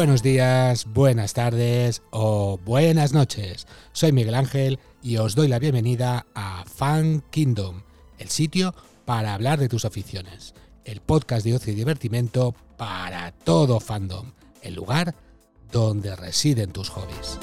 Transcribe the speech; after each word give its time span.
Buenos 0.00 0.22
días, 0.22 0.86
buenas 0.86 1.34
tardes 1.34 2.00
o 2.08 2.58
buenas 2.64 3.12
noches. 3.12 3.66
Soy 3.92 4.12
Miguel 4.12 4.34
Ángel 4.34 4.78
y 5.02 5.18
os 5.18 5.34
doy 5.34 5.46
la 5.46 5.58
bienvenida 5.58 6.24
a 6.34 6.64
Fan 6.64 7.22
Kingdom, 7.28 7.82
el 8.18 8.30
sitio 8.30 8.74
para 9.04 9.34
hablar 9.34 9.58
de 9.58 9.68
tus 9.68 9.84
aficiones, 9.84 10.54
el 10.86 11.02
podcast 11.02 11.44
de 11.44 11.54
ocio 11.54 11.74
y 11.74 11.76
divertimento 11.76 12.54
para 12.78 13.32
todo 13.32 13.78
fandom, 13.78 14.32
el 14.62 14.74
lugar 14.74 15.14
donde 15.70 16.16
residen 16.16 16.72
tus 16.72 16.88
hobbies. 16.88 17.38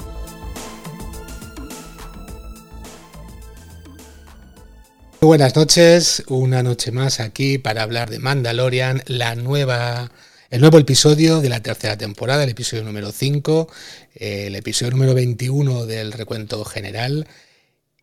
Buenas 5.20 5.54
noches, 5.54 6.24
una 6.26 6.64
noche 6.64 6.90
más 6.90 7.20
aquí 7.20 7.58
para 7.58 7.84
hablar 7.84 8.10
de 8.10 8.18
Mandalorian, 8.18 9.04
la 9.06 9.36
nueva 9.36 10.10
el 10.50 10.62
nuevo 10.62 10.78
episodio 10.78 11.40
de 11.40 11.50
la 11.50 11.60
tercera 11.60 11.98
temporada, 11.98 12.42
el 12.42 12.50
episodio 12.50 12.82
número 12.82 13.12
5, 13.12 13.68
el 14.14 14.54
episodio 14.54 14.92
número 14.92 15.14
21 15.14 15.84
del 15.84 16.12
recuento 16.12 16.64
general. 16.64 17.26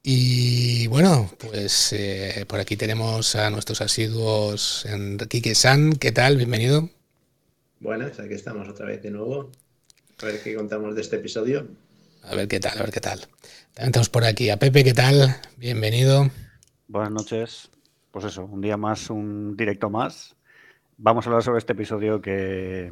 Y 0.04 0.86
bueno, 0.88 1.32
pues 1.40 1.92
eh, 1.94 2.46
por 2.48 2.60
aquí 2.60 2.78
tenemos 2.78 3.36
a 3.36 3.50
nuestros 3.50 3.82
asiduos 3.82 4.86
Enrique 4.86 5.56
San. 5.56 5.94
¿Qué 5.94 6.12
tal? 6.12 6.38
Bienvenido. 6.38 6.90
Buenas, 7.80 8.20
aquí 8.20 8.36
estamos 8.36 8.70
otra 8.70 8.86
vez 8.86 9.02
de 9.02 9.10
nuevo. 9.10 9.52
A 10.22 10.26
ver 10.26 10.42
qué 10.44 10.54
contamos 10.54 10.94
de 10.94 11.02
este 11.02 11.16
episodio. 11.16 11.68
A 12.22 12.36
ver 12.36 12.48
qué 12.48 12.60
tal, 12.60 12.78
a 12.78 12.82
ver 12.82 12.92
qué 12.92 13.02
tal. 13.02 13.22
También 13.74 13.88
estamos 13.88 14.10
por 14.10 14.24
aquí 14.24 14.52
a 14.52 14.58
Pepe, 14.58 14.84
¿qué 14.84 14.94
tal? 14.94 15.36
Bienvenido. 15.58 16.30
Buenas 16.88 17.12
noches. 17.12 17.70
Pues 18.12 18.26
eso, 18.26 18.46
un 18.46 18.62
día 18.62 18.78
más, 18.78 19.10
un 19.10 19.58
directo 19.58 19.90
más 19.90 20.35
vamos 20.98 21.26
a 21.26 21.30
hablar 21.30 21.44
sobre 21.44 21.60
este 21.60 21.74
episodio 21.74 22.22
que, 22.22 22.92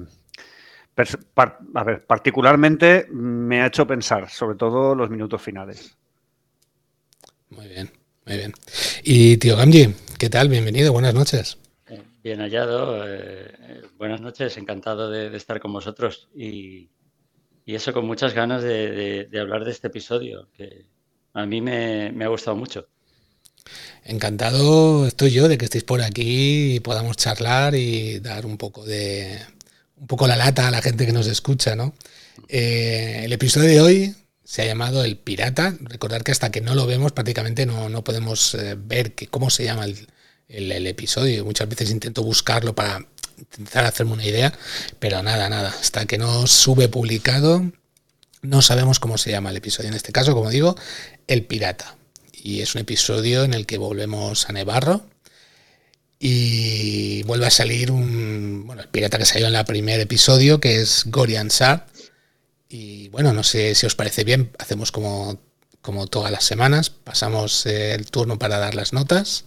a 1.36 1.84
ver, 1.84 2.06
particularmente 2.06 3.08
me 3.12 3.62
ha 3.62 3.68
hecho 3.68 3.88
pensar, 3.88 4.30
sobre 4.30 4.58
todo 4.58 4.96
los 4.96 5.10
minutos 5.10 5.42
finales. 5.42 5.98
Muy 7.50 7.68
bien, 7.68 7.92
muy 8.26 8.38
bien. 8.38 8.54
Y 9.04 9.38
tío 9.38 9.56
Gamji, 9.58 9.94
¿qué 10.18 10.30
tal? 10.30 10.50
Bienvenido, 10.50 10.92
buenas 10.92 11.14
noches. 11.14 11.58
Bien 12.24 12.40
hallado, 12.40 13.04
eh, 13.06 13.82
buenas 13.98 14.22
noches, 14.22 14.58
encantado 14.58 15.10
de, 15.10 15.36
estar 15.36 15.60
con 15.60 15.74
vosotros 15.74 16.30
y, 16.34 16.90
eso 17.66 17.94
con 17.94 18.06
muchas 18.06 18.34
ganas 18.34 18.64
de, 18.64 19.28
hablar 19.40 19.66
de 19.66 19.72
este 19.72 19.88
episodio, 19.88 20.50
que 20.54 20.86
a 21.34 21.46
mí 21.46 21.62
me 21.62 22.24
ha 22.24 22.28
gustado 22.28 22.56
mucho. 22.56 22.88
Encantado 24.06 25.08
estoy 25.08 25.32
yo 25.32 25.48
de 25.48 25.58
que 25.58 25.66
estéis 25.66 25.84
por 25.84 26.02
aquí 26.02 26.76
y 26.76 26.80
podamos 26.82 27.18
charlar 27.18 27.76
y 27.76 28.20
dar 28.20 28.46
un 28.46 28.58
poco 28.58 28.86
de 28.86 29.40
un 29.98 30.08
poco 30.08 30.28
la 30.28 30.36
lata 30.36 30.68
a 30.68 30.72
la 30.72 30.82
gente 30.82 31.06
que 31.06 31.14
nos 31.14 31.28
escucha, 31.28 31.76
¿no? 31.76 31.94
Eh, 32.50 33.22
el 33.24 33.32
episodio 33.32 33.70
de 33.70 33.82
hoy 33.82 34.16
se 34.44 34.62
ha 34.62 34.66
llamado 34.66 35.06
El 35.06 35.18
Pirata. 35.18 35.76
Recordar 35.80 36.24
que 36.24 36.34
hasta 36.34 36.52
que 36.52 36.60
no 36.60 36.76
lo 36.76 36.86
vemos 36.86 37.14
prácticamente 37.14 37.66
no, 37.66 38.04
podemos 38.04 38.56
eh, 38.56 38.76
ver 38.78 39.14
que, 39.14 39.28
cómo 39.28 39.50
se 39.50 39.64
llama 39.64 39.86
el, 39.86 40.08
el, 40.50 40.86
episodio. 40.88 41.46
Muchas 41.46 41.70
veces 41.70 41.90
intento 41.90 42.24
buscarlo 42.24 42.76
para 42.76 43.08
intentar 43.38 43.86
hacerme 43.86 44.12
una 44.14 44.26
idea, 44.26 44.54
pero 45.00 45.24
nada, 45.24 45.48
nada. 45.48 45.70
Hasta 45.70 46.06
que 46.06 46.18
no 46.18 46.48
sube 46.48 46.90
publicado 46.90 47.64
no 48.42 48.62
sabemos 48.62 49.00
cómo 49.00 49.18
se 49.18 49.32
llama 49.32 49.52
el 49.52 49.58
episodio. 49.58 49.88
En 49.90 49.96
este 49.96 50.12
caso, 50.12 50.34
como 50.34 50.50
digo, 50.50 50.76
El 51.28 51.46
Pirata 51.46 51.96
y 52.44 52.60
es 52.62 52.76
un 52.76 52.82
episodio 52.82 53.46
en 53.46 53.54
el 53.54 53.66
que 53.66 53.78
volvemos 53.78 54.50
a 54.50 54.52
Nevarro 54.52 55.06
y 56.20 57.24
vuelve 57.24 57.46
a 57.46 57.50
salir 57.50 57.90
un, 57.90 58.64
bueno, 58.68 58.82
el 58.82 58.90
pirata 58.90 59.18
que 59.18 59.24
salió 59.24 59.48
en 59.48 59.56
el 59.56 59.66
primer 59.66 60.02
episodio, 60.02 60.60
que 60.60 60.82
es 60.82 61.06
Gorian 61.08 61.50
Sar. 61.50 61.88
Y 62.68 63.08
bueno, 63.10 63.32
no 63.32 63.44
sé 63.44 63.76
si 63.76 63.86
os 63.86 63.96
parece 63.96 64.26
bien, 64.26 64.52
hacemos 64.60 64.92
como, 64.92 65.40
como 65.82 66.08
todas 66.08 66.34
las 66.34 66.44
semanas, 66.44 66.90
pasamos 66.90 67.66
el 67.66 68.12
turno 68.12 68.38
para 68.38 68.60
dar 68.60 68.76
las 68.76 68.92
notas. 68.92 69.46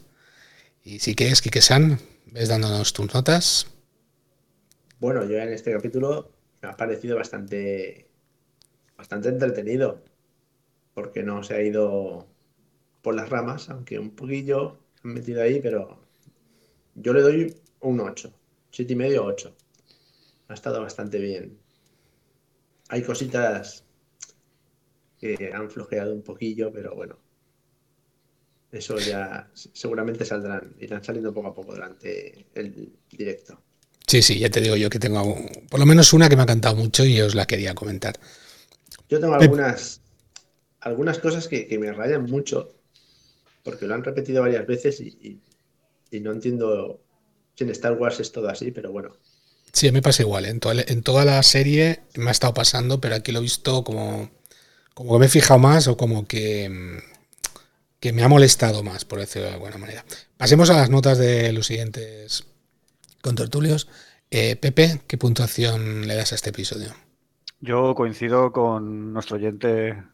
Y 0.82 1.00
si 1.00 1.14
quieres, 1.14 1.42
Kike-san, 1.42 2.00
ves 2.26 2.48
dándonos 2.48 2.94
tus 2.94 3.12
notas. 3.12 3.66
Bueno, 5.00 5.26
yo 5.26 5.36
en 5.36 5.52
este 5.52 5.72
capítulo 5.72 6.32
me 6.62 6.70
ha 6.70 6.76
parecido 6.78 7.16
bastante, 7.16 8.08
bastante 8.96 9.28
entretenido, 9.28 10.02
porque 10.94 11.22
no 11.22 11.42
se 11.42 11.56
ha 11.56 11.62
ido 11.62 12.26
por 13.06 13.14
las 13.14 13.28
ramas, 13.28 13.70
aunque 13.70 14.00
un 14.00 14.10
poquillo 14.10 14.80
han 15.04 15.14
metido 15.14 15.40
ahí, 15.40 15.60
pero 15.60 15.96
yo 16.96 17.12
le 17.12 17.22
doy 17.22 17.54
un 17.78 18.00
8, 18.00 18.32
7 18.72 18.92
y 18.92 18.96
medio, 18.96 19.24
8. 19.24 19.54
Ha 20.48 20.54
estado 20.54 20.82
bastante 20.82 21.20
bien. 21.20 21.56
Hay 22.88 23.04
cositas 23.04 23.84
que 25.20 25.52
han 25.54 25.70
flojeado 25.70 26.12
un 26.14 26.22
poquillo, 26.22 26.72
pero 26.72 26.96
bueno. 26.96 27.16
Eso 28.72 28.98
ya 28.98 29.52
seguramente 29.54 30.24
saldrán, 30.24 30.74
irán 30.80 31.04
saliendo 31.04 31.32
poco 31.32 31.46
a 31.46 31.54
poco 31.54 31.74
durante 31.74 32.46
el 32.54 32.92
directo. 33.08 33.62
Sí, 34.04 34.20
sí, 34.20 34.40
ya 34.40 34.50
te 34.50 34.60
digo 34.60 34.74
yo 34.74 34.90
que 34.90 34.98
tengo 34.98 35.36
por 35.70 35.78
lo 35.78 35.86
menos 35.86 36.12
una 36.12 36.28
que 36.28 36.34
me 36.34 36.42
ha 36.42 36.46
cantado 36.46 36.74
mucho 36.74 37.04
y 37.04 37.20
os 37.20 37.36
la 37.36 37.46
quería 37.46 37.72
comentar. 37.72 38.18
Yo 39.08 39.20
tengo 39.20 39.34
algunas, 39.34 40.00
algunas 40.80 41.20
cosas 41.20 41.46
que, 41.46 41.68
que 41.68 41.78
me 41.78 41.92
rayan 41.92 42.24
mucho 42.24 42.72
porque 43.66 43.88
lo 43.88 43.94
han 43.94 44.04
repetido 44.04 44.42
varias 44.42 44.64
veces 44.64 45.00
y, 45.00 45.40
no 46.20 46.30
entiendo 46.30 47.00
si 47.56 47.64
en 47.64 47.70
Star 47.70 47.94
Wars 47.94 48.20
es 48.20 48.30
todo 48.30 48.48
así, 48.48 48.70
pero 48.70 48.92
bueno. 48.92 49.10
Sí, 49.72 49.88
a 49.88 49.90
mí 49.90 49.96
me 49.96 50.02
pasa 50.02 50.22
igual. 50.22 50.46
¿eh? 50.46 50.56
En, 50.86 51.02
toda, 51.02 51.24
la 51.24 51.42
serie 51.42 52.00
me 52.14 52.28
ha 52.28 52.30
estado 52.30 52.54
pasando, 52.54 53.00
pero 53.00 53.16
aquí 53.16 53.32
lo 53.32 53.40
he 53.40 53.42
visto 53.42 53.82
como, 53.82 54.30
como 54.94 55.12
que 55.12 55.18
me 55.18 55.26
he 55.26 55.28
fijado 55.28 55.58
más 55.58 55.88
o 55.88 55.96
como 55.96 56.28
que, 56.28 57.02
que 57.98 58.12
me 58.12 58.22
ha 58.22 58.28
molestado 58.28 58.84
más, 58.84 59.04
por 59.04 59.18
decirlo 59.18 59.48
de 59.48 59.54
alguna 59.54 59.78
manera. 59.78 60.04
Pasemos 60.36 60.70
a 60.70 60.76
las 60.76 60.88
notas 60.88 61.18
de 61.18 61.52
los 61.52 61.66
siguientes 61.66 62.46
contertulios. 63.20 63.88
Eh, 64.30 64.54
Pepe, 64.54 65.02
¿qué 65.08 65.18
puntuación 65.18 66.06
le 66.06 66.14
das 66.14 66.30
a 66.30 66.36
este 66.36 66.50
episodio? 66.50 66.94
Yo 67.60 67.96
coincido 67.96 68.52
con 68.52 69.12
nuestro 69.12 69.36
oyente 69.36 70.04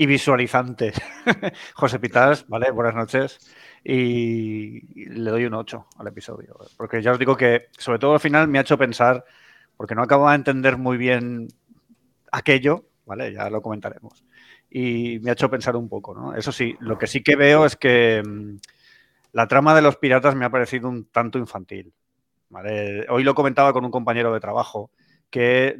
y 0.00 0.06
visualizante. 0.06 0.94
José 1.74 1.98
Pitas, 1.98 2.48
¿vale? 2.48 2.70
Buenas 2.70 2.94
noches. 2.94 3.38
Y 3.84 5.04
le 5.10 5.30
doy 5.30 5.44
un 5.44 5.52
8 5.52 5.88
al 5.98 6.06
episodio. 6.06 6.56
Porque 6.78 7.02
ya 7.02 7.12
os 7.12 7.18
digo 7.18 7.36
que, 7.36 7.66
sobre 7.76 7.98
todo 7.98 8.14
al 8.14 8.20
final, 8.20 8.48
me 8.48 8.56
ha 8.56 8.62
hecho 8.62 8.78
pensar, 8.78 9.22
porque 9.76 9.94
no 9.94 10.00
acabo 10.00 10.30
de 10.30 10.36
entender 10.36 10.78
muy 10.78 10.96
bien 10.96 11.48
aquello, 12.32 12.86
¿vale? 13.04 13.30
Ya 13.34 13.50
lo 13.50 13.60
comentaremos. 13.60 14.24
Y 14.70 15.18
me 15.18 15.28
ha 15.28 15.32
hecho 15.34 15.50
pensar 15.50 15.76
un 15.76 15.90
poco, 15.90 16.14
¿no? 16.14 16.34
Eso 16.34 16.50
sí, 16.50 16.74
lo 16.80 16.96
que 16.96 17.06
sí 17.06 17.22
que 17.22 17.36
veo 17.36 17.66
es 17.66 17.76
que 17.76 18.22
mm, 18.26 18.56
la 19.32 19.48
trama 19.48 19.74
de 19.74 19.82
los 19.82 19.96
piratas 19.96 20.34
me 20.34 20.46
ha 20.46 20.50
parecido 20.50 20.88
un 20.88 21.10
tanto 21.10 21.38
infantil. 21.38 21.92
¿vale? 22.48 23.04
Hoy 23.10 23.22
lo 23.22 23.34
comentaba 23.34 23.74
con 23.74 23.84
un 23.84 23.90
compañero 23.90 24.32
de 24.32 24.40
trabajo 24.40 24.92
que 25.28 25.76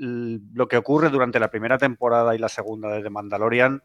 lo 0.00 0.68
que 0.68 0.78
ocurre 0.78 1.10
durante 1.10 1.38
la 1.38 1.50
primera 1.50 1.76
temporada 1.76 2.34
y 2.34 2.38
la 2.38 2.48
segunda 2.48 2.88
de 2.88 3.02
The 3.02 3.10
Mandalorian, 3.10 3.82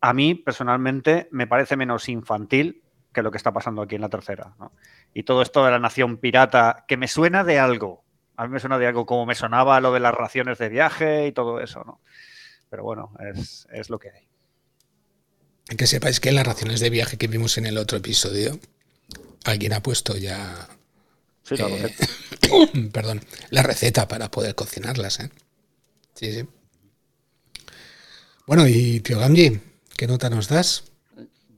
a 0.00 0.12
mí 0.14 0.34
personalmente 0.34 1.28
me 1.30 1.46
parece 1.46 1.76
menos 1.76 2.08
infantil 2.08 2.82
que 3.12 3.22
lo 3.22 3.30
que 3.30 3.36
está 3.36 3.52
pasando 3.52 3.82
aquí 3.82 3.96
en 3.96 4.00
la 4.00 4.08
tercera. 4.08 4.54
Y 5.12 5.24
todo 5.24 5.42
esto 5.42 5.64
de 5.64 5.72
la 5.72 5.78
nación 5.78 6.16
pirata, 6.16 6.84
que 6.88 6.96
me 6.96 7.08
suena 7.08 7.44
de 7.44 7.58
algo. 7.58 8.04
A 8.36 8.46
mí 8.46 8.52
me 8.52 8.60
suena 8.60 8.78
de 8.78 8.86
algo 8.86 9.04
como 9.04 9.26
me 9.26 9.34
sonaba 9.34 9.80
lo 9.80 9.92
de 9.92 10.00
las 10.00 10.14
raciones 10.14 10.58
de 10.58 10.68
viaje 10.68 11.26
y 11.26 11.32
todo 11.32 11.60
eso, 11.60 11.84
¿no? 11.84 12.00
Pero 12.70 12.84
bueno, 12.84 13.12
es, 13.70 13.90
lo 13.90 13.98
que 13.98 14.10
hay. 14.10 15.76
Que 15.76 15.86
sepáis 15.86 16.20
que 16.20 16.32
las 16.32 16.46
raciones 16.46 16.80
de 16.80 16.88
viaje 16.88 17.18
que 17.18 17.26
vimos 17.26 17.58
en 17.58 17.66
el 17.66 17.76
otro 17.76 17.98
episodio, 17.98 18.58
alguien 19.44 19.72
ha 19.72 19.82
puesto 19.82 20.16
ya 20.16 20.68
eh, 21.52 22.90
perdón, 22.92 23.20
la 23.50 23.62
receta 23.62 24.08
para 24.08 24.30
poder 24.30 24.54
cocinarlas. 24.54 25.20
¿eh? 25.20 25.30
Sí, 26.14 26.32
sí. 26.32 26.46
Bueno, 28.46 28.66
y 28.66 29.00
tío 29.00 29.18
Gamji, 29.18 29.60
¿qué 29.96 30.06
nota 30.06 30.30
nos 30.30 30.48
das? 30.48 30.84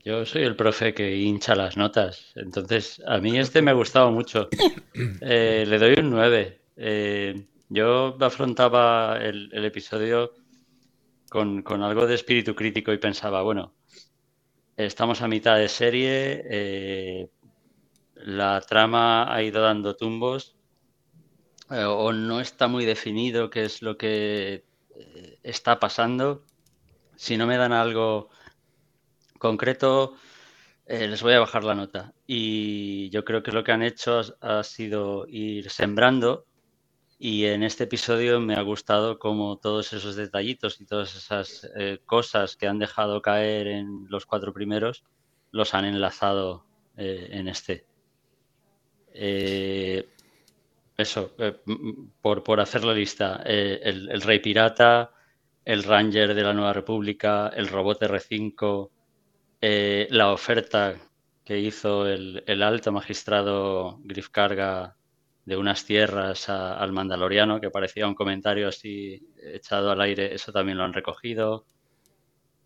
Yo 0.05 0.27
soy 0.27 0.43
el 0.43 0.57
profe 0.57 0.95
que 0.95 1.17
hincha 1.17 1.55
las 1.55 1.77
notas, 1.77 2.33
entonces 2.35 3.01
a 3.07 3.19
mí 3.19 3.39
este 3.39 3.63
me 3.63 3.71
ha 3.71 3.75
gustado 3.75 4.11
mucho. 4.11 4.49
Eh, 5.23 5.65
le 5.67 5.79
doy 5.79 5.95
un 5.99 6.11
9. 6.11 6.61
yo 7.71 8.19
afrontaba 8.21 9.17
el, 9.23 9.65
episodio 9.65 10.35
con, 11.31 11.63
con, 11.63 11.83
algo 11.83 12.07
de 12.07 12.15
espíritu 12.15 12.55
crítico 12.55 12.93
y 12.93 12.99
pensaba, 12.99 13.41
bueno, 13.41 13.73
estamos 14.77 15.23
a 15.23 15.29
mitad 15.29 15.57
de 15.57 15.69
serie, 15.71 17.31
la 18.25 18.61
trama 18.61 19.33
ha 19.33 19.43
ido 19.43 19.63
dando 19.63 19.97
tumbos 19.97 20.57
eh, 21.71 21.85
o 21.85 22.13
no 22.13 22.41
está 22.41 22.69
muy 22.69 22.85
definido 22.85 23.49
qué 23.51 23.65
es 23.65 23.83
lo 23.83 23.97
que 23.97 24.65
eh, 24.95 25.39
está 25.43 25.79
pasando. 25.81 26.45
Si 27.17 27.37
no 27.37 27.47
me 27.47 27.57
dan 27.57 27.73
algo 27.73 28.29
concreto, 29.39 30.15
eh, 30.87 31.09
les 31.09 31.23
voy 31.23 31.35
a 31.35 31.41
bajar 31.41 31.65
la 31.65 31.75
nota. 31.75 32.13
Y 32.27 33.11
yo 33.11 33.25
creo 33.25 33.43
que 33.43 33.53
lo 33.53 33.65
que 33.65 33.73
han 33.73 33.83
hecho 33.83 34.21
ha, 34.41 34.63
sido 34.65 35.27
ir 35.29 35.71
sembrando 35.71 36.47
Y 37.19 37.47
en 37.47 37.63
este 37.63 37.85
episodio 37.85 38.41
me 38.41 38.57
ha 38.57 38.63
gustado 38.63 39.19
como 39.19 39.59
todos 39.59 39.93
esos 39.93 40.17
detallitos 40.17 40.81
y 40.81 40.87
todas 40.87 41.15
esas 41.17 41.71
eh, 41.77 42.01
cosas 42.05 42.57
que 42.57 42.67
han 42.67 42.79
dejado 42.79 43.23
caer 43.23 43.69
en 43.69 44.07
los 44.09 44.27
cuatro 44.27 44.53
primeros 44.53 45.05
los 45.53 45.75
han 45.75 45.85
enlazado 45.85 46.67
en 46.97 47.49
este. 47.49 47.87
Eh, 49.15 50.09
eso, 50.97 51.35
por, 52.21 52.43
por, 52.43 52.61
hacer 52.61 52.85
la 52.85 52.95
lista, 52.95 53.43
el, 53.45 54.09
el, 54.11 54.21
Rey 54.23 54.41
Pirata, 54.41 55.13
el 55.65 55.83
Ranger 55.83 56.35
de 56.35 56.43
la 56.43 56.53
Nueva 56.53 56.73
República, 56.73 57.49
el 57.49 57.69
Robot 57.69 58.03
R5, 58.03 58.91
la 60.11 60.33
oferta 60.33 60.97
que 61.45 61.59
hizo 61.59 62.07
el, 62.07 62.45
el 62.47 62.63
alto 62.63 62.93
magistrado 62.93 63.99
Griff 64.03 64.29
Carga 64.31 64.97
de 65.45 65.57
unas 65.57 65.85
tierras 65.85 66.49
al 66.49 66.93
Mandaloriano, 66.93 67.61
que 67.61 67.71
parecía 67.71 68.07
un 68.07 68.15
comentario 68.15 68.69
así 68.69 69.21
echado 69.43 69.91
al 69.91 70.01
aire, 70.01 70.35
eso 70.35 70.53
también 70.53 70.79
lo 70.79 70.85
han 70.85 70.93
recogido. 70.93 71.67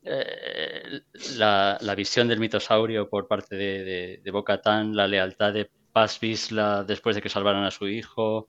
Eh, 0.09 1.01
la, 1.37 1.95
visión 1.97 2.29
del 2.29 2.39
mitosaurio 2.39 3.09
por 3.09 3.27
parte 3.27 3.57
de, 3.57 3.83
de, 3.83 4.21
de 4.23 4.93
la 4.93 5.09
lealtad 5.09 5.53
de 5.53 5.71
Paz 5.97 6.21
Vizsla 6.21 6.85
después 6.85 7.17
de 7.17 7.23
que 7.23 7.31
salvaran 7.31 7.65
a 7.65 7.71
su 7.71 7.89
hijo, 7.89 8.49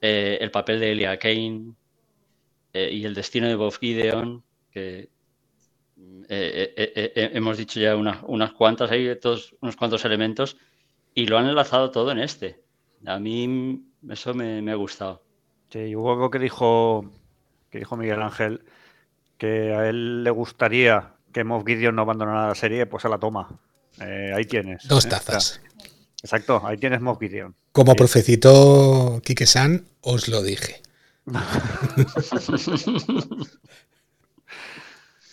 eh, 0.00 0.38
el 0.40 0.50
papel 0.50 0.80
de 0.80 0.92
Elia 0.92 1.18
Kane 1.18 1.74
eh, 2.72 2.88
y 2.90 3.04
el 3.04 3.12
destino 3.12 3.48
de 3.48 3.54
Bob 3.54 3.78
Gideon, 3.78 4.42
que 4.72 5.10
hemos 6.26 7.58
dicho 7.58 7.78
ya 7.80 7.94
unas 7.96 8.52
cuantas, 8.54 8.90
hay 8.90 9.14
todos 9.20 9.54
unos 9.60 9.76
cuantos 9.76 10.06
elementos, 10.06 10.56
y 11.12 11.26
lo 11.26 11.36
han 11.36 11.48
enlazado 11.48 11.90
todo 11.90 12.12
en 12.12 12.18
este. 12.20 12.62
A 13.04 13.18
mí 13.18 13.82
eso 14.08 14.32
me, 14.32 14.72
ha 14.72 14.76
gustado. 14.76 15.22
Sí, 15.68 15.94
hubo 15.94 16.12
algo 16.12 16.30
que 16.30 16.38
dijo, 16.38 17.12
que 17.68 17.80
dijo 17.80 17.98
Miguel 17.98 18.22
Ángel, 18.22 18.64
que 19.36 19.74
a 19.74 19.86
él 19.86 20.24
le 20.24 20.30
gustaría 20.30 21.12
que 21.30 21.44
Moff 21.44 21.66
Gideon 21.66 21.94
no 21.94 22.00
abandonara 22.00 22.48
la 22.48 22.54
serie, 22.54 22.86
pues 22.86 23.04
a 23.04 23.10
la 23.10 23.18
toma. 23.18 23.60
Eh, 24.00 24.32
ahí 24.34 24.46
tienes. 24.46 24.88
Dos 24.88 25.04
¿eh? 25.04 25.10
tazas. 25.10 25.60
Exacto, 26.22 26.62
ahí 26.64 26.76
tienes 26.76 27.00
Moff 27.00 27.18
Gideon. 27.18 27.54
Como 27.72 27.94
profecitó 27.94 29.20
Kike 29.24 29.46
San, 29.46 29.86
os 30.00 30.28
lo 30.28 30.42
dije. 30.42 30.82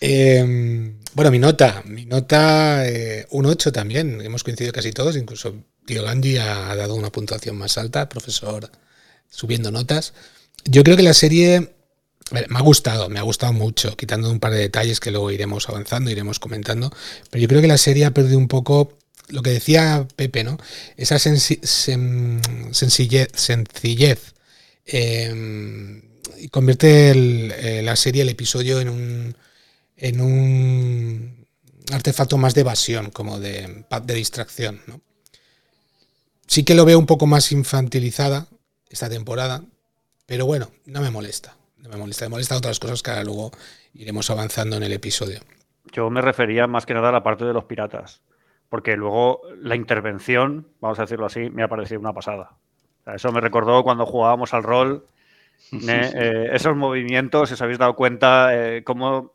Em, 0.00 1.00
bueno, 1.14 1.32
mi 1.32 1.40
nota, 1.40 1.82
mi 1.84 2.04
nota 2.04 2.86
eh, 2.86 3.26
un 3.30 3.46
8 3.46 3.72
también, 3.72 4.20
hemos 4.20 4.44
coincidido 4.44 4.72
casi 4.72 4.92
todos, 4.92 5.16
incluso 5.16 5.56
Tío 5.86 6.04
Ganji 6.04 6.36
ha 6.36 6.76
dado 6.76 6.94
una 6.94 7.10
puntuación 7.10 7.58
más 7.58 7.78
alta, 7.78 8.08
profesor 8.08 8.70
subiendo 9.28 9.72
notas. 9.72 10.14
Yo 10.64 10.84
creo 10.84 10.96
que 10.96 11.02
la 11.02 11.14
serie 11.14 11.74
me 12.30 12.58
ha 12.58 12.62
gustado, 12.62 13.08
me 13.08 13.18
ha 13.18 13.22
gustado 13.22 13.52
mucho, 13.52 13.96
quitando 13.96 14.30
un 14.30 14.38
par 14.38 14.52
de 14.52 14.58
detalles 14.58 15.00
que 15.00 15.10
luego 15.10 15.30
iremos 15.30 15.68
avanzando, 15.68 16.10
iremos 16.10 16.38
comentando, 16.38 16.92
pero 17.30 17.40
yo 17.40 17.48
creo 17.48 17.60
que 17.60 17.68
la 17.68 17.78
serie 17.78 18.04
ha 18.04 18.12
perdido 18.12 18.38
un 18.38 18.48
poco 18.48 18.98
lo 19.28 19.42
que 19.42 19.50
decía 19.50 20.06
Pepe, 20.16 20.44
¿no? 20.44 20.58
Esa 20.96 21.18
sencillez, 21.18 21.60
sencillez 23.32 24.34
em, 24.86 26.02
convierte 26.50 27.10
eh, 27.10 27.82
la 27.82 27.96
serie, 27.96 28.22
el 28.22 28.28
episodio 28.28 28.80
en 28.80 28.88
un, 28.88 29.36
en 29.96 30.20
un 30.20 31.46
artefacto 31.92 32.36
más 32.38 32.54
de 32.54 32.62
evasión, 32.62 33.10
como 33.10 33.38
de, 33.38 33.84
de 34.04 34.14
distracción. 34.14 34.80
Sí 36.46 36.64
que 36.64 36.74
lo 36.74 36.84
veo 36.84 36.98
un 36.98 37.06
poco 37.06 37.26
más 37.26 37.52
infantilizada 37.52 38.46
esta 38.88 39.08
temporada, 39.08 39.62
pero 40.26 40.46
bueno, 40.46 40.70
no 40.86 41.00
me 41.00 41.10
molesta. 41.10 41.56
No 41.78 41.88
me 41.90 41.96
molesta, 41.96 42.24
me 42.24 42.30
molesta 42.30 42.56
otras 42.56 42.78
cosas 42.80 43.02
que 43.02 43.10
ahora 43.10 43.24
luego 43.24 43.52
iremos 43.94 44.28
avanzando 44.30 44.76
en 44.76 44.82
el 44.82 44.92
episodio. 44.92 45.40
Yo 45.92 46.10
me 46.10 46.20
refería 46.20 46.66
más 46.66 46.86
que 46.86 46.94
nada 46.94 47.10
a 47.10 47.12
la 47.12 47.22
parte 47.22 47.44
de 47.44 47.52
los 47.52 47.64
piratas, 47.64 48.20
porque 48.68 48.96
luego 48.96 49.40
la 49.60 49.76
intervención, 49.76 50.68
vamos 50.80 50.98
a 50.98 51.02
decirlo 51.02 51.26
así, 51.26 51.50
me 51.50 51.62
ha 51.62 51.68
parecido 51.68 52.00
una 52.00 52.12
pasada. 52.12 52.56
eso 53.14 53.32
me 53.32 53.40
recordó 53.40 53.82
cuando 53.82 54.06
jugábamos 54.06 54.52
al 54.54 54.62
rol, 54.62 55.06
eh, 55.88 56.50
esos 56.52 56.76
movimientos, 56.76 57.48
si 57.48 57.54
os 57.54 57.62
habéis 57.62 57.78
dado 57.78 57.94
cuenta, 57.94 58.50
eh, 58.52 58.84
cómo 58.84 59.32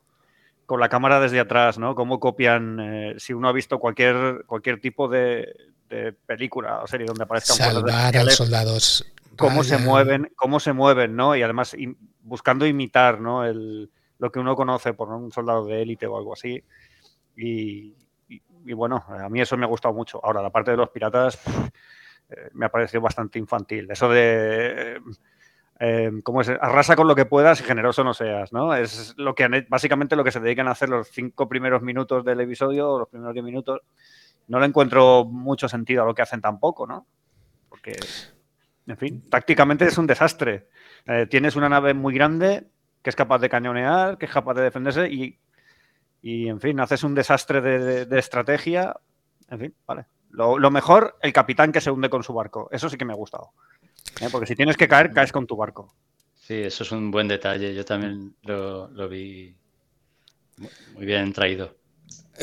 con 0.66 0.80
la 0.80 0.90
cámara 0.90 1.20
desde 1.20 1.40
atrás, 1.40 1.78
¿no? 1.78 1.94
Cómo 1.94 2.20
copian, 2.20 2.80
eh, 2.80 3.16
si 3.18 3.34
uno 3.34 3.50
ha 3.50 3.52
visto 3.52 3.80
cualquier, 3.80 4.44
cualquier 4.46 4.80
tipo 4.80 5.08
de, 5.08 5.54
película 6.26 6.82
o 6.82 6.88
serie 6.88 7.06
donde 7.06 7.24
aparezcan 7.24 7.56
salvar 7.56 8.18
a 8.18 8.24
los 8.24 8.34
soldados. 8.34 9.06
cómo 9.38 9.64
se 9.64 9.78
mueven 9.78 10.32
cómo 10.36 10.60
se 10.60 10.74
mueven 10.74 11.16
no 11.16 11.36
y 11.36 11.44
además 11.44 11.76
buscando 12.22 12.66
imitar 12.66 13.22
no 13.22 13.46
el, 13.46 13.92
lo 14.18 14.32
que 14.32 14.40
uno 14.40 14.56
conoce 14.56 14.94
por 14.94 15.10
un 15.10 15.32
soldado 15.32 15.66
de 15.66 15.84
élite 15.84 16.08
o 16.08 16.18
algo 16.18 16.34
así. 16.34 16.64
Y, 17.36 17.94
bueno 18.72 19.04
a 19.08 19.28
mí 19.28 19.42
eso 19.42 19.58
me 19.58 19.66
ha 19.66 19.68
gustado 19.68 19.94
mucho 19.94 20.24
ahora 20.24 20.42
la 20.42 20.50
parte 20.50 20.72
de 20.72 20.78
los 20.78 20.90
piratas 20.90 21.42
eh, 22.30 22.50
me 22.54 22.68
ha 22.68 22.70
parecido 22.70 23.02
bastante 23.02 23.38
infantil 23.38 23.92
eso 23.92 24.08
de 24.08 25.02
eh, 25.86 26.12
¿cómo 26.24 26.40
es? 26.40 26.48
Arrasa 26.48 26.96
con 26.96 27.08
lo 27.08 27.16
que 27.16 27.26
puedas 27.26 27.60
y 27.60 27.64
generoso 27.64 28.06
no 28.06 28.14
seas, 28.14 28.54
¿no? 28.54 28.74
Es 28.74 29.16
lo 29.18 29.36
que 29.36 29.66
básicamente 29.68 30.16
lo 30.16 30.24
que 30.24 30.32
se 30.32 30.40
dedican 30.40 30.70
a 30.70 30.72
hacer 30.72 30.88
los 30.88 31.10
cinco 31.10 31.50
primeros 31.50 31.82
minutos 31.82 32.24
del 32.24 32.40
episodio, 32.40 33.00
los 33.00 33.10
primeros 33.10 33.34
diez 33.34 33.44
minutos, 33.44 33.82
no 34.48 34.60
le 34.60 34.68
encuentro 34.68 35.26
mucho 35.26 35.68
sentido 35.68 36.04
a 36.04 36.06
lo 36.06 36.14
que 36.14 36.22
hacen 36.22 36.40
tampoco, 36.40 36.88
¿no? 36.88 37.08
Porque, 37.68 37.98
en 38.88 38.98
fin, 38.98 39.30
tácticamente 39.30 39.86
es 39.86 39.98
un 39.98 40.08
desastre. 40.08 40.70
Eh, 41.06 41.28
tienes 41.30 41.56
una 41.56 41.70
nave 41.70 41.94
muy 41.94 42.14
grande 42.14 42.68
que 43.02 43.10
es 43.10 43.16
capaz 43.18 43.40
de 43.40 43.50
cañonear, 43.50 44.18
que 44.18 44.26
es 44.26 44.32
capaz 44.32 44.54
de 44.54 44.62
defenderse 44.62 45.10
y, 45.10 45.38
y 46.24 46.48
en 46.48 46.62
fin, 46.62 46.80
haces 46.80 47.04
un 47.04 47.14
desastre 47.14 47.62
de, 47.62 48.18
estrategia. 48.18 48.96
En 49.50 49.60
fin, 49.60 49.76
vale. 49.86 50.06
Lo, 50.32 50.72
mejor, 50.72 51.18
el 51.22 51.34
capitán 51.34 51.74
que 51.74 51.82
se 51.82 51.92
hunde 51.92 52.10
con 52.10 52.24
su 52.24 52.34
barco. 52.34 52.70
Eso 52.72 52.90
sí 52.90 52.98
que 52.98 53.04
me 53.04 53.12
ha 53.12 53.18
gustado. 53.18 53.52
¿eh? 54.22 54.30
Porque 54.32 54.48
si 54.48 54.56
tienes 54.56 54.78
que 54.78 54.88
caer, 54.88 55.12
caes 55.12 55.34
con 55.34 55.46
tu 55.46 55.58
barco. 55.58 55.94
Sí, 56.34 56.56
eso 56.56 56.84
es 56.84 56.92
un 56.94 57.12
buen 57.12 57.28
detalle. 57.28 57.76
Yo 57.76 57.84
también 57.84 58.36
lo, 58.44 58.88
lo 58.88 59.10
vi 59.10 59.54
muy 60.96 61.06
bien 61.06 61.34
traído. 61.34 61.76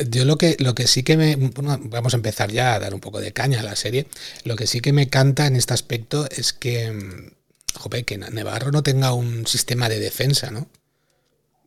Yo 0.07 0.25
lo 0.25 0.37
que, 0.37 0.57
lo 0.59 0.75
que 0.75 0.85
sí 0.85 1.01
que 1.01 1.17
me. 1.17 1.35
vamos 1.35 2.13
a 2.13 2.17
empezar 2.17 2.51
ya 2.51 2.75
a 2.75 2.79
dar 2.79 2.93
un 2.93 3.01
poco 3.01 3.19
de 3.19 3.33
caña 3.33 3.61
a 3.61 3.63
la 3.63 3.75
serie. 3.75 4.05
Lo 4.45 4.55
que 4.55 4.67
sí 4.67 4.79
que 4.79 4.93
me 4.93 5.09
canta 5.09 5.47
en 5.47 5.55
este 5.55 5.73
aspecto 5.73 6.29
es 6.29 6.53
que. 6.53 6.91
Mm, 6.91 7.31
jope, 7.75 8.03
que 8.03 8.17
Nevarro 8.17 8.71
no 8.71 8.83
tenga 8.83 9.13
un 9.13 9.47
sistema 9.47 9.89
de 9.89 9.99
defensa, 9.99 10.51
¿no? 10.51 10.67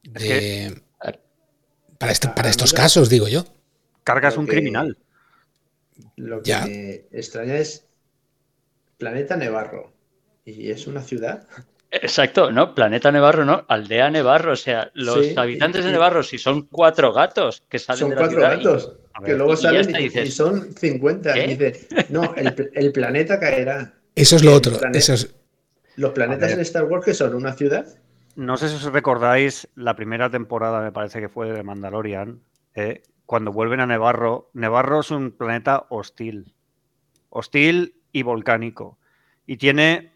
De, 0.04 0.83
para, 2.04 2.12
este, 2.12 2.28
para 2.28 2.50
estos 2.50 2.75
casos, 2.75 3.08
digo 3.08 3.28
yo. 3.28 3.46
Cargas 4.04 4.37
un 4.37 4.46
criminal. 4.46 4.99
Lo 6.16 6.42
que 6.42 6.54
me 7.11 7.18
extraña 7.18 7.56
es 7.56 7.87
Planeta 8.99 9.37
Nevarro. 9.37 9.90
¿Y 10.44 10.70
es 10.70 10.87
una 10.87 11.00
ciudad? 11.00 11.49
Exacto, 11.90 12.50
no, 12.50 12.75
Planeta 12.75 13.11
Nevarro, 13.11 13.46
no, 13.46 13.64
Aldea 13.68 14.11
Nevarro, 14.11 14.52
o 14.52 14.56
sea, 14.56 14.90
los 14.92 15.34
habitantes 15.38 15.84
de 15.84 15.92
Nevarro, 15.92 16.23
si 16.23 16.37
son 16.37 16.66
cuatro 16.66 17.12
gatos 17.14 17.62
que 17.70 17.78
salen 17.78 18.00
son 18.00 18.11
de 18.11 18.16
la 18.16 18.20
cuatro 18.20 18.40
gatos, 18.40 18.92
que 19.25 19.34
luego 19.34 19.56
salen 19.56 19.96
y, 19.96 20.30
son 20.30 20.75
50. 20.75 21.32
Dice, 21.32 21.88
no, 22.11 22.34
el, 22.34 22.92
planeta 22.92 23.40
caerá. 23.40 23.94
Eso 24.14 24.37
es 24.37 24.44
lo 24.44 24.52
otro. 24.52 24.78
Los 25.96 26.11
planetas 26.12 26.52
en 26.52 26.61
Star 26.61 26.84
Wars 26.84 27.04
que 27.04 27.14
son 27.14 27.34
una 27.34 27.54
ciudad. 27.54 27.87
No 28.36 28.56
sé 28.56 28.68
si 28.68 28.76
os 28.76 28.92
recordáis 28.92 29.68
la 29.76 29.94
primera 29.94 30.28
temporada, 30.28 30.80
me 30.82 30.90
parece 30.90 31.20
que 31.20 31.28
fue 31.28 31.52
de 31.52 31.62
Mandalorian, 31.62 32.40
eh, 32.74 33.02
cuando 33.26 33.52
vuelven 33.52 33.80
a 33.80 33.86
Nevarro. 33.86 34.50
Nevarro 34.54 35.00
es 35.00 35.10
un 35.12 35.30
planeta 35.30 35.86
hostil. 35.88 36.54
Hostil 37.30 38.00
y 38.10 38.22
volcánico. 38.22 38.98
Y 39.46 39.56
tiene 39.56 40.14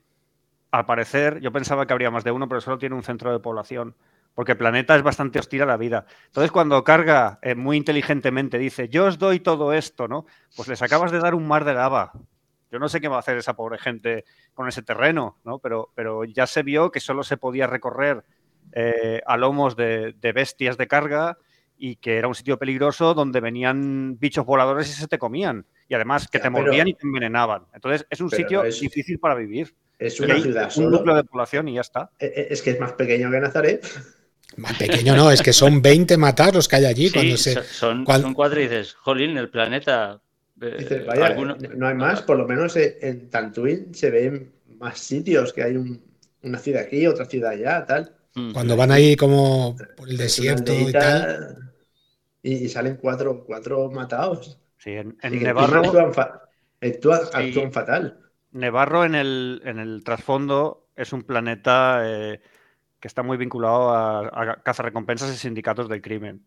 al 0.71 0.85
parecer, 0.85 1.41
yo 1.41 1.53
pensaba 1.53 1.87
que 1.87 1.93
habría 1.93 2.11
más 2.11 2.25
de 2.25 2.33
uno, 2.33 2.49
pero 2.49 2.61
solo 2.61 2.79
tiene 2.79 2.97
un 2.97 3.05
centro 3.05 3.33
de 3.33 3.39
población. 3.39 3.95
Porque 4.35 4.53
el 4.53 4.59
planeta 4.59 4.97
es 4.97 5.03
bastante 5.03 5.39
hostil 5.39 5.63
a 5.63 5.67
la 5.67 5.77
vida. 5.77 6.07
Entonces, 6.27 6.53
cuando 6.53 6.85
carga 6.85 7.39
eh, 7.43 7.55
muy 7.55 7.77
inteligentemente, 7.77 8.59
dice, 8.59 8.89
yo 8.89 9.07
os 9.07 9.19
doy 9.19 9.41
todo 9.41 9.73
esto, 9.73 10.07
¿no? 10.07 10.27
Pues 10.57 10.69
les 10.69 10.83
acabas 10.83 11.11
de 11.11 11.19
dar 11.19 11.35
un 11.35 11.47
mar 11.49 11.65
de 11.65 11.75
lava. 11.75 12.13
Yo 12.71 12.79
no 12.79 12.89
sé 12.89 13.01
qué 13.01 13.09
va 13.09 13.17
a 13.17 13.21
hacer 13.21 13.37
esa 13.39 13.55
pobre 13.55 13.79
gente 13.79 14.25
con 14.55 14.69
ese 14.69 14.83
terreno, 14.83 15.39
¿no? 15.45 15.59
Pero, 15.59 15.91
pero 15.95 16.25
ya 16.25 16.47
se 16.47 16.63
vio 16.63 16.91
que 16.91 17.01
solo 17.01 17.23
se 17.23 17.37
podía 17.37 17.67
recorrer 17.67 18.25
eh, 18.73 19.23
a 19.27 19.37
lomos 19.37 19.77
de, 19.77 20.15
bestias 20.35 20.77
de 20.77 20.87
carga 20.87 21.39
y 21.79 21.97
que 21.97 22.17
era 22.17 22.29
un 22.29 22.35
sitio 22.35 22.59
peligroso 22.59 23.15
donde 23.15 23.41
venían 23.41 24.19
bichos 24.19 24.45
voladores 24.45 24.89
y 24.89 24.93
se 24.93 25.07
te 25.07 25.19
comían. 25.19 25.65
Y 25.89 25.95
además 25.95 26.29
que 26.29 26.39
te 26.39 26.51
mordían 26.51 26.89
y 26.89 26.95
te 26.95 27.07
envenenaban. 27.07 27.65
Entonces, 27.73 28.07
es 28.11 28.21
un 28.21 28.31
sitio 28.31 28.63
difícil 28.65 29.19
para 29.19 29.35
vivir. 29.35 29.75
Es 29.99 30.21
una 30.21 30.41
ciudad 30.41 30.71
Un 30.77 30.91
núcleo 30.91 31.17
de 31.17 31.25
población 31.25 31.69
y 31.69 31.75
ya 31.75 31.81
está. 31.81 32.11
Eh, 32.19 32.33
eh, 32.35 32.47
es 32.51 32.63
que 32.63 32.71
es 32.71 32.81
más 32.81 32.93
pequeño 32.93 33.31
que 33.31 33.41
Nazaret. 33.41 33.87
Más 34.57 34.77
pequeño 34.77 35.17
no, 35.17 35.31
es 35.31 35.43
que 35.43 35.53
son 35.53 35.83
20 35.83 36.17
matar 36.17 36.55
los 36.55 36.69
que 36.69 36.77
hay 36.77 36.85
allí. 36.85 37.11
cuando 37.11 37.37
se, 37.37 37.63
son, 37.65 38.05
son, 38.07 38.35
cuatro 38.35 38.61
y 38.61 38.65
dices, 38.65 38.95
jolín, 38.95 39.37
el 39.37 39.51
planeta. 39.51 40.21
Eh, 40.61 41.05
vaya, 41.07 41.35
no 41.35 41.87
hay 41.87 41.95
más, 41.95 42.23
por 42.23 42.37
lo 42.37 42.47
menos 42.47 42.77
en 42.77 43.31
Tantuin 43.31 43.95
se 43.95 44.11
ven 44.11 44.53
más 44.79 44.99
sitios 44.99 45.53
que 45.53 45.63
hay 45.63 45.77
un. 45.77 46.03
una 46.43 46.59
ciudad 46.59 46.83
aquí, 46.83 47.07
otra 47.07 47.25
ciudad 47.27 47.51
allá, 47.51 47.85
tal. 47.87 48.15
Mm. 48.35 48.53
Cuando 48.53 48.77
van 48.77 48.91
ahí 48.93 49.17
como 49.17 49.77
por 49.97 50.09
el 50.09 50.17
desierto 50.17 50.73
y 50.73 50.93
tal. 50.93 51.73
Y, 52.43 52.55
y 52.65 52.69
salen 52.69 52.97
cuatro, 52.97 53.45
cuatro 53.45 53.91
matados. 53.91 54.59
Sí, 54.79 54.93
en, 54.93 55.17
Nevarro, 55.23 55.81
actúan, 55.81 56.15
fa- 56.15 56.43
actúan- 56.81 57.21
Sí. 57.25 57.31
actúan 57.49 57.73
fatal. 57.73 58.21
Nevarro 58.53 59.05
en 59.05 59.15
el, 59.17 59.61
en 59.65 59.79
el 59.79 60.03
trasfondo 60.05 60.87
es 60.97 61.13
un 61.13 61.23
planeta 61.25 62.03
eh, 62.05 62.41
que 63.01 63.09
está 63.09 63.23
muy 63.23 63.37
vinculado 63.37 63.91
a, 63.91 64.21
a 64.53 64.63
cazarrecompensas 64.63 65.33
y 65.35 65.37
sindicatos 65.37 65.89
del 65.89 66.01
crimen. 66.01 66.47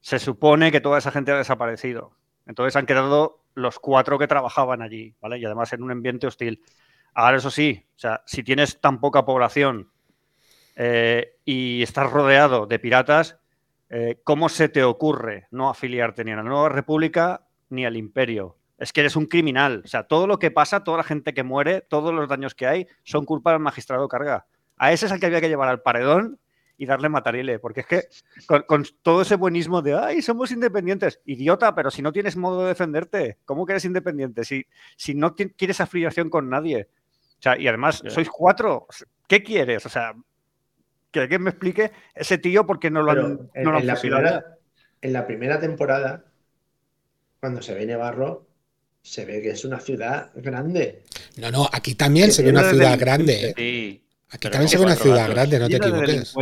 Se 0.00 0.18
supone 0.18 0.72
que 0.72 0.80
toda 0.80 0.98
esa 0.98 1.10
gente 1.10 1.32
ha 1.32 1.36
desaparecido. 1.36 2.12
Entonces 2.46 2.76
han 2.76 2.86
quedado 2.86 3.42
los 3.54 3.78
cuatro 3.78 4.18
que 4.18 4.28
trabajaban 4.28 4.82
allí, 4.82 5.14
¿vale? 5.20 5.38
Y 5.38 5.44
además 5.44 5.72
en 5.72 5.82
un 5.82 5.90
ambiente 5.90 6.26
hostil. 6.26 6.62
Ahora, 7.14 7.38
eso 7.38 7.50
sí, 7.50 7.86
o 7.96 7.98
sea, 7.98 8.22
si 8.26 8.42
tienes 8.42 8.80
tan 8.80 9.00
poca 9.00 9.24
población 9.24 9.90
eh, 10.76 11.38
y 11.44 11.82
estás 11.82 12.10
rodeado 12.10 12.66
de 12.66 12.78
piratas, 12.78 13.38
eh, 13.88 14.20
¿cómo 14.24 14.48
se 14.48 14.68
te 14.68 14.84
ocurre 14.84 15.48
no 15.50 15.70
afiliarte 15.70 16.24
ni 16.24 16.32
a 16.32 16.36
la 16.36 16.42
Nueva 16.42 16.68
República 16.68 17.46
ni 17.70 17.86
al 17.86 17.96
Imperio? 17.96 18.58
Es 18.78 18.92
que 18.92 19.00
eres 19.00 19.16
un 19.16 19.26
criminal. 19.26 19.82
O 19.84 19.88
sea, 19.88 20.02
todo 20.06 20.26
lo 20.26 20.38
que 20.38 20.50
pasa, 20.50 20.84
toda 20.84 20.98
la 20.98 21.04
gente 21.04 21.32
que 21.32 21.42
muere, 21.42 21.80
todos 21.80 22.12
los 22.12 22.28
daños 22.28 22.54
que 22.54 22.66
hay, 22.66 22.86
son 23.04 23.24
culpa 23.24 23.52
del 23.52 23.60
magistrado 23.60 24.06
carga. 24.08 24.46
A 24.76 24.92
ese 24.92 25.06
es 25.06 25.12
el 25.12 25.18
que 25.18 25.26
había 25.26 25.40
que 25.40 25.48
llevar 25.48 25.70
al 25.70 25.80
paredón 25.80 26.38
y 26.76 26.86
darle 26.86 27.08
matarile. 27.08 27.58
Porque 27.58 27.80
es 27.80 27.86
que 27.86 28.08
con, 28.46 28.62
con 28.62 28.84
todo 29.02 29.22
ese 29.22 29.36
buenismo 29.36 29.82
de, 29.82 29.94
ay, 29.94 30.22
somos 30.22 30.50
independientes. 30.50 31.20
Idiota, 31.24 31.74
pero 31.74 31.90
si 31.90 32.02
no 32.02 32.12
tienes 32.12 32.36
modo 32.36 32.62
de 32.62 32.68
defenderte, 32.68 33.38
¿cómo 33.44 33.66
que 33.66 33.72
eres 33.72 33.84
independiente? 33.84 34.44
Si, 34.44 34.66
si 34.96 35.14
no 35.14 35.34
quieres 35.34 35.80
afiliación 35.80 36.30
con 36.30 36.48
nadie. 36.48 36.88
O 37.38 37.42
sea, 37.42 37.58
y 37.58 37.68
además, 37.68 38.02
sois 38.08 38.28
cuatro. 38.28 38.86
¿Qué 39.28 39.42
quieres? 39.42 39.84
O 39.86 39.88
sea, 39.88 40.14
que 41.10 41.20
alguien 41.20 41.42
me 41.42 41.50
explique 41.50 41.92
ese 42.14 42.38
tío 42.38 42.66
porque 42.66 42.90
no 42.90 43.02
lo 43.02 43.12
Pero 43.12 43.26
han, 43.26 43.50
en, 43.54 43.64
no 43.64 43.72
lo 43.72 43.78
en 43.78 43.82
han 43.82 43.86
la 43.86 44.00
primera, 44.00 44.58
en 45.00 45.12
la 45.12 45.26
primera 45.26 45.60
temporada, 45.60 46.24
cuando 47.40 47.62
se 47.62 47.74
ve 47.74 47.86
Nevarro, 47.86 48.46
se 49.02 49.24
ve 49.24 49.40
que 49.40 49.50
es 49.50 49.64
una 49.64 49.78
ciudad 49.78 50.32
grande. 50.34 51.04
No, 51.36 51.50
no, 51.50 51.68
aquí 51.72 51.94
también 51.94 52.26
Que 52.26 52.32
se 52.32 52.42
ve 52.42 52.50
una 52.50 52.68
ciudad 52.68 52.98
grande. 52.98 53.50
¿eh? 53.50 53.54
Sí, 53.56 54.05
Aquí 54.28 54.50
también 54.50 54.68
se 54.68 54.76
ve 54.76 54.84
una 54.84 54.96
ciudad 54.96 55.28
gatos. 55.28 55.34
grande, 55.34 55.58
no 55.60 55.68
te 55.68 55.76
equivoques. 55.76 56.34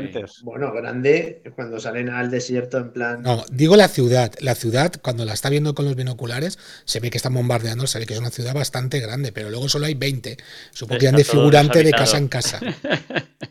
Bueno, 0.42 0.72
grande 0.72 1.42
cuando 1.54 1.78
salen 1.78 2.08
al 2.08 2.30
desierto 2.30 2.78
en 2.78 2.90
plan. 2.92 3.22
No, 3.22 3.44
digo 3.52 3.76
la 3.76 3.88
ciudad. 3.88 4.32
La 4.40 4.54
ciudad, 4.54 4.92
cuando 5.02 5.24
la 5.26 5.34
está 5.34 5.50
viendo 5.50 5.74
con 5.74 5.84
los 5.84 5.94
binoculares, 5.94 6.58
se 6.86 7.00
ve 7.00 7.10
que 7.10 7.18
están 7.18 7.34
bombardeando, 7.34 7.86
se 7.86 7.98
ve 7.98 8.06
que 8.06 8.14
es 8.14 8.20
una 8.20 8.30
ciudad 8.30 8.54
bastante 8.54 9.00
grande, 9.00 9.32
pero 9.32 9.50
luego 9.50 9.68
solo 9.68 9.84
hay 9.84 9.94
20. 9.94 10.38
Supongo 10.72 10.98
que 10.98 11.04
irán 11.04 11.16
de 11.16 11.24
figurante 11.24 11.82
de 11.82 11.90
casa 11.90 12.16
en 12.16 12.28
casa. 12.28 12.60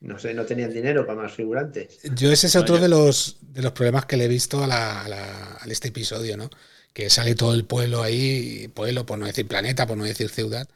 No 0.00 0.18
sé, 0.18 0.34
no 0.34 0.44
tenían 0.44 0.70
dinero 0.72 1.06
para 1.06 1.22
más 1.22 1.32
figurantes. 1.32 1.98
Yo 2.14 2.30
ese 2.30 2.46
es 2.48 2.56
otro 2.56 2.76
de 2.78 2.88
los, 2.90 3.38
de 3.40 3.62
los 3.62 3.72
problemas 3.72 4.04
que 4.04 4.18
le 4.18 4.26
he 4.26 4.28
visto 4.28 4.62
a, 4.62 4.66
la- 4.66 5.00
a 5.02 5.08
la- 5.08 5.58
a 5.60 5.64
este 5.66 5.88
episodio, 5.88 6.36
¿no? 6.36 6.50
Que 6.92 7.08
sale 7.08 7.34
todo 7.34 7.54
el 7.54 7.64
pueblo 7.64 8.02
ahí, 8.02 8.68
pueblo, 8.74 9.06
por 9.06 9.18
no 9.18 9.24
decir 9.24 9.48
planeta, 9.48 9.86
por 9.86 9.96
no 9.96 10.04
decir 10.04 10.28
ciudad, 10.28 10.68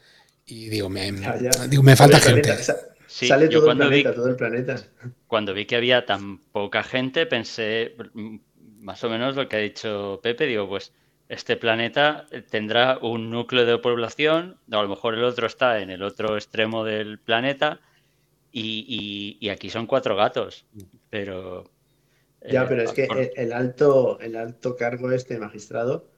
y 0.48 0.68
digo, 0.68 0.88
me, 0.88 1.12
Ya, 1.20 1.36
ya. 1.38 1.50
digo, 1.68 1.82
me 1.82 1.94
falta 1.96 2.18
gente. 2.20 2.42
planeta, 2.42 2.62
sa- 2.62 2.76
Sí, 3.06 3.26
sale 3.26 3.48
yo 3.48 3.60
todo 3.60 3.70
el 3.72 3.78
vi- 3.78 4.02
planeta, 4.02 4.14
todo 4.14 4.28
el 4.28 4.36
planeta. 4.36 4.76
cuando 5.26 5.54
vi 5.54 5.64
que 5.64 5.76
había 5.76 6.04
tan 6.04 6.38
poca 6.52 6.82
gente, 6.82 7.24
pensé 7.26 7.94
mm, 8.14 8.36
más 8.80 9.02
o 9.02 9.08
menos 9.08 9.34
lo 9.34 9.48
que 9.48 9.56
ha 9.56 9.60
dicho 9.60 10.20
Pepe. 10.22 10.44
Digo, 10.46 10.68
pues 10.68 10.92
este 11.28 11.56
planeta 11.56 12.26
tendrá 12.50 12.98
un 12.98 13.30
núcleo 13.30 13.64
de 13.64 13.78
población, 13.78 14.58
o 14.70 14.76
a 14.78 14.82
lo 14.82 14.88
mejor 14.90 15.14
el 15.14 15.24
otro 15.24 15.46
está 15.46 15.80
en 15.80 15.88
el 15.90 16.02
otro 16.02 16.36
extremo 16.36 16.84
del 16.84 17.18
planeta, 17.18 17.80
y, 18.52 18.84
y- 19.40 19.46
y 19.46 19.48
aquí 19.50 19.70
son 19.70 19.86
cuatro 19.86 20.14
gatos. 20.14 20.66
Pero. 21.10 21.64
Ya, 22.48 22.62
eh, 22.64 22.66
pero 22.68 22.82
es 22.82 22.92
que 22.92 23.06
por- 23.06 23.18
el 23.36 23.52
alto, 23.54 24.18
el 24.20 24.36
alto 24.36 24.76
cargo 24.76 25.10
este 25.12 25.38
magistrado 25.38 26.10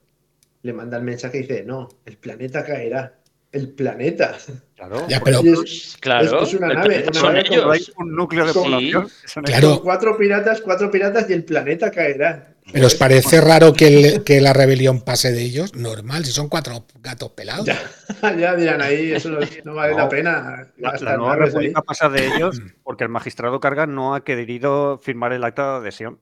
le 0.61 0.73
manda 0.73 0.97
el 0.97 1.03
mensaje 1.03 1.37
y 1.37 1.41
dice, 1.41 1.63
no, 1.65 1.87
el 2.05 2.17
planeta 2.17 2.63
caerá. 2.65 3.17
El 3.51 3.69
planeta. 3.69 4.37
Claro, 4.75 5.05
Ya, 5.09 5.19
pero- 5.21 5.41
es- 5.41 5.97
claro, 5.99 6.41
es- 6.41 6.49
es 6.49 6.53
una 6.55 6.73
nave, 6.73 7.03
una 7.03 7.19
son 7.19 7.33
nave 7.33 7.47
con- 7.49 7.57
solo 7.57 7.71
hay 7.71 7.79
ellos. 7.81 7.93
un 7.97 8.15
núcleo 8.15 8.45
de 8.45 8.53
Sí. 8.53 8.59
población. 8.59 9.09
son 9.25 9.43
Claro. 9.43 9.81
cuatro 9.83 10.17
piratas, 10.17 10.61
cuatro 10.61 10.89
piratas 10.89 11.29
y 11.29 11.33
el 11.33 11.43
planeta 11.43 11.91
caerá. 11.91 12.47
¿Pero 12.71 12.87
os 12.87 12.95
parece 12.95 13.41
raro 13.41 13.73
que, 13.73 13.87
el- 13.87 14.23
que 14.23 14.39
la 14.39 14.53
rebelión 14.53 15.01
pase 15.01 15.31
de 15.33 15.41
ellos? 15.41 15.75
Normal, 15.75 16.23
si 16.23 16.31
son 16.31 16.47
cuatro 16.47 16.85
gatos 17.01 17.31
pelados. 17.31 17.65
Ya, 17.65 17.77
ya 18.39 18.55
dirán 18.55 18.81
ahí, 18.81 19.11
eso 19.11 19.29
no, 19.29 19.39
no 19.65 19.73
vale 19.73 19.91
No. 19.93 19.97
la 19.99 20.09
pena 20.09 20.67
La, 20.77 20.93
la 20.93 21.17
nueva 21.17 21.35
naves 21.35 21.49
ahí. 21.49 21.67
república 21.67 21.81
pasa 21.81 22.07
de 22.07 22.27
ellos 22.27 22.61
porque 22.83 23.03
el 23.03 23.09
magistrado 23.09 23.59
carga 23.59 23.85
no 23.87 24.15
ha 24.15 24.23
querido 24.23 24.99
firmar 25.03 25.33
el 25.33 25.43
acta 25.43 25.73
de 25.73 25.77
adhesión. 25.79 26.19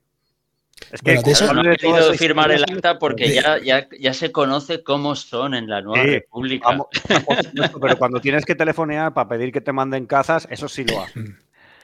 Es 0.92 1.02
que 1.02 1.12
Bueno, 1.12 1.22
de 1.24 1.32
eso- 1.32 1.46
cuando 1.46 1.64
No 1.64 1.72
he 1.72 1.76
esa 1.76 2.14
firmar 2.14 2.52
el 2.52 2.64
acta 2.64 2.98
porque 2.98 3.28
De- 3.28 3.36
ya, 3.36 3.58
ya, 3.60 3.88
ya 4.00 4.14
se 4.14 4.32
conoce 4.32 4.84
cómo 4.84 5.16
son 5.16 5.54
en 5.54 5.68
la 5.68 5.82
Nueva 5.82 6.04
Sí, 6.04 6.10
República. 6.12 6.68
vamos, 6.70 6.88
pero 7.82 7.98
cuando 7.98 8.20
tienes 8.20 8.46
que 8.46 8.56
telefonear 8.56 9.14
para 9.14 9.30
pedir 9.30 9.52
que 9.52 9.62
te 9.62 9.72
manden 9.72 10.06
cazas, 10.08 10.48
eso 10.50 10.68
sí 10.68 10.86
lo 10.86 11.02
haces. 11.02 11.30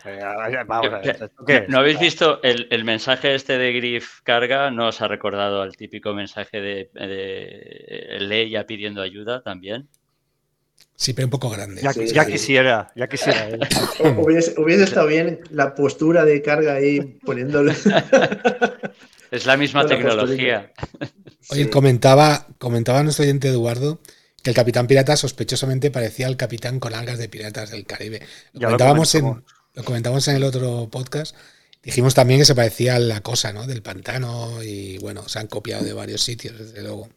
Eh, 0.08 0.20
Vamos 0.68 0.94
a 0.94 1.00
ver. 1.00 1.68
¿No 1.68 1.80
habéis 1.80 2.00
visto 2.00 2.40
el, 2.44 2.68
el 2.70 2.84
mensaje 2.84 3.34
este 3.34 3.58
de 3.58 3.74
Griff 3.74 4.22
Carga? 4.24 4.70
¿No 4.70 4.90
os 4.90 5.02
ha 5.02 5.08
recordado 5.08 5.64
al 5.64 5.76
típico 5.76 6.14
mensaje 6.14 6.62
de, 6.62 6.90
de 6.94 8.18
Leia 8.20 8.66
pidiendo 8.68 9.02
ayuda 9.02 9.42
también? 9.42 9.88
Sí, 10.98 11.14
pero 11.14 11.28
un 11.28 11.32
poco 11.32 11.50
grande. 11.50 11.82
Ya, 11.82 11.92
Sí, 11.92 12.08
ya 12.08 12.24
sí. 12.24 12.32
quisiera, 12.32 12.92
ya 12.96 13.08
quisiera. 13.08 13.50
O- 14.00 14.24
Hubiese, 14.24 14.54
hubiese 14.60 14.84
estado 14.86 15.08
bien 15.08 15.42
la 15.50 15.76
postura 15.76 16.24
de 16.24 16.42
carga 16.42 16.76
ahí 16.76 17.02
poniéndole. 17.26 17.74
Es 19.32 19.46
la 19.46 19.58
misma 19.58 19.84
la 19.84 19.90
tecnología. 19.90 20.72
Oye, 21.50 21.66
Sí. 21.66 21.70
comentaba, 21.70 22.48
comentaba 22.58 23.04
nuestro 23.04 23.24
oyente 23.24 23.50
Eduardo 23.50 24.00
que 24.44 24.52
el 24.52 24.56
capitán 24.56 24.88
pirata 24.88 25.18
sospechosamente 25.18 25.90
parecía 25.92 26.28
al 26.28 26.38
capitán 26.38 26.80
con 26.80 26.94
algas 26.94 27.18
de 27.18 27.28
piratas 27.30 27.72
del 27.72 27.86
Caribe. 27.86 28.20
Lo 28.54 28.60
Ya 28.62 28.68
lo 28.68 28.68
comentábamos, 28.68 29.16
en, 29.16 29.22
comentamos. 29.22 29.54
lo 29.74 29.84
comentamos 29.84 30.28
en 30.28 30.36
el 30.36 30.44
otro 30.44 30.88
podcast. 30.92 31.36
Dijimos 31.84 32.14
también 32.14 32.40
que 32.40 32.46
se 32.46 32.56
parecía 32.56 32.96
a 32.96 33.00
la 33.00 33.22
cosa, 33.22 33.54
¿no? 33.54 33.68
Del 33.68 33.82
pantano 33.82 34.64
y 34.64 34.98
bueno, 35.00 35.28
se 35.28 35.40
han 35.40 35.48
copiado 35.48 35.84
de 35.84 35.94
varios 35.94 36.22
sitios, 36.22 36.58
desde 36.58 36.82
luego. 36.84 37.10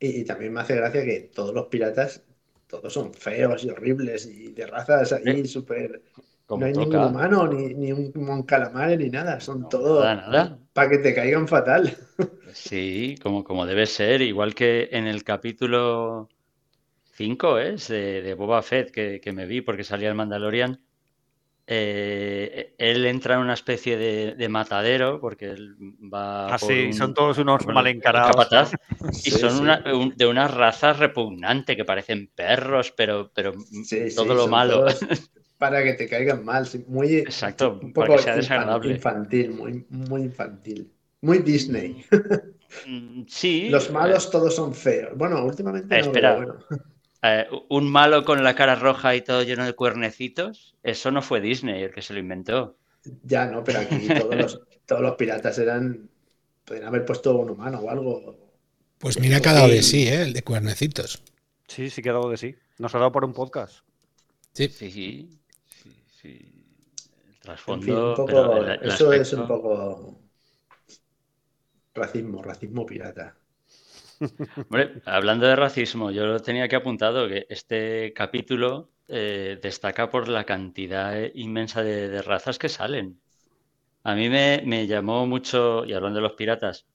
Y, 0.00 0.20
y 0.20 0.24
también 0.24 0.52
me 0.52 0.60
hace 0.60 0.74
gracia 0.76 1.04
que 1.04 1.30
todos 1.34 1.54
los 1.54 1.66
piratas, 1.66 2.22
todos 2.80 2.92
son 2.92 3.12
feos 3.14 3.64
y 3.64 3.70
horribles 3.70 4.26
y 4.26 4.52
de 4.52 4.66
razas 4.66 5.12
ahí 5.12 5.46
súper. 5.46 6.02
Como 6.46 6.62
No 6.62 6.66
hay 6.66 6.74
toca. 6.76 7.02
ningún 7.02 7.04
humano, 7.04 7.48
ni, 7.48 7.74
ni 7.74 7.92
un, 7.92 8.12
un 8.16 8.42
calamar, 8.44 8.96
ni 8.98 9.10
nada. 9.10 9.40
Son 9.40 9.68
No, 9.68 9.68
todos 9.68 10.24
para 10.72 10.88
que 10.90 10.98
te 10.98 11.14
caigan 11.14 11.48
fatal. 11.48 11.96
Sí, 12.52 13.16
como, 13.22 13.42
como 13.44 13.66
debe 13.66 13.86
ser. 13.86 14.22
Igual 14.22 14.54
que 14.54 14.88
en 14.92 15.06
el 15.06 15.24
capítulo 15.24 16.28
5 17.04 17.58
es 17.60 17.88
de, 17.88 18.22
de 18.22 18.34
Boba 18.34 18.62
Fett 18.62 18.92
que, 18.92 19.20
que 19.20 19.32
me 19.32 19.46
vi 19.46 19.62
porque 19.62 19.84
salía 19.84 20.10
el 20.10 20.14
Mandalorian. 20.16 20.83
Eh, 21.66 22.74
él 22.78 23.06
entra 23.06 23.34
en 23.34 23.40
una 23.40 23.54
especie 23.54 23.96
de, 23.96 24.34
de 24.34 24.48
matadero 24.48 25.20
porque 25.20 25.46
él 25.46 25.74
va 26.12 26.54
Ah, 26.54 26.58
por 26.58 26.68
sí, 26.72 26.86
un- 26.86 26.92
son 26.92 27.14
todos 27.14 27.38
unos 27.38 27.66
mal 27.66 27.86
encarados. 27.86 28.30
capataz, 28.30 28.72
y 29.24 29.30
son 29.30 29.50
sí. 29.50 29.60
una- 29.62 29.82
un- 29.94 30.14
de 30.16 30.26
una 30.26 30.46
raza 30.48 30.92
repugnante 30.92 31.76
que 31.76 31.84
parecen 31.84 32.30
perros, 32.34 32.92
pero, 32.96 33.30
pero 33.34 33.52
Sí, 33.84 34.10
sí, 34.10 34.16
todo 34.16 34.34
lo 34.34 34.46
malo. 34.48 34.84
para 35.58 35.82
que 35.82 35.94
te 35.94 36.08
caigan 36.08 36.44
mal. 36.44 36.68
Muy, 36.88 37.16
Exacto, 37.16 37.78
un 37.82 37.92
para 37.92 38.06
poco 38.08 38.16
que 38.18 38.22
sea 38.22 38.36
desagradable. 38.36 38.94
infantil, 38.94 39.50
muy, 39.52 39.86
muy 39.88 40.22
infantil. 40.22 40.90
Muy 41.22 41.38
Disney. 41.38 42.04
Mm, 42.86 43.22
Sí. 43.28 43.70
Los 43.70 43.88
eh, 43.88 43.92
malos 43.92 44.30
todos 44.30 44.54
son 44.54 44.74
feos. 44.74 45.16
Bueno, 45.16 45.44
últimamente 45.44 45.94
Eh, 45.94 46.00
no, 46.00 46.06
espera. 46.08 46.36
pero 46.36 46.46
bueno. 46.68 46.84
Eh, 47.24 47.46
un 47.70 47.90
malo 47.90 48.24
con 48.24 48.44
la 48.44 48.54
cara 48.54 48.74
roja 48.76 49.16
y 49.16 49.22
todo 49.22 49.42
lleno 49.42 49.64
de 49.64 49.72
cuernecitos, 49.72 50.76
eso 50.82 51.10
no 51.10 51.22
fue 51.22 51.40
Disney 51.40 51.82
el 51.82 51.90
que 51.92 52.02
se 52.02 52.12
lo 52.12 52.20
inventó. 52.20 52.76
Ya 53.22 53.46
no, 53.46 53.64
pero 53.64 53.80
aquí 53.80 54.06
todos 54.20 54.36
los, 54.36 54.60
todos 54.86 55.02
los 55.02 55.16
piratas 55.16 55.58
eran. 55.58 56.08
Podrían 56.64 56.88
haber 56.88 57.04
puesto 57.04 57.36
un 57.36 57.50
humano 57.50 57.80
o 57.80 57.90
algo. 57.90 58.36
Pues 58.98 59.18
mira 59.18 59.40
que 59.40 59.48
ha 59.48 59.52
dado 59.54 59.68
de 59.68 59.82
Sí. 59.82 60.06
¿eh? 60.08 60.22
El 60.22 60.32
de 60.32 60.42
cuernecitos. 60.42 61.22
Sí, 61.68 61.90
sí 61.90 62.00
que 62.00 62.10
ha 62.10 62.14
dado 62.14 62.30
de 62.30 62.36
sí. 62.38 62.54
Nos 62.78 62.94
ha 62.94 62.98
dado 62.98 63.12
por 63.12 63.24
un 63.24 63.34
podcast. 63.34 63.80
Sí. 64.52 64.68
Sí, 64.68 64.90
sí, 64.90 65.30
sí, 65.82 65.90
sí. 66.22 66.28
El 66.28 67.34
En 67.34 67.40
trasfondo, 67.40 67.84
fin, 67.84 67.94
un 67.96 68.14
poco. 68.14 68.26
pero 68.26 68.56
el- 68.66 68.80
el 68.82 68.88
eso 68.90 69.12
es 69.12 69.32
un 69.34 69.46
poco. 69.46 70.20
Racismo, 71.94 72.42
racismo 72.42 72.84
pirata. 72.86 73.36
Hombre, 74.56 75.02
hablando 75.04 75.46
de 75.46 75.56
racismo, 75.56 76.10
yo 76.10 76.26
lo 76.26 76.40
tenía 76.40 76.68
que 76.68 76.76
apuntado 76.76 77.28
que 77.28 77.46
este 77.48 78.12
capítulo 78.14 78.90
eh, 79.08 79.58
destaca 79.62 80.10
por 80.10 80.28
la 80.28 80.44
cantidad 80.44 81.18
eh, 81.18 81.32
inmensa 81.34 81.82
de, 81.82 82.08
de 82.08 82.22
razas 82.22 82.58
que 82.58 82.68
salen. 82.68 83.20
A 84.02 84.14
mí 84.14 84.28
me, 84.28 84.62
me 84.66 84.86
llamó 84.86 85.26
mucho, 85.26 85.84
y 85.84 85.94
hablando 85.94 86.18
de 86.18 86.22
los 86.22 86.32
piratas, 86.34 86.86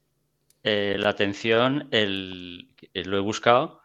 eh, 0.64 0.98
la 1.00 1.10
atención, 1.10 1.88
el, 1.92 2.68
lo 2.94 3.18
he 3.18 3.22
buscado, 3.22 3.82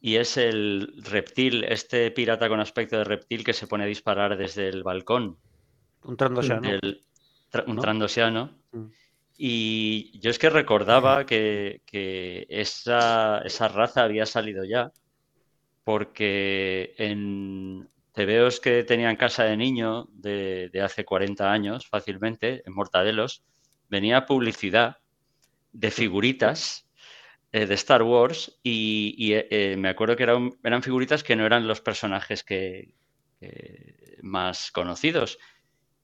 y 0.00 0.16
es 0.16 0.36
el 0.36 0.92
reptil, 1.02 1.64
este 1.64 2.10
pirata 2.10 2.48
con 2.48 2.60
aspecto 2.60 2.98
de 2.98 3.04
reptil 3.04 3.44
que 3.44 3.54
se 3.54 3.66
pone 3.66 3.84
a 3.84 3.86
disparar 3.86 4.36
desde 4.36 4.68
el 4.68 4.82
balcón. 4.82 5.38
Un 6.02 6.16
trandosiano. 6.16 6.68
Un 7.66 7.80
trandosiano. 7.80 8.50
Mm. 8.72 8.86
Y 9.36 10.18
yo 10.20 10.30
es 10.30 10.38
que 10.38 10.48
recordaba 10.48 11.26
que, 11.26 11.82
esa, 12.48 13.38
esa, 13.44 13.68
raza 13.68 14.04
había 14.04 14.26
salido 14.26 14.64
ya, 14.64 14.92
porque 15.82 16.94
en 16.98 17.88
TVOs 18.12 18.60
que 18.60 18.84
tenían 18.84 19.16
casa 19.16 19.44
de 19.44 19.56
niño 19.56 20.06
de, 20.12 20.70
hace 20.82 21.04
40 21.04 21.50
años, 21.50 21.86
fácilmente, 21.88 22.62
en 22.64 22.74
Mortadelos, 22.74 23.44
venía 23.88 24.26
publicidad 24.26 24.98
de 25.72 25.90
figuritas 25.90 26.88
eh, 27.50 27.66
de 27.66 27.74
Star 27.74 28.04
Wars 28.04 28.58
y, 28.62 29.32
eh, 29.32 29.48
eh, 29.50 29.76
me 29.76 29.88
acuerdo 29.88 30.16
que 30.16 30.22
eran, 30.22 30.52
eran 30.62 30.82
figuritas 30.82 31.24
que 31.24 31.34
no 31.34 31.44
eran 31.44 31.66
los 31.66 31.80
personajes 31.80 32.44
que, 32.44 32.94
más 34.22 34.70
conocidos. 34.70 35.38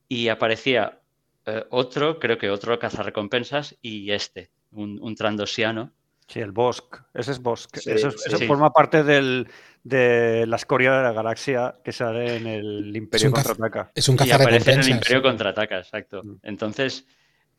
Y 0.09 0.29
aparecía 0.29 1.00
eh, 1.47 1.65
otro, 1.71 2.19
creo 2.19 2.39
que 2.39 2.51
otro 2.51 2.79
cazarrecompensas 2.79 3.77
y 3.81 4.11
este, 4.13 4.51
un, 4.73 5.15
trandosiano. 5.15 5.93
Sí, 6.27 6.41
el 6.41 6.53
Bosk. 6.53 6.97
Ese 7.15 7.33
es 7.33 7.41
Bosk. 7.41 7.79
eso, 7.87 8.11
forma 8.47 8.73
parte 8.73 9.03
del, 9.03 9.49
de 9.83 10.47
la 10.47 10.57
escoria 10.57 10.93
de 10.93 11.03
la 11.03 11.13
galaxia 11.13 11.77
que 11.83 11.93
sale 11.93 12.37
en 12.37 12.47
el 12.47 12.97
Imperio 12.97 13.33
Contraataca. 13.33 13.91
Es 13.95 14.09
un 14.09 14.17
cazarrecompensas. 14.17 14.67
Y 14.67 14.71
aparece 14.71 14.73
en 14.73 14.81
el 14.81 14.99
Imperio 14.99 15.23
Contraataca, 15.23 15.79
exacto. 15.79 16.23
Mm. 16.23 16.37
Entonces, 16.43 17.07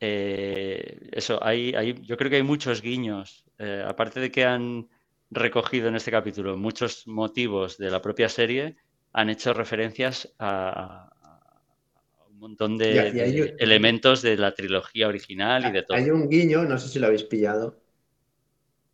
eh, 0.00 1.10
eso, 1.12 1.38
hay, 1.44 1.74
hay, 1.74 1.94
yo 2.02 2.16
creo 2.16 2.28
que 2.28 2.36
hay 2.36 2.42
muchos 2.42 2.82
guiños. 2.82 3.44
Eh, 3.58 3.84
aparte 3.86 4.18
de 4.18 4.32
que 4.32 4.44
han 4.44 4.88
recogido 5.30 5.88
en 5.88 5.94
este 5.94 6.10
capítulo 6.10 6.56
muchos 6.56 7.06
motivos 7.06 7.78
de 7.78 7.90
la 7.90 8.02
propia 8.02 8.28
serie, 8.28 8.76
han 9.12 9.30
hecho 9.30 9.52
referencias 9.52 10.34
a, 10.38 11.08
montón 12.42 12.76
de, 12.76 13.54
elementos 13.58 14.20
de 14.22 14.36
la 14.36 14.54
trilogía 14.54 15.08
original 15.08 15.66
y 15.68 15.72
de 15.72 15.82
todo. 15.82 15.96
Hay 15.96 16.10
un 16.10 16.28
guiño, 16.28 16.64
no 16.64 16.78
sé 16.78 16.88
si 16.88 16.98
lo 16.98 17.06
habéis 17.06 17.24
pillado, 17.24 17.80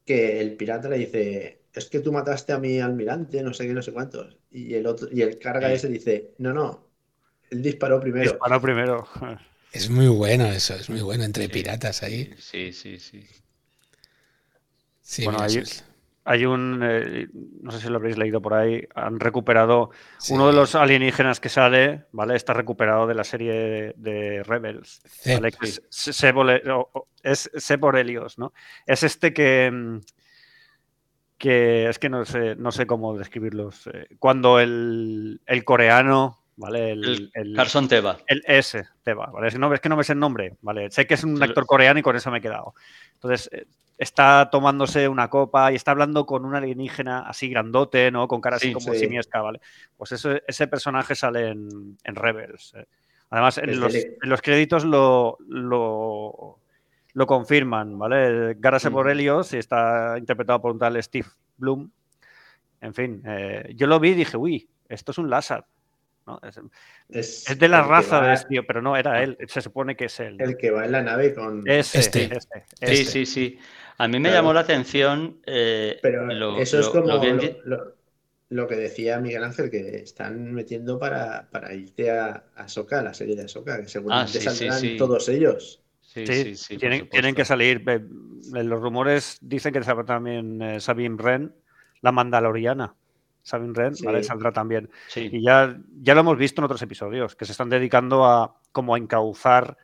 que 0.05 0.41
el 0.41 0.57
pirata 0.57 0.89
le 0.89 0.99
dice, 0.99 1.63
es 1.73 1.87
que 1.87 2.01
tú 2.01 2.13
mataste 2.13 2.53
a 2.53 2.59
mi 2.59 2.79
almirante, 2.79 3.43
no 3.43 3.53
sé 3.53 3.67
qué, 3.67 3.73
no 3.73 3.83
sé 3.83 3.93
cuántos. 3.93 4.37
Y 4.51 4.75
el 4.75 4.87
otro, 4.87 5.09
y 5.11 5.23
el 5.23 5.39
carga 5.39 5.73
ese 5.73 5.89
dice, 5.89 6.35
no, 6.39 6.53
no, 6.53 6.89
él 7.51 7.63
disparó 7.63 8.01
primero. 8.01 8.33
Disparó 8.33 8.61
primero. 8.61 9.09
Es 9.71 9.91
muy 9.91 10.09
bueno 10.09 10.47
eso, 10.47 10.75
es 10.75 10.89
muy 10.89 11.03
bueno, 11.03 11.25
entre 11.25 11.47
piratas 11.51 12.03
ahí. 12.03 12.33
Sí, 12.39 12.73
sí, 12.73 12.99
sí. 12.99 13.23
Sí, 15.03 15.25
bueno, 15.25 15.41
hay 15.43 15.63
un, 16.45 16.81
eh, 16.83 17.27
no 17.63 17.71
sé 17.71 17.81
si 17.81 17.89
lo 17.89 17.97
habréis 17.97 18.19
leído 18.19 18.43
por 18.43 18.53
ahí, 18.53 18.87
han 18.95 19.19
recuperado 19.19 19.91
uno 20.29 20.47
de 20.49 20.53
los 20.53 20.75
alienígenas 20.75 21.41
que 21.41 21.49
sale, 21.49 22.05
¿vale? 22.13 22.37
Está 22.37 22.53
recuperado 22.53 23.07
de 23.07 23.15
la 23.15 23.25
serie 23.25 23.95
de, 23.97 24.43
Rebels, 24.43 25.01
Es, 27.23 27.51
Seborelios, 27.57 28.39
¿no? 28.39 28.53
Es 28.87 29.03
este 29.05 29.33
que, 29.33 29.71
mm, 29.73 30.01
que 31.39 31.89
es 31.89 31.99
que 31.99 32.11
no 32.11 32.25
sé, 32.27 32.57
no 32.57 32.73
sé 32.73 32.87
cómo 32.87 33.17
describirlos. 33.17 33.87
Eh, 33.87 34.09
cuando 34.19 34.61
el, 34.61 35.41
coreano, 35.65 36.43
¿vale? 36.59 36.91
El, 36.91 37.31
el, 37.33 37.57
Carson 37.57 37.89
Teba. 37.89 38.19
El 38.27 38.43
S, 38.47 38.85
Teba, 39.03 39.27
¿vale? 39.27 39.49
Es 39.49 39.55
que, 39.55 39.59
no, 39.59 39.73
es 39.73 39.81
que 39.81 39.89
no 39.89 39.97
me 39.97 40.05
sé 40.05 40.13
el 40.13 40.19
nombre, 40.19 40.57
¿vale? 40.61 40.91
Sé 40.91 41.07
que 41.07 41.15
es 41.15 41.25
un 41.25 41.43
actor 41.43 41.65
coreano 41.65 42.01
y 42.01 42.03
con 42.03 42.17
eso 42.17 42.31
me 42.31 42.39
he 42.39 42.41
quedado. 42.43 42.75
Entonces, 43.15 43.49
eh, 43.53 43.67
está 43.97 44.51
tomándose 44.51 45.09
una 45.09 45.31
copa 45.31 45.73
y 45.73 45.77
está 45.77 45.93
hablando 45.93 46.27
con 46.27 46.45
un 46.45 46.55
alienígena 46.55 47.21
así 47.21 47.49
grandote, 47.49 48.11
¿no? 48.11 48.27
Con 48.29 48.41
cara 48.41 48.57
así 48.57 48.73
como 48.73 48.93
simiesca, 48.93 49.41
¿vale? 49.41 49.61
Pues 49.97 50.13
ese 50.13 50.67
personaje 50.67 51.15
sale 51.15 51.49
en, 51.49 51.97
Rebels. 52.05 52.75
¿eh? 52.77 52.87
Además, 53.31 53.59
en 53.59 53.81
los, 53.81 54.43
créditos 54.43 54.85
lo, 54.85 55.39
lo, 55.47 57.27
confirman, 57.27 57.99
¿vale? 57.99 58.55
Gara 58.59 58.81
Seborelios 58.81 59.55
está 59.55 60.17
interpretado 60.19 60.61
por 60.61 60.73
un 60.73 60.79
tal 60.79 61.01
Steve 61.03 61.29
Bloom. 61.57 61.91
En 62.81 62.95
fin, 62.95 63.23
eh, 63.27 63.73
yo 63.77 63.87
lo 63.87 64.01
vi 64.01 64.11
y 64.11 64.15
dije, 64.15 64.37
uy, 64.37 64.69
esto 64.89 65.13
es 65.13 65.19
un 65.19 65.29
Es, 67.09 67.59
de 67.59 67.69
la 67.69 67.83
raza 67.83 68.21
de 68.21 68.35
este 68.35 68.63
pero 68.63 68.83
no 68.83 68.97
era 68.97 69.23
él, 69.23 69.37
se 69.47 69.61
supone 69.61 69.97
que 69.97 70.07
es 70.07 70.21
él. 70.21 70.37
El 70.39 70.57
que 70.57 70.71
va 70.71 70.85
en 70.85 70.93
la 70.93 71.03
nave 71.03 71.35
con 71.35 71.63
este. 71.67 72.03
Sí, 72.03 72.31
este. 72.81 73.05
sí, 73.05 73.27
sí. 73.27 73.59
A 73.99 74.07
mí 74.07 74.21
me 74.21 74.31
llamó 74.31 74.53
la 74.53 74.61
atención. 74.61 75.41
Eh, 75.47 75.99
pero 76.03 76.59
eso 76.59 76.81
es 76.81 76.89
como 76.89 77.21
lo, 78.51 78.67
que 78.67 78.77
decía 78.77 79.21
Miguel 79.21 79.45
Ángel, 79.45 79.71
que 79.71 79.97
están 79.97 80.55
metiendo 80.55 80.99
para, 80.99 81.49
para 81.51 81.75
irte 81.75 82.11
a, 82.11 82.45
a 82.57 82.69
Soca, 82.69 83.03
la 83.03 83.13
serie 83.13 83.37
de 83.37 83.47
Soca, 83.47 83.79
que 83.79 83.89
seguramente 83.89 84.39
ah, 84.39 84.41
saldrán 84.41 84.97
todos 84.97 85.29
ellos. 85.29 85.83
Sí, 86.01 86.55
sí, 86.57 86.79
tienen, 86.79 87.09
tienen, 87.11 87.35
que 87.35 87.45
salir. 87.45 87.85
Los 88.53 88.81
rumores 88.81 89.37
dicen 89.43 89.75
que 89.75 89.81
también 89.81 90.63
eh, 90.63 90.81
Sabine 90.81 91.17
Wren, 91.17 91.55
la 92.01 92.13
Mandaloriana. 92.13 92.95
Sabine 93.49 93.73
Wren, 93.73 93.95
¿vale? 94.05 94.23
Saldrá 94.23 94.53
también. 94.53 94.91
Y 95.17 95.43
ya, 95.43 95.79
ya 96.01 96.15
lo 96.15 96.21
hemos 96.21 96.39
visto 96.39 96.61
en 96.61 96.67
otros 96.67 96.83
episodios, 96.83 97.35
que 97.35 97.45
se 97.45 97.53
están 97.53 97.69
dedicando 97.69 98.25
a 98.25 98.57
como 98.73 98.95
a 98.95 98.99
encauzar 98.99 99.77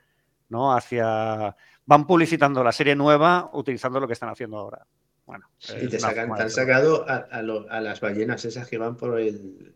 ¿no? 0.48 0.74
hacia 0.74 1.57
van 1.87 2.07
publicitando 2.07 2.62
la 2.64 2.72
serie 2.72 2.94
nueva 2.94 3.50
utilizando 3.53 4.00
lo 4.00 4.07
que 4.07 4.14
están 4.14 4.29
haciendo 4.29 4.59
ahora. 4.59 4.87
Bueno, 5.27 5.48
y 5.61 5.88
te, 5.88 5.96
han 6.05 6.50
sacado 6.50 7.07
a, 7.09 7.42
las 7.81 8.00
ballenas 8.00 8.44
esas 8.44 8.68
que 8.68 8.77
van 8.77 8.96
por 8.96 9.18
el. 9.18 9.74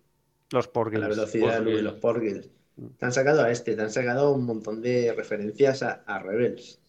Los 0.50 0.68
porgils. 0.68 1.00
la 1.00 1.08
velocidad 1.08 1.62
de 1.62 1.82
los 1.82 1.94
porgils. 1.94 2.50
Mm. 2.76 2.86
Te 2.98 3.06
han 3.06 3.12
sacado 3.12 3.42
a 3.42 3.50
este, 3.50 3.74
te 3.74 3.82
han 3.82 3.90
sacado 3.90 4.32
un 4.32 4.44
montón 4.44 4.82
de 4.82 5.12
referencias 5.16 5.82
a, 5.82 6.18
Rebels. 6.18 6.80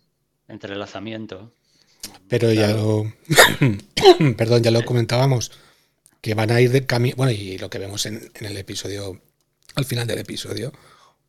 Entrelazamiento. 0.47 1.53
Pero 2.27 2.51
ya 2.51 2.73
lo. 2.73 3.05
Perdón, 4.37 4.61
ya 4.61 4.71
lo 4.71 4.83
comentábamos. 4.83 5.51
Que 6.21 6.33
van 6.33 6.51
a 6.51 6.61
ir 6.61 6.71
de 6.71 6.85
camino. 6.85 7.15
Bueno, 7.17 7.31
y 7.31 7.57
lo 7.57 7.69
que 7.69 7.79
vemos 7.79 8.05
en, 8.05 8.31
en 8.35 8.45
el 8.45 8.57
episodio. 8.57 9.21
Al 9.75 9.85
final 9.85 10.07
del 10.07 10.19
episodio. 10.19 10.73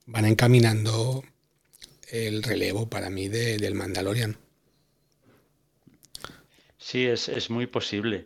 Van 0.06 0.24
encaminando 0.24 1.22
el 2.10 2.42
relevo 2.42 2.88
para 2.88 3.10
mí 3.10 3.28
de, 3.28 3.58
del 3.58 3.74
Mandalorian. 3.74 4.36
Sí, 6.78 7.06
es, 7.06 7.50
muy 7.50 7.66
posible. 7.66 8.24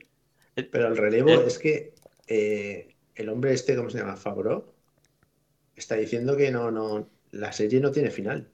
Pero 0.55 0.89
el 0.89 0.97
relevo 0.97 1.31
eh, 1.31 1.45
es 1.47 1.59
que 1.59 1.95
eh, 2.29 2.95
el 3.15 3.29
hombre 3.29 3.53
este, 3.53 3.77
¿cómo 3.77 3.91
se 3.91 3.99
llama? 3.99 4.17
Fabro, 4.17 4.75
está 5.75 5.97
diciendo 5.97 6.37
que 6.37 6.51
no, 6.51 6.71
no, 6.71 7.11
la 7.33 7.53
serie 7.53 7.81
no 7.81 7.91
tiene 7.91 8.11
final. 8.11 8.49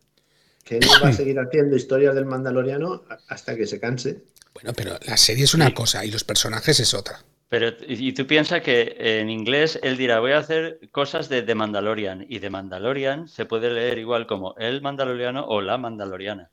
Que 0.65 0.79
él 0.79 0.87
va 1.05 1.09
a 1.09 1.13
seguir 1.13 1.39
haciendo 1.39 1.77
historias 1.77 2.15
del 2.15 2.25
Mandaloriano 2.25 3.05
hasta 3.29 3.57
que 3.57 3.67
se 3.67 3.79
canse. 3.79 4.25
Bueno, 4.55 4.73
pero 4.73 4.99
la 5.07 5.17
serie 5.17 5.45
es 5.45 5.55
una 5.55 5.73
cosa 5.75 6.05
y 6.05 6.11
los 6.11 6.25
personajes 6.25 6.81
es 6.81 6.95
otra. 6.95 7.25
Pero, 7.51 7.73
y 7.85 8.13
tú 8.13 8.29
piensas 8.29 8.63
que 8.63 8.95
en 8.97 9.29
inglés 9.29 9.77
él 9.83 9.97
dirá, 9.97 10.21
voy 10.21 10.31
a 10.31 10.39
hacer 10.39 10.79
cosas 10.93 11.29
de 11.29 11.43
The 11.43 11.57
Mandalorian. 11.57 12.25
Y 12.29 12.39
The 12.39 12.49
Mandalorian 12.49 13.27
se 13.27 13.45
puede 13.45 13.73
leer 13.73 13.99
igual 13.99 14.29
como 14.29 14.55
el 14.57 14.81
Mandaloriano 14.81 15.45
o 15.45 15.61
la 15.61 15.77
Mandaloriana. 15.77 16.49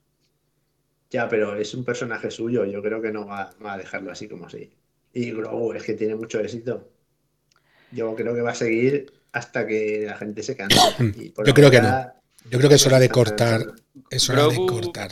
Ya, 1.12 1.30
pero 1.30 1.56
es 1.56 1.76
un 1.76 1.86
personaje 1.86 2.32
suyo. 2.32 2.66
Yo 2.66 2.82
creo 2.82 3.00
que 3.00 3.12
no 3.12 3.28
va, 3.28 3.52
a 3.64 3.78
dejarlo 3.78 4.12
así 4.12 4.28
como 4.28 4.48
así. 4.48 4.72
Y 5.14 5.32
Grogu 5.34 5.74
es 5.74 5.84
que 5.84 5.94
tiene 5.94 6.16
mucho 6.16 6.40
éxito. 6.40 6.90
Yo 7.92 8.16
creo 8.16 8.34
que 8.34 8.42
va 8.42 8.52
a 8.52 8.56
seguir 8.56 9.14
hasta 9.34 9.68
que 9.68 10.06
la 10.08 10.18
gente 10.18 10.42
se 10.42 10.58
canse. 10.58 10.80
Yo 11.46 11.54
creo 11.54 11.70
que 11.70 11.80
no. 11.80 12.12
Yo 12.50 12.58
creo 12.58 12.70
que 12.70 12.76
es 12.76 12.88
hora 12.88 13.00
de 13.00 13.10
cortar. 13.10 13.62
Es 14.10 14.28
hora 14.32 14.48
de 14.48 14.56
cortar. 14.56 15.12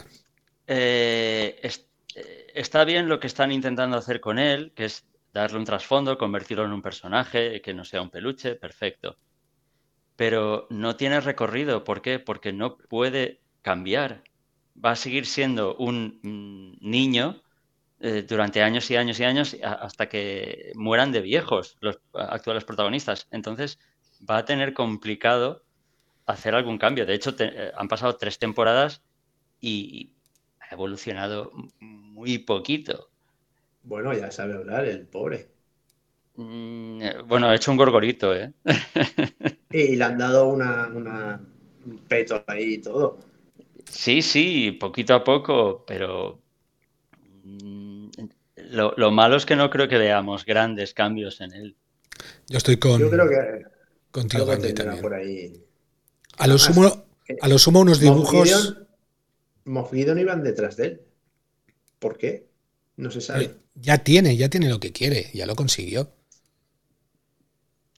Eh, 0.66 1.60
eh, 1.62 2.48
está 2.56 2.86
bien 2.86 3.08
lo 3.08 3.20
que 3.20 3.28
están 3.28 3.52
intentando 3.52 3.98
hacer 3.98 4.20
con 4.20 4.40
él, 4.40 4.72
que 4.76 4.86
es 4.86 5.06
darle 5.42 5.58
un 5.58 5.66
trasfondo, 5.66 6.18
convertirlo 6.18 6.64
en 6.66 6.72
un 6.72 6.82
personaje, 6.82 7.62
que 7.62 7.74
no 7.74 7.84
sea 7.84 8.02
un 8.02 8.10
peluche, 8.10 8.56
perfecto. 8.56 9.18
Pero 10.16 10.68
no 10.70 10.96
tiene 10.96 11.20
recorrido. 11.20 11.84
¿Por 11.84 12.02
qué? 12.02 12.20
Porque 12.20 12.54
no 12.54 12.78
puede 12.78 13.42
cambiar. 13.62 14.24
Va 14.84 14.92
a 14.92 14.96
seguir 14.96 15.26
siendo 15.26 15.76
un 15.76 16.20
mm, 16.24 16.90
niño 16.90 17.42
eh, 18.00 18.24
durante 18.28 18.62
años 18.64 18.90
y 18.92 18.96
años 18.96 19.20
y 19.20 19.26
años 19.26 19.58
hasta 19.62 20.08
que 20.08 20.72
mueran 20.76 21.12
de 21.12 21.22
viejos 21.22 21.76
los 21.82 22.00
actuales 22.14 22.64
protagonistas. 22.64 23.28
Entonces 23.32 23.78
va 24.28 24.38
a 24.38 24.46
tener 24.46 24.74
complicado 24.74 25.66
hacer 26.26 26.56
algún 26.56 26.78
cambio. 26.78 27.06
De 27.06 27.14
hecho, 27.14 27.36
eh, 27.40 27.74
han 27.76 27.90
pasado 27.90 28.16
tres 28.18 28.40
temporadas 28.40 29.04
y 29.60 30.14
ha 30.62 30.74
evolucionado 30.74 31.52
muy 31.82 32.38
poquito. 32.38 33.10
Bueno, 33.86 34.14
ya 34.14 34.32
sabe 34.32 34.56
hablar, 34.56 34.86
el 34.86 35.06
pobre. 35.06 35.48
Mm, 36.36 37.02
eh, 37.02 37.16
bueno, 37.26 37.48
ha 37.48 37.56
hecho 37.56 37.72
un 37.72 37.78
gorgorito, 37.78 38.36
¿eh? 38.36 38.52
y 39.72 39.96
le 39.96 40.04
han 40.04 40.18
dado 40.18 40.48
una, 40.48 40.88
un 41.86 41.98
peto 42.08 42.44
ahí 42.48 42.74
y 42.74 42.78
todo. 42.80 43.20
Sí, 43.90 44.22
sí, 44.22 44.72
poquito 44.72 45.14
a 45.14 45.24
poco, 45.24 45.86
pero 45.86 46.42
mm, 47.44 48.08
lo, 48.72 49.12
malo 49.12 49.38
es 49.38 49.46
que 49.46 49.56
no 49.56 49.70
creo 49.70 49.88
que 49.88 50.00
veamos 50.00 50.46
grandes 50.46 50.94
cambios 50.94 51.40
en 51.42 51.54
él. 51.54 51.76
Yo 52.48 52.58
estoy 52.58 52.78
con. 52.78 53.00
Yo 53.00 53.10
creo 53.10 53.30
que. 53.30 53.66
Contigo, 54.10 54.46
también. 54.46 55.02
Por 55.02 55.14
ahí. 55.14 55.62
A 56.38 56.48
lo, 56.48 56.58
sumo, 56.58 57.06
a 57.42 57.48
lo 57.48 57.60
sumo 57.60 57.82
unos 57.82 58.00
dibujos. 58.00 58.78
Moff 59.66 59.92
Gideon 59.92 60.20
iban 60.20 60.44
detrás 60.44 60.76
de 60.78 60.86
él. 60.86 61.02
¿Por 62.00 62.18
qué? 62.18 62.48
No 62.98 63.12
se 63.12 63.22
sabe. 63.22 63.65
Ya 63.76 64.00
tiene, 64.00 64.38
ya 64.38 64.50
tiene 64.50 64.70
lo 64.70 64.80
que 64.80 64.92
quiere, 64.92 65.30
ya 65.34 65.46
lo 65.46 65.56
consiguió. 65.56 66.10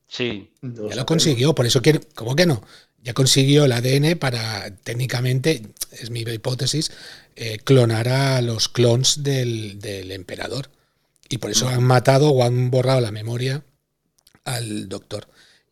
Sí. 0.08 0.52
ya 0.62 0.96
lo 0.96 1.06
consiguió, 1.06 1.54
por 1.54 1.66
eso 1.66 1.82
quiere. 1.82 2.00
¿Cómo 2.16 2.36
que 2.36 2.46
no? 2.46 2.63
Ya 3.04 3.13
consiguió 3.13 3.66
el 3.66 3.72
ADN 3.72 4.18
para, 4.18 4.76
técnicamente, 4.78 5.63
es 5.92 6.10
mi 6.10 6.22
hipótesis, 6.22 6.92
eh, 7.36 7.58
clonar 7.60 8.10
a 8.10 8.42
los 8.42 8.68
clones 8.68 9.24
del, 9.24 10.12
emperador. 10.12 10.70
Y 11.30 11.38
por 11.38 11.52
eso 11.52 11.68
han 11.68 11.84
matado 11.84 12.32
o 12.32 12.44
han 12.44 12.70
borrado 12.72 13.02
la 13.02 13.12
memoria 13.12 13.63
al 14.44 14.90
doctor. 14.90 15.28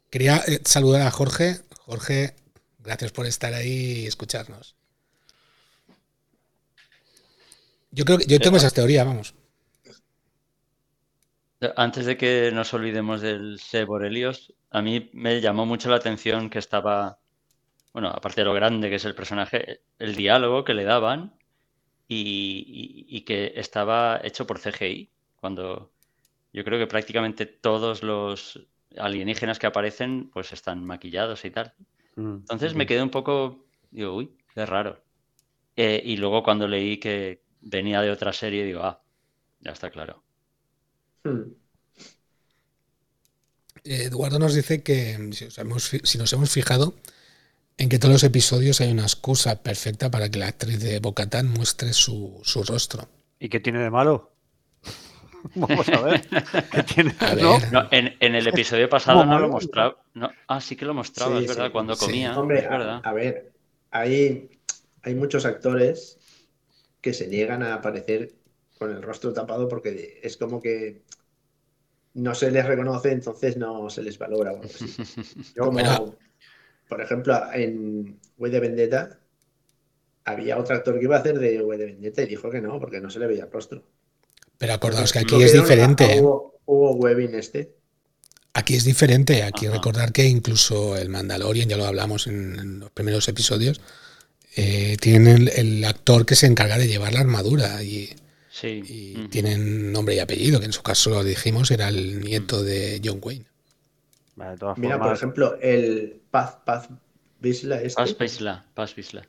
Quería 0.09 0.43
eh, 0.47 0.61
saludar 0.63 1.01
a 1.01 1.11
Jorge. 1.11 1.59
Jorge, 1.79 2.35
gracias 2.79 3.11
por 3.11 3.25
estar 3.25 3.53
ahí 3.53 4.03
y 4.03 4.05
escucharnos. 4.07 4.75
Yo 7.91 8.05
creo 8.05 8.17
que 8.17 8.27
yo 8.27 8.39
tengo 8.39 8.57
esa 8.57 8.71
teoría, 8.71 9.03
vamos. 9.03 9.34
Antes 11.75 12.05
de 12.05 12.17
que 12.17 12.51
nos 12.53 12.73
olvidemos 12.73 13.21
del 13.21 13.59
C. 13.59 13.85
Borelios, 13.85 14.53
a 14.71 14.81
mí 14.81 15.09
me 15.13 15.41
llamó 15.41 15.65
mucho 15.65 15.89
la 15.89 15.97
atención 15.97 16.49
que 16.49 16.59
estaba, 16.59 17.19
bueno, 17.93 18.09
aparte 18.09 18.41
de 18.41 18.45
lo 18.45 18.53
grande 18.53 18.89
que 18.89 18.95
es 18.95 19.05
el 19.05 19.15
personaje, 19.15 19.81
el 19.99 20.15
diálogo 20.15 20.63
que 20.63 20.73
le 20.73 20.83
daban 20.83 21.33
y, 22.07 23.21
que 23.21 23.53
estaba 23.55 24.19
hecho 24.23 24.45
por 24.45 24.59
CGI. 24.59 25.09
Cuando 25.35 25.91
yo 26.53 26.63
creo 26.63 26.79
que 26.79 26.87
prácticamente 26.87 27.45
todos 27.45 28.03
los 28.03 28.67
alienígenas 28.97 29.59
que 29.59 29.67
aparecen 29.67 30.29
pues 30.31 30.53
están 30.53 30.85
maquillados 30.85 31.45
y 31.45 31.51
tal. 31.51 31.73
Mm, 32.15 32.35
Entonces 32.35 32.75
me 32.75 32.85
quedé 32.85 33.01
un 33.01 33.09
poco, 33.09 33.65
digo, 33.91 34.15
uy, 34.15 34.37
qué 34.53 34.65
raro. 34.65 35.01
Eh, 35.75 36.01
y 36.05 36.17
luego 36.17 36.43
cuando 36.43 36.67
leí 36.67 36.97
que, 36.97 37.41
venía 37.65 38.01
de 38.01 38.11
otra 38.11 38.31
serie 38.31 38.63
digo, 38.63 38.81
ah, 38.83 39.01
ya 39.59 39.71
está 39.71 39.89
claro. 39.89 40.23
Hmm. 41.25 41.55
Eduardo 43.83 44.39
nos 44.39 44.53
dice 44.53 44.83
que 44.83 45.29
si, 45.33 46.17
nos 46.17 46.33
hemos 46.33 46.51
fijado 46.51 46.93
en 47.77 47.89
que 47.89 47.99
todos 47.99 48.13
los 48.13 48.23
episodios 48.23 48.79
hay 48.81 48.91
una 48.91 49.03
excusa 49.03 49.61
perfecta 49.61 50.09
para 50.09 50.29
que 50.29 50.39
la 50.39 50.47
actriz 50.47 50.79
de 50.79 50.99
Bocatán 50.99 51.49
muestre 51.49 51.93
su, 51.93 52.41
rostro. 52.67 53.07
¿Y 53.39 53.49
qué 53.49 53.59
tiene 53.59 53.79
de 53.79 53.89
malo? 53.89 54.31
Vamos 55.55 55.89
a 55.89 56.01
ver. 56.01 56.27
¿Qué 56.71 56.83
tiene? 56.83 57.15
en, 57.91 58.35
el 58.35 58.47
episodio 58.47 58.87
pasado 58.87 59.25
no 59.25 59.39
lo 59.39 59.49
mostraba. 59.49 59.97
ah, 60.47 60.61
sí 60.61 60.75
que 60.75 60.85
lo 60.85 60.93
mostraba, 60.93 61.39
es 61.39 61.47
verdad, 61.47 61.71
cuando 61.71 61.97
comía. 61.97 62.37
Hombre, 62.39 62.65
A, 62.65 62.97
a, 62.97 63.13
ver, 63.13 63.51
hay, 63.91 64.49
hay 65.01 65.15
muchos 65.15 65.45
actores 65.45 66.17
que 67.01 67.13
se 67.13 67.27
niegan 67.27 67.61
a 67.61 67.75
aparecer 67.75 68.33
con 68.77 68.91
el 68.91 69.01
rostro 69.01 69.33
tapado 69.33 69.67
porque 69.67 70.19
es 70.23 70.37
como 70.37 70.61
que 70.61 71.01
no 72.15 72.33
se 72.35 72.51
les 72.51 72.65
reconoce, 72.65 73.11
entonces 73.11 73.57
no 73.57 73.89
se 73.89 74.01
les 74.01 74.17
valora. 74.17 74.53
Como, 75.57 76.15
por 76.89 77.01
ejemplo, 77.01 77.39
en 77.53 78.19
Way 78.37 78.51
de 78.51 78.59
Vendetta 78.59 79.19
había 80.25 80.57
otro 80.57 80.75
actor 80.75 80.97
que 80.97 81.05
iba 81.05 81.17
a 81.17 81.19
hacer 81.19 81.39
de 81.39 81.61
Way 81.61 81.77
de 81.77 81.85
Vendetta 81.85 82.23
y 82.23 82.27
dijo 82.27 82.49
que 82.49 82.61
no, 82.61 82.79
porque 82.79 82.99
no 82.99 83.09
se 83.09 83.19
le 83.19 83.27
veía 83.27 83.43
el 83.43 83.51
rostro. 83.51 83.83
Pero 84.57 84.73
acordaos 84.73 85.11
que 85.13 85.19
aquí 85.19 85.41
es 85.41 85.53
diferente. 85.53 86.19
Hubo, 86.21 86.59
hubo 86.65 87.07
este. 87.07 87.75
Aquí 88.53 88.75
es 88.75 88.85
diferente. 88.85 89.43
Aquí 89.43 89.67
recordar 89.67 90.11
que 90.11 90.25
incluso 90.25 90.97
el 90.97 91.09
Mandalorian, 91.09 91.69
ya 91.69 91.77
lo 91.77 91.85
hablamos 91.85 92.27
en 92.27 92.79
los 92.79 92.89
primeros 92.91 93.27
episodios, 93.27 93.81
eh, 94.57 94.95
tienen 95.01 95.49
el, 95.53 95.83
actor 95.83 96.25
que 96.25 96.35
se 96.35 96.47
encarga 96.47 96.77
de 96.77 96.87
llevar 96.87 97.13
la 97.13 97.19
armadura 97.19 97.83
y, 97.83 98.15
tienen 98.61 99.91
nombre 99.91 100.15
y 100.15 100.19
apellido, 100.19 100.59
que 100.59 100.65
en 100.65 100.73
su 100.73 100.81
caso 100.81 101.09
lo 101.09 101.23
dijimos, 101.23 101.71
era 101.71 101.89
el 101.89 102.21
nieto 102.21 102.63
de 102.63 103.01
John 103.03 103.19
Wayne. 103.21 103.45
Mira, 104.77 104.99
por 104.99 105.13
ejemplo, 105.13 105.57
el 105.61 106.21
Paz, 106.31 106.57
Paz 106.65 106.89
Bisla. 107.39 107.81
Este, 107.81 108.01
Paz 108.73 108.95
Bisla, 108.95 109.27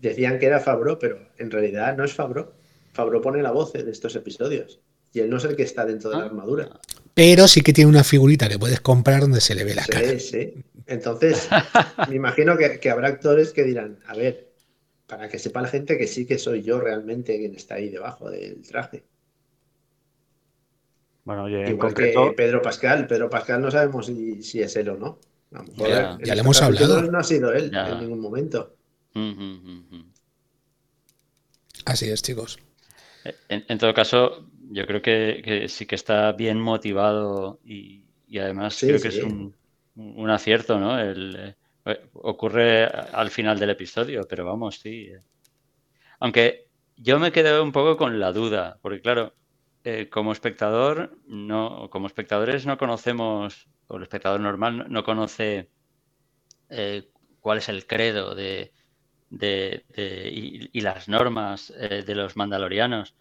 Decían 0.00 0.38
que 0.38 0.46
era 0.46 0.60
Fabro, 0.60 0.98
pero 0.98 1.18
en 1.38 1.50
realidad 1.50 1.96
no 1.96 2.04
es 2.04 2.12
Fabro. 2.12 2.54
Fabro 2.92 3.20
pone 3.20 3.42
la 3.42 3.50
voz 3.50 3.72
de 3.72 3.90
estos 3.90 4.14
episodios. 4.14 4.80
Y 5.12 5.20
él 5.20 5.30
no 5.30 5.38
es 5.38 5.44
el 5.44 5.56
que 5.56 5.62
está 5.62 5.84
dentro 5.84 6.10
de 6.10 6.16
la 6.16 6.22
ah. 6.24 6.26
armadura. 6.26 6.68
Pero 7.14 7.46
sí 7.46 7.62
que 7.62 7.72
tiene 7.72 7.88
una 7.88 8.04
figurita 8.04 8.48
que 8.48 8.58
puedes 8.58 8.80
comprar 8.80 9.20
donde 9.20 9.40
se 9.40 9.54
le 9.54 9.64
ve 9.64 9.74
la 9.74 9.84
cara. 9.84 10.08
Sí, 10.10 10.20
sí. 10.20 10.64
Entonces, 10.86 11.48
me 12.08 12.16
imagino 12.16 12.56
que, 12.56 12.90
habrá 12.90 13.08
actores 13.08 13.52
que 13.52 13.62
dirán, 13.62 13.98
a 14.06 14.14
ver, 14.14 14.43
para 15.16 15.28
que 15.28 15.38
sepa 15.38 15.62
la 15.62 15.68
gente 15.68 15.96
que 15.96 16.08
sí 16.08 16.26
que 16.26 16.38
soy 16.38 16.62
yo 16.62 16.80
realmente 16.80 17.38
quien 17.38 17.54
está 17.54 17.76
ahí 17.76 17.88
debajo 17.88 18.30
del 18.30 18.66
traje. 18.66 19.04
Bueno, 21.22 21.44
oye, 21.44 21.70
Igual 21.70 21.94
que 21.94 22.12
Pedro 22.36 22.60
Pascal. 22.60 23.06
Pedro 23.06 23.30
Pascal 23.30 23.62
no 23.62 23.70
sabemos 23.70 24.06
si, 24.06 24.60
es 24.60 24.74
él 24.74 24.88
o 24.88 24.96
no. 24.96 25.20
ya, 25.76 26.18
le 26.18 26.40
hemos 26.40 26.60
hablado. 26.60 27.02
No 27.02 27.18
ha 27.18 27.22
sido 27.22 27.52
él 27.52 27.72
en 27.72 28.00
ningún 28.00 28.20
momento. 28.20 28.74
Así 31.84 32.10
es, 32.10 32.20
chicos. 32.20 32.58
En, 33.48 33.78
todo 33.78 33.94
caso, 33.94 34.48
yo 34.70 34.84
creo 34.84 35.00
que, 35.00 35.66
sí 35.68 35.86
que 35.86 35.94
está 35.94 36.32
bien 36.32 36.60
motivado 36.60 37.60
y, 37.64 38.02
además 38.38 38.76
creo 38.80 39.00
que 39.00 39.08
es 39.08 39.22
un, 39.22 39.54
un 39.94 40.30
acierto, 40.30 40.80
¿no? 40.80 40.98
El, 40.98 41.36
eh, 41.38 41.54
ocurre 42.14 42.84
al 42.84 43.30
final 43.30 43.58
del 43.58 43.70
episodio, 43.70 44.26
pero 44.28 44.44
vamos, 44.44 44.78
sí. 44.80 45.10
Aunque 46.20 46.66
yo 46.96 47.18
me 47.18 47.32
quedé 47.32 47.60
un 47.60 47.72
poco 47.72 47.96
con 47.96 48.18
la 48.18 48.32
duda, 48.32 48.78
porque 48.82 49.00
claro, 49.00 49.34
eh, 49.84 50.08
como 50.10 50.32
espectador, 50.32 51.18
no, 51.26 51.88
como 51.90 52.06
espectadores 52.06 52.64
no 52.66 52.78
conocemos, 52.78 53.68
o 53.88 53.96
el 53.96 54.02
espectador 54.04 54.40
normal 54.40 54.86
no, 54.88 55.04
conoce 55.04 55.68
eh, 56.70 57.10
cuál 57.40 57.58
es 57.58 57.68
el 57.68 57.86
credo 57.86 58.34
de, 58.34 58.72
y, 59.30 60.80
las 60.80 61.08
normas 61.08 61.72
de 61.76 62.14
los 62.14 62.36
mandalorianos. 62.36 63.14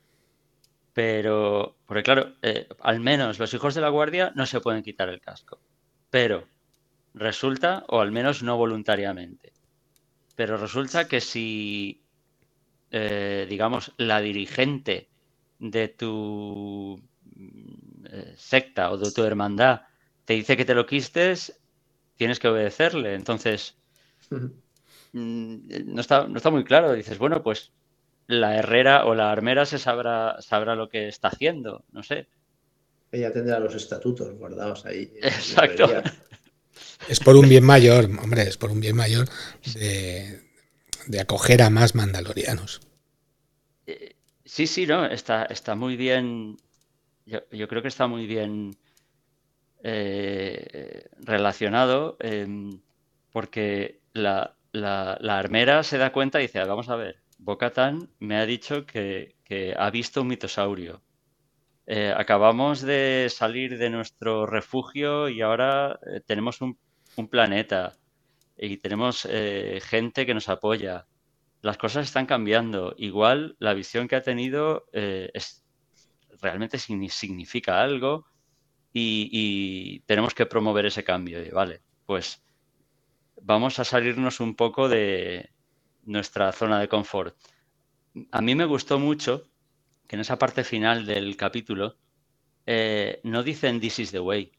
Pero, 0.93 1.75
porque 1.87 2.03
claro, 2.03 2.33
al 2.79 2.99
menos 2.99 3.39
los 3.39 3.53
hijos 3.53 3.73
de 3.73 3.81
la 3.81 3.89
guardia 3.89 4.31
no 4.35 4.45
se 4.45 4.61
pueden 4.61 4.83
quitar 4.83 5.09
el 5.09 5.19
casco. 5.19 5.59
Pero 6.11 6.47
resulta, 7.13 7.83
o 7.87 7.99
al 7.99 8.11
menos 8.11 8.43
no 8.43 8.57
voluntariamente, 8.57 9.53
pero 10.35 10.57
resulta 10.57 11.07
que 11.07 11.21
si, 11.21 12.03
eh, 12.91 13.45
digamos, 13.49 13.93
la 13.97 14.19
dirigente 14.19 15.09
de 15.59 15.87
tu 15.87 17.01
eh, 18.05 18.33
secta 18.35 18.91
o 18.91 18.97
de 18.97 19.11
tu 19.11 19.23
hermandad 19.23 19.81
te 20.25 20.33
dice 20.33 20.57
que 20.57 20.65
te 20.65 20.75
lo 20.75 20.85
quistes, 20.85 21.59
tienes 22.15 22.39
que 22.39 22.47
obedecerle. 22.47 23.13
Entonces, 23.13 23.77
mm, 25.11 25.57
no, 25.85 26.01
está, 26.01 26.27
no 26.27 26.37
está 26.37 26.49
muy 26.49 26.63
claro. 26.63 26.93
Dices, 26.93 27.17
bueno, 27.17 27.43
pues 27.43 27.71
la 28.27 28.57
herrera 28.57 29.05
o 29.05 29.15
la 29.15 29.31
armera 29.31 29.65
se 29.65 29.79
sabrá, 29.79 30.41
sabrá 30.41 30.75
lo 30.75 30.89
que 30.89 31.07
está 31.07 31.27
haciendo, 31.29 31.83
no 31.91 32.03
sé. 32.03 32.27
Ella 33.11 33.31
tendrá 33.31 33.59
los 33.59 33.75
estatutos 33.75 34.33
guardados 34.37 34.85
ahí. 34.85 35.11
Exacto. 35.21 35.87
Es 37.07 37.19
por 37.19 37.35
un 37.35 37.49
bien 37.49 37.63
mayor, 37.63 38.05
hombre, 38.21 38.43
es 38.43 38.57
por 38.57 38.71
un 38.71 38.79
bien 38.79 38.95
mayor 38.95 39.27
de, 39.75 40.39
acoger 41.19 41.61
a 41.61 41.69
más 41.69 41.95
mandalorianos. 41.95 42.81
Eh, 43.85 44.15
sí, 44.45 44.67
sí, 44.67 44.85
no, 44.85 45.05
está, 45.05 45.45
está 45.45 45.75
muy 45.75 45.95
bien. 45.95 46.57
Yo, 47.25 47.67
creo 47.67 47.81
que 47.81 47.87
está 47.87 48.07
muy 48.07 48.27
bien 48.27 48.75
eh, 49.83 51.05
relacionado 51.19 52.17
em, 52.19 52.81
porque 53.31 54.01
la, 54.13 54.55
armera 54.73 55.83
se 55.83 55.97
da 55.97 56.11
cuenta 56.11 56.39
y 56.39 56.43
dice, 56.43 56.63
vamos 56.63 56.89
a 56.89 56.95
ver, 56.95 57.21
Bocatan 57.37 58.09
me 58.19 58.37
ha 58.37 58.45
dicho 58.45 58.85
que, 58.85 59.35
ha 59.77 59.89
visto 59.91 60.21
un 60.21 60.27
mitosaurio. 60.27 61.01
Eh, 61.85 62.13
acabamos 62.15 62.81
de 62.81 63.27
salir 63.29 63.77
de 63.77 63.89
nuestro 63.89 64.45
refugio 64.45 65.27
y 65.29 65.41
ahora 65.41 65.99
tenemos 66.25 66.61
un 66.61 66.77
planeta 67.29 67.97
y 68.57 68.77
tenemos 68.77 69.27
eh, 69.29 69.81
gente 69.83 70.25
que 70.25 70.33
nos 70.33 70.49
apoya. 70.49 71.05
Las 71.61 71.77
cosas 71.77 72.05
están 72.05 72.25
cambiando. 72.25 72.93
Igual 72.97 73.55
la 73.59 73.73
visión 73.73 74.07
que 74.07 74.15
ha 74.15 74.23
tenido 74.23 74.85
eh, 74.93 75.31
es, 75.33 75.63
realmente 76.41 76.77
significa 76.77 77.81
algo 77.81 78.25
y, 78.93 80.01
tenemos 80.01 80.33
que 80.35 80.45
promover 80.45 80.85
ese 80.85 81.03
cambio. 81.03 81.39
vale, 81.51 81.81
pues 82.05 82.43
vamos 83.41 83.79
a 83.79 83.85
salirnos 83.85 84.39
un 84.39 84.55
poco 84.55 84.87
de 84.87 85.49
nuestra 86.03 86.51
zona 86.51 86.79
de 86.79 86.87
confort. 86.87 87.35
A 88.31 88.41
mí 88.41 88.53
me 88.53 88.65
gustó 88.65 88.99
mucho 88.99 89.49
que 90.07 90.15
en 90.15 90.21
esa 90.21 90.37
parte 90.39 90.63
final 90.63 91.05
del 91.05 91.37
capítulo 91.37 91.97
eh, 92.65 93.21
no 93.23 93.43
dicen 93.43 93.79
This 93.79 93.99
is 93.99 94.11
the 94.11 94.19
way. 94.19 94.51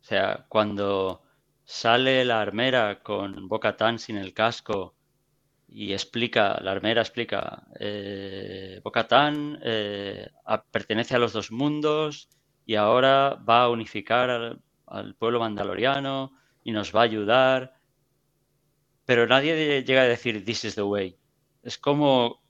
O 0.00 0.04
sea, 0.04 0.46
cuando 0.48 1.22
sale 1.64 2.24
la 2.24 2.40
armera 2.42 3.02
con 3.02 3.48
Boca 3.48 3.76
Tan 3.76 3.98
sin 3.98 4.18
el 4.18 4.34
casco 4.34 4.96
y 5.68 5.92
explica, 5.92 6.60
la 6.62 6.72
armera 6.72 7.00
explica, 7.02 7.66
eh, 7.80 8.80
Boca 8.84 9.08
Tan 9.08 9.58
eh, 9.62 10.28
pertenece 10.70 11.16
a 11.16 11.18
los 11.18 11.32
dos 11.32 11.50
mundos 11.50 12.28
y 12.66 12.76
ahora 12.76 13.36
va 13.48 13.64
a 13.64 13.70
unificar 13.70 14.30
al, 14.30 14.62
al 14.86 15.14
pueblo 15.16 15.40
mandaloriano 15.40 16.32
y 16.64 16.72
nos 16.72 16.94
va 16.94 17.00
a 17.00 17.04
ayudar. 17.04 17.74
Pero 19.06 19.26
nadie 19.26 19.82
llega 19.84 20.02
a 20.02 20.06
decir 20.08 20.44
This 20.44 20.66
is 20.66 20.74
the 20.76 20.82
way. 20.82 21.18
Es 21.62 21.78
como 21.78 22.43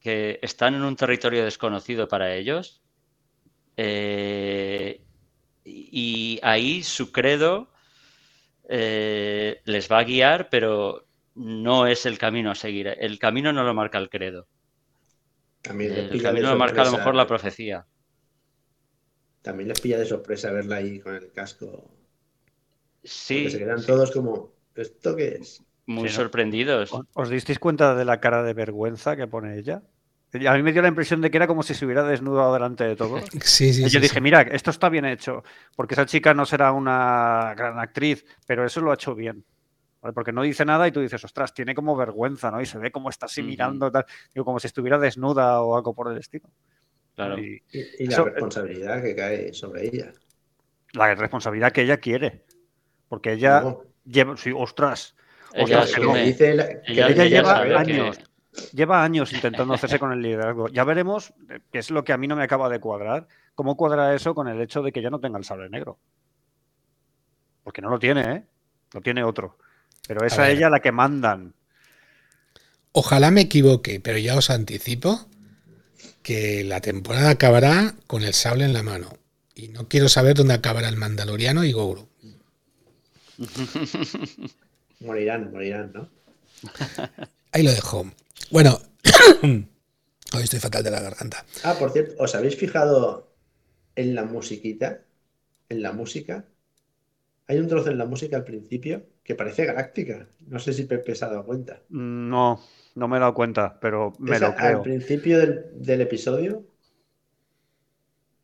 que 0.00 0.38
están 0.42 0.74
en 0.74 0.82
un 0.82 0.96
territorio 0.96 1.44
desconocido 1.44 2.08
para 2.08 2.34
ellos 2.34 2.82
eh, 3.76 5.00
y 5.64 6.38
ahí 6.42 6.82
su 6.82 7.12
credo 7.12 7.70
eh, 8.68 9.60
les 9.64 9.90
va 9.90 9.98
a 10.00 10.04
guiar, 10.04 10.48
pero 10.50 11.06
no 11.34 11.86
es 11.86 12.06
el 12.06 12.18
camino 12.18 12.50
a 12.50 12.54
seguir. 12.54 12.88
El 12.88 13.18
camino 13.18 13.52
no 13.52 13.64
lo 13.64 13.74
marca 13.74 13.98
el 13.98 14.10
credo. 14.10 14.46
el 15.64 16.22
camino 16.22 16.50
lo 16.50 16.56
marca 16.56 16.82
a 16.82 16.86
lo 16.86 16.92
mejor 16.92 17.14
la 17.14 17.26
profecía. 17.26 17.86
También 19.42 19.68
les 19.68 19.80
pilla 19.80 19.98
de 19.98 20.06
sorpresa 20.06 20.50
verla 20.52 20.76
ahí 20.76 21.00
con 21.00 21.14
el 21.14 21.32
casco. 21.32 21.90
Sí. 23.02 23.50
se 23.50 23.58
quedan 23.58 23.84
todos 23.84 24.10
como, 24.10 24.52
¿esto 24.74 25.16
qué 25.16 25.38
es? 25.40 25.62
Muy 25.90 26.08
sorprendidos. 26.08 26.92
¿Os 27.14 27.28
disteis 27.28 27.58
cuenta 27.58 27.96
de 27.96 28.04
la 28.04 28.20
cara 28.20 28.44
de 28.44 28.54
vergüenza 28.54 29.16
que 29.16 29.26
pone 29.26 29.58
ella? 29.58 29.82
A 30.46 30.54
mí 30.54 30.62
me 30.62 30.72
dio 30.72 30.82
la 30.82 30.88
impresión 30.88 31.20
de 31.20 31.30
que 31.30 31.36
era 31.36 31.48
como 31.48 31.64
si 31.64 31.74
se 31.74 31.84
hubiera 31.84 32.04
desnudado 32.04 32.54
delante 32.54 32.84
de 32.84 32.94
todos. 32.94 33.24
Sí, 33.42 33.72
sí, 33.72 33.84
y 33.84 33.88
yo 33.88 33.98
dije, 33.98 34.20
mira, 34.20 34.42
esto 34.42 34.70
está 34.70 34.88
bien 34.88 35.04
hecho, 35.04 35.42
porque 35.74 35.94
esa 35.94 36.06
chica 36.06 36.32
no 36.32 36.46
será 36.46 36.70
una 36.70 37.54
gran 37.56 37.80
actriz, 37.80 38.24
pero 38.46 38.64
eso 38.64 38.80
lo 38.80 38.92
ha 38.92 38.94
hecho 38.94 39.16
bien. 39.16 39.44
Porque 40.14 40.32
no 40.32 40.42
dice 40.42 40.64
nada 40.64 40.86
y 40.86 40.92
tú 40.92 41.00
dices, 41.00 41.24
ostras, 41.24 41.52
tiene 41.52 41.74
como 41.74 41.96
vergüenza, 41.96 42.52
¿no? 42.52 42.60
Y 42.60 42.66
se 42.66 42.78
ve 42.78 42.92
como 42.92 43.10
está 43.10 43.26
así 43.26 43.42
mirando, 43.42 43.90
tal, 43.90 44.06
digo, 44.32 44.44
como 44.44 44.60
si 44.60 44.68
estuviera 44.68 44.98
desnuda 44.98 45.60
o 45.60 45.76
algo 45.76 45.92
por 45.92 46.10
el 46.12 46.18
estilo. 46.18 46.48
Claro. 47.16 47.36
Y, 47.36 47.60
la 48.06 48.22
responsabilidad 48.22 49.02
que 49.02 49.16
cae 49.16 49.52
sobre 49.52 49.88
ella. 49.88 50.12
La 50.92 51.14
responsabilidad 51.16 51.72
que 51.72 51.82
ella 51.82 51.96
quiere. 51.98 52.44
Porque 53.08 53.32
ella 53.32 53.76
lleva, 54.04 54.36
sí, 54.36 54.52
ostras. 54.56 55.16
Ella, 55.52 55.84
lleva 57.26 57.60
años. 57.78 58.18
Lleva 58.72 59.04
años 59.04 59.32
intentando 59.32 59.74
hacerse 59.74 59.98
con 59.98 60.12
el 60.12 60.22
liderazgo. 60.22 60.68
Ya 60.68 60.84
veremos, 60.84 61.32
que 61.72 61.78
es 61.78 61.90
lo 61.90 62.04
que 62.04 62.12
a 62.12 62.16
mí 62.16 62.26
no 62.26 62.36
me 62.36 62.44
acaba 62.44 62.68
de 62.68 62.80
cuadrar, 62.80 63.28
cómo 63.54 63.76
cuadra 63.76 64.14
eso 64.14 64.34
con 64.34 64.48
el 64.48 64.60
hecho 64.60 64.82
de 64.82 64.92
que 64.92 65.02
ya 65.02 65.10
no 65.10 65.20
tenga 65.20 65.38
el 65.38 65.44
sable 65.44 65.68
negro. 65.70 65.98
Porque 67.62 67.80
no 67.82 67.90
lo 67.90 67.98
tiene, 67.98 68.20
¿eh? 68.22 68.44
Lo 68.92 69.00
tiene 69.00 69.22
otro. 69.22 69.58
Pero 70.06 70.24
es 70.24 70.38
a, 70.38 70.50
ella 70.50 70.68
la 70.68 70.80
que 70.80 70.92
mandan. 70.92 71.54
Ojalá 72.92 73.30
me 73.30 73.42
equivoque, 73.42 74.00
pero 74.00 74.18
ya 74.18 74.36
os 74.36 74.50
anticipo 74.50 75.26
que 76.22 76.64
la 76.64 76.80
temporada 76.80 77.30
acabará 77.30 77.94
con 78.06 78.24
el 78.24 78.34
sable 78.34 78.64
en 78.64 78.72
la 78.72 78.82
mano. 78.82 79.10
Y 79.54 79.68
no 79.68 79.88
quiero 79.88 80.08
saber 80.08 80.34
dónde 80.34 80.54
acabará 80.54 80.88
el 80.88 80.96
Mandaloriano 80.96 81.64
y 81.64 81.72
Goro. 81.72 82.08
morirán, 85.00 85.50
morirán, 85.50 85.92
¿no? 85.92 86.08
Ahí 87.52 87.62
lo 87.62 87.70
dejo. 87.70 88.06
Bueno, 88.50 88.78
hoy 89.42 90.42
estoy 90.42 90.60
fatal 90.60 90.84
de 90.84 90.90
la 90.90 91.00
garganta. 91.00 91.44
Ah, 91.64 91.74
por 91.78 91.90
cierto, 91.92 92.14
¿os 92.18 92.34
habéis 92.34 92.56
fijado 92.56 93.32
en 93.96 94.14
la 94.14 94.24
musiquita? 94.24 95.00
En 95.68 95.82
la 95.82 95.92
música. 95.92 96.44
Hay 97.46 97.58
un 97.58 97.68
trozo 97.68 97.90
en 97.90 97.98
la 97.98 98.06
música 98.06 98.36
al 98.36 98.44
principio 98.44 99.06
que 99.24 99.34
parece 99.34 99.64
galáctica. 99.64 100.28
No 100.46 100.58
sé 100.58 100.72
si 100.72 100.84
Pepe 100.84 101.14
se 101.14 101.24
ha 101.24 101.28
dado 101.28 101.44
cuenta. 101.44 101.82
No, 101.88 102.60
no 102.94 103.08
me 103.08 103.16
he 103.16 103.20
dado 103.20 103.34
cuenta, 103.34 103.78
pero 103.80 104.12
me 104.18 104.38
lo 104.38 104.54
creo. 104.54 104.78
Al 104.78 104.82
principio 104.82 105.38
del, 105.38 106.00
episodio 106.00 106.64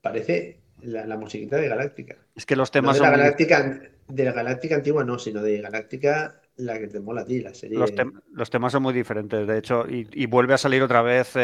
parece 0.01 0.61
la, 0.83 1.17
musiquita 1.17 1.57
de 1.57 1.69
Galáctica. 1.69 2.17
Es 2.35 2.47
que 2.47 2.57
los 2.57 2.71
temas 2.71 2.97
de 2.97 3.03
la 3.03 3.11
Galáctica 3.11 3.81
de 4.09 4.25
la 4.25 4.33
Galáctica 4.33 4.77
antigua 4.77 5.05
no, 5.05 5.19
sino 5.19 5.43
de 5.43 5.61
Galáctica 5.61 6.41
la 6.57 6.79
que 6.79 6.89
te 6.89 7.01
mola 7.01 7.23
a 7.23 7.25
ti, 7.25 7.41
la 7.41 7.55
serie. 7.55 7.79
Los, 7.79 8.51
temas 8.51 8.73
son 8.73 8.83
muy 8.83 8.95
diferentes, 8.95 9.47
de 9.47 9.59
hecho, 9.59 9.87
y, 9.89 10.27
vuelve 10.27 10.55
a 10.55 10.59
salir 10.59 10.83
otra 10.83 11.03
vez 11.03 11.35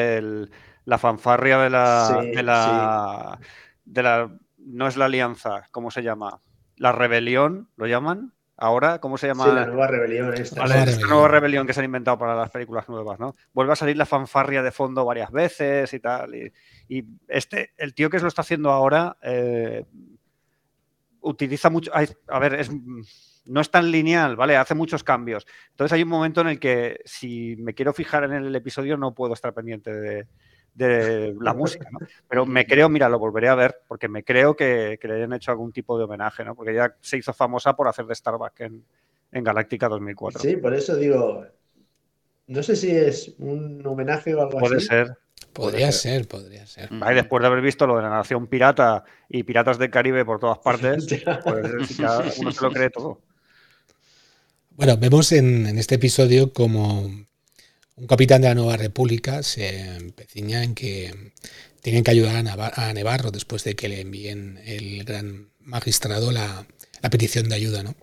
la 0.85 0.99
fanfarria 0.99 1.59
de 1.59 1.71
la, 1.71 2.23
de 2.23 2.43
la, 2.43 3.39
de 3.85 4.03
la. 4.03 4.39
No 4.59 4.87
es 4.87 4.97
la 4.97 5.07
alianza, 5.07 5.69
¿cómo 5.71 5.91
se 5.91 6.03
llama? 6.03 6.41
La 6.77 6.93
rebelión, 6.93 7.69
¿lo 7.77 7.87
llaman? 7.87 8.33
Ahora, 8.57 9.01
¿cómo 9.01 9.19
se 9.19 9.27
llama? 9.27 9.45
Sí, 9.45 9.51
la 9.53 9.67
nueva 9.67 9.89
rebelión. 9.89 10.35
Esta. 10.35 10.65
nueva 11.09 11.29
rebelión 11.29 11.67
que 11.67 11.73
se 11.73 11.81
han 11.81 11.87
inventado 11.87 12.17
para 12.19 12.37
las 12.37 12.51
películas 12.51 12.89
nuevas, 12.89 13.19
¿no? 13.19 13.35
Vuelve 13.53 13.73
a 13.73 13.77
salir 13.77 13.97
la 13.97 14.07
fanfarria 14.07 14.63
de 14.63 14.71
fondo 14.71 15.05
varias 15.05 15.33
veces 15.33 15.93
y 15.93 16.01
tal. 16.01 16.35
Y, 16.89 17.05
este, 17.29 17.73
el 17.77 17.93
tío 17.93 18.09
que 18.09 18.21
lo 18.21 18.29
está 18.29 18.43
haciendo 18.43 18.71
ahora, 18.71 19.17
eh, 19.23 19.85
utiliza 21.23 21.71
mucho. 21.71 21.91
A 21.93 22.39
ver, 22.39 22.55
es 22.55 22.71
no 23.45 23.61
es 23.61 23.71
tan 23.71 23.91
lineal, 23.91 24.37
¿vale? 24.37 24.57
Hace 24.57 24.75
muchos 24.75 25.03
cambios. 25.05 25.47
Entonces 25.71 25.93
hay 25.95 26.03
un 26.03 26.09
momento 26.09 26.41
en 26.41 26.49
el 26.49 26.61
que 26.61 27.01
si 27.05 27.57
me 27.57 27.75
quiero 27.75 27.93
fijar 27.93 28.25
en 28.25 28.33
el 28.33 28.55
episodio 28.55 28.97
no 28.97 29.15
puedo 29.15 29.35
estar 29.35 29.53
pendiente 29.53 29.93
de, 29.93 30.27
la 31.41 31.55
música, 31.55 31.89
¿no? 31.91 31.99
Pero 32.29 32.47
me 32.47 32.67
creo, 32.67 32.89
mira, 32.89 33.09
lo 33.09 33.19
volveré 33.19 33.49
a 33.49 33.55
ver, 33.55 33.81
porque 33.89 34.09
me 34.09 34.25
creo 34.25 34.57
que, 34.57 34.99
le 35.03 35.15
hayan 35.15 35.33
hecho 35.33 35.51
algún 35.51 35.73
tipo 35.73 35.99
de 35.99 36.05
homenaje, 36.05 36.45
¿no? 36.45 36.55
Porque 36.55 36.75
ya 36.75 36.95
se 37.01 37.19
hizo 37.19 37.33
famosa 37.33 37.75
por 37.75 37.89
hacer 37.89 38.07
de 38.07 38.15
Starbucks 38.15 38.61
en, 38.61 38.85
en 39.33 39.45
Galáctica 39.45 39.89
2004. 39.89 40.41
Sí, 40.41 40.57
por 40.57 40.75
eso 40.75 40.97
digo, 40.97 41.45
no 42.47 42.63
sé 42.63 42.77
si 42.77 42.91
es 42.91 43.35
un 43.39 43.85
homenaje 43.87 44.35
o 44.35 44.43
algo 44.43 44.59
así. 44.59 44.69
Puede 44.69 44.81
ser. 44.81 45.17
Podría 45.53 45.93
ser, 45.93 46.29
podría 46.29 46.67
ser. 46.67 46.89
Después 46.91 47.43
de 47.43 47.47
haber 47.47 47.61
visto 47.61 47.87
lo 47.87 47.97
de 47.97 48.03
la 48.03 48.11
nación 48.11 48.47
pirata 48.47 49.05
y 49.29 49.43
piratas 49.43 49.79
del 49.79 49.91
Caribe 49.91 50.25
por 50.25 50.39
todas 50.39 50.59
partes, 50.59 51.07
pues 51.45 51.97
ya 51.97 52.23
uno 52.39 52.53
se 52.53 52.63
lo 52.63 52.71
cree 52.71 52.91
todo. 52.91 53.21
Bueno, 54.85 54.97
vemos 54.97 55.31
en, 55.31 55.79
este 55.79 55.95
episodio 55.95 56.53
como 56.53 57.03
un 57.03 58.07
capitán 58.09 58.43
de 58.43 58.49
la 58.49 58.57
Nueva 58.57 58.77
República 58.77 59.45
se 59.45 59.95
empeciña 59.95 60.65
en 60.65 60.75
que 60.75 61.33
tienen 61.81 62.03
que 62.03 62.11
ayudar 62.11 62.45
a, 62.59 62.93
Nevarro 62.93 63.31
después 63.31 63.63
de 63.63 63.77
que 63.77 63.89
le 63.89 64.01
envíen 64.01 64.59
el 64.65 65.05
gran 65.05 65.51
magistrado 65.61 66.33
la, 66.33 66.67
petición 67.13 67.49
de 67.49 67.55
ayuda. 67.55 67.85
¿no? 67.85 67.95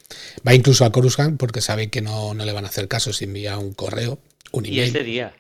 Va 0.48 0.54
incluso 0.54 0.86
a 0.86 0.92
Coruscant 0.94 1.38
porque 1.38 1.60
sabe 1.60 1.90
que 1.90 2.02
no, 2.02 2.34
le 2.34 2.54
van 2.54 2.64
a 2.64 2.70
hacer 2.70 2.88
caso 2.88 3.12
si 3.12 3.26
envía 3.26 3.58
un 3.58 3.74
correo, 3.74 4.20
un 4.54 4.66
email. 4.66 4.78
Y 4.78 4.84
es 4.84 4.94
de 4.94 5.04
día. 5.04 5.34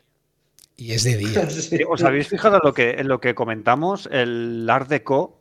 Y 0.75 0.91
es 0.91 1.03
de 1.05 1.15
día. 1.15 1.47
¿Os 1.89 2.03
habéis 2.03 2.27
fijado 2.27 2.57
en 2.57 2.61
lo 2.65 2.73
que, 2.73 2.89
en 2.97 3.07
lo 3.07 3.21
que 3.21 3.33
comentamos? 3.33 4.09
El 4.11 4.69
Art 4.69 4.89
Deco 4.89 5.38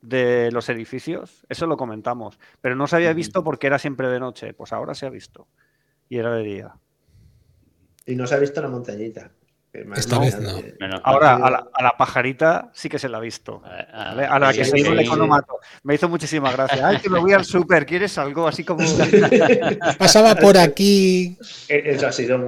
de 0.00 0.50
los 0.52 0.68
edificios, 0.68 1.44
eso 1.48 1.66
lo 1.66 1.76
comentamos, 1.76 2.38
pero 2.60 2.74
no 2.74 2.86
se 2.86 2.96
había 2.96 3.12
visto 3.12 3.44
porque 3.44 3.66
era 3.66 3.78
siempre 3.78 4.08
de 4.08 4.20
noche, 4.20 4.54
pues 4.54 4.72
ahora 4.72 4.94
se 4.94 5.06
ha 5.06 5.10
visto 5.10 5.46
y 6.08 6.18
era 6.18 6.34
de 6.34 6.42
día. 6.42 6.74
Y 8.06 8.16
no 8.16 8.26
se 8.26 8.34
ha 8.34 8.38
visto 8.38 8.60
la 8.60 8.68
montañita. 8.68 9.30
Esta 9.72 10.18
vez 10.18 10.36
no. 10.40 10.60
Ahora, 11.04 11.36
a 11.36 11.82
la, 11.82 11.96
pajarita 11.96 12.72
sí 12.74 12.88
que 12.88 12.98
se 12.98 13.08
la 13.08 13.18
ha 13.18 13.20
visto. 13.20 13.62
A 13.64 14.38
la 14.38 14.52
que 14.52 14.64
se 14.64 14.80
hizo 14.80 14.92
el 14.92 14.98
economato. 14.98 15.60
Me 15.84 15.94
hizo 15.94 16.08
muchísima 16.08 16.50
gracia. 16.50 16.88
Ay, 16.88 16.98
que 16.98 17.08
me 17.08 17.20
voy 17.20 17.32
al 17.32 17.44
súper, 17.44 17.86
¿quieres 17.86 18.18
algo? 18.18 18.48
Así 18.48 18.64
como. 18.64 18.84
Pasaba 19.98 20.34
por 20.34 20.58
aquí. 20.58 21.38
E-, 21.68 21.82
eso 21.84 22.08
ha 22.08 22.12
sido 22.12 22.40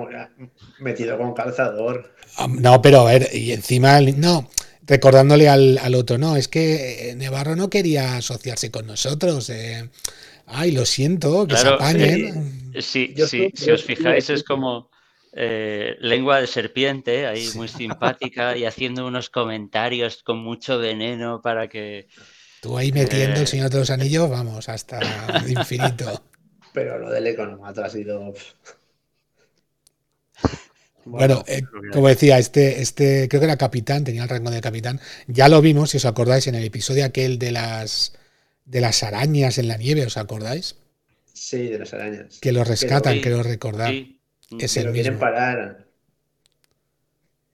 metido 0.81 1.17
con 1.17 1.33
calzador. 1.33 2.13
Ah, 2.39 2.49
no, 2.49 2.83
pero 2.83 3.03
a 3.03 3.13
ver, 3.13 3.29
y 3.33 3.53
encima. 3.53 4.01
No, 4.01 4.49
recordándole 4.93 5.49
al, 5.49 5.95
otro, 5.95 6.19
no, 6.19 6.37
es 6.37 6.49
que 6.49 7.13
eh, 7.13 7.15
Nevarro 7.17 7.57
no 7.57 7.71
quería 7.71 8.17
asociarse 8.17 8.71
con 8.71 8.87
nosotros. 8.87 9.49
Eh. 9.49 9.89
Ay, 10.47 10.73
lo 10.73 10.85
siento, 10.85 11.47
que 11.47 11.57
se 11.57 11.67
apañen. 11.67 12.73
Eh, 12.75 12.83
si 12.83 13.15
os 13.71 13.83
fijáis, 13.83 14.29
es 14.29 14.45
como 14.45 14.91
lengua 15.33 16.43
de 16.43 16.47
serpiente, 16.47 17.27
ahí 17.27 17.49
muy 17.55 17.69
simpática 17.69 18.55
y 18.55 18.67
haciendo 18.67 19.07
unos 19.07 19.31
comentarios 19.31 20.23
con 20.23 20.39
mucho 20.45 20.79
veneno 20.79 21.41
para 21.41 21.69
que. 21.69 22.07
Tú 22.61 22.77
ahí 22.77 22.93
metiendo 22.93 23.41
el 23.41 23.47
Señor 23.47 23.71
de 23.71 23.79
los 23.79 23.89
Anillos, 23.89 24.29
vamos, 24.29 24.69
hasta 24.69 25.01
infinito. 25.49 26.23
Pero 26.75 26.99
lo 26.99 27.11
del 27.11 27.27
economato 27.27 27.83
ha 27.83 27.89
sido. 27.89 28.35
Bueno, 31.05 31.45
eh, 31.47 31.63
como 31.91 32.09
decía, 32.09 32.39
este, 32.39 32.81
este, 32.81 33.29
creo 33.29 33.41
que 33.41 33.47
era 33.47 33.57
capitán, 33.57 34.05
tenía 34.05 34.23
el 34.23 34.29
rango 34.29 34.51
de 34.51 34.61
capitán. 34.61 35.01
Ya 35.27 35.49
lo 35.49 35.61
vimos, 35.61 35.91
si 35.91 35.97
os 35.99 36.05
acordáis, 36.05 36.47
en 36.47 36.55
el 36.55 36.65
episodio 36.65 37.05
aquel 37.05 37.39
de 37.39 37.53
las 37.53 38.13
de 38.65 38.81
las 38.81 39.03
arañas 39.03 39.59
en 39.59 39.69
la 39.69 39.77
nieve, 39.77 40.07
¿os 40.07 40.17
acordáis? 40.17 40.77
Sí, 41.35 41.69
de 41.69 41.79
las 41.79 41.93
arañas. 41.95 42.39
Que 42.41 42.53
lo 42.53 42.65
rescatan, 42.65 43.21
creo 43.21 43.43
recordar. 43.43 43.93
Es 44.59 44.77
el 44.77 44.93
quieren 44.93 45.19
parar. 45.19 45.87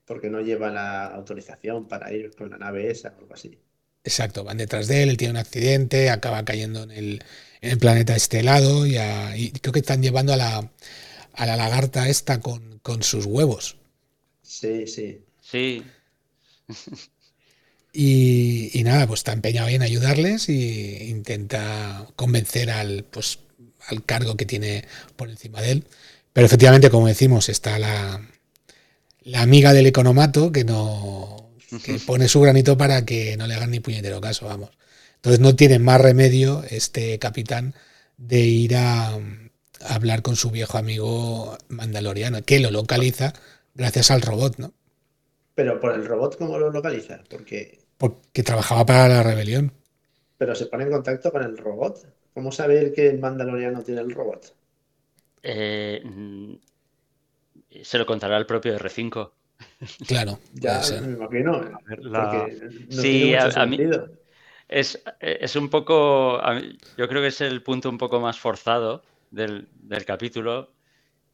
porque 0.05 0.29
no 0.29 0.41
lleva 0.41 0.71
la 0.71 1.05
autorización 1.05 1.87
para 1.87 2.11
ir 2.11 2.35
con 2.35 2.49
la 2.49 2.57
nave 2.57 2.91
esa 2.91 3.13
o 3.15 3.19
algo 3.21 3.33
así. 3.33 3.57
Exacto, 4.03 4.43
van 4.43 4.57
detrás 4.57 4.87
de 4.87 5.03
él, 5.03 5.09
él 5.09 5.17
tiene 5.17 5.31
un 5.33 5.37
accidente, 5.37 6.09
acaba 6.09 6.43
cayendo 6.45 6.83
en 6.83 6.91
el, 6.91 7.23
en 7.61 7.71
el 7.71 7.77
planeta 7.77 8.15
estelado 8.15 8.85
y, 8.87 8.97
a- 8.97 9.35
y 9.37 9.51
creo 9.51 9.73
que 9.73 9.79
están 9.79 10.01
llevando 10.01 10.33
a 10.33 10.37
la, 10.37 10.71
a 11.41 11.45
la 11.47 11.55
lagarta 11.57 12.07
esta 12.09 12.39
con, 12.41 12.79
con 12.79 13.03
sus 13.03 13.25
huevos. 13.25 13.77
Sí, 14.41 14.85
sí. 14.87 15.25
Sí, 15.39 15.95
Y, 17.91 18.69
y 18.79 18.83
nada, 18.83 19.07
pues 19.07 19.21
está 19.21 19.33
empeñado 19.33 19.67
en 19.69 19.81
ayudarles 19.81 20.47
y 20.49 21.09
intenta 21.09 22.07
convencer 22.15 22.69
al, 22.69 23.03
pues, 23.05 23.39
al 23.87 24.05
cargo 24.05 24.37
que 24.37 24.45
tiene 24.45 24.85
por 25.15 25.29
encima 25.29 25.61
de 25.61 25.71
él. 25.71 25.87
Pero 26.33 26.45
efectivamente, 26.45 26.89
como 26.91 27.07
decimos, 27.07 27.49
está 27.49 27.79
la, 27.79 28.21
la 29.21 29.41
amiga 29.41 29.73
del 29.73 29.87
economato 29.87 30.51
que 30.51 30.63
no 30.63 31.51
que 31.81 31.99
pone 31.99 32.27
su 32.27 32.41
granito 32.41 32.77
para 32.77 33.05
que 33.05 33.37
no 33.37 33.47
le 33.47 33.55
hagan 33.55 33.71
ni 33.71 33.79
puñetero 33.79 34.21
caso, 34.21 34.45
vamos. 34.47 34.71
Entonces 35.15 35.39
no 35.39 35.55
tiene 35.55 35.79
más 35.79 36.01
remedio 36.01 36.63
este 36.69 37.19
capitán 37.19 37.75
de 38.17 38.41
ir 38.41 38.75
a, 38.77 39.17
a 39.81 39.95
hablar 39.95 40.21
con 40.21 40.35
su 40.35 40.51
viejo 40.51 40.77
amigo 40.77 41.57
mandaloriano, 41.69 42.43
que 42.43 42.59
lo 42.59 42.71
localiza 42.71 43.33
gracias 43.75 44.11
al 44.11 44.21
robot, 44.21 44.57
¿no? 44.57 44.73
Pero 45.53 45.79
por 45.79 45.91
el 45.93 46.07
robot, 46.07 46.37
¿cómo 46.39 46.57
lo 46.57 46.71
localiza? 46.71 47.23
Porque, 47.29 47.85
Porque 47.99 48.41
trabajaba 48.41 48.83
para 48.83 49.07
la 49.07 49.21
rebelión. 49.21 49.71
pero 50.39 50.55
se 50.55 50.65
pone 50.69 50.85
en 50.85 50.91
contacto 50.95 51.31
con 51.31 51.43
el 51.43 51.55
robot. 51.57 51.95
¿Cómo 52.33 52.51
saber 52.51 52.93
que 52.93 53.07
el 53.09 53.19
mandaloriano 53.19 53.83
tiene 53.83 54.01
el 54.01 54.11
robot? 54.11 54.55
eh, 55.43 56.01
mm, 56.03 56.55
se 57.83 57.97
lo 57.97 58.05
contará 58.05 58.37
el 58.37 58.45
propio 58.45 58.75
R5. 58.75 59.33
Claro, 60.07 60.39
Ya 60.53 60.69
puede 60.69 60.83
ser. 60.83 61.07
me 61.07 61.13
imagino. 61.13 61.51
ver, 61.87 61.99
la- 62.03 62.49
Porque 62.49 62.59
no 62.89 63.03
Sí, 63.03 63.33
a- 63.35 63.47
a 63.61 63.65
mí-. 63.65 63.85
Es, 64.69 65.01
es 65.21 65.55
un 65.55 65.69
poco, 65.69 66.39
mí- 66.55 66.77
yo 66.97 67.07
creo 67.09 67.21
que 67.21 67.29
es 67.29 67.41
el 67.41 67.63
punto 67.63 67.89
un 67.89 67.97
poco 67.99 68.19
más 68.21 68.39
forzado 68.39 69.03
del, 69.31 69.69
del 69.73 70.05
capítulo, 70.05 70.73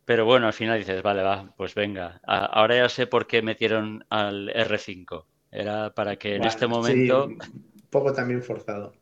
pero 0.05 0.25
bueno, 0.25 0.47
al 0.47 0.53
final 0.53 0.79
dices, 0.79 1.03
vale, 1.03 1.23
va, 1.23 1.53
pues 1.57 1.75
venga, 1.75 2.21
a- 2.25 2.45
ahora 2.45 2.77
ya 2.77 2.89
sé 2.89 3.07
por 3.07 3.27
qué 3.27 3.41
metieron 3.43 4.05
al 4.09 4.49
R5. 4.49 5.27
Era 5.51 5.93
para 5.95 6.17
que 6.17 6.35
en 6.35 6.45
este 6.45 6.67
sí, 6.69 6.93
momento... 7.07 7.37
un 7.43 7.87
poco 7.89 8.13
también 8.13 8.43
forzado. 8.43 8.99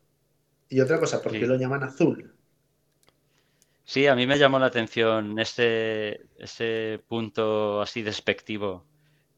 Y 0.68 0.80
otra 0.80 1.00
cosa, 1.00 1.22
¿por 1.22 1.36
qué 1.36 1.46
Sí. 1.46 1.48
lo 1.48 1.56
llaman 1.56 1.84
azul? 1.84 2.38
Sí, 3.84 4.06
a 4.06 4.14
mí 4.14 4.26
me 4.26 4.38
llamó 4.38 4.58
la 4.58 4.66
atención 4.66 5.38
ese, 5.38 6.26
ese 6.38 7.02
punto 7.08 7.80
así 7.82 8.02
despectivo. 8.02 8.86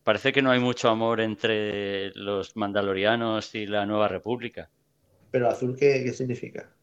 Parece 0.04 0.32
que 0.32 0.42
no 0.42 0.50
hay 0.52 0.60
mucho 0.60 0.88
amor 0.88 1.20
entre 1.20 2.12
los 2.14 2.56
mandalorianos 2.56 3.54
y 3.54 3.66
la 3.66 3.86
Nueva 3.86 4.08
República. 4.08 4.70
Pero 5.30 5.48
azul, 5.48 5.76
¿qué, 5.76 6.02
qué 6.04 6.12
significa? 6.12 6.76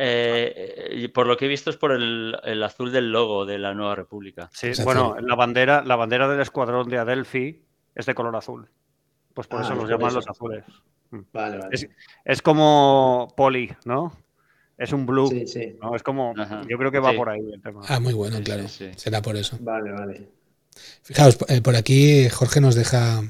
Eh, 0.00 0.90
y 0.94 1.08
por 1.08 1.26
lo 1.26 1.36
que 1.36 1.46
he 1.46 1.48
visto 1.48 1.70
es 1.70 1.76
por 1.76 1.90
el, 1.92 2.36
el 2.44 2.62
azul 2.62 2.92
del 2.92 3.10
logo 3.10 3.44
de 3.44 3.58
la 3.58 3.74
Nueva 3.74 3.96
República. 3.96 4.48
Sí, 4.52 4.68
Es 4.68 4.84
bueno, 4.84 5.14
azul. 5.14 5.26
la 5.26 5.34
bandera, 5.34 5.82
la 5.84 5.96
bandera 5.96 6.28
del 6.28 6.40
escuadrón 6.40 6.88
de 6.88 6.98
Adelphi 6.98 7.62
es 7.94 8.06
de 8.06 8.14
color 8.14 8.36
azul. 8.36 8.68
Pues 9.34 9.46
por 9.48 9.60
Ah, 9.60 9.64
eso 9.64 9.72
es 9.72 9.78
los 9.80 9.90
llaman 9.90 10.08
eso. 10.08 10.16
los 10.16 10.28
azules. 10.28 10.64
Vale, 11.32 11.58
vale. 11.58 11.68
Es, 11.74 11.88
es 12.24 12.42
como 12.42 13.32
poli, 13.36 13.72
¿no? 13.84 14.12
Es 14.76 14.92
un 14.92 15.06
blue. 15.06 15.28
Sí, 15.28 15.46
sí. 15.46 15.76
¿no? 15.80 15.96
Es 15.96 16.02
como. 16.02 16.32
Ajá. 16.36 16.62
Yo 16.68 16.78
creo 16.78 16.92
que 16.92 17.00
va 17.00 17.10
Sí. 17.10 17.16
por 17.16 17.28
ahí 17.30 17.40
el 17.52 17.60
tema. 17.60 17.80
Ah, 17.88 17.98
muy 17.98 18.12
bueno, 18.14 18.38
claro. 18.44 18.68
sí, 18.68 18.86
sí. 18.86 18.90
Será 18.96 19.20
por 19.22 19.36
eso. 19.36 19.56
Vale, 19.60 19.90
vale. 19.90 20.28
Fijaos, 21.02 21.36
eh, 21.48 21.60
por 21.60 21.74
aquí 21.74 22.28
Jorge 22.28 22.60
nos 22.60 22.74
deja, 22.76 23.22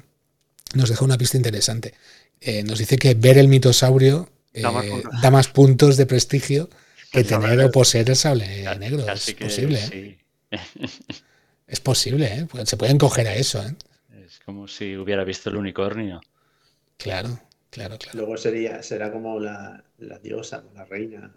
nos 0.75 0.91
deja 0.91 1.05
una 1.05 1.17
pista 1.17 1.37
interesante. 1.39 1.95
Eh, 2.41 2.63
nos 2.65 2.79
dice 2.79 2.99
que 2.99 3.15
ver 3.15 3.39
el 3.39 3.49
mitosaurio 3.49 4.29
eh, 4.29 4.38
Da 4.55 4.71
más 4.71 4.87
puntos. 4.87 5.13
da 5.23 5.31
más 5.31 5.49
puntos 5.49 5.97
de 5.97 6.07
prestigio 6.07 6.69
que 7.13 7.21
El 7.21 7.27
sable 7.27 7.49
tener 7.49 7.61
o 7.61 7.69
negro. 7.69 7.73
poseer 7.73 8.09
el 8.11 8.17
sable 8.17 8.47
negro. 8.79 9.05
Casi 9.05 9.33
es 9.33 9.35
que 9.35 9.45
posible, 9.45 9.81
¿eh? 9.93 10.19
Es 11.67 11.81
posible, 11.81 12.27
¿eh? 12.27 12.47
Pues 12.51 12.69
Se 12.69 12.77
pueden 12.77 12.99
coger 12.99 13.29
a 13.29 13.35
eso, 13.35 13.63
¿eh? 13.63 13.77
Es 14.25 14.41
como 14.41 14.69
si 14.69 14.97
hubiera 14.97 15.25
visto 15.25 15.51
el 15.51 15.57
unicornio. 15.57 16.21
Claro, 16.99 17.41
claro, 17.71 17.97
claro. 17.99 18.19
Luego 18.19 18.37
sería, 18.37 18.83
será 18.83 19.13
como 19.13 19.41
la, 19.41 19.85
la 19.99 20.19
diosa, 20.19 20.65
la 20.75 20.85
reina. 20.85 21.33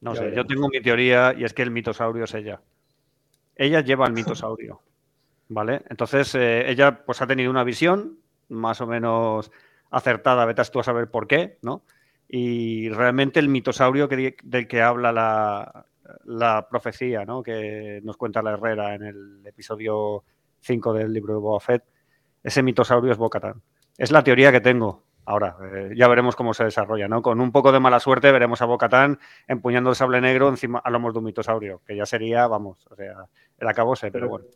No 0.00 0.14
Ya 0.14 0.20
sé, 0.20 0.32
yo 0.34 0.46
tengo 0.46 0.68
mi 0.68 0.80
teoría 0.80 1.34
y 1.36 1.44
es 1.44 1.54
que 1.54 1.62
el 1.62 1.70
mitosaurio 1.70 2.24
es 2.24 2.34
ella. 2.34 2.60
Ella 3.56 3.80
lleva 3.80 4.06
el 4.06 4.12
mitosaurio, 4.12 4.82
¿vale? 5.48 5.82
Entonces, 5.90 6.34
eh, 6.34 6.70
ella 6.70 7.04
pues 7.04 7.22
ha 7.22 7.26
tenido 7.26 7.50
una 7.50 7.64
visión 7.64 8.20
más 8.48 8.80
o 8.80 8.86
menos 8.86 9.50
acertada, 9.90 10.44
vete 10.44 10.62
tú 10.64 10.80
a 10.80 10.84
saber 10.84 11.10
por 11.10 11.26
qué, 11.26 11.58
¿no? 11.62 11.82
Y 12.28 12.88
realmente 12.90 13.38
el 13.38 13.48
mitosaurio 13.48 14.08
que, 14.08 14.36
del 14.42 14.66
que 14.66 14.82
habla 14.82 15.12
la, 15.12 15.86
la 16.24 16.68
profecía, 16.68 17.24
¿no? 17.24 17.42
Que 17.42 18.00
nos 18.02 18.16
cuenta 18.16 18.42
la 18.42 18.52
Herrera 18.52 18.94
en 18.94 19.02
el 19.02 19.46
episodio 19.46 20.24
5 20.60 20.92
del 20.92 21.12
libro 21.12 21.34
de 21.34 21.40
Boba 21.40 21.60
Fett, 21.60 21.84
ese 22.42 22.62
mitosaurio 22.62 23.12
es 23.12 23.18
Bocatán. 23.18 23.62
Es 23.98 24.10
la 24.10 24.22
teoría 24.22 24.52
que 24.52 24.60
tengo. 24.60 25.04
Ahora, 25.24 25.56
eh, 25.72 25.92
ya 25.96 26.06
veremos 26.06 26.36
cómo 26.36 26.54
se 26.54 26.62
desarrolla, 26.62 27.08
¿no? 27.08 27.20
Con 27.20 27.40
un 27.40 27.50
poco 27.50 27.72
de 27.72 27.80
mala 27.80 27.98
suerte 27.98 28.30
veremos 28.30 28.62
a 28.62 28.66
Bocatán 28.66 29.18
empuñando 29.48 29.90
el 29.90 29.96
sable 29.96 30.20
negro 30.20 30.48
encima 30.48 30.78
a 30.78 30.90
lomos 30.90 31.12
de 31.12 31.18
un 31.18 31.24
mitosaurio, 31.24 31.82
que 31.84 31.96
ya 31.96 32.06
sería, 32.06 32.46
vamos, 32.46 32.86
o 32.88 32.94
sea, 32.94 33.26
el 33.58 33.68
acabose, 33.68 34.12
pero 34.12 34.28
bueno. 34.28 34.46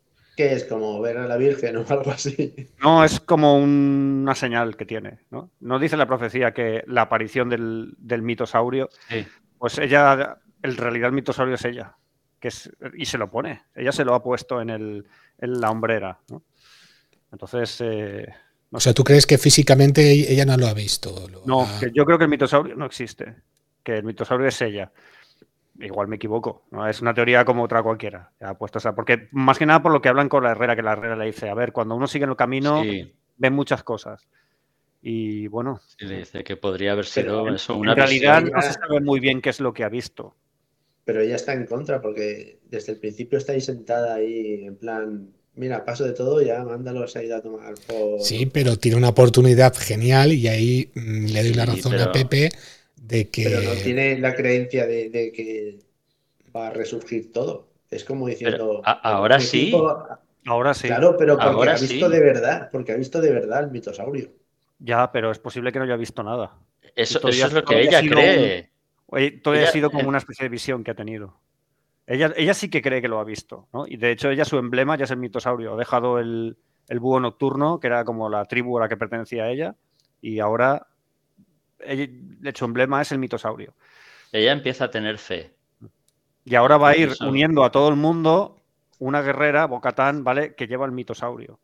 ¿Qué 0.40 0.54
es? 0.54 0.64
Como 0.64 0.98
ver 1.02 1.18
a 1.18 1.26
la 1.26 1.36
Virgen 1.36 1.76
o 1.76 1.84
algo 1.88 2.10
así. 2.12 2.54
No, 2.82 3.04
es 3.04 3.20
como 3.20 3.56
un- 3.58 4.20
una 4.22 4.34
señal 4.34 4.74
que 4.76 4.86
tiene, 4.86 5.18
¿no? 5.30 5.50
No 5.60 5.78
dice 5.78 5.96
la 5.98 6.06
profecía 6.06 6.52
que 6.54 6.82
la 6.86 7.02
aparición 7.02 7.50
del, 7.50 7.94
del 7.98 8.22
mitosaurio, 8.22 8.88
Sí. 9.08 9.26
pues 9.58 9.76
ella, 9.78 10.38
en 10.62 10.76
realidad 10.78 11.08
el 11.08 11.14
mitosaurio 11.14 11.56
es 11.56 11.64
ella, 11.66 11.94
que 12.38 12.48
es, 12.48 12.70
y 12.94 13.04
se 13.04 13.18
lo 13.18 13.30
pone, 13.30 13.64
ella 13.74 13.92
se 13.92 14.04
lo 14.06 14.14
ha 14.14 14.22
puesto 14.22 14.62
en, 14.62 14.70
el, 14.70 15.06
en 15.38 15.60
la 15.60 15.70
hombrera, 15.70 16.20
¿no? 16.30 16.42
Entonces, 17.32 17.78
eh, 17.82 18.26
O 18.72 18.80
sea, 18.80 18.94
¿tú 18.94 19.04
crees 19.04 19.26
que 19.26 19.36
físicamente 19.36 20.10
ella 20.32 20.46
no 20.46 20.56
lo 20.56 20.66
ha 20.68 20.74
visto? 20.74 21.28
Lo 21.28 21.42
no, 21.44 21.62
ha- 21.64 21.80
que 21.80 21.90
yo 21.92 22.04
creo 22.06 22.16
que 22.16 22.24
el 22.24 22.30
mitosaurio 22.30 22.74
no 22.76 22.86
existe, 22.86 23.34
que 23.84 23.96
el 23.98 24.04
mitosaurio 24.04 24.48
es 24.48 24.60
ella. 24.62 24.90
Igual 25.80 26.08
me 26.08 26.16
equivoco, 26.16 26.66
¿no? 26.70 26.86
Es 26.88 27.00
una 27.00 27.14
teoría 27.14 27.44
como 27.44 27.62
otra 27.64 27.82
cualquiera. 27.82 28.32
ya 28.40 28.54
puesto 28.54 28.78
esa- 28.78 28.94
porque 28.94 29.28
más 29.32 29.58
que 29.58 29.66
nada 29.66 29.82
por 29.82 29.92
lo 29.92 30.00
que 30.02 30.08
hablan 30.10 30.28
con 30.28 30.44
la 30.44 30.50
Herrera, 30.52 30.76
que 30.76 30.82
la 30.82 30.92
Herrera 30.92 31.16
le 31.16 31.26
dice, 31.26 31.48
a 31.48 31.54
ver, 31.54 31.72
cuando 31.72 31.94
uno 31.94 32.06
sigue 32.06 32.24
en 32.24 32.30
el 32.30 32.36
camino, 32.36 32.82
Sí, 32.82 33.14
ven 33.36 33.54
muchas 33.54 33.82
cosas. 33.82 34.28
Y 35.02 35.46
bueno, 35.48 35.80
sí, 35.98 36.06
le 36.06 36.18
dice 36.18 36.44
que 36.44 36.56
podría 36.56 36.92
haber 36.92 37.06
sido 37.06 37.48
en- 37.48 37.54
eso, 37.54 37.72
en 37.74 37.80
una 37.80 37.94
realidad 37.94 38.42
visión. 38.42 38.54
no 38.54 38.62
se 38.62 38.72
sabe 38.74 39.00
muy 39.00 39.20
bien 39.20 39.40
qué 39.40 39.50
es 39.50 39.60
lo 39.60 39.72
que 39.72 39.84
ha 39.84 39.88
visto. 39.88 40.36
Pero 41.04 41.20
ella 41.20 41.36
está 41.36 41.52
en 41.54 41.66
contra 41.66 42.00
porque 42.00 42.60
desde 42.64 42.92
el 42.92 42.98
principio 43.00 43.38
está 43.38 43.52
ahí 43.52 43.60
sentada 43.60 44.14
ahí 44.14 44.64
en 44.64 44.76
plan, 44.76 45.32
mira, 45.54 45.84
paso 45.84 46.04
de 46.04 46.12
todo, 46.12 46.40
ya 46.42 46.62
mándalo, 46.64 47.06
se 47.08 47.18
ha 47.18 47.24
ido 47.24 47.36
a 47.36 47.42
tomar 47.42 47.74
por... 47.86 48.20
Sí, 48.20 48.46
pero 48.46 48.76
tiene 48.76 48.96
una 48.98 49.08
oportunidad 49.08 49.74
genial 49.74 50.32
y 50.32 50.46
ahí 50.48 50.90
mm, 50.94 51.26
le 51.26 51.42
doy 51.42 51.54
la 51.54 51.64
Sí, 51.66 51.70
razón 51.72 51.94
a 52.00 52.12
Pepe 52.12 52.50
de 53.00 53.30
que... 53.30 53.44
Pero 53.44 53.60
no 53.62 53.72
tiene 53.82 54.18
la 54.18 54.34
creencia 54.34 54.86
de, 54.86 55.10
de 55.10 55.32
que 55.32 55.78
va 56.54 56.68
a 56.68 56.70
resurgir 56.70 57.32
todo. 57.32 57.68
Es 57.90 58.04
como 58.04 58.28
diciendo... 58.28 58.82
a- 58.84 58.92
ahora 58.92 59.40
sí. 59.40 59.68
equipo- 59.68 60.06
Ahora 60.46 60.72
sí, 60.72 60.88
Claro, 60.88 61.16
pero 61.18 61.34
porque 61.36 61.50
Ahora 61.50 61.72
ha 61.72 61.78
visto 61.78 62.06
sí. 62.06 62.12
de 62.12 62.20
verdad, 62.20 62.68
porque 62.72 62.92
ha 62.92 62.96
visto 62.96 63.20
de 63.20 63.30
verdad 63.30 63.64
el 63.64 63.70
mitosaurio. 63.70 64.30
ya, 64.78 65.12
pero 65.12 65.30
es 65.30 65.38
posible 65.38 65.70
que 65.72 65.78
no 65.78 65.84
haya 65.84 65.96
visto 65.96 66.22
nada. 66.22 66.56
Eso, 66.96 67.20
todavía- 67.20 67.46
eso 67.46 67.46
es 67.48 67.52
lo 67.52 67.64
que 67.64 67.80
ella 67.82 68.00
cree. 68.00 68.70
Todavía 69.42 69.68
ha 69.68 69.72
sido 69.72 69.90
como 69.90 70.04
eh, 70.04 70.06
una 70.08 70.18
especie 70.18 70.44
de 70.44 70.48
visión 70.48 70.82
que 70.84 70.92
ha 70.92 70.94
tenido. 70.94 71.40
Ella, 72.06 72.32
ella 72.36 72.54
sí 72.54 72.70
que 72.70 72.82
cree 72.82 73.02
que 73.02 73.08
lo 73.08 73.20
ha 73.20 73.24
visto, 73.24 73.68
¿no? 73.72 73.86
Y 73.86 73.96
de 73.96 74.10
hecho, 74.12 74.30
ella 74.30 74.44
su 74.44 74.58
emblema 74.58 74.96
ya 74.96 75.04
es 75.04 75.10
el 75.10 75.18
mitosaurio. 75.18 75.74
Ha 75.74 75.76
dejado 75.76 76.18
el, 76.18 76.56
el 76.88 77.00
búho 77.00 77.20
nocturno, 77.20 77.78
que 77.78 77.86
era 77.88 78.04
como 78.04 78.28
la 78.28 78.44
tribu 78.46 78.78
a 78.78 78.80
la 78.82 78.88
que 78.88 78.96
pertenecía 78.96 79.44
a 79.44 79.50
ella, 79.50 79.76
y 80.20 80.40
ahora 80.40 80.86
hecho, 81.84 82.64
emblema 82.64 83.02
es 83.02 83.12
el 83.12 83.18
mitosaurio. 83.18 83.74
Ella 84.32 84.52
empieza 84.52 84.84
a 84.86 84.90
tener 84.90 85.18
fe. 85.18 85.52
Y 86.44 86.54
ahora 86.54 86.76
va 86.78 86.90
a 86.90 86.96
ir 86.96 87.10
uniendo 87.20 87.64
a 87.64 87.70
todo 87.70 87.88
el 87.88 87.96
mundo 87.96 88.56
una 88.98 89.22
guerrera, 89.22 89.66
Bocatán, 89.66 90.24
¿vale? 90.24 90.54
Que 90.54 90.66
lleva 90.66 90.86
el 90.86 90.92
mitosaurio. 90.92 91.58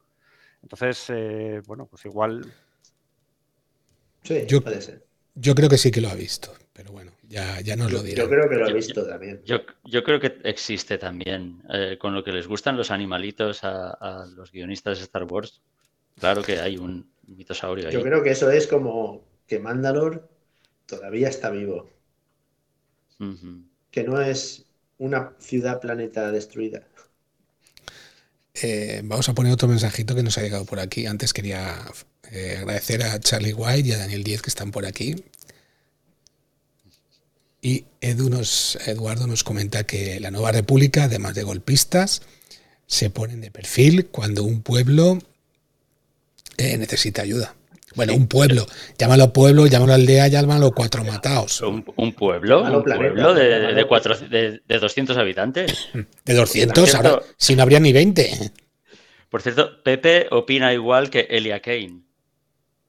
Entonces, 0.62 1.04
eh, 1.10 1.60
bueno, 1.66 1.86
pues 1.86 2.04
igual. 2.06 2.44
Sí, 4.22 4.44
Yo- 4.46 4.60
puede 4.60 4.80
ser. 4.82 5.04
Yo 5.34 5.54
creo 5.54 5.68
que 5.68 5.76
sí 5.76 5.90
que 5.90 6.00
lo 6.00 6.08
ha 6.08 6.14
visto, 6.14 6.50
pero 6.72 6.92
bueno, 6.92 7.12
ya, 7.28 7.60
ya 7.60 7.76
nos 7.76 7.90
Yo, 7.92 7.98
lo 7.98 8.02
dirá. 8.02 8.22
yo 8.22 8.28
creo 8.30 8.48
que 8.48 8.56
lo 8.56 8.66
he 8.66 8.70
Yo- 8.70 8.74
visto 8.74 9.06
también. 9.06 9.42
Yo, 9.44 9.58
yo 9.84 10.02
creo 10.02 10.18
que 10.18 10.38
existe 10.44 10.96
también, 10.96 11.62
eh, 11.70 11.98
con 12.00 12.14
lo 12.14 12.24
que 12.24 12.32
les 12.32 12.46
gustan 12.48 12.76
los 12.76 12.90
animalitos 12.90 13.62
a, 13.62 13.90
a 13.90 14.24
los 14.26 14.50
guionistas 14.50 14.96
de 14.98 15.04
Star 15.04 15.24
Wars. 15.24 15.60
Claro 16.18 16.42
que 16.42 16.58
hay 16.58 16.78
un 16.78 17.10
mitosaurio 17.26 17.88
ahí. 17.88 17.92
Yo 17.92 18.02
creo 18.02 18.22
que 18.22 18.30
eso 18.30 18.50
es 18.50 18.66
como 18.66 19.22
que 19.46 19.58
Mandalor 19.58 20.28
todavía 20.86 21.28
está 21.28 21.50
vivo, 21.50 21.90
que 23.90 24.04
no 24.04 24.20
es 24.20 24.64
una 24.98 25.34
ciudad 25.40 25.80
planeta 25.80 26.30
destruida. 26.30 26.86
eh, 28.54 29.02
vamos 29.04 29.28
a 29.28 29.34
poner 29.34 29.52
otro 29.52 29.68
mensajito 29.68 30.14
que 30.14 30.22
nos 30.22 30.38
ha 30.38 30.42
llegado 30.42 30.64
por 30.64 30.80
aquí. 30.80 31.06
Antes 31.06 31.32
quería 31.32 31.76
eh, 32.30 32.56
agradecer 32.58 33.02
a 33.02 33.20
Charlie 33.20 33.52
White 33.54 33.88
y 33.88 33.92
a 33.92 33.98
Daniel 33.98 34.24
Díez 34.24 34.42
que 34.42 34.50
están 34.50 34.70
por 34.70 34.86
aquí. 34.86 35.16
Y 37.60 37.86
Edu 38.00 38.30
nos, 38.30 38.76
Eduardo 38.86 39.26
nos 39.26 39.44
comenta 39.44 39.84
que 39.84 40.20
la 40.20 40.30
nueva 40.30 40.52
república, 40.52 41.04
además 41.04 41.34
de 41.34 41.42
golpistas, 41.42 42.22
se 42.86 43.10
ponen 43.10 43.40
de 43.40 43.50
perfil 43.50 44.06
cuando 44.06 44.44
un 44.44 44.62
pueblo 44.62 45.18
eh, 46.58 46.78
necesita 46.78 47.22
ayuda. 47.22 47.55
Bueno, 47.96 48.14
un 48.14 48.28
pueblo. 48.28 48.66
Llámalo 48.98 49.32
pueblo, 49.32 49.66
llámalo 49.66 49.94
aldea, 49.94 50.28
llámalo 50.28 50.70
cuatro 50.72 51.02
mataos. 51.04 51.60
¿Un, 51.62 51.84
un 51.96 52.12
pueblo? 52.12 52.58
Llámalo 52.58 52.78
¿Un 52.78 52.84
planeta, 52.84 53.12
pueblo 53.14 53.34
de, 53.34 53.74
de, 53.74 53.84
cuatro- 53.86 54.16
de- 54.18 54.60
de 54.66 54.78
200 54.78 55.16
habitantes? 55.16 55.88
De 56.24 56.34
200, 56.34 56.78
Por 56.78 56.88
cierto- 56.88 57.08
ahora, 57.08 57.22
si 57.36 57.56
no 57.56 57.62
habría 57.62 57.80
ni 57.80 57.92
20. 57.92 58.52
Por 59.30 59.42
cierto, 59.42 59.82
Pepe 59.82 60.26
opina 60.30 60.72
igual 60.72 61.10
que 61.10 61.20
Elia 61.30 61.60
Kane. 61.60 62.00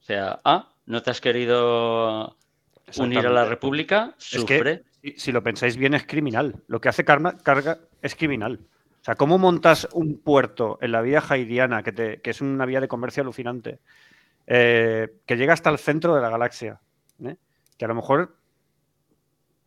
O 0.01 0.03
sea, 0.03 0.39
ah, 0.43 0.73
¿no 0.85 1.01
te 1.01 1.11
has 1.11 1.19
querido 1.21 2.37
unir 2.97 3.25
a 3.25 3.29
la. 3.29 3.45
República? 3.45 4.15
Es 4.19 4.43
que- 4.45 4.57
Sufre. 4.57 4.83
Si, 5.01 5.13
si 5.17 5.31
lo 5.31 5.41
pensáis 5.43 5.77
bien, 5.77 5.93
es 5.93 6.05
criminal. 6.05 6.55
Lo 6.67 6.81
que 6.81 6.89
hace 6.89 7.05
Karma, 7.05 7.37
Carga 7.37 7.79
es 8.01 8.15
criminal. 8.15 8.59
O 9.01 9.03
sea, 9.07 9.15
¿cómo 9.15 9.37
montas 9.37 9.87
un 9.93 10.17
puerto 10.19 10.79
en 10.81 10.91
la 10.91 11.01
vía 11.01 11.23
haidiana, 11.27 11.81
que, 11.83 11.91
te- 11.93 12.19
que 12.21 12.31
es 12.31 12.41
una 12.41 12.65
vía 12.65 12.81
de 12.81 12.87
comercio 12.89 13.21
alucinante, 13.23 13.79
eh, 14.47 15.09
que 15.25 15.35
llega 15.35 15.53
hasta 15.53 15.69
el 15.69 15.77
centro 15.77 16.15
de 16.15 16.21
la 16.21 16.29
galaxia? 16.29 16.79
¿eh? 17.23 17.35
Que 17.77 17.85
a 17.85 17.87
lo 17.89 17.95
mejor 17.95 18.35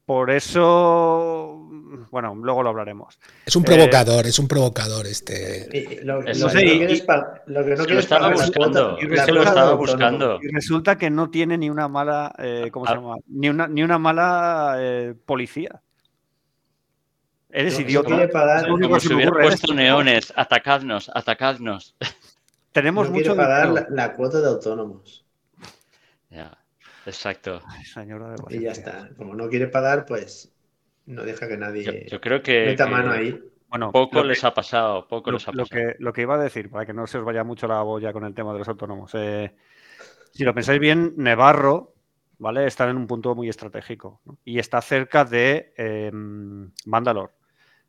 por 0.07 0.31
eso. 0.31 1.57
Bueno, 2.11 2.35
luego 2.35 2.63
lo 2.65 2.71
hablaremos. 2.71 3.21
Es 3.47 3.55
un 3.55 3.63
Eh, 3.63 3.67
provocador, 3.67 4.27
es 4.27 4.39
un 4.41 4.49
provocador 4.49 5.07
este. 5.07 5.69
Y 5.73 6.05
lo, 6.05 6.21
Eso 6.27 6.47
lo 6.47 6.51
sí, 6.51 6.59
que 6.59 6.65
no 6.67 6.73
y- 6.73 6.79
quieres 6.79 7.05
lo 7.47 7.65
que 7.65 7.71
no 7.71 7.77
Se 7.77 7.83
lo 7.83 7.85
quieres 7.87 8.05
estaba 8.05 8.31
buscando, 8.31 8.97
cuota- 8.97 9.05
es 9.05 9.09
la 9.19 9.27
que 9.27 9.33
lo 9.33 9.37
cuota 9.37 9.49
estaba 9.51 9.67
de 9.67 9.73
autónomo. 9.73 9.77
buscando. 9.79 10.39
Y 10.43 10.49
resulta 10.53 10.99
que 10.99 11.11
no 11.11 11.31
tiene 11.31 11.59
ni 11.59 11.71
una 11.71 11.87
mala. 11.87 12.35
eh, 12.39 12.71
¿Cómo 12.73 12.87
se 12.87 12.93
Ah. 12.93 12.97
llama? 12.97 13.15
Ni 13.29 13.49
una, 13.51 13.69
ni 13.69 13.83
una 13.85 13.99
mala 13.99 14.77
eh, 14.79 15.15
policía. 15.27 15.81
Eres 17.53 17.75
No, 17.75 17.81
idiota. 17.87 18.29
Como 18.69 18.99
si 19.01 19.09
se 19.09 19.15
hubiera 19.15 19.33
puesto 19.33 19.75
neones. 19.75 20.33
Atacadnos, 20.37 21.11
atacadnos. 21.15 21.95
Tenemos 22.73 23.09
No 23.09 23.15
mucho 23.15 23.33
quiere 23.35 23.43
pagar 23.43 23.69
la, 23.69 23.87
la 23.91 24.15
cuota 24.17 24.41
de 24.41 24.47
autónomos. 24.49 25.25
Ya, 26.31 26.57
exacto. 27.07 27.61
Ay, 27.67 27.85
señora 27.85 28.31
de 28.31 28.57
Y 28.57 28.61
ya 28.63 28.73
está. 28.73 29.11
Como 29.17 29.35
no 29.35 29.49
quiere 29.49 29.67
pagar, 29.67 30.07
pues 30.07 30.53
no 31.07 31.25
deja 31.25 31.49
que 31.49 31.57
nadie 31.57 31.83
Yo, 31.85 31.93
yo 32.09 32.21
creo 32.21 32.43
que, 32.43 32.67
meta 32.67 32.85
que 32.87 32.91
mano 32.91 33.11
ahí. 33.13 33.41
Bueno, 33.69 33.93
poco 33.93 34.23
que- 34.23 34.29
les 34.29 34.43
ha 34.45 34.53
pasado, 34.53 35.07
poco 35.07 35.31
lo, 35.31 35.39
les 35.39 35.49
ha 35.49 35.53
lo 35.53 35.65
pasado. 35.65 35.81
que, 35.81 35.97
lo 35.99 36.13
que 36.13 36.23
iba 36.23 36.35
a 36.35 36.39
decir, 36.39 36.71
para 36.71 36.87
que 36.87 36.93
no 36.93 37.07
se 37.07 37.19
os 37.19 37.25
vaya 37.25 37.45
mucho 37.45 37.67
la 37.69 37.83
boya 37.83 38.13
con 38.13 38.25
el 38.25 38.35
tema 38.35 38.53
de 38.53 38.59
los 38.61 38.69
autónomos. 38.69 39.11
eh, 39.15 39.55
si 40.33 40.45
lo 40.45 40.55
pensáis 40.55 40.81
bien, 40.81 41.15
Nevarro, 41.17 41.95
¿vale? 42.39 42.67
Está 42.67 42.89
en 42.89 42.97
un 42.97 43.07
punto 43.07 43.35
muy 43.35 43.49
estratégico 43.49 44.21
¿no? 44.25 44.39
y 44.45 44.59
está 44.59 44.81
cerca 44.81 45.25
de 45.25 45.73
eh, 45.77 46.11
Mandalor. 46.87 47.33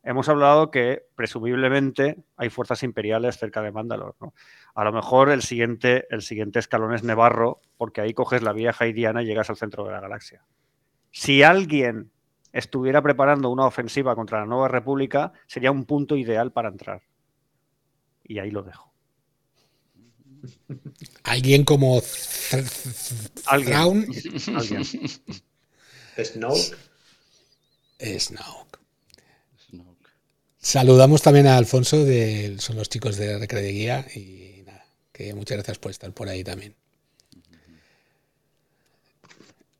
Hemos 0.04 0.30
hablado 0.30 0.72
que 0.72 1.04
presumiblemente 1.16 2.18
hay 2.36 2.50
fuerzas 2.50 2.82
imperiales 2.82 3.38
cerca 3.38 3.62
de 3.62 3.72
Mandalor. 3.72 4.16
¿no? 4.20 4.34
A 4.74 4.84
lo 4.84 4.92
mejor 4.92 5.30
el 5.30 5.44
siguiente, 5.44 6.08
el 6.10 6.24
siguiente 6.24 6.60
escalón 6.60 6.96
es 6.96 7.04
Nevarro, 7.04 7.62
porque 7.78 8.02
ahí 8.02 8.14
coges 8.14 8.42
la 8.42 8.54
vía 8.54 8.74
haidiana 8.78 9.22
y 9.22 9.28
llegas 9.28 9.50
al 9.52 9.58
centro 9.58 9.86
de 9.86 9.92
la 9.92 10.02
galaxia. 10.02 10.44
Si 11.12 11.44
alguien 11.44 12.12
estuviera 12.52 13.02
preparando 13.02 13.50
una 13.50 13.66
ofensiva 13.66 14.16
contra 14.16 14.40
la 14.40 14.46
Nueva 14.46 14.68
República, 14.68 15.34
sería 15.46 15.72
un 15.72 15.86
punto 15.86 16.16
ideal 16.16 16.52
para 16.52 16.70
entrar. 16.70 17.04
Y 18.24 18.40
ahí 18.40 18.50
lo 18.50 18.64
dejo. 18.64 18.92
Alguien 21.24 21.64
como 21.64 22.02
Alguien. 23.46 24.08
Alguien. 24.56 24.86
Snoke. 26.24 26.76
Snoke. 28.20 28.81
Saludamos 30.62 31.22
también 31.24 31.48
a 31.48 31.58
Alfonso, 31.58 32.06
de, 32.06 32.56
son 32.60 32.76
los 32.78 32.88
chicos 32.88 33.18
de 33.18 33.38
Recre 33.40 33.62
de 33.62 33.72
Guía, 33.72 34.06
y 34.16 34.62
nada, 34.66 34.86
que 35.12 35.34
muchas 35.34 35.58
gracias 35.58 35.80
por 35.80 35.90
estar 35.92 36.12
por 36.14 36.30
ahí 36.30 36.44
también. 36.44 36.76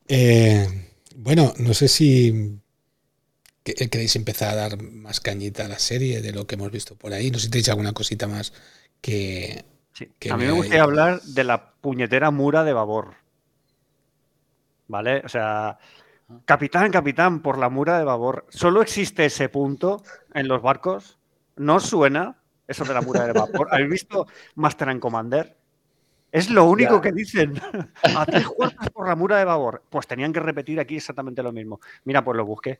Eh, 0.08 0.68
bueno, 1.16 1.54
no 1.58 1.74
sé 1.74 1.88
si 1.88 2.60
que- 3.64 3.76
queréis 3.90 4.16
empezar 4.16 4.50
a 4.50 4.56
dar 4.56 4.82
más 4.82 5.20
cañita 5.20 5.66
a 5.66 5.70
la 5.70 5.80
serie 5.80 6.22
de 6.22 6.32
lo 6.34 6.48
que 6.48 6.56
hemos 6.56 6.72
visto 6.72 6.96
por 6.96 7.14
ahí. 7.14 7.30
No 7.32 7.38
sé 7.38 7.46
si 7.46 7.52
tenéis 7.52 7.70
alguna 7.70 7.94
cosita 7.94 8.28
más 8.28 8.52
que... 9.02 9.64
Sí. 9.94 10.10
Que 10.20 10.32
A 10.32 10.38
mí 10.38 10.46
me 10.46 10.52
gustaría 10.52 10.84
hablar 10.84 11.22
de 11.22 11.44
la 11.44 11.74
puñetera 11.74 12.32
mura 12.32 12.64
de 12.64 12.74
Babor. 12.74 13.16
¿Vale? 14.88 15.22
O 15.24 15.30
sea, 15.30 15.78
capitán, 16.46 16.92
capitán, 16.92 17.42
por 17.42 17.58
la 17.58 17.70
mura 17.70 17.98
de 17.98 18.06
Babor. 18.06 18.46
¿Solo 18.50 18.82
existe 18.82 19.26
ese 19.26 19.50
punto 19.50 20.04
en 20.34 20.48
los 20.48 20.62
barcos? 20.62 21.20
¿No 21.58 21.80
suena 21.80 22.38
eso 22.68 22.84
de 22.86 22.94
la 22.94 23.02
mura 23.02 23.26
de 23.26 23.34
Babor? 23.34 23.68
¿Habéis 23.72 23.90
visto 23.90 24.28
Master 24.56 24.90
and 24.90 25.00
Commander? 25.00 25.58
Es 26.32 26.50
lo 26.50 26.64
único 26.66 26.96
Ya. 26.96 27.02
que 27.02 27.12
dicen. 27.12 27.54
A 28.16 28.26
tres 28.26 28.48
cuartas 28.48 28.90
por 28.90 29.08
la 29.08 29.16
mura 29.16 29.38
de 29.38 29.46
Babor. 29.46 29.84
Pues 29.90 30.08
tenían 30.08 30.32
que 30.32 30.40
repetir 30.40 30.80
aquí 30.80 30.96
exactamente 30.98 31.44
lo 31.44 31.52
mismo. 31.52 31.80
Mira, 32.06 32.24
pues 32.24 32.38
lo 32.38 32.46
busqué. 32.46 32.80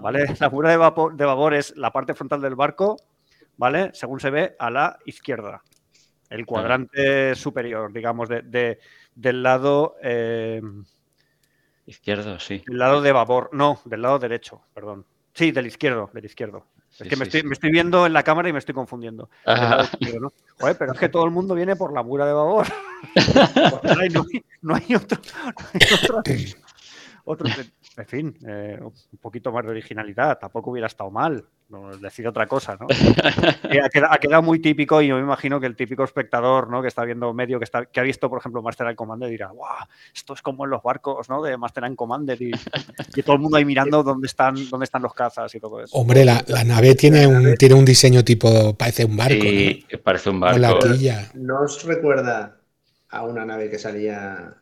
¿Vale? 0.00 0.34
La 0.38 0.50
mura 0.50 0.70
de, 0.70 0.78
vapor- 0.78 1.14
de 1.14 1.24
babor 1.24 1.54
es 1.54 1.76
la 1.76 1.92
parte 1.92 2.14
frontal 2.14 2.40
del 2.40 2.54
barco, 2.54 2.96
¿vale? 3.58 3.90
Según 3.92 4.20
se 4.20 4.30
ve 4.30 4.56
a 4.58 4.70
la 4.70 4.98
izquierda. 5.04 5.62
El 6.30 6.44
cuadrante 6.46 7.34
superior, 7.34 7.92
digamos, 7.92 8.28
de, 8.28 8.42
de- 8.42 8.78
del 9.14 9.42
lado 9.42 9.96
eh, 10.02 10.62
Izquierdo, 11.88 12.38
sí. 12.38 12.62
del 12.66 12.78
lado 12.78 13.00
de 13.00 13.12
babor. 13.12 13.50
No, 13.52 13.80
del 13.84 14.02
lado 14.02 14.18
derecho, 14.18 14.60
perdón. 14.74 15.04
Sí, 15.34 15.52
del 15.52 15.66
izquierdo, 15.66 16.10
del 16.12 16.24
izquierdo. 16.26 16.66
Sí, 16.90 17.04
es 17.04 17.08
que 17.10 17.16
me, 17.16 17.24
estoy, 17.24 17.40
sí. 17.42 17.46
me 17.46 17.52
estoy 17.54 17.70
viendo 17.70 18.04
en 18.06 18.12
la 18.12 18.22
cámara 18.22 18.48
y 18.48 18.52
me 18.52 18.58
estoy 18.58 18.74
confundiendo. 18.74 19.30
Del 19.46 19.56
lado 19.56 19.84
izquierdo, 19.84 20.20
¿no? 20.20 20.32
Joder, 20.60 20.76
pero 20.78 20.92
es 20.92 20.98
que 20.98 21.08
todo 21.08 21.24
el 21.24 21.30
mundo 21.30 21.54
viene 21.54 21.76
por 21.76 21.92
la 21.92 22.02
mura 22.02 22.26
de 22.26 22.32
babor. 22.32 22.66
No, 23.54 24.00
hay, 24.00 24.08
no 24.08 24.74
hay 24.74 24.94
otro. 24.96 25.20
no 25.54 25.64
hay 25.72 25.94
otro- 25.94 26.22
otro- 27.24 27.46
en 27.98 28.06
fin, 28.06 28.38
eh, 28.46 28.78
un 28.80 29.18
poquito 29.20 29.50
más 29.52 29.64
de 29.64 29.70
originalidad. 29.72 30.38
Tampoco 30.38 30.70
hubiera 30.70 30.86
estado 30.86 31.10
mal. 31.10 31.44
No 31.68 31.94
decir 31.98 32.26
otra 32.26 32.46
cosa, 32.46 32.78
¿no? 32.80 32.86
Ha, 33.84 33.88
quedado, 33.90 34.12
ha 34.14 34.18
quedado 34.18 34.42
muy 34.42 34.58
típico 34.60 35.02
y 35.02 35.08
yo 35.08 35.16
me 35.16 35.20
imagino 35.20 35.60
que 35.60 35.66
el 35.66 35.76
típico 35.76 36.02
espectador, 36.02 36.70
¿no? 36.70 36.80
Que 36.80 36.88
está 36.88 37.04
viendo 37.04 37.34
medio, 37.34 37.58
que, 37.58 37.64
está, 37.64 37.84
que 37.84 38.00
ha 38.00 38.02
visto, 38.02 38.30
por 38.30 38.38
ejemplo, 38.38 38.62
Master 38.62 38.86
and 38.86 38.96
Commander, 38.96 39.28
dirá, 39.28 39.48
¡guau! 39.48 39.84
Esto 40.14 40.32
es 40.32 40.40
como 40.40 40.64
en 40.64 40.70
los 40.70 40.82
barcos, 40.82 41.28
¿no? 41.28 41.42
De 41.42 41.56
Master 41.58 41.84
and 41.84 41.96
Commander 41.96 42.40
y, 42.40 42.52
y 43.16 43.22
todo 43.22 43.36
el 43.36 43.42
mundo 43.42 43.58
ahí 43.58 43.66
mirando 43.66 44.02
dónde 44.02 44.26
están, 44.26 44.54
dónde 44.70 44.84
están 44.84 45.02
los 45.02 45.12
cazas 45.12 45.54
y 45.54 45.60
todo 45.60 45.82
eso. 45.82 45.94
Hombre, 45.96 46.24
la, 46.24 46.42
la 46.48 46.64
nave 46.64 46.94
tiene 46.94 47.26
un, 47.26 47.54
tiene 47.56 47.74
un 47.74 47.84
diseño 47.84 48.24
tipo, 48.24 48.74
parece 48.74 49.04
un 49.04 49.16
barco, 49.16 49.42
Sí, 49.42 49.84
parece 50.02 50.30
un. 50.30 50.40
Con 50.40 50.60
la 50.60 50.72
barco. 50.72 50.88
quilla. 50.92 51.30
¿No 51.34 51.60
os 51.62 51.84
recuerda 51.84 52.60
a 53.10 53.22
una 53.24 53.44
nave 53.44 53.68
que 53.68 53.78
salía 53.78 54.54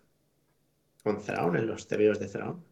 con 1.05 1.23
Thrawn 1.23 1.57
en 1.57 1.69
los 1.69 1.87
tebeos 1.87 2.19
de 2.19 2.27
Thrawn? 2.27 2.65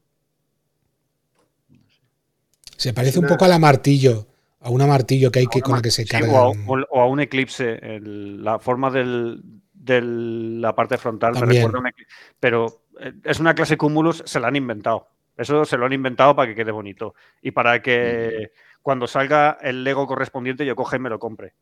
Se 2.84 2.92
parece 2.92 3.18
un 3.18 3.26
poco 3.26 3.46
a 3.46 3.48
la 3.48 3.58
martillo, 3.58 4.26
a 4.60 4.68
una 4.70 4.86
martillo 4.86 5.30
que 5.30 5.38
hay 5.38 5.46
que 5.46 5.62
con 5.62 5.76
la 5.76 5.80
que 5.82 5.90
se 5.90 6.02
Sí, 6.02 6.08
carga. 6.08 6.32
o, 6.32 6.36
a, 6.36 6.48
o- 6.50 6.86
o 6.90 7.00
a 7.00 7.06
un 7.06 7.20
eclipse. 7.20 7.78
el- 7.82 8.44
la 8.44 8.58
forma 8.58 8.90
del- 8.90 9.40
de 9.72 10.00
la 10.02 10.74
parte 10.74 10.98
frontal 10.98 11.32
me 11.34 11.46
recuerda 11.46 11.78
a 11.78 11.80
un 11.80 11.86
eclipse. 11.86 12.14
Pero 12.38 12.82
eh, 13.00 13.12
es 13.24 13.40
una 13.40 13.54
clase 13.54 13.76
Cumulus, 13.78 14.22
se 14.26 14.38
la 14.38 14.48
han 14.48 14.56
inventado. 14.56 15.08
Eso 15.36 15.64
se 15.64 15.76
lo 15.78 15.86
han 15.86 15.92
inventado 15.94 16.36
para 16.36 16.48
que 16.48 16.54
quede 16.54 16.70
bonito. 16.72 17.14
Y 17.42 17.50
para 17.52 17.80
que 17.82 18.52
cuando 18.82 19.06
salga 19.06 19.56
el 19.62 19.82
Lego 19.82 20.06
correspondiente 20.06 20.66
yo 20.66 20.76
coge 20.76 20.96
y 20.96 21.00
me 21.00 21.08
lo 21.10 21.18
compre. 21.18 21.54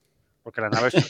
Porque 0.43 0.61
la 0.61 0.69
nave 0.71 0.89
es. 0.89 1.09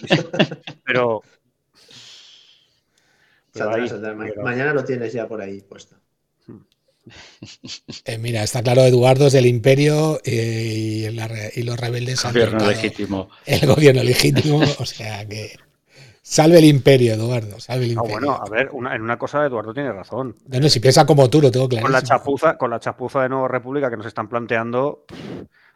pero. 0.84 1.22
pero 3.52 3.54
Saldrá, 3.54 3.82
ahí, 3.82 3.88
saldrá. 3.88 4.14
Ma- 4.14 4.24
pero- 4.28 4.42
Mañana 4.42 4.72
lo 4.74 4.84
tienes 4.84 5.12
ya 5.12 5.26
por 5.26 5.40
ahí 5.40 5.60
puesto. 5.62 5.96
Eh, 8.04 8.18
mira, 8.18 8.42
está 8.42 8.62
claro, 8.62 8.82
Eduardo 8.82 9.26
es 9.26 9.32
del 9.32 9.46
Imperio 9.46 10.20
eh, 10.24 11.06
y, 11.08 11.10
la 11.10 11.28
re- 11.28 11.50
y 11.54 11.62
los 11.62 11.78
rebeldes 11.78 12.24
han 12.24 12.32
Gobierno 12.32 12.66
legítimo. 12.66 13.28
el 13.46 13.66
gobierno 13.66 14.02
legítimo. 14.02 14.60
O 14.78 14.86
sea 14.86 15.26
que 15.28 15.56
salve 16.22 16.58
el 16.58 16.64
Imperio, 16.64 17.14
Eduardo, 17.14 17.58
salve 17.60 17.86
el 17.86 17.90
Ah, 17.90 17.94
Imperio. 17.94 18.12
bueno, 18.18 18.32
a 18.44 18.48
ver, 18.48 18.70
una- 18.72 18.94
en 18.94 19.02
una 19.02 19.18
cosa 19.18 19.44
Eduardo 19.44 19.74
tiene 19.74 19.92
razón. 19.92 20.36
No, 20.46 20.60
no, 20.60 20.68
si 20.68 20.80
piensa 20.80 21.04
como 21.06 21.28
tú, 21.28 21.40
lo 21.42 21.50
tengo 21.50 21.68
claro. 21.68 21.82
con 21.84 21.92
la 21.92 22.02
chapuza, 22.02 22.56
con 22.56 22.70
la 22.70 22.80
chapuza 22.80 23.22
de 23.22 23.28
Nueva 23.28 23.48
República 23.48 23.90
que 23.90 23.96
nos 23.96 24.06
están 24.06 24.28
planteando, 24.28 25.04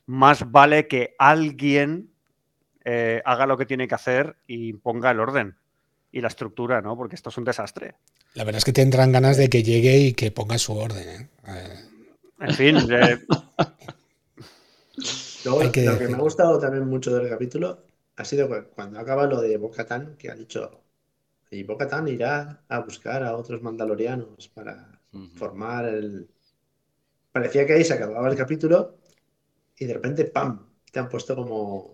más 0.07 0.51
vale 0.51 0.87
que 0.87 1.15
alguien 1.19 2.11
eh, 2.85 3.21
haga 3.25 3.47
lo 3.47 3.57
que 3.59 3.67
tiene 3.67 3.89
que 3.89 3.97
hacer 3.97 4.37
y 4.47 4.75
ponga 4.75 5.11
el 5.11 5.19
orden 5.21 5.57
y 6.17 6.21
la 6.23 6.29
estructura, 6.29 6.81
¿no? 6.81 6.97
Porque 6.97 7.15
esto 7.15 7.29
es 7.29 7.37
un 7.37 7.45
desastre. 7.45 7.97
La 8.33 8.45
verdad 8.45 8.57
es 8.57 8.65
que 8.65 8.73
tendrán 8.73 9.13
ganas 9.13 9.37
de 9.37 9.51
que 9.51 9.63
llegue 9.63 9.99
y 9.99 10.15
que 10.15 10.31
ponga 10.31 10.57
su 10.57 10.75
orden. 10.75 11.29
¿eh? 11.47 11.85
En 12.41 12.55
fin, 12.55 12.79
eh, 12.91 13.19
Luego, 15.45 15.63
lo 15.63 15.73
que 15.73 16.09
me 16.09 16.15
ha 16.15 16.19
gustado 16.19 16.59
también 16.59 16.89
mucho 16.89 17.15
del 17.15 17.29
capítulo 17.29 17.85
ha 18.17 18.25
sido 18.25 18.49
cuando 18.75 18.99
acaba 18.99 19.27
lo 19.27 19.43
de 19.43 19.59
Bocatán, 19.59 20.17
que 20.17 20.31
ha 20.31 20.35
dicho, 20.35 20.81
y 21.51 21.65
Bocatán 21.65 22.09
irá 22.09 22.63
a 22.67 22.81
buscar 22.81 23.23
a 23.23 23.37
otros 23.37 23.61
mandalorianos 23.61 24.49
para 24.49 24.99
formar 25.35 25.85
el... 25.85 26.31
Parecía 27.31 27.67
que 27.67 27.75
ahí 27.75 27.85
se 27.85 27.93
acababa 27.93 28.31
el 28.31 28.37
capítulo 28.37 28.97
y 29.79 29.85
de 29.85 29.93
repente, 29.93 30.25
¡pam!, 30.25 30.67
te 30.91 30.99
han 30.99 31.11
puesto 31.11 31.37
como... 31.37 31.93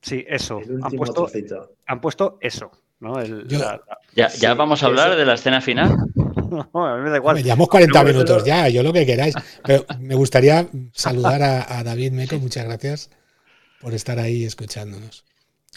Sí, 0.00 0.24
eso. 0.28 0.60
Han 0.82 0.92
puesto, 0.92 1.26
han 1.86 2.00
puesto, 2.00 2.38
eso. 2.40 2.70
¿No? 3.00 3.22
ya, 4.14 4.28
ya 4.28 4.54
vamos 4.54 4.82
a 4.82 4.86
hablar 4.86 5.16
de 5.16 5.24
la 5.24 5.34
escena 5.34 5.60
final. 5.60 5.96
No, 6.72 6.86
a 6.86 6.96
mí 6.96 7.02
me 7.02 7.10
da 7.10 7.16
igual. 7.16 7.42
llevamos 7.42 7.68
40 7.68 8.04
minutos 8.04 8.44
ya, 8.44 8.68
yo 8.68 8.82
lo 8.82 8.92
que 8.92 9.04
queráis. 9.04 9.34
Pero 9.64 9.84
me 9.98 10.14
gustaría 10.14 10.68
saludar 10.92 11.42
a, 11.42 11.82
David 11.82 12.12
Meco, 12.12 12.38
muchas 12.38 12.64
gracias 12.64 13.10
por 13.80 13.92
estar 13.94 14.18
ahí 14.20 14.44
escuchándonos. 14.44 15.24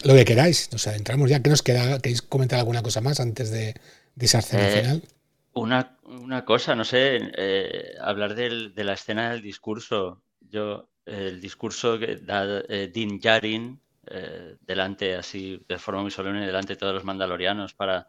Lo 0.04 0.14
que 0.14 0.24
queráis, 0.24 0.70
nos 0.70 0.86
adentramos 0.86 1.28
ya. 1.28 1.42
¿Qué 1.42 1.50
nos 1.50 1.62
queda? 1.62 1.98
¿Queréis 1.98 2.22
comentar 2.22 2.60
alguna 2.60 2.82
cosa 2.82 3.00
más 3.00 3.18
antes 3.18 3.50
de, 3.50 3.74
esa 4.20 4.38
escena 4.38 4.68
eh, 4.68 4.80
final? 4.80 5.02
Una, 5.54 6.44
cosa, 6.44 6.76
no 6.76 6.84
sé, 6.84 7.18
eh, 7.36 7.94
hablar 8.00 8.36
de 8.36 8.84
la 8.84 8.92
escena 8.92 9.32
del 9.32 9.42
discurso. 9.42 10.22
Yo, 10.40 10.88
el 11.06 11.40
discurso 11.40 11.98
que 11.98 12.16
da 12.16 12.62
eh, 12.68 12.90
Din 12.92 13.18
Yarin 13.18 13.80
delante, 14.60 15.16
así, 15.16 15.62
de 15.68 15.78
forma 15.78 16.02
muy 16.02 16.10
solemne, 16.10 16.46
delante 16.46 16.74
de 16.74 16.76
todos 16.78 16.94
los 16.94 17.04
mandalorianos 17.04 17.74
para 17.74 18.08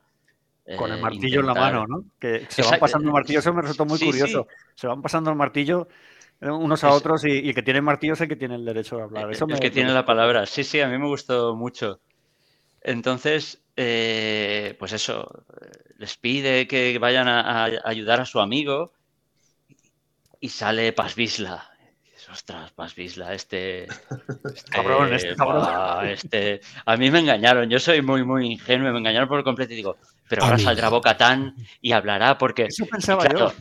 con 0.78 0.92
el 0.92 1.02
martillo 1.02 1.40
en 1.40 1.48
la 1.48 1.54
mano, 1.56 1.88
¿no? 1.88 2.06
Que 2.20 2.46
se 2.48 2.62
van 2.62 2.80
pasando 2.80 3.08
el 3.08 3.14
martillo, 3.14 3.40
eso 3.40 3.54
me 3.54 3.62
resultó 3.62 3.86
muy 3.86 4.00
curioso. 4.00 4.48
Se 4.76 4.88
van 4.88 5.02
pasando 5.02 5.32
el 5.32 5.36
martillo 5.36 5.88
unos 6.42 6.84
a 6.84 6.92
otros 6.92 7.26
y, 7.26 7.50
el 7.50 7.56
que 7.56 7.64
tiene 7.64 7.82
martillo 7.82 8.14
es 8.14 8.22
el 8.22 8.28
que 8.28 8.36
tiene 8.36 8.56
el 8.56 8.66
derecho 8.66 9.00
a 9.00 9.04
hablar. 9.04 9.32
Eso 9.32 9.46
el 9.48 9.60
que 9.60 9.72
tiene 9.72 9.94
la 9.94 10.06
palabra. 10.06 10.46
Sí, 10.46 10.64
sí, 10.64 10.80
a 10.80 10.88
mí 10.88 10.98
me 10.98 11.08
gustó 11.08 11.56
mucho. 11.56 12.00
Entonces, 12.82 13.62
eh, 13.76 14.76
pues 14.80 14.94
eso, 14.94 15.46
les 15.98 16.16
pide 16.18 16.68
que 16.68 16.98
vayan 16.98 17.28
a, 17.28 17.66
ayudar 17.84 18.22
a 18.22 18.26
su 18.26 18.40
amigo 18.40 18.94
y 20.40 20.50
sale 20.50 20.94
Pasvisla. 20.94 21.70
Ostras, 22.32 22.72
Pasvisla, 22.72 23.34
este, 23.34 23.86
este, 23.86 24.72
cabrón, 24.72 25.14
este 25.14 25.36
cabrón. 25.36 26.08
este, 26.08 26.62
a 26.86 26.96
mí 26.96 27.10
me 27.10 27.20
engañaron, 27.20 27.68
yo 27.70 27.80
soy 27.80 28.04
muy, 28.04 28.24
muy 28.24 28.52
ingenuo, 28.52 28.92
me 28.92 29.00
engañaron 29.00 29.28
por 29.28 29.44
completo 29.44 29.74
y 29.74 29.78
digo, 29.78 29.98
pero 30.28 30.44
ahora 30.44 30.60
saldrá 30.60 30.90
Bocatán 30.90 31.56
y 31.82 31.92
hablará 31.92 32.38
porque... 32.38 32.66
Eso 32.66 32.86
pensaba 32.86 33.28
yo. 33.28 33.52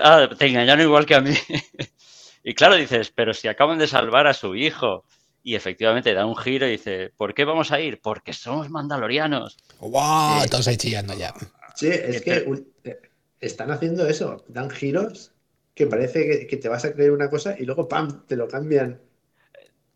Ah, 0.00 0.28
te 0.36 0.46
engañaron 0.46 0.82
igual 0.82 1.06
que 1.06 1.14
a 1.14 1.20
mí. 1.20 1.34
y 2.44 2.54
claro, 2.54 2.74
dices, 2.74 3.12
pero 3.14 3.32
si 3.32 3.46
acaban 3.46 3.78
de 3.78 3.86
salvar 3.86 4.26
a 4.26 4.34
su 4.34 4.54
hijo. 4.56 5.04
Y 5.46 5.56
efectivamente 5.56 6.14
da 6.14 6.24
un 6.24 6.36
giro 6.36 6.66
y 6.66 6.70
dice, 6.70 7.12
¿por 7.18 7.34
qué 7.34 7.44
vamos 7.44 7.70
a 7.70 7.78
ir? 7.78 8.00
Porque 8.00 8.32
somos 8.32 8.70
mandalorianos. 8.70 9.58
¡Wow! 9.78 10.46
Todos 10.50 10.66
ahí 10.68 10.78
chillando 10.78 11.12
ya. 11.12 11.34
Sí, 11.74 11.88
es 11.88 12.22
que 12.22 12.46
eh, 12.84 13.00
están 13.40 13.70
haciendo 13.70 14.08
eso. 14.08 14.42
Dan 14.48 14.70
giros 14.70 15.33
que 15.74 15.86
parece 15.86 16.46
que, 16.46 16.56
te 16.56 16.68
vas 16.68 16.84
a 16.84 16.92
creer 16.92 17.10
una 17.10 17.28
cosa 17.28 17.56
y 17.58 17.64
luego 17.64 17.88
¡pam! 17.88 18.26
te 18.26 18.36
lo 18.36 18.46
cambian. 18.46 19.00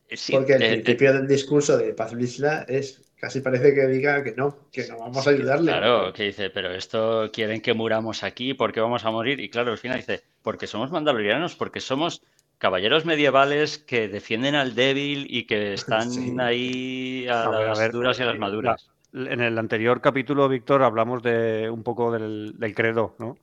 Eh, 0.08 0.16
Porque 0.32 0.54
el 0.54 0.62
eh, 0.62 0.70
principio 0.72 1.12
del 1.12 1.28
discurso 1.28 1.76
de 1.76 1.94
Paz 1.94 2.12
Lisla 2.12 2.64
es 2.68 3.08
casi 3.20 3.40
parece 3.40 3.74
que 3.74 3.86
diga 3.86 4.22
que 4.22 4.32
no, 4.32 4.68
que 4.72 4.86
no 4.88 4.98
vamos 4.98 5.26
a 5.26 5.30
ayudarle. 5.30 5.72
Claro, 5.72 6.12
que 6.12 6.24
dice, 6.24 6.50
pero 6.50 6.72
esto 6.72 7.30
quieren 7.32 7.60
que 7.60 7.74
muramos 7.74 8.22
aquí, 8.22 8.54
¿por 8.54 8.72
qué 8.72 8.80
vamos 8.80 9.04
a 9.04 9.10
morir? 9.10 9.40
Y 9.40 9.50
claro, 9.50 9.72
al 9.72 9.78
final 9.78 9.98
dice, 9.98 10.22
porque 10.42 10.66
somos 10.66 10.90
mandalorianos, 10.90 11.56
porque 11.56 11.80
somos 11.80 12.22
caballeros 12.58 13.04
medievales 13.04 13.78
que 13.78 14.08
defienden 14.08 14.54
al 14.54 14.74
débil 14.74 15.26
y 15.28 15.44
que 15.44 15.74
están 15.74 16.40
ahí 16.40 17.26
a, 17.28 17.48
las 17.50 17.92
duras 17.92 18.18
y 18.18 18.22
a 18.22 18.26
las 18.26 18.38
maduras. 18.38 18.90
En 19.12 19.40
el 19.40 19.58
anterior 19.58 20.00
capítulo, 20.00 20.48
Víctor, 20.48 20.82
hablamos 20.82 21.22
de 21.22 21.70
un 21.70 21.82
poco 21.82 22.12
del, 22.12 22.54
credo, 22.74 23.14
¿no? 23.18 23.38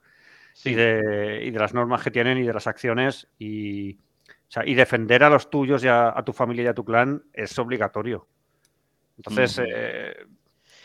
Y, 0.64 0.74
de, 0.74 1.42
y, 1.44 1.52
de, 1.52 1.60
las 1.60 1.74
normas 1.74 2.02
que 2.02 2.12
tienen 2.12 2.38
y 2.38 2.44
de 2.44 2.54
las 2.54 2.66
acciones 2.66 3.28
y, 3.38 3.98
y 4.66 4.74
defender 4.74 5.24
a 5.24 5.30
los 5.30 5.50
tuyos 5.50 5.84
y 5.84 5.88
a 5.90 6.14
tu 6.26 6.32
familia 6.32 6.64
y 6.64 6.68
a 6.68 6.74
tu 6.74 6.86
clan 6.86 7.24
es 7.34 7.60
obligatorio. 7.60 8.28
Entonces, 9.18 9.62
eh, 9.66 10.26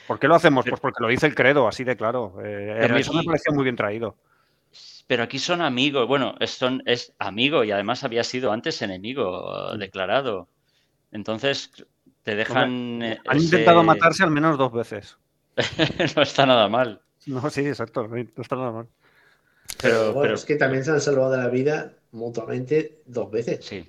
¿por 0.07 0.19
qué 0.19 0.29
lo 0.29 0.35
hacemos? 0.35 0.65
Pues 0.69 0.81
porque 0.81 1.03
lo 1.03 1.09
dice 1.09 1.27
el 1.27 1.35
credo, 1.35 1.67
así 1.67 1.85
de 1.85 1.97
claro. 1.97 2.37
Eh, 2.45 2.87
a 2.89 2.93
mí 2.93 3.01
eso 3.01 3.13
me 3.13 3.25
parece 3.25 3.51
muy 3.53 3.65
bien 3.65 3.77
traído. 3.77 4.17
Pero 5.07 5.25
aquí 5.25 5.41
son 5.41 5.61
amigos, 5.61 6.07
bueno, 6.07 6.37
es, 6.39 6.61
es 6.87 7.13
amigo 7.19 7.65
y 7.65 7.73
además 7.73 8.05
había 8.05 8.23
sido 8.23 8.53
antes 8.53 8.81
enemigo 8.83 9.77
declarado. 9.77 10.49
Entonces, 11.11 11.73
te 12.23 12.37
dejan... 12.37 13.03
Eh, 13.03 13.19
han 13.27 13.41
intentado 13.41 13.83
matarse 13.83 14.23
al 14.23 14.31
menos 14.31 14.57
dos 14.57 14.73
veces. 14.73 15.19
no 16.17 16.23
está 16.23 16.47
nada 16.47 16.69
mal. 16.69 17.03
No, 17.27 17.51
sí, 17.51 17.67
exacto, 17.67 18.07
no 18.07 18.17
está 18.17 18.55
nada 18.55 18.71
mal. 18.71 18.89
Pero, 19.83 20.21
pero, 20.21 20.35
es 20.35 20.45
que 20.45 20.57
también 20.57 20.85
se 20.85 20.91
han 20.91 21.01
salvado 21.01 21.37
la 21.37 21.49
vida 21.49 21.95
mutuamente 22.13 23.03
dos 23.07 23.31
veces. 23.31 23.65
Sí. 23.65 23.87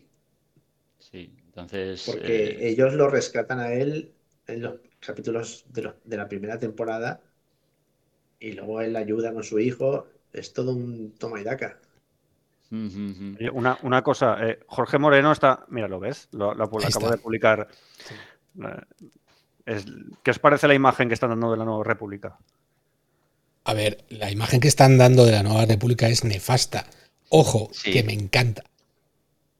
Sí, 1.00 1.36
entonces. 1.46 2.04
Porque 2.06 2.68
ellos 2.68 2.94
lo 2.94 3.10
rescatan 3.10 3.60
a 3.60 3.74
él 3.74 4.14
en 4.48 4.62
los 4.62 4.76
capítulos 5.00 5.66
de, 5.70 6.18
la 6.18 6.28
primera 6.28 6.60
temporada 6.60 7.22
y 8.40 8.54
luego 8.54 8.82
él 8.82 8.96
ayuda 8.96 9.34
con 9.34 9.44
su 9.44 9.60
hijo. 9.60 10.08
Es 10.32 10.54
todo 10.54 10.72
un 10.72 11.14
toma 11.18 11.42
y 11.42 11.44
daca. 11.44 11.80
Una, 12.72 13.78
una 13.84 14.02
cosa, 14.02 14.38
eh, 14.48 14.60
Jorge 14.68 14.98
Moreno 14.98 15.34
está. 15.34 15.66
Mira, 15.68 15.90
¿lo 15.90 16.00
ves? 16.00 16.30
Lo, 16.32 16.52
acabo 16.52 17.12
de 17.12 17.18
publicar. 17.18 17.68
Eh, 19.66 19.84
¿Qué 20.24 20.32
os 20.32 20.40
parece 20.40 20.68
la 20.68 20.74
imagen 20.74 21.10
que 21.10 21.14
están 21.14 21.32
dando 21.32 21.52
de 21.52 21.58
la 21.58 21.66
Nueva 21.66 21.84
República? 21.84 22.38
A 23.64 23.74
ver, 23.74 24.04
la 24.10 24.32
imagen 24.32 24.60
que 24.60 24.68
están 24.68 24.98
dando 24.98 25.26
de 25.26 25.32
la 25.34 25.44
Nueva 25.44 25.66
República 25.66 26.08
es 26.08 26.24
nefasta. 26.24 26.86
Ojo, 27.30 27.70
que 27.84 28.04
me 28.04 28.14
encanta. 28.14 28.64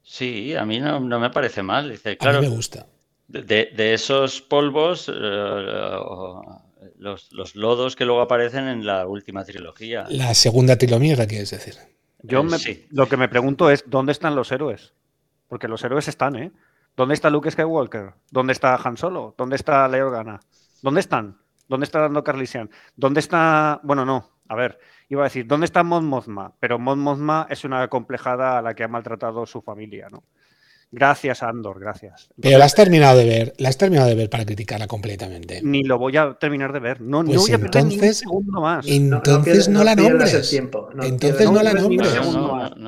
Sí, 0.02 0.54
a 0.54 0.66
mí 0.66 0.80
no, 0.80 1.00
me 1.00 1.30
parece 1.30 1.62
mal. 1.62 1.90
Dice, 1.90 2.18
claro, 2.18 2.38
a 2.38 2.40
mí 2.40 2.48
me 2.48 2.54
gusta. 2.54 2.86
De, 3.28 3.94
esos 3.94 4.42
polvos, 4.42 5.08
eh, 5.08 5.96
los, 6.98 7.54
lodos 7.54 7.96
que 7.96 8.04
luego 8.04 8.20
aparecen 8.20 8.68
en 8.68 8.84
la 8.84 9.06
última 9.06 9.44
trilogía. 9.44 10.04
La 10.10 10.34
segunda 10.34 10.76
trilogía, 10.76 11.26
quieres 11.26 11.50
decir. 11.50 11.76
Yo 12.22 12.44
eh, 12.66 12.86
lo 12.90 13.08
que 13.08 13.16
me 13.16 13.28
pregunto 13.28 13.70
es, 13.70 13.84
¿dónde 13.86 14.12
están 14.12 14.36
los 14.36 14.52
héroes? 14.52 14.92
Porque 15.48 15.68
los 15.68 15.82
héroes 15.82 16.08
están, 16.08 16.36
¿eh? 16.36 16.52
¿Dónde 16.96 17.14
está 17.14 17.30
Luke 17.30 17.50
Skywalker? 17.50 18.12
¿Dónde 18.30 18.52
está 18.52 18.76
Han 18.76 18.96
Solo? 18.96 19.34
¿Dónde 19.38 19.56
está 19.56 19.88
Leo 19.88 20.10
Gana? 20.10 20.40
¿Dónde 20.82 21.00
están? 21.00 21.38
¿Dónde 21.72 21.84
está 21.84 22.00
dando 22.00 22.22
Carlisian? 22.22 22.68
¿Dónde 22.96 23.20
está...? 23.20 23.80
Bueno, 23.82 24.04
no. 24.04 24.28
A 24.46 24.54
ver, 24.54 24.78
iba 25.08 25.22
a 25.22 25.24
decir, 25.24 25.46
¿dónde 25.46 25.64
está 25.64 25.82
Mon 25.82 26.04
Mothma? 26.04 26.52
Pero 26.60 26.78
Mon 26.78 26.98
Mothma 26.98 27.46
es 27.48 27.64
una 27.64 27.88
complejada 27.88 28.58
a 28.58 28.62
la 28.62 28.74
que 28.74 28.84
ha 28.84 28.88
maltratado 28.88 29.46
su 29.46 29.62
familia, 29.62 30.08
¿no? 30.10 30.22
Gracias, 30.90 31.42
Andor, 31.42 31.80
gracias. 31.80 32.28
Pero 32.38 32.58
la 32.58 32.66
has 32.66 32.74
terminado 32.74 33.16
de 33.16 33.24
ver, 33.24 33.54
la 33.56 33.70
has 33.70 33.78
terminado 33.78 34.06
de 34.10 34.14
ver 34.14 34.28
para 34.28 34.44
criticarla 34.44 34.86
completamente. 34.86 35.62
Ni 35.62 35.82
lo 35.82 35.98
voy 35.98 36.18
a 36.18 36.34
terminar 36.34 36.74
de 36.74 36.80
ver. 36.80 37.00
No, 37.00 37.22
no 37.22 37.40
voy 37.40 37.52
a 37.52 37.58
perder 37.58 37.86
ni 37.86 37.98
un 37.98 38.14
segundo 38.14 38.60
más. 38.60 38.86
Entonces 38.86 39.70
no, 39.70 39.82
la 39.82 39.96
nombres. 39.96 40.52
entonces 40.52 41.50
no, 41.50 41.62
la 41.62 41.72
nombres. 41.72 42.12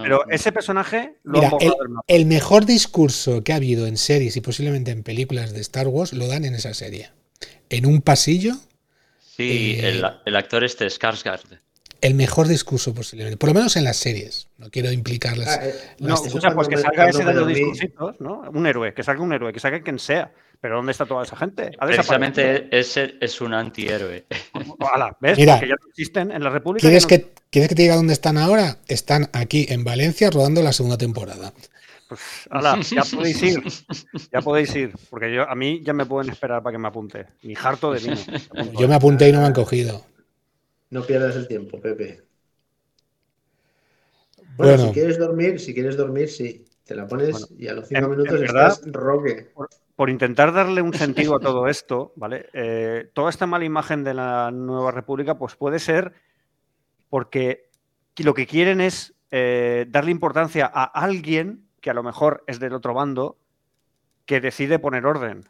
Pero 0.03 0.29
ese 0.29 0.53
personaje 0.53 1.17
lo 1.23 1.41
Mira, 1.41 1.51
el, 1.59 1.73
el 2.07 2.27
mejor 2.27 2.67
discurso 2.67 3.43
que 3.43 3.55
ha 3.55 3.57
habido 3.57 3.87
en 3.87 3.97
series 3.97 4.37
y 4.37 4.43
posiblemente 4.43 4.91
en 4.91 5.03
películas 5.03 5.55
de 5.55 5.63
Star 5.63 5.89
Wars 5.89 6.13
lo 6.13 6.27
dan 6.27 6.45
en 6.45 6.55
esa 6.55 6.75
serie. 6.75 7.09
En 7.71 7.87
un 7.87 8.03
pasillo. 8.03 8.53
Sí, 9.37 9.77
eh, 9.81 9.89
el, 9.89 10.05
el, 10.25 10.37
actor 10.37 10.63
este 10.65 10.87
Skarsgård 10.87 11.59
el 12.05 12.15
mejor 12.15 12.47
discurso 12.49 12.93
posiblemente, 12.93 13.39
por 13.39 13.49
lo 13.49 13.55
menos 13.55 13.77
en 13.77 13.85
las 13.85 13.97
series. 13.97 14.49
No 14.59 14.69
quiero 14.71 14.93
implicarlas. 14.93 15.49
Ah, 15.49 15.67
eh, 15.67 15.75
no, 16.01 16.15
escucha, 16.15 16.55
pues 16.55 16.69
que 16.69 16.77
salga 16.77 17.09
ese 17.09 17.25
de 17.25 17.33
los 17.33 17.49
discursitos, 17.49 18.21
¿no? 18.21 18.43
Un 18.53 18.67
héroe, 18.67 18.93
que 18.93 19.03
salga 19.03 19.23
un 19.23 19.33
héroe, 19.33 19.55
que 19.55 19.61
salga 19.61 19.81
quien 19.81 19.99
sea. 19.99 20.31
Pero 20.61 20.77
¿dónde 20.77 20.93
está 20.93 21.07
toda 21.07 21.25
esa 21.25 21.35
gente? 21.37 21.71
Precisamente 21.81 22.69
ese 22.71 23.15
es 23.23 23.41
un 23.41 23.55
antihéroe. 23.55 24.27
¿ves? 25.21 25.39
Mira, 25.39 25.55
Porque 25.55 25.69
ya 25.69 25.75
no 25.81 25.89
existen 25.89 26.31
en 26.31 26.45
la 26.45 26.51
República. 26.51 26.87
¿quieres 26.87 27.07
que, 27.07 27.33
¿Quieres 27.49 27.71
que 27.71 27.75
te 27.75 27.83
diga 27.83 27.97
dónde 27.97 28.13
están 28.13 28.37
ahora? 28.37 28.77
Están 28.87 29.31
aquí 29.33 29.67
en 29.71 29.83
Valencia 29.85 30.31
rodando 30.31 30.63
la 30.63 30.75
segunda 30.75 30.99
temporada. 30.99 31.55
Pues, 32.09 32.21
ala, 32.51 32.81
ya 32.81 33.03
podéis 33.03 33.43
ir. 33.43 33.63
Ya 34.33 34.41
podéis 34.41 34.75
ir. 34.77 34.93
Porque 35.11 35.33
yo, 35.33 35.49
a 35.49 35.55
mí 35.55 35.83
ya 35.83 35.93
me 35.93 36.07
pueden 36.07 36.31
esperar 36.31 36.63
para 36.63 36.73
que 36.73 36.79
me 36.79 36.89
apunte. 36.89 37.27
Mi 37.43 37.55
harto 37.61 37.93
de 37.93 38.01
vino. 38.01 38.17
Yo 38.79 38.89
me 38.89 38.95
apunté 38.95 39.29
y 39.29 39.33
no 39.33 39.41
me 39.41 39.47
han 39.47 39.53
cogido. 39.53 40.05
No 40.91 41.03
pierdas 41.03 41.37
el 41.37 41.49
tiempo, 41.49 41.81
Pepe. 41.81 42.23
Bueno, 44.57 44.87
si 44.87 44.93
quieres 44.93 45.19
dormir, 45.19 45.59
si 45.59 45.75
quieres 45.75 45.97
dormir, 45.97 46.29
sí. 46.29 46.65
Te 46.85 46.95
la 46.95 47.07
pones 47.07 47.49
y 47.59 47.67
a 47.67 47.73
los 47.73 47.89
cinco 47.89 48.09
minutos 48.09 48.41
estás 48.41 48.83
roque. 48.85 49.51
Por, 49.97 50.11
intentar 50.11 50.53
darle 50.53 50.83
un 50.83 50.93
sentido 50.93 51.35
a 51.37 51.41
todo 51.41 51.67
esto, 51.67 52.13
¿vale? 52.15 52.51
Eh, 52.53 53.09
toda 53.15 53.31
esta 53.31 53.47
mala 53.47 53.65
imagen 53.65 54.05
de 54.05 54.13
la 54.13 54.51
nueva 54.51 54.91
república, 54.91 55.39
pues 55.39 55.57
puede 55.57 55.79
ser 55.79 56.13
porque 57.09 57.71
lo 58.19 58.35
que 58.35 58.47
quieren 58.47 58.83
es 58.83 59.15
eh, 59.31 59.87
darle 59.89 60.11
importancia 60.11 60.71
a 60.73 60.85
alguien 60.85 61.64
que 61.85 61.91
a 61.91 61.95
lo 61.95 62.03
mejor 62.03 62.43
es 62.47 62.59
del 62.61 62.73
otro 62.73 62.95
bando 62.95 63.37
que 64.25 64.41
decide 64.41 64.79
poner 64.79 65.05
orden. 65.05 65.47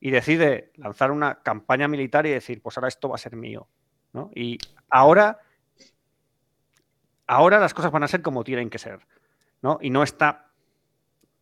y 0.00 0.10
decide 0.10 0.72
lanzar 0.76 1.10
una 1.10 1.42
campaña 1.42 1.86
militar 1.86 2.24
y 2.24 2.30
decir, 2.30 2.62
pues 2.62 2.78
ahora 2.78 2.88
esto 2.88 3.10
va 3.10 3.16
a 3.16 3.18
ser 3.18 3.36
mío. 3.36 3.68
¿no? 4.14 4.30
Y 4.34 4.56
ahora, 4.88 5.40
ahora 7.26 7.58
las 7.60 7.74
cosas 7.74 7.92
van 7.92 8.02
a 8.04 8.08
ser 8.08 8.22
como 8.22 8.42
tienen 8.42 8.70
que 8.70 8.78
ser. 8.78 9.00
¿no? 9.60 9.78
Y 9.82 9.90
no 9.90 10.02
está 10.02 10.46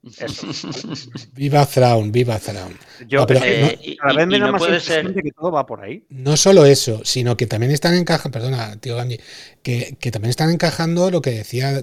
eso. 0.02 0.48
viva 1.34 1.64
Thrawn, 1.64 2.10
viva 2.10 2.40
Thrawn. 2.40 2.76
Yo, 3.06 3.20
No, 3.20 3.26
pero 3.28 3.40
eh, 3.44 3.78
y- 3.80 3.96
cada 3.96 4.14
vez 4.14 4.26
me 4.26 4.40
da 4.40 4.46
no 4.46 4.52
más 4.54 4.82
ser- 4.82 5.14
de 5.14 5.22
que 5.22 5.30
todo 5.30 5.52
va 5.52 5.64
por 5.64 5.80
ahí. 5.80 6.04
No 6.08 6.36
solo 6.36 6.64
eso, 6.64 7.04
sino 7.04 7.36
que 7.36 7.46
también 7.46 7.70
están 7.70 7.94
encajando, 7.94 8.36
perdona, 8.36 8.76
tío 8.80 8.96
Gamji, 8.96 9.20
que, 9.62 9.96
que 10.00 10.10
también 10.10 10.30
están 10.30 10.50
encajando 10.50 11.12
lo 11.12 11.22
que 11.22 11.30
decía 11.30 11.80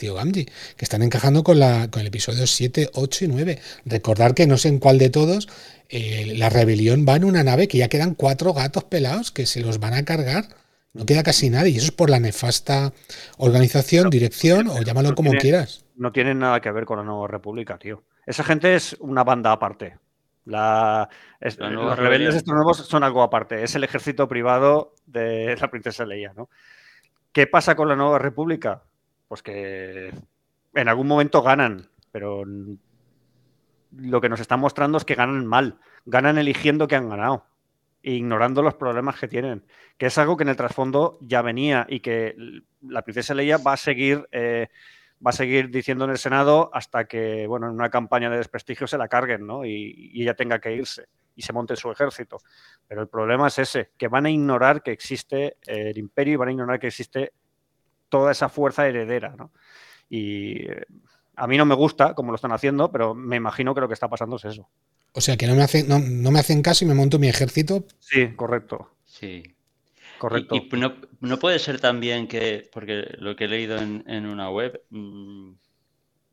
tío 0.00 0.14
Gamji, 0.14 0.46
que 0.46 0.84
están 0.84 1.02
encajando 1.02 1.44
con, 1.44 1.60
la, 1.60 1.88
con 1.90 2.00
el 2.00 2.08
episodio 2.08 2.46
7, 2.46 2.90
8 2.94 3.24
y 3.26 3.28
9. 3.28 3.58
Recordar 3.84 4.34
que 4.34 4.46
no 4.46 4.56
sé 4.56 4.68
en 4.68 4.78
cuál 4.78 4.98
de 4.98 5.10
todos, 5.10 5.46
eh, 5.90 6.32
la 6.36 6.48
rebelión 6.48 7.04
va 7.08 7.16
en 7.16 7.24
una 7.24 7.44
nave 7.44 7.68
que 7.68 7.78
ya 7.78 7.88
quedan 7.88 8.14
cuatro 8.14 8.54
gatos 8.54 8.84
pelados 8.84 9.30
que 9.30 9.44
se 9.46 9.60
los 9.60 9.78
van 9.78 9.92
a 9.94 10.04
cargar. 10.04 10.46
No 10.94 11.06
queda 11.06 11.22
casi 11.22 11.50
nadie. 11.50 11.70
Y 11.72 11.76
eso 11.76 11.84
es 11.86 11.92
por 11.92 12.10
la 12.10 12.18
nefasta 12.18 12.92
organización, 13.36 14.10
dirección 14.10 14.68
o 14.68 14.82
llámalo 14.82 15.10
no 15.10 15.14
como 15.14 15.30
tiene- 15.30 15.40
quieras. 15.42 15.84
No 15.96 16.12
tienen 16.12 16.38
nada 16.38 16.60
que 16.60 16.70
ver 16.72 16.86
con 16.86 16.98
la 16.98 17.04
nueva 17.04 17.28
república, 17.28 17.78
tío. 17.78 18.02
Esa 18.26 18.42
gente 18.42 18.74
es 18.74 18.96
una 19.00 19.22
banda 19.22 19.52
aparte. 19.52 19.98
La, 20.46 21.08
es- 21.40 21.58
La 21.58 21.68
nueva 21.70 21.90
los 21.90 21.98
rebeldes 21.98 22.34
estos 22.36 22.54
nuevos 22.54 22.78
son 22.78 23.04
algo 23.04 23.22
aparte. 23.22 23.62
Es 23.62 23.74
el 23.74 23.84
ejército 23.84 24.26
privado 24.26 24.94
de 25.06 25.54
la 25.60 25.70
princesa 25.70 26.06
Leia, 26.06 26.32
¿no? 26.34 26.48
¿Qué 27.32 27.46
pasa 27.46 27.74
con 27.76 27.86
la 27.88 27.96
nueva 27.96 28.18
república? 28.18 28.82
Pues 29.30 29.44
que 29.44 30.12
en 30.74 30.88
algún 30.88 31.06
momento 31.06 31.40
ganan, 31.40 31.88
pero 32.10 32.42
lo 33.92 34.20
que 34.20 34.28
nos 34.28 34.40
están 34.40 34.58
mostrando 34.58 34.98
es 34.98 35.04
que 35.04 35.14
ganan 35.14 35.46
mal. 35.46 35.78
Ganan 36.04 36.36
eligiendo 36.36 36.88
que 36.88 36.96
han 36.96 37.08
ganado, 37.08 37.46
ignorando 38.02 38.60
los 38.60 38.74
problemas 38.74 39.20
que 39.20 39.28
tienen. 39.28 39.62
Que 39.98 40.06
es 40.06 40.18
algo 40.18 40.36
que 40.36 40.42
en 40.42 40.48
el 40.48 40.56
trasfondo 40.56 41.16
ya 41.20 41.42
venía 41.42 41.86
y 41.88 42.00
que 42.00 42.34
la 42.82 43.02
princesa 43.02 43.34
Leia 43.34 43.58
va 43.58 43.74
a 43.74 43.76
seguir. 43.76 44.28
eh, 44.32 44.66
va 45.24 45.30
a 45.30 45.32
seguir 45.32 45.70
diciendo 45.70 46.06
en 46.06 46.10
el 46.10 46.18
Senado 46.18 46.68
hasta 46.72 47.04
que, 47.04 47.46
bueno, 47.46 47.68
en 47.68 47.74
una 47.74 47.88
campaña 47.88 48.30
de 48.30 48.38
desprestigio 48.38 48.88
se 48.88 48.98
la 48.98 49.06
carguen, 49.06 49.46
¿no? 49.46 49.64
Y, 49.64 50.10
y 50.12 50.22
ella 50.22 50.34
tenga 50.34 50.58
que 50.58 50.74
irse 50.74 51.06
y 51.36 51.42
se 51.42 51.52
monte 51.52 51.76
su 51.76 51.88
ejército. 51.92 52.38
Pero 52.88 53.02
el 53.02 53.08
problema 53.08 53.46
es 53.46 53.60
ese, 53.60 53.90
que 53.96 54.08
van 54.08 54.26
a 54.26 54.30
ignorar 54.30 54.82
que 54.82 54.90
existe 54.90 55.58
eh, 55.66 55.90
el 55.90 55.98
imperio 55.98 56.34
y 56.34 56.36
van 56.36 56.48
a 56.48 56.52
ignorar 56.52 56.80
que 56.80 56.88
existe 56.88 57.32
toda 58.10 58.32
esa 58.32 58.50
fuerza 58.50 58.86
heredera, 58.86 59.34
¿no? 59.36 59.52
Y 60.10 60.70
eh, 60.70 60.84
a 61.36 61.46
mí 61.46 61.56
no 61.56 61.64
me 61.64 61.74
gusta 61.74 62.14
como 62.14 62.32
lo 62.32 62.36
están 62.36 62.52
haciendo, 62.52 62.92
pero 62.92 63.14
me 63.14 63.36
imagino 63.36 63.74
que 63.74 63.80
lo 63.80 63.88
que 63.88 63.94
está 63.94 64.08
pasando 64.08 64.36
es 64.36 64.44
eso. 64.44 64.68
O 65.14 65.20
sea 65.22 65.36
que 65.36 65.46
no 65.46 65.54
me 65.54 65.62
hacen, 65.62 65.88
no, 65.88 65.98
no 65.98 66.30
me 66.30 66.40
hacen 66.40 66.62
caso 66.62 66.84
y 66.84 66.88
me 66.88 66.94
monto 66.94 67.18
mi 67.18 67.28
ejército. 67.28 67.84
Sí, 67.98 68.34
correcto, 68.36 68.96
Sí. 69.04 69.42
correcto. 70.18 70.54
Y, 70.54 70.68
y 70.70 70.78
no, 70.78 70.94
no 71.20 71.38
puede 71.38 71.58
ser 71.58 71.80
también 71.80 72.28
que, 72.28 72.68
porque 72.72 73.06
lo 73.18 73.34
que 73.34 73.44
he 73.44 73.48
leído 73.48 73.78
en, 73.78 74.04
en 74.06 74.26
una 74.26 74.50
web, 74.50 74.82
mm, 74.90 75.52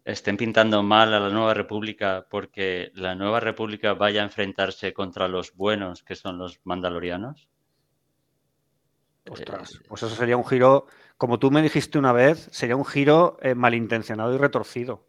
estén 0.06 0.38
pintando 0.38 0.84
mal 0.84 1.14
a 1.14 1.20
la 1.20 1.30
Nueva 1.30 1.54
República 1.54 2.28
porque 2.30 2.92
la 2.96 3.14
Nueva 3.16 3.40
República 3.40 3.94
vaya 3.94 4.22
a 4.22 4.26
enfrentarse 4.26 4.94
contra 4.94 5.28
los 5.28 5.54
buenos, 5.54 6.04
que 6.04 6.16
son 6.16 6.38
los 6.38 6.60
mandalorianos. 6.64 7.50
Ostras, 9.30 9.80
pues 9.90 10.04
eso 10.04 10.16
sería 10.16 10.38
un 10.38 10.46
giro, 10.46 10.88
como 11.18 11.40
tú 11.40 11.52
me 11.52 11.62
dijiste 11.62 11.98
una 11.98 12.12
vez, 12.14 12.48
sería 12.52 12.76
un 12.76 12.86
giro 12.86 13.38
eh, 13.42 13.56
malintencionado 13.56 14.34
y 14.34 14.38
retorcido. 14.38 15.06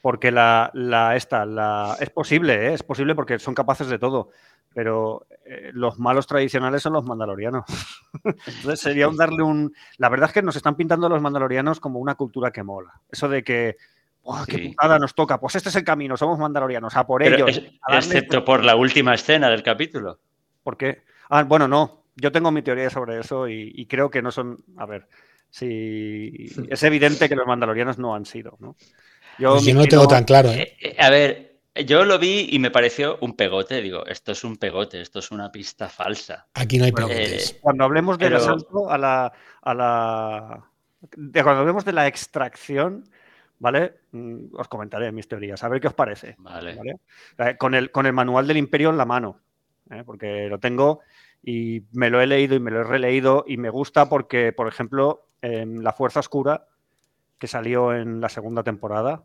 Porque 0.00 0.30
la, 0.30 0.70
la 0.74 1.16
esta, 1.16 1.44
la, 1.44 1.96
es 1.98 2.10
posible, 2.10 2.68
¿eh? 2.68 2.74
es 2.74 2.82
posible 2.84 3.14
porque 3.16 3.38
son 3.40 3.54
capaces 3.54 3.88
de 3.88 3.98
todo. 3.98 4.30
Pero 4.72 5.26
eh, 5.44 5.70
los 5.72 5.98
malos 5.98 6.26
tradicionales 6.28 6.82
son 6.82 6.92
los 6.92 7.04
mandalorianos. 7.04 7.64
Entonces 8.46 8.78
sería 8.80 9.08
un 9.08 9.16
darle 9.16 9.42
un. 9.42 9.72
La 9.96 10.08
verdad 10.08 10.28
es 10.28 10.34
que 10.34 10.42
nos 10.42 10.54
están 10.56 10.76
pintando 10.76 11.06
a 11.06 11.10
los 11.10 11.20
mandalorianos 11.22 11.80
como 11.80 11.98
una 11.98 12.14
cultura 12.14 12.52
que 12.52 12.62
mola. 12.62 12.92
Eso 13.10 13.28
de 13.28 13.42
que. 13.42 13.76
¡buah, 14.22 14.44
qué 14.46 14.56
Sí. 14.58 14.68
putada 14.68 14.98
nos 14.98 15.14
toca! 15.14 15.40
Pues 15.40 15.56
este 15.56 15.70
es 15.70 15.76
el 15.76 15.84
camino, 15.84 16.16
somos 16.16 16.38
mandalorianos, 16.38 16.94
a 16.96 17.06
por 17.06 17.22
Pero 17.22 17.36
ellos. 17.36 17.56
es- 17.56 17.62
a 17.82 17.92
darle- 17.94 17.96
excepto 18.04 18.44
por 18.44 18.62
la 18.62 18.76
última 18.76 19.14
escena 19.14 19.48
del 19.48 19.62
capítulo. 19.64 20.20
¿Por 20.62 20.76
qué? 20.76 21.02
Ah, 21.30 21.42
bueno, 21.44 21.66
no. 21.66 22.04
Yo 22.14 22.30
tengo 22.30 22.50
mi 22.52 22.62
teoría 22.62 22.90
sobre 22.90 23.18
eso 23.18 23.48
y, 23.48 23.72
y 23.74 23.86
creo 23.86 24.10
que 24.10 24.22
no 24.22 24.30
son. 24.30 24.62
A 24.76 24.86
ver, 24.86 25.08
si 25.50 26.50
es 26.70 26.82
evidente 26.82 27.28
que 27.28 27.36
los 27.36 27.46
mandalorianos 27.46 27.98
no 27.98 28.14
han 28.14 28.24
sido, 28.26 28.56
¿no? 28.60 28.76
Yo, 29.38 29.54
Pues 29.54 29.72
no 29.74 29.80
lo 29.80 29.86
tengo 29.86 30.08
tan 30.08 30.24
claro. 30.24 30.50
¿eh? 30.50 30.76
Eh, 30.80 30.90
eh, 30.90 30.96
a 30.98 31.10
ver, 31.10 31.58
yo 31.86 32.04
lo 32.04 32.18
vi 32.18 32.48
y 32.50 32.58
me 32.58 32.70
pareció 32.72 33.18
un 33.20 33.34
pegote. 33.36 33.80
Digo, 33.80 34.04
esto 34.06 34.32
es 34.32 34.42
un 34.42 34.56
pegote, 34.56 35.00
esto 35.00 35.20
es 35.20 35.30
una 35.30 35.52
pista 35.52 35.88
falsa. 35.88 36.48
Aquí 36.54 36.76
no 36.78 36.84
hay 36.84 36.92
eh, 37.10 37.38
Cuando 37.60 37.84
hablemos 37.84 38.18
del 38.18 38.30
Pero- 38.30 38.42
asalto 38.42 38.90
a 38.90 38.98
la. 38.98 39.32
A 39.62 39.74
la 39.74 40.64
de 41.16 41.42
cuando 41.44 41.60
hablemos 41.60 41.84
de 41.84 41.92
la 41.92 42.08
extracción, 42.08 43.08
¿vale? 43.60 43.98
Mm, 44.10 44.46
Os 44.56 44.66
comentaré 44.66 45.12
mis 45.12 45.28
teorías, 45.28 45.62
a 45.62 45.68
ver 45.68 45.80
qué 45.80 45.86
os 45.86 45.94
parece. 45.94 46.34
Vale. 46.38 46.76
¿vale? 47.36 47.56
Con, 47.56 47.74
el, 47.76 47.92
con 47.92 48.06
el 48.06 48.12
manual 48.12 48.48
del 48.48 48.56
imperio 48.56 48.90
en 48.90 48.96
la 48.98 49.04
mano, 49.04 49.40
¿eh? 49.90 50.02
porque 50.04 50.48
lo 50.48 50.58
tengo 50.58 51.00
y 51.44 51.82
me 51.92 52.10
lo 52.10 52.20
he 52.20 52.26
leído 52.26 52.56
y 52.56 52.60
me 52.60 52.72
lo 52.72 52.80
he 52.80 52.84
releído 52.84 53.44
y 53.46 53.58
me 53.58 53.70
gusta 53.70 54.08
porque, 54.08 54.52
por 54.52 54.66
ejemplo, 54.66 55.27
en 55.42 55.82
La 55.82 55.92
Fuerza 55.92 56.20
Oscura, 56.20 56.66
que 57.38 57.46
salió 57.46 57.94
en 57.94 58.20
la 58.20 58.28
segunda 58.28 58.62
temporada, 58.62 59.24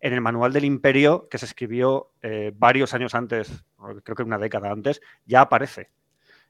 en 0.00 0.12
el 0.12 0.20
manual 0.20 0.52
del 0.52 0.64
imperio, 0.64 1.28
que 1.28 1.38
se 1.38 1.46
escribió 1.46 2.12
eh, 2.22 2.52
varios 2.54 2.94
años 2.94 3.14
antes, 3.14 3.64
creo 4.04 4.16
que 4.16 4.22
una 4.22 4.38
década 4.38 4.70
antes, 4.70 5.00
ya 5.26 5.42
aparece. 5.42 5.90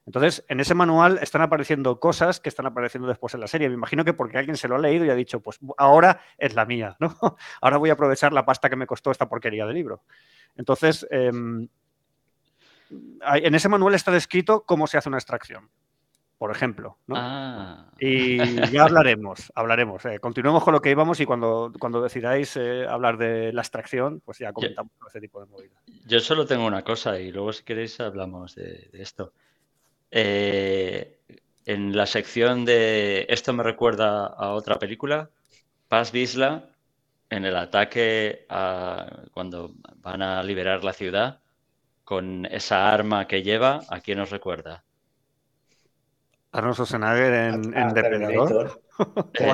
Entonces, 0.05 0.43
en 0.47 0.59
ese 0.59 0.73
manual 0.73 1.19
están 1.21 1.41
apareciendo 1.41 1.99
cosas 1.99 2.39
que 2.39 2.49
están 2.49 2.65
apareciendo 2.65 3.07
después 3.07 3.33
en 3.35 3.41
la 3.41 3.47
serie. 3.47 3.69
Me 3.69 3.75
imagino 3.75 4.03
que 4.03 4.13
porque 4.13 4.37
alguien 4.37 4.57
se 4.57 4.67
lo 4.67 4.75
ha 4.75 4.79
leído 4.79 5.05
y 5.05 5.09
ha 5.09 5.15
dicho, 5.15 5.39
pues 5.39 5.59
ahora 5.77 6.21
es 6.37 6.55
la 6.55 6.65
mía, 6.65 6.97
¿no? 6.99 7.15
Ahora 7.61 7.77
voy 7.77 7.91
a 7.91 7.93
aprovechar 7.93 8.33
la 8.33 8.45
pasta 8.45 8.69
que 8.69 8.75
me 8.75 8.87
costó 8.87 9.11
esta 9.11 9.29
porquería 9.29 9.67
de 9.67 9.73
libro. 9.73 10.01
Entonces, 10.55 11.05
em, 11.11 11.67
en 12.89 13.55
ese 13.55 13.69
manual 13.69 13.93
está 13.93 14.11
descrito 14.11 14.63
cómo 14.65 14.87
se 14.87 14.97
hace 14.97 15.09
una 15.09 15.19
extracción, 15.19 15.69
por 16.39 16.49
ejemplo. 16.51 16.97
¿no? 17.05 17.15
Ah, 17.17 17.85
Y 17.99 18.37
ya 18.71 18.83
hablaremos, 18.85 19.51
hablaremos. 19.53 20.03
eh, 20.05 20.19
continuemos 20.19 20.63
con 20.63 20.73
lo 20.73 20.81
que 20.81 20.89
íbamos 20.89 21.19
y 21.19 21.25
cuando, 21.27 21.71
cuando 21.79 22.01
decidáis 22.01 22.55
eh, 22.57 22.87
hablar 22.87 23.17
de 23.17 23.53
la 23.53 23.61
extracción, 23.61 24.21
pues 24.25 24.39
ya 24.39 24.51
comentamos 24.53 24.91
ese 25.07 25.19
tipo 25.21 25.39
de 25.41 25.45
movidas. 25.47 25.83
yo 26.07 26.19
solo 26.19 26.47
tengo 26.47 26.65
una 26.65 26.83
cosa 26.83 27.19
y 27.19 27.31
luego 27.31 27.53
si 27.53 27.63
queréis 27.63 27.99
hablamos 27.99 28.55
de, 28.55 28.89
de 28.91 29.01
esto. 29.03 29.33
Eh, 30.11 31.19
en 31.65 31.95
la 31.95 32.05
sección 32.07 32.65
de 32.65 33.25
esto 33.29 33.53
me 33.53 33.63
recuerda 33.63 34.25
a 34.27 34.53
otra 34.53 34.79
película, 34.79 35.29
Paz 35.87 36.11
Visla, 36.11 36.69
en 37.29 37.45
el 37.45 37.55
ataque 37.57 38.45
a- 38.49 39.23
cuando 39.33 39.73
van 39.97 40.21
a 40.21 40.41
liberar 40.43 40.83
la 40.83 40.93
ciudad, 40.93 41.41
con 42.03 42.45
esa 42.47 42.91
arma 42.91 43.27
que 43.27 43.43
lleva, 43.43 43.81
¿a 43.89 43.99
quién 44.01 44.17
nos 44.19 44.31
recuerda? 44.31 44.83
Arnold 46.51 46.75
Schwarzenegger 46.75 47.33
en, 47.33 47.73
A- 47.75 47.81
en 47.81 47.87
a 47.89 47.93
Depredador. 47.93 48.47
Terminator. 48.47 48.81
Eh, 49.39 49.53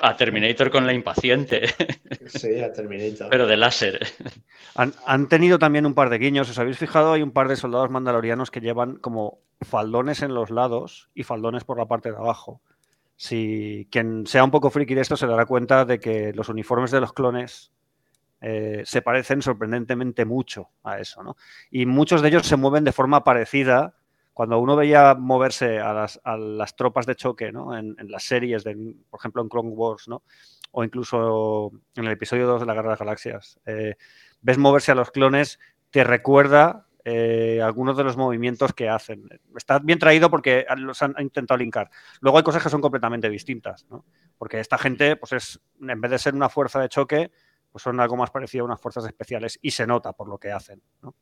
a 0.00 0.16
Terminator 0.16 0.70
con 0.70 0.86
la 0.86 0.92
impaciente, 0.92 1.62
Sí, 2.28 2.60
a 2.60 2.72
Terminator. 2.72 3.28
pero 3.28 3.48
de 3.48 3.56
láser. 3.56 4.06
Han, 4.76 4.94
han 5.04 5.28
tenido 5.28 5.58
también 5.58 5.84
un 5.84 5.94
par 5.94 6.10
de 6.10 6.18
guiños. 6.18 6.48
¿Os 6.48 6.58
habéis 6.60 6.78
fijado? 6.78 7.14
Hay 7.14 7.22
un 7.22 7.32
par 7.32 7.48
de 7.48 7.56
soldados 7.56 7.90
mandalorianos 7.90 8.52
que 8.52 8.60
llevan 8.60 8.98
como 8.98 9.40
faldones 9.62 10.22
en 10.22 10.32
los 10.32 10.50
lados 10.50 11.10
y 11.12 11.24
faldones 11.24 11.64
por 11.64 11.76
la 11.76 11.86
parte 11.86 12.12
de 12.12 12.16
abajo. 12.16 12.60
Si 13.16 13.88
quien 13.90 14.28
sea 14.28 14.44
un 14.44 14.52
poco 14.52 14.70
friki 14.70 14.94
de 14.94 15.00
esto 15.00 15.16
se 15.16 15.26
dará 15.26 15.44
cuenta 15.46 15.84
de 15.84 15.98
que 15.98 16.32
los 16.34 16.48
uniformes 16.48 16.92
de 16.92 17.00
los 17.00 17.12
clones 17.12 17.72
eh, 18.40 18.82
se 18.84 19.02
parecen 19.02 19.42
sorprendentemente 19.42 20.24
mucho 20.24 20.68
a 20.84 21.00
eso, 21.00 21.24
¿no? 21.24 21.36
Y 21.70 21.84
muchos 21.86 22.22
de 22.22 22.28
ellos 22.28 22.46
se 22.46 22.54
mueven 22.56 22.84
de 22.84 22.92
forma 22.92 23.24
parecida. 23.24 23.94
Cuando 24.34 24.58
uno 24.58 24.76
veía 24.76 25.14
moverse 25.14 25.78
a 25.78 25.94
las, 25.94 26.76
tropas 26.76 27.06
de 27.06 27.14
choque, 27.14 27.52
¿no? 27.52 27.76
En, 27.76 27.96
las 28.08 28.24
series, 28.24 28.64
por 28.64 29.20
ejemplo 29.20 29.40
en 29.42 29.48
Clone 29.48 29.70
Wars, 29.70 30.08
¿no? 30.08 30.24
O 30.72 30.84
incluso 30.84 31.70
en 31.94 32.04
el 32.04 32.12
episodio 32.12 32.46
2 32.46 32.60
de 32.60 32.66
la 32.66 32.74
Guerra 32.74 32.88
de 32.88 32.92
las 32.92 32.98
Galaxias. 32.98 33.60
eh, 33.64 33.94
ves 34.42 34.58
moverse 34.58 34.92
a 34.92 34.96
los 34.96 35.10
clones, 35.10 35.58
te 35.90 36.04
recuerda 36.04 36.86
eh, 37.04 37.60
algunos 37.62 37.96
de 37.96 38.04
los 38.04 38.16
movimientos 38.16 38.72
que 38.72 38.88
hacen. 38.88 39.28
Está 39.56 39.78
bien 39.78 39.98
traído 39.98 40.30
porque 40.30 40.66
los 40.76 41.00
han, 41.02 41.14
han 41.16 41.24
intentado 41.24 41.58
linkar. 41.58 41.90
Luego 42.20 42.38
hay 42.38 42.44
cosas 42.44 42.62
que 42.62 42.70
son 42.70 42.80
completamente 42.80 43.30
distintas, 43.30 43.86
¿no? 43.88 44.04
Porque 44.36 44.58
esta 44.58 44.78
gente, 44.78 45.16
pues 45.16 45.32
es, 45.32 45.60
en 45.80 46.00
vez 46.00 46.10
de 46.10 46.18
ser 46.18 46.34
una 46.34 46.48
fuerza 46.48 46.80
de 46.80 46.88
choque, 46.88 47.30
pues 47.70 47.82
son 47.82 48.00
algo 48.00 48.16
más 48.16 48.30
parecido 48.30 48.64
a 48.64 48.66
unas 48.66 48.80
fuerzas 48.80 49.04
especiales 49.04 49.58
y 49.60 49.70
se 49.72 49.86
nota 49.86 50.12
por 50.12 50.28
lo 50.28 50.38
que 50.38 50.52
hacen, 50.52 50.82
¿no? 51.02 51.14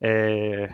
Eh, 0.00 0.68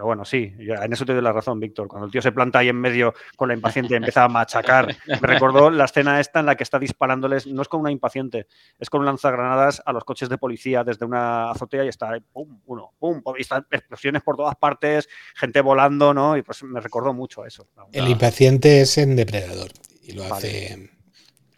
Pero 0.00 0.06
bueno, 0.06 0.24
sí, 0.24 0.50
en 0.58 0.92
eso 0.94 1.04
te 1.04 1.12
doy 1.12 1.20
la 1.20 1.30
razón, 1.30 1.60
Víctor. 1.60 1.86
Cuando 1.86 2.06
el 2.06 2.10
tío 2.10 2.22
se 2.22 2.32
planta 2.32 2.60
ahí 2.60 2.70
en 2.70 2.76
medio 2.76 3.12
con 3.36 3.48
la 3.48 3.54
impaciente 3.54 3.92
y 3.92 3.96
empieza 3.98 4.24
a 4.24 4.28
machacar, 4.28 4.96
me 5.06 5.28
recordó 5.28 5.68
la 5.68 5.84
escena 5.84 6.18
esta 6.20 6.40
en 6.40 6.46
la 6.46 6.56
que 6.56 6.62
está 6.62 6.78
disparándoles, 6.78 7.46
no 7.46 7.60
es 7.60 7.68
con 7.68 7.80
una 7.80 7.90
impaciente, 7.90 8.46
es 8.78 8.88
con 8.88 9.00
un 9.00 9.06
lanzagranadas 9.06 9.82
a 9.84 9.92
los 9.92 10.02
coches 10.04 10.30
de 10.30 10.38
policía 10.38 10.84
desde 10.84 11.04
una 11.04 11.50
azotea 11.50 11.84
y 11.84 11.88
está, 11.88 12.18
pum, 12.32 12.62
uno, 12.64 12.94
pum, 12.98 13.22
y 13.36 13.42
están 13.42 13.66
explosiones 13.70 14.22
por 14.22 14.36
todas 14.36 14.56
partes, 14.56 15.06
gente 15.34 15.60
volando, 15.60 16.14
¿no? 16.14 16.34
Y 16.34 16.40
pues 16.40 16.62
me 16.62 16.80
recordó 16.80 17.12
mucho 17.12 17.44
eso. 17.44 17.68
El 17.92 18.08
impaciente 18.08 18.80
es 18.80 18.96
en 18.96 19.16
Depredador 19.16 19.68
y 20.02 20.12
lo 20.12 20.24
hace 20.32 20.88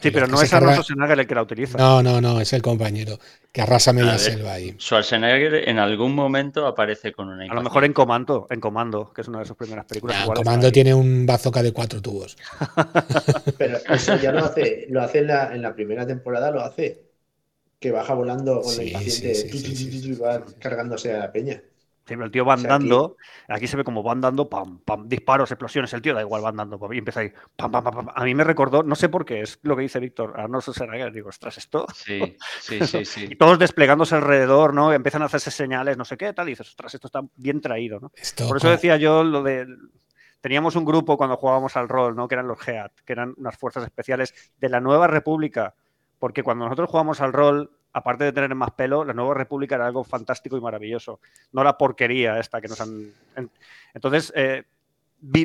Sí, 0.02 0.10
pero 0.10 0.26
no 0.26 0.42
es 0.42 0.52
Arnold 0.52 0.74
Schwarzenegger 0.74 1.20
el 1.20 1.26
que 1.26 1.34
la 1.34 1.42
utiliza. 1.42 1.78
No, 1.78 2.02
no, 2.02 2.20
no, 2.20 2.40
es 2.40 2.52
el 2.52 2.62
compañero 2.62 3.18
que 3.52 3.62
arrasa 3.62 3.92
media 3.92 4.18
selva 4.18 4.54
ahí. 4.54 4.74
Schwarzenegger 4.78 5.68
en 5.68 5.78
algún 5.78 6.14
momento 6.14 6.66
aparece 6.66 7.12
con 7.12 7.28
una 7.28 7.44
A 7.44 7.54
lo 7.54 7.62
mejor 7.62 7.84
en 7.84 7.92
Comando, 7.92 8.46
en 8.50 8.60
Comando, 8.60 9.12
que 9.12 9.20
es 9.20 9.28
una 9.28 9.38
de 9.40 9.44
sus 9.44 9.56
primeras 9.56 9.84
películas. 9.84 10.26
En 10.26 10.32
Comando 10.32 10.72
tiene 10.72 10.92
un 10.92 11.24
bazooka 11.24 11.62
de 11.62 11.72
cuatro 11.72 12.02
tubos. 12.02 12.36
pero 13.58 13.78
eso 13.88 14.16
ya 14.16 14.32
lo 14.32 14.44
hace, 14.44 14.86
lo 14.90 15.02
hace 15.02 15.18
en 15.18 15.26
la, 15.28 15.54
en 15.54 15.62
la 15.62 15.74
primera 15.74 16.06
temporada, 16.06 16.50
lo 16.50 16.60
hace. 16.60 17.10
Que 17.78 17.90
baja 17.90 18.14
volando 18.14 18.60
con 18.60 18.76
la 18.76 18.84
impaciente, 18.84 20.14
va 20.22 20.44
cargándose 20.60 21.12
a 21.12 21.18
la 21.18 21.32
peña. 21.32 21.62
Siempre 22.06 22.26
el 22.26 22.32
tío 22.32 22.44
va 22.44 22.54
andando, 22.54 23.16
aquí... 23.48 23.66
se 23.66 23.76
ve 23.76 23.84
como 23.84 24.02
va 24.02 24.12
andando, 24.12 24.48
pam, 24.48 24.78
pam, 24.78 25.08
disparos, 25.08 25.50
explosiones, 25.50 25.92
el 25.92 26.02
tío 26.02 26.14
da 26.14 26.20
igual, 26.20 26.44
va 26.44 26.48
andando, 26.48 26.78
y 26.92 26.98
empieza 26.98 27.20
ahí, 27.20 27.32
pam, 27.56 27.70
pam, 27.70 27.84
pam, 27.84 28.08
A 28.14 28.24
mí 28.24 28.34
me 28.34 28.44
recordó, 28.44 28.82
no 28.82 28.96
sé 28.96 29.08
por 29.08 29.24
qué, 29.24 29.40
es 29.40 29.60
lo 29.62 29.76
que 29.76 29.82
dice 29.82 30.00
Víctor, 30.00 30.34
a 30.36 30.44
Arnold 30.44 30.62
Schwarzenegger, 30.62 31.12
digo, 31.12 31.28
ostras, 31.28 31.58
esto. 31.58 31.86
Sí, 31.94 32.36
sí, 32.60 32.84
sí, 32.86 33.04
sí. 33.04 33.28
y 33.30 33.36
todos 33.36 33.58
desplegándose 33.58 34.16
alrededor, 34.16 34.74
¿no? 34.74 34.92
empiezan 34.92 35.22
a 35.22 35.26
hacerse 35.26 35.50
señales, 35.50 35.96
no 35.96 36.04
sé 36.04 36.16
qué, 36.16 36.32
tal, 36.32 36.48
y 36.48 36.52
dices, 36.52 36.68
ostras, 36.68 36.94
esto 36.94 37.06
está 37.06 37.20
bien 37.36 37.60
traído, 37.60 38.00
¿no? 38.00 38.10
por 38.48 38.56
eso 38.56 38.70
decía 38.70 38.96
yo 38.96 39.24
lo 39.24 39.42
de. 39.42 39.66
Teníamos 40.40 40.74
un 40.74 40.84
grupo 40.84 41.16
cuando 41.16 41.36
jugábamos 41.36 41.76
al 41.76 41.88
rol, 41.88 42.16
¿no? 42.16 42.26
Que 42.26 42.34
eran 42.34 42.48
los 42.48 42.58
GEAT, 42.58 42.92
que 43.04 43.12
eran 43.12 43.32
unas 43.36 43.56
fuerzas 43.56 43.84
especiales 43.84 44.34
de 44.58 44.68
la 44.68 44.80
Nueva 44.80 45.06
República. 45.06 45.76
Porque 46.18 46.42
cuando 46.42 46.64
nosotros 46.64 46.90
jugábamos 46.90 47.20
al 47.20 47.32
rol, 47.32 47.70
aparte 47.92 48.24
de 48.24 48.32
tener 48.32 48.54
más 48.54 48.70
pelo, 48.72 49.04
la 49.04 49.12
Nueva 49.12 49.34
República 49.34 49.74
era 49.74 49.86
algo 49.86 50.04
fantástico 50.04 50.56
y 50.56 50.60
maravilloso. 50.60 51.20
No 51.52 51.62
la 51.62 51.76
porquería 51.76 52.38
esta 52.38 52.60
que 52.60 52.68
nos 52.68 52.80
han. 52.80 53.12
Entonces, 53.94 54.32
eh, 54.34 54.64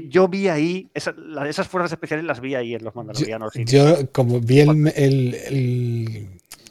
yo 0.10 0.28
vi 0.28 0.48
ahí, 0.48 0.90
esas 0.94 1.68
fuerzas 1.68 1.92
especiales 1.92 2.26
las 2.26 2.40
vi 2.40 2.56
ahí 2.56 2.74
en 2.74 2.84
los 2.84 2.96
Mandalorianos. 2.96 3.54
Yo, 3.54 4.12
como 4.12 4.40
vi 4.40 4.62
el, 4.62 5.40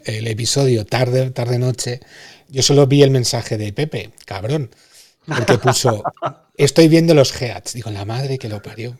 episodio 0.05 0.85
tarde, 0.85 1.31
tarde 1.31 1.59
noche, 1.59 2.01
yo 2.49 2.62
solo 2.62 2.87
vi 2.87 3.03
el 3.03 3.11
mensaje 3.11 3.57
de 3.57 3.72
Pepe, 3.72 4.11
cabrón. 4.24 4.70
Porque 5.27 5.59
puso, 5.59 6.03
estoy 6.57 6.89
viendo 6.89 7.14
los 7.14 7.33
Geats. 7.33 7.74
Digo, 7.74 7.91
la 7.91 8.05
madre 8.05 8.39
que 8.39 8.49
lo 8.49 8.62
parió. 8.62 8.97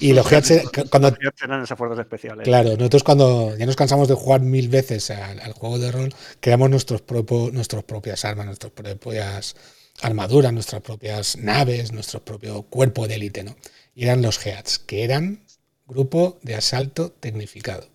Y 0.00 0.12
los 0.12 0.26
Heads, 0.32 0.62
cuando. 0.90 1.08
esas 1.08 1.78
fuerzas 1.78 1.98
especiales. 1.98 2.44
Claro, 2.44 2.70
nosotros 2.70 3.02
cuando 3.02 3.56
ya 3.56 3.66
nos 3.66 3.76
cansamos 3.76 4.08
de 4.08 4.14
jugar 4.14 4.40
mil 4.40 4.68
veces 4.68 5.10
al, 5.10 5.52
juego 5.52 5.78
de 5.78 5.92
rol, 5.92 6.14
creamos 6.40 6.70
nuestros, 6.70 7.02
propios, 7.02 7.52
nuestras 7.52 7.84
propias 7.84 8.24
armas, 8.24 8.46
nuestras 8.46 8.72
propias 8.72 9.56
armaduras, 10.02 10.52
nuestras 10.52 10.82
propias 10.82 11.36
naves, 11.36 11.92
nuestro 11.92 12.24
propio 12.24 12.62
cuerpo 12.62 13.06
de 13.06 13.14
élite, 13.14 13.44
¿no? 13.44 13.56
Y 13.94 14.04
eran 14.04 14.22
los 14.22 14.44
Heads, 14.44 14.80
que 14.80 15.04
eran 15.04 15.44
grupo 15.86 16.38
de 16.42 16.56
asalto 16.56 17.12
tecnificado. 17.12 17.86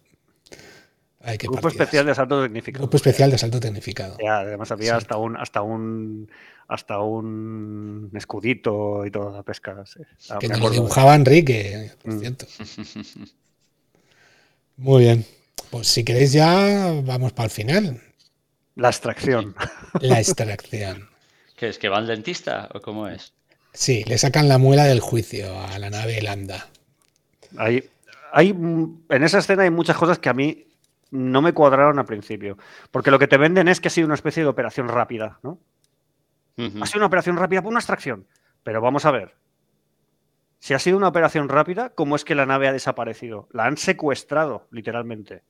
grupo 1.44 1.68
especial 1.68 2.06
de 2.06 2.12
asalto 2.12 2.42
tecnificado. 2.42 2.84
Grupo 2.84 2.98
especial 2.98 3.30
de 3.30 3.36
asalto 3.36 3.60
tecnificado. 3.60 4.18
Ya, 4.24 4.40
además 4.40 4.72
había 4.72 4.96
hasta 4.96 5.18
un 5.18 5.36
hasta 5.36 5.62
un 5.62 6.30
hasta 6.70 7.00
un 7.00 8.12
escudito 8.14 9.04
y 9.06 9.12
toda 9.12 9.32
la 9.32 9.44
pesca. 9.44 9.84
que 10.40 10.48
nos 10.48 10.60
lo 10.60 10.70
dibujaba 10.70 11.16
Enrique, 11.16 11.92
por 12.02 12.14
mm. 12.14 12.20
cierto. 12.20 12.46
Muy 14.78 15.04
bien. 15.04 15.26
Pues 15.72 15.88
si 15.88 16.06
queréis 16.06 16.32
ya 16.32 17.02
vamos 17.04 17.34
para 17.34 17.46
el 17.46 17.52
final. 17.52 18.02
La 18.76 18.90
extracción. 18.90 19.56
La 20.02 20.20
extracción. 20.20 21.10
¿Qué 21.58 21.70
es? 21.70 21.80
¿Que 21.80 21.90
va 21.90 21.98
al 21.98 22.08
dentista 22.08 22.70
o 22.74 22.80
cómo 22.82 23.08
es? 23.08 23.34
Sí, 23.74 24.04
le 24.06 24.18
sacan 24.18 24.48
la 24.48 24.60
muela 24.60 24.86
del 24.86 25.00
juicio 25.00 25.60
a 25.60 25.78
la 25.80 25.90
nave 25.90 26.22
Landa. 26.22 26.70
Hay, 27.58 27.90
hay, 28.32 28.50
en 28.50 29.24
esa 29.24 29.40
escena 29.40 29.64
hay 29.64 29.72
muchas 29.72 29.98
cosas 29.98 30.20
que 30.20 30.30
a 30.30 30.34
mí 30.34 30.68
no 31.10 31.42
me 31.42 31.54
cuadraron 31.54 31.98
al 31.98 32.06
principio. 32.06 32.58
Porque 32.92 33.12
lo 33.12 33.18
que 33.18 33.28
te 33.28 33.38
venden 33.38 33.68
es 33.68 33.82
que 33.82 33.88
ha 33.88 33.92
sido 33.92 34.06
una 34.06 34.16
especie 34.16 34.44
de 34.44 34.50
operación 34.50 34.88
rápida, 34.88 35.40
¿no? 35.42 35.60
Ha 36.82 36.86
sido 36.86 37.00
una 37.00 37.08
operación 37.08 37.38
rápida 37.38 37.62
por 37.62 37.72
una 37.72 37.80
extracción. 37.80 38.28
Pero 38.64 38.82
vamos 38.82 39.06
a 39.06 39.12
ver. 39.12 39.36
Si 40.60 40.74
ha 40.74 40.80
sido 40.80 40.98
una 40.98 41.08
operación 41.08 41.48
rápida, 41.48 41.90
¿cómo 41.90 42.16
es 42.16 42.26
que 42.26 42.36
la 42.36 42.46
nave 42.46 42.68
ha 42.68 42.74
desaparecido? 42.74 43.48
La 43.52 43.66
han 43.66 43.78
secuestrado, 43.78 44.68
literalmente. 44.72 45.44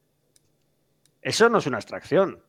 Eso 1.22 1.50
no 1.50 1.58
es 1.58 1.66
una 1.66 1.80
extracción. 1.80 2.44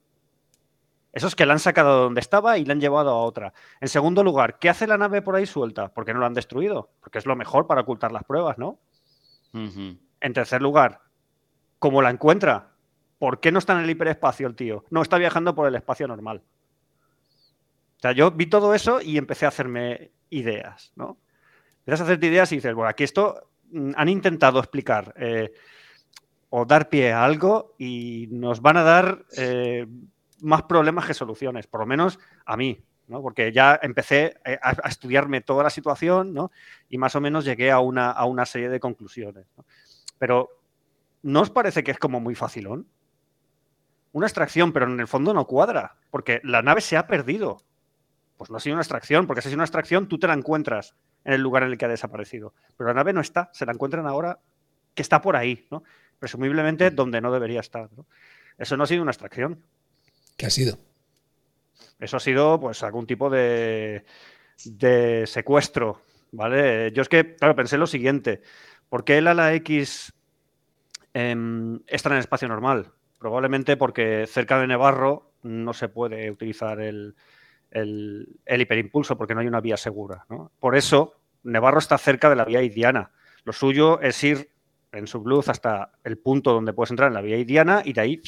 Eso 1.13 1.27
es 1.27 1.35
que 1.35 1.47
la 1.47 1.55
han 1.55 1.59
sacado 1.59 1.97
de 1.97 2.03
donde 2.03 2.21
estaba 2.21 2.59
y 2.59 2.65
la 2.65 2.73
han 2.73 2.81
llevado 2.81 3.11
a 3.11 3.23
otra. 3.23 3.53
En 3.81 3.89
segundo 3.89 4.23
lugar, 4.23 4.59
¿qué 4.59 4.69
hace 4.69 4.87
la 4.87 4.99
nave 4.99 5.23
por 5.23 5.35
ahí 5.35 5.47
suelta? 5.47 5.93
¿Por 5.93 6.05
qué 6.05 6.15
no 6.15 6.21
la 6.21 6.27
han 6.27 6.35
destruido? 6.35 6.91
Porque 7.01 7.19
es 7.19 7.27
lo 7.27 7.35
mejor 7.35 7.67
para 7.67 7.81
ocultar 7.81 8.13
las 8.13 8.25
pruebas, 8.25 8.59
¿no? 8.59 8.79
En 10.21 10.33
tercer 10.33 10.63
lugar, 10.63 11.01
¿cómo 11.79 12.03
la 12.03 12.11
encuentra? 12.11 12.75
¿Por 13.19 13.41
qué 13.41 13.51
no 13.51 13.59
está 13.59 13.73
en 13.73 13.81
el 13.81 13.91
hiperespacio 13.91 14.47
el 14.47 14.55
tío? 14.55 14.85
No, 14.91 15.03
está 15.03 15.19
viajando 15.19 15.55
por 15.55 15.67
el 15.67 15.75
espacio 15.75 16.07
normal. 16.07 16.43
O 18.01 18.03
sea, 18.03 18.13
yo 18.13 18.31
vi 18.31 18.47
todo 18.47 18.75
eso 18.75 19.03
y 19.03 19.19
empecé 19.19 19.45
a 19.45 19.49
hacerme 19.49 20.13
ideas, 20.31 20.91
¿no? 20.97 21.19
Empiezas 21.81 22.01
a 22.01 22.05
hacerte 22.05 22.29
ideas 22.29 22.51
y 22.51 22.55
dices, 22.55 22.75
bueno, 22.75 22.89
aquí 22.89 23.05
esto 23.05 23.51
mm, 23.73 23.91
han 23.95 24.09
intentado 24.09 24.59
explicar 24.59 25.13
eh, 25.19 25.53
o 26.49 26.65
dar 26.65 26.89
pie 26.89 27.13
a 27.13 27.23
algo 27.23 27.75
y 27.79 28.27
nos 28.31 28.63
van 28.63 28.79
a 28.79 28.85
dar 28.85 29.27
eh, 29.37 29.87
más 30.41 30.63
problemas 30.63 31.05
que 31.05 31.13
soluciones, 31.13 31.67
por 31.67 31.81
lo 31.81 31.87
menos 31.87 32.19
a 32.47 32.57
mí, 32.57 32.83
¿no? 33.07 33.21
Porque 33.21 33.53
ya 33.53 33.79
empecé 33.83 34.41
eh, 34.47 34.59
a, 34.63 34.89
estudiarme 34.89 35.43
toda 35.43 35.63
la 35.63 35.71
situación, 35.71 36.33
¿no? 36.33 36.53
Y 36.89 36.97
más 36.97 37.15
o 37.17 37.21
menos 37.21 37.45
llegué 37.45 37.71
a 37.71 37.81
una, 37.81 38.13
a 38.13 38.25
una 38.25 38.47
serie 38.47 38.71
de 38.71 38.81
conclusiones. 38.81 39.47
Pero, 40.19 40.49
¿no 41.21 41.43
os 41.43 41.51
parece 41.51 41.85
que 41.85 41.91
es 41.91 41.99
como 41.99 42.19
muy 42.19 42.35
facilón? 42.35 42.89
Una 44.13 44.27
extracción, 44.27 44.73
pero 44.73 44.87
en 44.87 45.01
el 45.01 45.07
fondo 45.07 45.35
no 45.35 45.47
cuadra, 45.47 45.99
porque 46.11 46.41
la 46.45 46.63
nave 46.63 46.81
se 46.81 46.97
ha 46.97 47.07
perdido. 47.07 47.63
Pues 48.41 48.49
no 48.49 48.57
ha 48.57 48.61
sido 48.61 48.73
una 48.73 48.81
extracción, 48.81 49.27
porque 49.27 49.43
si 49.43 49.49
ha 49.49 49.51
sido 49.51 49.59
una 49.59 49.65
extracción, 49.65 50.09
tú 50.09 50.19
te 50.19 50.27
la 50.27 50.33
encuentras 50.33 50.95
en 51.25 51.35
el 51.35 51.43
lugar 51.43 51.63
en 51.63 51.73
el 51.73 51.77
que 51.77 51.85
ha 51.85 51.89
desaparecido. 51.89 52.55
Pero 52.75 52.89
la 52.89 52.95
nave 52.95 53.13
no 53.13 53.21
está, 53.21 53.51
se 53.53 53.67
la 53.67 53.73
encuentran 53.73 54.07
ahora 54.07 54.39
que 54.95 55.03
está 55.03 55.21
por 55.21 55.37
ahí, 55.37 55.67
¿no? 55.71 55.83
Presumiblemente 56.19 56.91
donde 56.91 57.21
no 57.21 57.31
debería 57.31 57.61
estar. 57.61 57.91
Eso 58.57 58.79
no 58.79 58.85
ha 58.85 58.87
sido 58.87 59.03
una 59.03 59.11
extracción. 59.11 59.63
¿Qué 60.39 60.47
ha 60.47 60.51
sido? 60.51 60.79
Eso 61.99 62.17
ha 62.17 62.21
sido, 62.21 62.59
pues, 62.59 62.83
algún 62.83 63.07
tipo 63.07 63.29
de, 63.29 64.07
de 64.65 65.27
secuestro, 65.27 66.01
¿vale? 66.33 66.93
Yo 66.93 67.03
es 67.03 67.11
que, 67.11 67.37
claro, 67.37 67.55
pensé 67.55 67.77
lo 67.77 67.87
siguiente. 67.87 68.41
¿Por 68.89 69.05
qué 69.05 69.19
el 69.19 69.27
ala 69.27 69.53
X 69.53 70.15
em, 71.13 71.81
está 71.87 72.09
en 72.09 72.15
el 72.15 72.21
espacio 72.21 72.49
normal? 72.49 72.91
Probablemente 73.19 73.77
porque 73.77 74.27
cerca 74.27 74.59
de 74.59 74.67
Nevarro 74.67 75.31
no 75.43 75.75
se 75.75 75.91
puede 75.91 76.31
utilizar 76.31 76.81
el, 76.81 77.17
el, 77.71 78.41
hiperimpulso 78.47 79.17
porque 79.17 79.35
no 79.35 79.41
hay 79.41 79.47
una 79.47 79.61
vía 79.61 79.77
segura. 79.77 80.27
Por 80.59 80.77
eso, 80.77 81.15
Nevarro 81.43 81.79
está 81.79 81.99
cerca 81.99 82.29
de 82.29 82.37
la 82.37 82.45
vía 82.45 82.63
idiana. 82.63 83.11
Lo 83.45 83.53
suyo 83.53 84.01
es 84.01 84.23
ir 84.25 84.51
en 84.93 85.07
su 85.07 85.25
luz 85.25 85.49
hasta 85.49 85.93
el 86.05 86.19
punto 86.19 86.53
donde 86.53 86.73
puedes 86.73 86.91
entrar 86.91 87.09
en 87.09 87.15
la 87.15 87.21
vía 87.21 87.39
idiana 87.39 87.83
y 87.85 87.93
de 87.93 88.01
ahí 88.01 88.23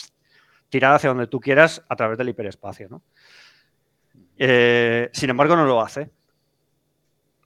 tirar 0.69 0.95
hacia 0.95 1.11
donde 1.11 1.27
tú 1.27 1.41
quieras 1.41 1.85
a 1.89 1.97
través 1.97 2.19
del 2.19 2.29
hiperespacio. 2.29 3.03
Eh, 4.39 5.11
sin 5.13 5.31
embargo, 5.31 5.57
no 5.57 5.67
lo 5.67 5.83
hace. 5.83 6.11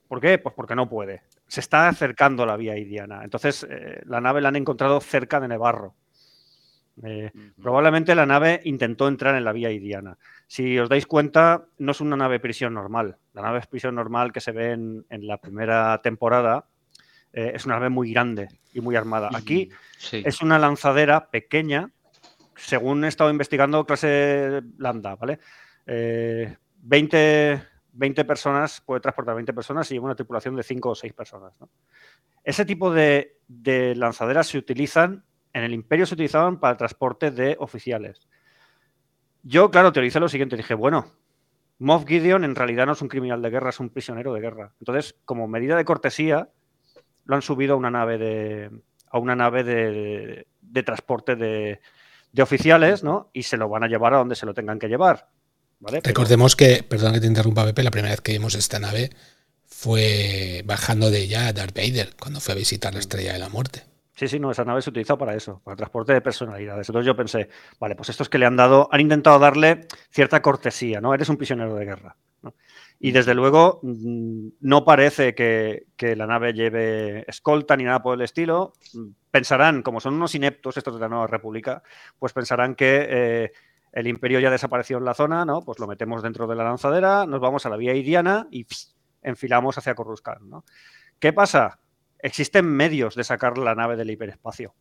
¿Por 0.08 0.20
qué? 0.20 0.38
Pues 0.38 0.54
porque 0.54 0.74
no 0.74 0.88
puede. 0.88 1.22
Se 1.48 1.60
está 1.60 1.88
acercando 1.88 2.44
a 2.44 2.46
la 2.46 2.56
vía 2.56 2.76
idiana. 2.76 3.24
Entonces, 3.24 3.66
eh, 3.68 4.02
la 4.06 4.20
nave 4.20 4.40
la 4.40 4.48
han 4.48 4.56
encontrado 4.56 5.00
cerca 5.00 5.40
de 5.40 5.48
Nevarro. 5.48 5.94
Eh, 7.02 7.30
probablemente 7.60 8.14
la 8.14 8.24
nave 8.24 8.60
intentó 8.64 9.08
entrar 9.08 9.34
en 9.36 9.44
la 9.44 9.52
vía 9.52 9.70
idiana. 9.70 10.18
Si 10.46 10.78
os 10.78 10.88
dais 10.88 11.06
cuenta, 11.06 11.66
no 11.78 11.92
es 11.92 12.00
una 12.00 12.16
nave 12.16 12.40
prisión 12.40 12.74
normal. 12.74 13.18
La 13.34 13.42
nave 13.42 13.60
prisión 13.68 13.94
normal 13.94 14.32
que 14.32 14.40
se 14.40 14.52
ve 14.52 14.72
en, 14.72 15.04
la 15.10 15.38
primera 15.38 16.00
temporada 16.02 16.66
eh, 17.32 17.52
es 17.54 17.66
una 17.66 17.74
nave 17.74 17.90
muy 17.90 18.12
grande 18.12 18.48
y 18.72 18.80
muy 18.80 18.96
armada. 18.96 19.30
Aquí 19.34 19.70
es 20.12 20.40
una 20.40 20.58
lanzadera 20.58 21.30
pequeña, 21.30 21.90
según 22.54 23.04
he 23.04 23.08
estado 23.08 23.30
investigando, 23.30 23.84
clase 23.84 24.62
lambda, 24.78 25.16
¿vale? 25.16 25.38
20, 25.84 27.52
eh, 27.52 28.24
personas, 28.24 28.80
puede 28.80 29.00
transportar 29.00 29.34
20 29.34 29.52
personas 29.52 29.90
y 29.90 29.94
lleva 29.94 30.06
una 30.06 30.16
tripulación 30.16 30.56
de 30.56 30.62
5 30.62 30.88
o 30.88 30.94
6 30.94 31.12
personas. 31.12 31.58
Ese 32.42 32.64
tipo 32.64 32.90
de, 32.90 33.38
de 33.48 33.94
lanzaderas 33.96 34.46
se 34.46 34.58
utilizan 34.58 35.24
en 35.56 35.64
el 35.64 35.72
imperio 35.72 36.04
se 36.04 36.12
utilizaban 36.12 36.60
para 36.60 36.72
el 36.72 36.76
transporte 36.76 37.30
de 37.30 37.56
oficiales. 37.58 38.20
Yo, 39.42 39.70
claro, 39.70 39.90
teoricé 39.90 40.20
lo 40.20 40.28
siguiente. 40.28 40.54
Dije, 40.54 40.74
bueno, 40.74 41.14
Moff 41.78 42.04
Gideon 42.06 42.44
en 42.44 42.54
realidad 42.54 42.84
no 42.84 42.92
es 42.92 43.00
un 43.00 43.08
criminal 43.08 43.40
de 43.40 43.48
guerra, 43.48 43.70
es 43.70 43.80
un 43.80 43.88
prisionero 43.88 44.34
de 44.34 44.42
guerra. 44.42 44.74
Entonces, 44.80 45.16
como 45.24 45.48
medida 45.48 45.74
de 45.74 45.86
cortesía, 45.86 46.50
lo 47.24 47.36
han 47.36 47.40
subido 47.40 47.72
a 47.72 47.76
una 47.78 47.90
nave 47.90 48.18
de, 48.18 48.70
a 49.08 49.18
una 49.18 49.34
nave 49.34 49.64
de, 49.64 50.82
transporte 50.82 51.36
de, 51.36 51.80
oficiales, 52.38 53.02
¿no? 53.02 53.30
Y 53.32 53.44
se 53.44 53.56
lo 53.56 53.70
van 53.70 53.82
a 53.82 53.88
llevar 53.88 54.12
a 54.12 54.18
donde 54.18 54.36
se 54.36 54.44
lo 54.44 54.52
tengan 54.52 54.78
que 54.78 54.88
llevar. 54.88 55.30
Recordemos 55.80 56.54
que, 56.54 56.82
perdón 56.86 57.14
que 57.14 57.20
te 57.20 57.26
interrumpa, 57.26 57.64
Pepe, 57.64 57.82
la 57.82 57.90
primera 57.90 58.12
vez 58.12 58.20
que 58.20 58.32
vimos 58.32 58.54
esta 58.54 58.78
nave 58.78 59.08
fue 59.64 60.62
bajando 60.66 61.10
de 61.10 61.20
ella 61.20 61.50
Darth 61.54 61.74
Vader, 61.74 62.14
cuando 62.20 62.40
fue 62.40 62.52
a 62.52 62.58
visitar 62.58 62.92
la 62.92 63.00
Estrella 63.00 63.32
de 63.32 63.38
la 63.38 63.48
Muerte. 63.48 63.95
Sí, 64.16 64.28
sí, 64.28 64.40
no, 64.40 64.50
esa 64.50 64.64
nave 64.64 64.80
se 64.80 64.88
utiliza 64.88 65.18
para 65.18 65.34
eso, 65.34 65.60
para 65.62 65.76
transporte 65.76 66.14
de 66.14 66.22
personalidades. 66.22 66.88
Entonces 66.88 67.06
yo 67.06 67.14
pensé, 67.14 67.50
vale, 67.78 67.94
pues 67.94 68.08
estos 68.08 68.30
que 68.30 68.38
le 68.38 68.46
han 68.46 68.56
dado, 68.56 68.88
han 68.90 69.02
intentado 69.02 69.38
darle 69.38 69.86
cierta 70.10 70.40
cortesía, 70.40 71.02
¿no? 71.02 71.12
Eres 71.12 71.28
un 71.28 71.36
prisionero 71.36 71.74
de 71.74 71.84
guerra. 71.84 72.16
¿no? 72.40 72.54
Y 72.98 73.12
desde 73.12 73.34
luego 73.34 73.78
mm, 73.82 74.48
no 74.60 74.86
parece 74.86 75.34
que, 75.34 75.88
que, 75.98 76.16
la 76.16 76.26
nave 76.26 76.54
lleve 76.54 77.28
escolta 77.28 77.76
ni 77.76 77.84
nada 77.84 78.02
por 78.02 78.14
el 78.14 78.22
estilo. 78.22 78.72
Pensarán, 79.30 79.82
como 79.82 80.00
son 80.00 80.14
unos 80.14 80.34
ineptos 80.34 80.78
estos 80.78 80.94
de 80.94 81.00
la 81.00 81.10
Nueva 81.10 81.26
República, 81.26 81.82
pues 82.18 82.32
pensarán 82.32 82.74
que 82.74 83.06
eh, 83.10 83.52
el 83.92 84.06
imperio 84.06 84.40
ya 84.40 84.50
desapareció 84.50 84.96
en 84.96 85.04
la 85.04 85.12
zona, 85.12 85.44
¿no? 85.44 85.60
Pues 85.60 85.78
lo 85.78 85.86
metemos 85.86 86.22
dentro 86.22 86.46
de 86.46 86.56
la 86.56 86.64
lanzadera, 86.64 87.26
nos 87.26 87.40
vamos 87.40 87.66
a 87.66 87.68
la 87.68 87.76
vía 87.76 87.92
iriana 87.92 88.48
y 88.50 88.64
pss, 88.64 88.96
enfilamos 89.20 89.76
hacia 89.76 89.94
Coruscant, 89.94 90.40
¿no? 90.40 90.64
¿Qué 91.18 91.34
pasa? 91.34 91.80
Existen 92.26 92.66
medios 92.66 93.14
de 93.14 93.22
sacar 93.22 93.56
la 93.56 93.76
nave 93.76 93.94
del 93.94 94.10
hiperespacio. 94.10 94.74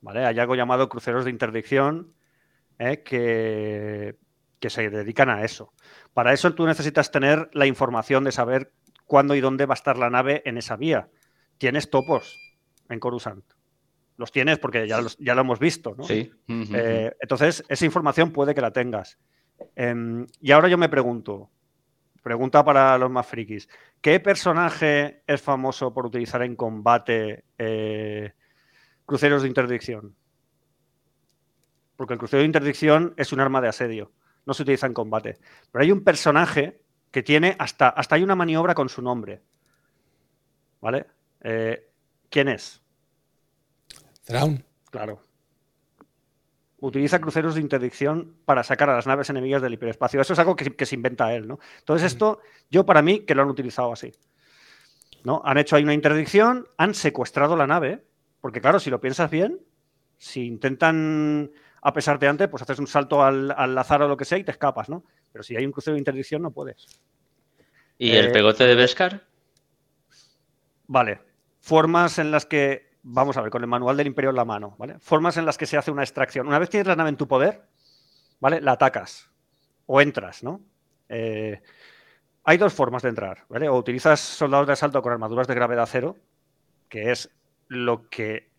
¿Vale? 0.00 0.24
Hay 0.24 0.38
algo 0.38 0.54
llamado 0.54 0.88
cruceros 0.88 1.26
de 1.26 1.30
interdicción 1.30 2.14
¿eh? 2.78 3.02
que, 3.02 4.16
que 4.58 4.70
se 4.70 4.88
dedican 4.88 5.28
a 5.28 5.44
eso. 5.44 5.74
Para 6.14 6.32
eso 6.32 6.54
tú 6.54 6.64
necesitas 6.64 7.10
tener 7.10 7.50
la 7.52 7.66
información 7.66 8.24
de 8.24 8.32
saber 8.32 8.72
cuándo 9.04 9.34
y 9.34 9.42
dónde 9.42 9.66
va 9.66 9.74
a 9.74 9.76
estar 9.76 9.98
la 9.98 10.08
nave 10.08 10.40
en 10.46 10.56
esa 10.56 10.76
vía. 10.76 11.10
Tienes 11.58 11.90
topos 11.90 12.38
en 12.88 12.98
Coruscant. 12.98 13.44
Los 14.16 14.32
tienes 14.32 14.58
porque 14.58 14.88
ya, 14.88 15.02
los, 15.02 15.18
ya 15.18 15.34
lo 15.34 15.42
hemos 15.42 15.58
visto. 15.58 15.94
¿no? 15.94 16.04
Sí. 16.04 16.32
Eh, 16.48 17.12
entonces, 17.20 17.62
esa 17.68 17.84
información 17.84 18.32
puede 18.32 18.54
que 18.54 18.62
la 18.62 18.70
tengas. 18.70 19.18
Eh, 19.76 20.24
y 20.40 20.52
ahora 20.52 20.68
yo 20.68 20.78
me 20.78 20.88
pregunto, 20.88 21.50
pregunta 22.24 22.64
para 22.64 22.98
los 22.98 23.08
más 23.08 23.24
frikis, 23.24 23.68
¿qué 24.00 24.18
personaje 24.18 25.22
es 25.28 25.40
famoso 25.40 25.94
por 25.94 26.06
utilizar 26.06 26.42
en 26.42 26.56
combate 26.56 27.44
eh, 27.56 28.32
cruceros 29.06 29.42
de 29.42 29.48
interdicción? 29.48 30.16
Porque 31.94 32.14
el 32.14 32.18
crucero 32.18 32.40
de 32.40 32.46
interdicción 32.46 33.14
es 33.16 33.32
un 33.32 33.38
arma 33.38 33.60
de 33.60 33.68
asedio 33.68 34.10
no 34.46 34.54
se 34.54 34.62
utiliza 34.62 34.86
en 34.86 34.94
combate. 34.94 35.38
Pero 35.70 35.82
hay 35.82 35.92
un 35.92 36.02
personaje 36.04 36.80
que 37.10 37.22
tiene 37.22 37.56
hasta, 37.58 37.88
hasta 37.88 38.16
hay 38.16 38.22
una 38.22 38.34
maniobra 38.34 38.74
con 38.74 38.88
su 38.88 39.02
nombre. 39.02 39.42
¿Vale? 40.80 41.06
Eh, 41.40 41.90
¿Quién 42.28 42.48
es? 42.48 42.82
Thrawn. 44.24 44.64
Claro. 44.90 45.22
Utiliza 46.78 47.20
cruceros 47.20 47.54
de 47.54 47.60
interdicción 47.60 48.36
para 48.44 48.62
sacar 48.62 48.90
a 48.90 48.96
las 48.96 49.06
naves 49.06 49.30
enemigas 49.30 49.62
del 49.62 49.72
hiperespacio. 49.74 50.20
Eso 50.20 50.32
es 50.32 50.38
algo 50.38 50.56
que, 50.56 50.74
que 50.74 50.86
se 50.86 50.94
inventa 50.94 51.34
él, 51.34 51.48
¿no? 51.48 51.58
Entonces, 51.78 52.12
esto, 52.12 52.40
yo 52.70 52.84
para 52.84 53.00
mí, 53.00 53.20
que 53.20 53.34
lo 53.34 53.42
han 53.42 53.48
utilizado 53.48 53.92
así. 53.92 54.12
¿no? 55.24 55.42
Han 55.44 55.58
hecho 55.58 55.74
ahí 55.76 55.82
una 55.82 55.94
interdicción, 55.94 56.68
han 56.76 56.94
secuestrado 56.94 57.56
la 57.56 57.66
nave, 57.66 58.04
porque 58.40 58.60
claro, 58.60 58.78
si 58.78 58.90
lo 58.90 59.00
piensas 59.00 59.30
bien, 59.30 59.58
si 60.18 60.46
intentan 60.46 61.50
a 61.80 61.92
pesar 61.92 62.18
de 62.18 62.28
antes, 62.28 62.48
pues 62.48 62.62
haces 62.62 62.78
un 62.78 62.86
salto 62.86 63.22
al, 63.22 63.50
al, 63.50 63.76
azar 63.76 64.02
o 64.02 64.08
lo 64.08 64.16
que 64.16 64.24
sea 64.24 64.38
y 64.38 64.44
te 64.44 64.52
escapas, 64.52 64.88
¿no? 64.88 65.04
Pero 65.32 65.42
si 65.42 65.56
hay 65.56 65.66
un 65.66 65.72
crucero 65.72 65.94
de 65.94 65.98
interdicción 65.98 66.42
no 66.42 66.50
puedes. 66.50 66.86
¿Y 67.98 68.10
eh, 68.10 68.20
el 68.20 68.32
pegote 68.32 68.66
de 68.66 68.74
Beskar? 68.74 69.26
Vale. 70.86 71.20
Formas 71.60 72.18
en 72.18 72.30
las 72.30 72.46
que, 72.46 72.93
vamos 73.04 73.36
a 73.36 73.42
ver, 73.42 73.50
con 73.50 73.62
el 73.62 73.68
manual 73.68 73.96
del 73.96 74.08
imperio 74.08 74.30
en 74.30 74.36
la 74.36 74.44
mano, 74.44 74.74
¿vale? 74.78 74.98
Formas 74.98 75.36
en 75.36 75.44
las 75.44 75.58
que 75.58 75.66
se 75.66 75.76
hace 75.76 75.90
una 75.90 76.02
extracción. 76.02 76.48
Una 76.48 76.58
vez 76.58 76.70
tienes 76.70 76.88
la 76.88 76.96
nave 76.96 77.10
en 77.10 77.16
tu 77.16 77.28
poder, 77.28 77.62
¿vale? 78.40 78.60
La 78.60 78.72
atacas 78.72 79.30
o 79.86 80.00
entras, 80.00 80.42
¿no? 80.42 80.62
Eh, 81.08 81.60
hay 82.44 82.58
dos 82.58 82.72
formas 82.72 83.02
de 83.02 83.10
entrar, 83.10 83.44
¿vale? 83.48 83.68
O 83.68 83.76
utilizas 83.76 84.20
soldados 84.20 84.66
de 84.66 84.72
asalto 84.72 85.02
con 85.02 85.12
armaduras 85.12 85.46
de 85.46 85.54
gravedad 85.54 85.88
cero, 85.90 86.16
que 86.88 87.10
es 87.10 87.30
lo 87.68 88.08
que 88.08 88.50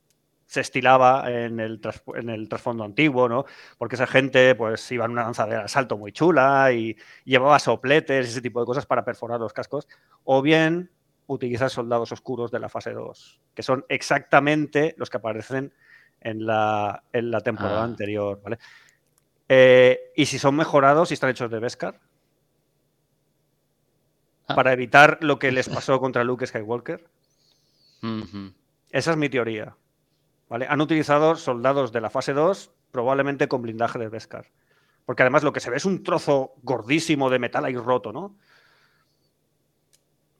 se 0.45 0.61
estilaba 0.61 1.29
en 1.31 1.59
el, 1.59 1.81
trasfondo 1.81 2.83
antiguo, 2.83 3.27
¿no? 3.27 3.45
Porque 3.79 3.95
esa 3.95 4.05
gente 4.05 4.53
pues 4.53 4.91
iba 4.91 5.05
en 5.05 5.11
una 5.11 5.23
lanzadera 5.23 5.59
de 5.59 5.65
asalto 5.65 5.97
muy 5.97 6.11
chula 6.11 6.71
y 6.71 6.95
llevaba 7.23 7.57
sopletes 7.57 8.29
ese 8.29 8.41
tipo 8.41 8.59
de 8.59 8.67
cosas 8.67 8.85
para 8.85 9.03
perforar 9.03 9.39
los 9.39 9.53
cascos. 9.53 9.87
O 10.23 10.43
bien 10.43 10.91
utilizar 11.27 11.69
soldados 11.69 12.11
oscuros 12.11 12.51
de 12.51 12.59
la 12.59 12.69
fase 12.69 12.91
2, 12.91 13.41
que 13.53 13.63
son 13.63 13.85
exactamente 13.89 14.93
los 14.97 15.09
que 15.09 15.17
aparecen 15.17 15.73
en 16.21 16.45
la, 16.45 17.03
en 17.13 17.31
la 17.31 17.41
temporada 17.41 17.81
ah. 17.81 17.85
anterior, 17.85 18.41
¿vale? 18.43 18.57
Eh, 19.47 20.11
y 20.15 20.25
si 20.25 20.39
son 20.39 20.55
mejorados 20.55 21.11
y 21.11 21.13
están 21.13 21.29
hechos 21.29 21.51
de 21.51 21.59
Beskar, 21.59 21.99
ah. 24.47 24.55
para 24.55 24.73
evitar 24.73 25.19
lo 25.21 25.39
que 25.39 25.51
les 25.51 25.69
pasó 25.69 25.99
contra 25.99 26.23
Luke 26.23 26.45
Skywalker. 26.45 27.07
Uh 28.01 28.07
-huh. 28.07 28.53
Esa 28.91 29.11
es 29.11 29.17
mi 29.17 29.29
teoría. 29.29 29.75
¿vale? 30.49 30.67
Han 30.69 30.81
utilizado 30.81 31.35
soldados 31.35 31.91
de 31.91 32.01
la 32.01 32.09
fase 32.09 32.33
2, 32.33 32.71
probablemente 32.91 33.47
con 33.47 33.61
blindaje 33.61 33.99
de 33.99 34.09
Beskar. 34.09 34.51
Porque 35.05 35.23
además 35.23 35.43
lo 35.43 35.53
que 35.53 35.59
se 35.59 35.69
ve 35.69 35.77
es 35.77 35.85
un 35.85 36.03
trozo 36.03 36.53
gordísimo 36.63 37.29
de 37.29 37.39
metal 37.39 37.65
ahí 37.65 37.75
roto, 37.75 38.11
¿no? 38.11 38.35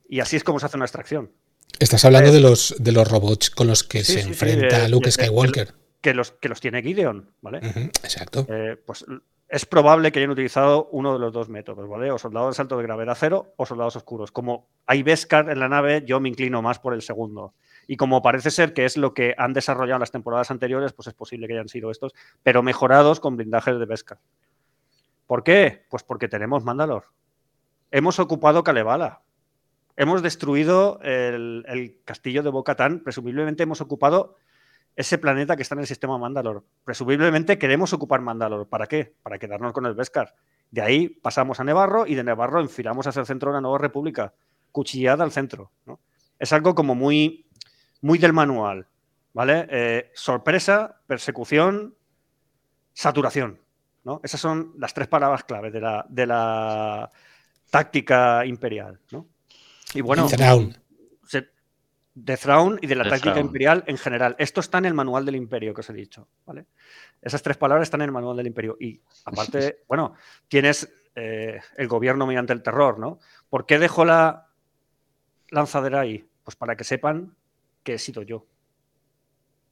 Y 0.07 0.19
así 0.19 0.35
es 0.35 0.43
como 0.43 0.59
se 0.59 0.67
hace 0.67 0.77
una 0.77 0.85
extracción. 0.85 1.31
Estás 1.79 2.05
hablando 2.05 2.31
de 2.31 2.39
los, 2.39 2.75
de 2.79 2.91
los 2.91 3.09
robots 3.09 3.49
con 3.49 3.67
los 3.67 3.83
que 3.83 4.03
sí, 4.03 4.13
se 4.13 4.21
sí, 4.21 4.29
enfrenta 4.29 4.85
sí, 4.85 4.91
Luke 4.91 5.11
Skywalker. 5.11 5.73
Que 6.01 6.13
los, 6.13 6.31
que 6.31 6.49
los 6.49 6.61
tiene 6.61 6.81
Gideon, 6.81 7.31
¿vale? 7.41 7.59
Uh 7.59 7.61
-huh, 7.61 7.85
exacto. 8.03 8.45
Eh, 8.47 8.77
pues 8.85 9.05
es 9.47 9.65
probable 9.65 10.11
que 10.11 10.19
hayan 10.19 10.31
utilizado 10.31 10.87
uno 10.91 11.13
de 11.13 11.19
los 11.19 11.33
dos 11.33 11.49
métodos, 11.49 11.87
¿vale? 11.87 12.11
O 12.11 12.17
soldados 12.17 12.51
de 12.51 12.57
salto 12.57 12.77
de 12.77 12.83
gravedad 12.83 13.17
cero 13.19 13.53
o 13.57 13.65
soldados 13.65 13.95
oscuros. 13.95 14.31
Como 14.31 14.67
hay 14.85 15.03
Beskar 15.03 15.49
en 15.49 15.59
la 15.59 15.69
nave, 15.69 16.03
yo 16.05 16.19
me 16.19 16.29
inclino 16.29 16.61
más 16.61 16.79
por 16.79 16.93
el 16.93 17.01
segundo. 17.01 17.53
Y 17.87 17.97
como 17.97 18.21
parece 18.21 18.49
ser 18.51 18.73
que 18.73 18.85
es 18.85 18.97
lo 18.97 19.13
que 19.13 19.35
han 19.37 19.53
desarrollado 19.53 19.97
en 19.97 20.01
las 20.01 20.11
temporadas 20.11 20.49
anteriores, 20.49 20.93
pues 20.93 21.07
es 21.07 21.13
posible 21.13 21.47
que 21.47 21.53
hayan 21.53 21.69
sido 21.69 21.91
estos, 21.91 22.13
pero 22.41 22.63
mejorados 22.63 23.19
con 23.19 23.37
blindajes 23.37 23.77
de 23.77 23.85
Beskar. 23.85 24.19
¿Por 25.27 25.43
qué? 25.43 25.85
Pues 25.89 26.03
porque 26.03 26.27
tenemos 26.27 26.63
Mandalor. 26.63 27.05
Hemos 27.91 28.19
ocupado 28.19 28.63
Kalevala. 28.63 29.21
Hemos 29.97 30.21
destruido 30.21 30.99
el, 31.01 32.01
castillo 32.03 32.43
de 32.43 32.49
Bocatán. 32.49 32.99
Presumiblemente 32.99 33.63
hemos 33.63 33.79
ocupado 33.79 34.35
ese 34.95 35.17
planeta 35.17 35.55
que 35.55 35.61
está 35.61 35.75
en 35.75 35.81
el 35.81 35.87
sistema 35.87 36.17
Mandalor. 36.17 36.65
Presumiblemente 36.83 37.57
queremos 37.57 37.93
ocupar 37.93 38.21
Mandalor. 38.21 38.67
¿Para 38.67 38.87
qué? 38.87 39.15
Para 39.23 39.39
quedarnos 39.39 39.71
con 39.71 39.85
el 39.85 39.93
Beskar. 39.93 40.35
De 40.69 40.81
ahí 40.81 41.07
pasamos 41.07 41.59
a 41.59 41.63
Nevarro 41.63 42.05
y 42.07 42.15
de 42.15 42.23
Nevarro 42.23 42.59
enfilamos 42.59 43.07
hacia 43.07 43.21
el 43.21 43.25
centro 43.25 43.51
de 43.51 43.55
la 43.55 43.61
nueva 43.61 43.77
república. 43.77 44.33
Cuchillada 44.71 45.23
al 45.23 45.31
centro. 45.31 45.71
¿no? 45.85 46.01
Es 46.39 46.51
algo 46.51 46.75
como 46.75 46.93
muy, 46.95 47.47
muy 48.01 48.17
del 48.17 48.33
manual. 48.33 48.87
¿Vale? 49.33 49.67
Eh, 49.69 50.11
sorpresa, 50.13 51.01
persecución, 51.07 51.95
saturación. 52.93 53.61
¿no? 54.03 54.19
Esas 54.23 54.41
son 54.41 54.73
las 54.77 54.93
tres 54.93 55.07
palabras 55.07 55.45
claves 55.45 55.71
de 55.71 55.79
la, 55.81 56.05
de 56.09 56.25
la 56.25 57.11
táctica 57.69 58.45
imperial. 58.45 58.99
¿no? 59.11 59.27
Y 59.95 60.01
bueno, 60.01 60.27
se, 60.29 61.47
de 62.13 62.37
Thrawn 62.37 62.79
y 62.81 62.87
de 62.87 62.95
la 62.95 63.03
The 63.03 63.09
táctica 63.09 63.33
Thrawn. 63.33 63.45
imperial 63.47 63.83
en 63.87 63.97
general. 63.97 64.35
Esto 64.39 64.59
está 64.61 64.77
en 64.77 64.85
el 64.85 64.93
manual 64.93 65.25
del 65.25 65.35
imperio 65.35 65.73
que 65.73 65.81
os 65.81 65.89
he 65.89 65.93
dicho. 65.93 66.27
¿vale? 66.45 66.65
Esas 67.21 67.41
tres 67.41 67.57
palabras 67.57 67.87
están 67.87 68.01
en 68.01 68.05
el 68.05 68.11
manual 68.11 68.37
del 68.37 68.47
imperio. 68.47 68.77
Y 68.79 69.01
aparte, 69.25 69.83
bueno, 69.87 70.13
tienes 70.47 70.89
eh, 71.15 71.59
el 71.77 71.87
gobierno 71.87 72.25
mediante 72.25 72.53
el 72.53 72.61
terror, 72.63 72.99
¿no? 72.99 73.19
¿Por 73.49 73.65
qué 73.65 73.79
dejo 73.79 74.05
la 74.05 74.47
lanzadera 75.49 76.01
ahí? 76.01 76.25
Pues 76.43 76.55
para 76.55 76.75
que 76.77 76.83
sepan 76.83 77.35
que 77.83 77.95
he 77.95 77.99
sido 77.99 78.21
yo. 78.21 78.45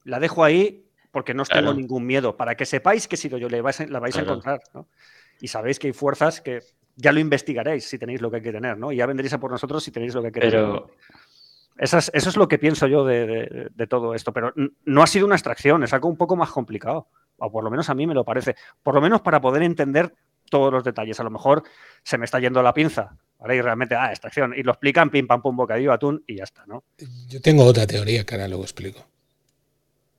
La 0.04 0.20
dejo 0.20 0.44
ahí 0.44 0.86
porque 1.10 1.32
no 1.32 1.42
os 1.42 1.48
tengo 1.48 1.72
ningún 1.72 2.04
miedo. 2.04 2.36
Para 2.36 2.56
que 2.56 2.66
sepáis 2.66 3.08
que 3.08 3.14
he 3.14 3.18
sido 3.18 3.38
yo, 3.38 3.48
le 3.48 3.62
vais 3.62 3.80
a- 3.80 3.86
la 3.86 4.00
vais 4.00 4.16
a 4.16 4.20
encontrar, 4.20 4.60
¿no? 4.74 4.88
Y 5.40 5.48
sabéis 5.48 5.78
que 5.78 5.86
hay 5.86 5.92
fuerzas 5.92 6.40
que 6.40 6.60
ya 6.96 7.12
lo 7.12 7.20
investigaréis 7.20 7.84
si 7.88 7.98
tenéis 7.98 8.20
lo 8.20 8.30
que 8.30 8.36
hay 8.36 8.42
que 8.42 8.52
tener, 8.52 8.78
¿no? 8.78 8.92
Y 8.92 8.96
ya 8.96 9.06
vendréis 9.06 9.32
a 9.32 9.38
por 9.40 9.50
nosotros 9.50 9.82
si 9.82 9.90
tenéis 9.90 10.14
lo 10.14 10.22
que 10.22 10.32
queréis. 10.32 10.52
Pero, 10.52 10.90
Eso 11.76 11.98
es, 11.98 12.10
eso 12.14 12.28
es 12.28 12.36
lo 12.36 12.46
que 12.46 12.58
pienso 12.58 12.86
yo 12.86 13.04
de, 13.04 13.26
de- 13.26 13.68
de 13.74 13.86
todo 13.88 14.14
esto, 14.14 14.32
pero 14.32 14.52
no 14.84 15.02
ha 15.02 15.06
sido 15.08 15.26
una 15.26 15.34
extracción, 15.34 15.82
es 15.82 15.92
algo 15.92 16.08
un 16.08 16.16
poco 16.16 16.36
más 16.36 16.50
complicado, 16.50 17.08
o 17.38 17.50
por 17.50 17.64
lo 17.64 17.70
menos 17.70 17.90
a 17.90 17.94
mí 17.94 18.06
me 18.06 18.14
lo 18.14 18.24
parece, 18.24 18.54
por 18.82 18.94
lo 18.94 19.00
menos 19.00 19.22
para 19.22 19.40
poder 19.40 19.62
entender 19.64 20.14
todos 20.48 20.72
los 20.72 20.84
detalles. 20.84 21.18
A 21.18 21.24
lo 21.24 21.30
mejor 21.30 21.64
se 22.04 22.16
me 22.16 22.26
está 22.26 22.38
yendo 22.38 22.62
la 22.62 22.72
pinza, 22.72 23.16
¿vale? 23.40 23.56
Y 23.56 23.60
realmente, 23.60 23.96
ah, 23.96 24.10
extracción, 24.10 24.54
y 24.56 24.62
lo 24.62 24.70
explican, 24.70 25.10
pim, 25.10 25.26
pam, 25.26 25.42
pum, 25.42 25.56
bocadillo, 25.56 25.92
atún, 25.92 26.22
y 26.28 26.36
ya 26.36 26.44
está, 26.44 26.64
¿no? 26.66 26.84
Yo 27.28 27.40
tengo 27.40 27.64
otra 27.64 27.88
teoría 27.88 28.24
que 28.24 28.34
ahora 28.36 28.46
luego 28.46 28.62
explico. 28.62 29.04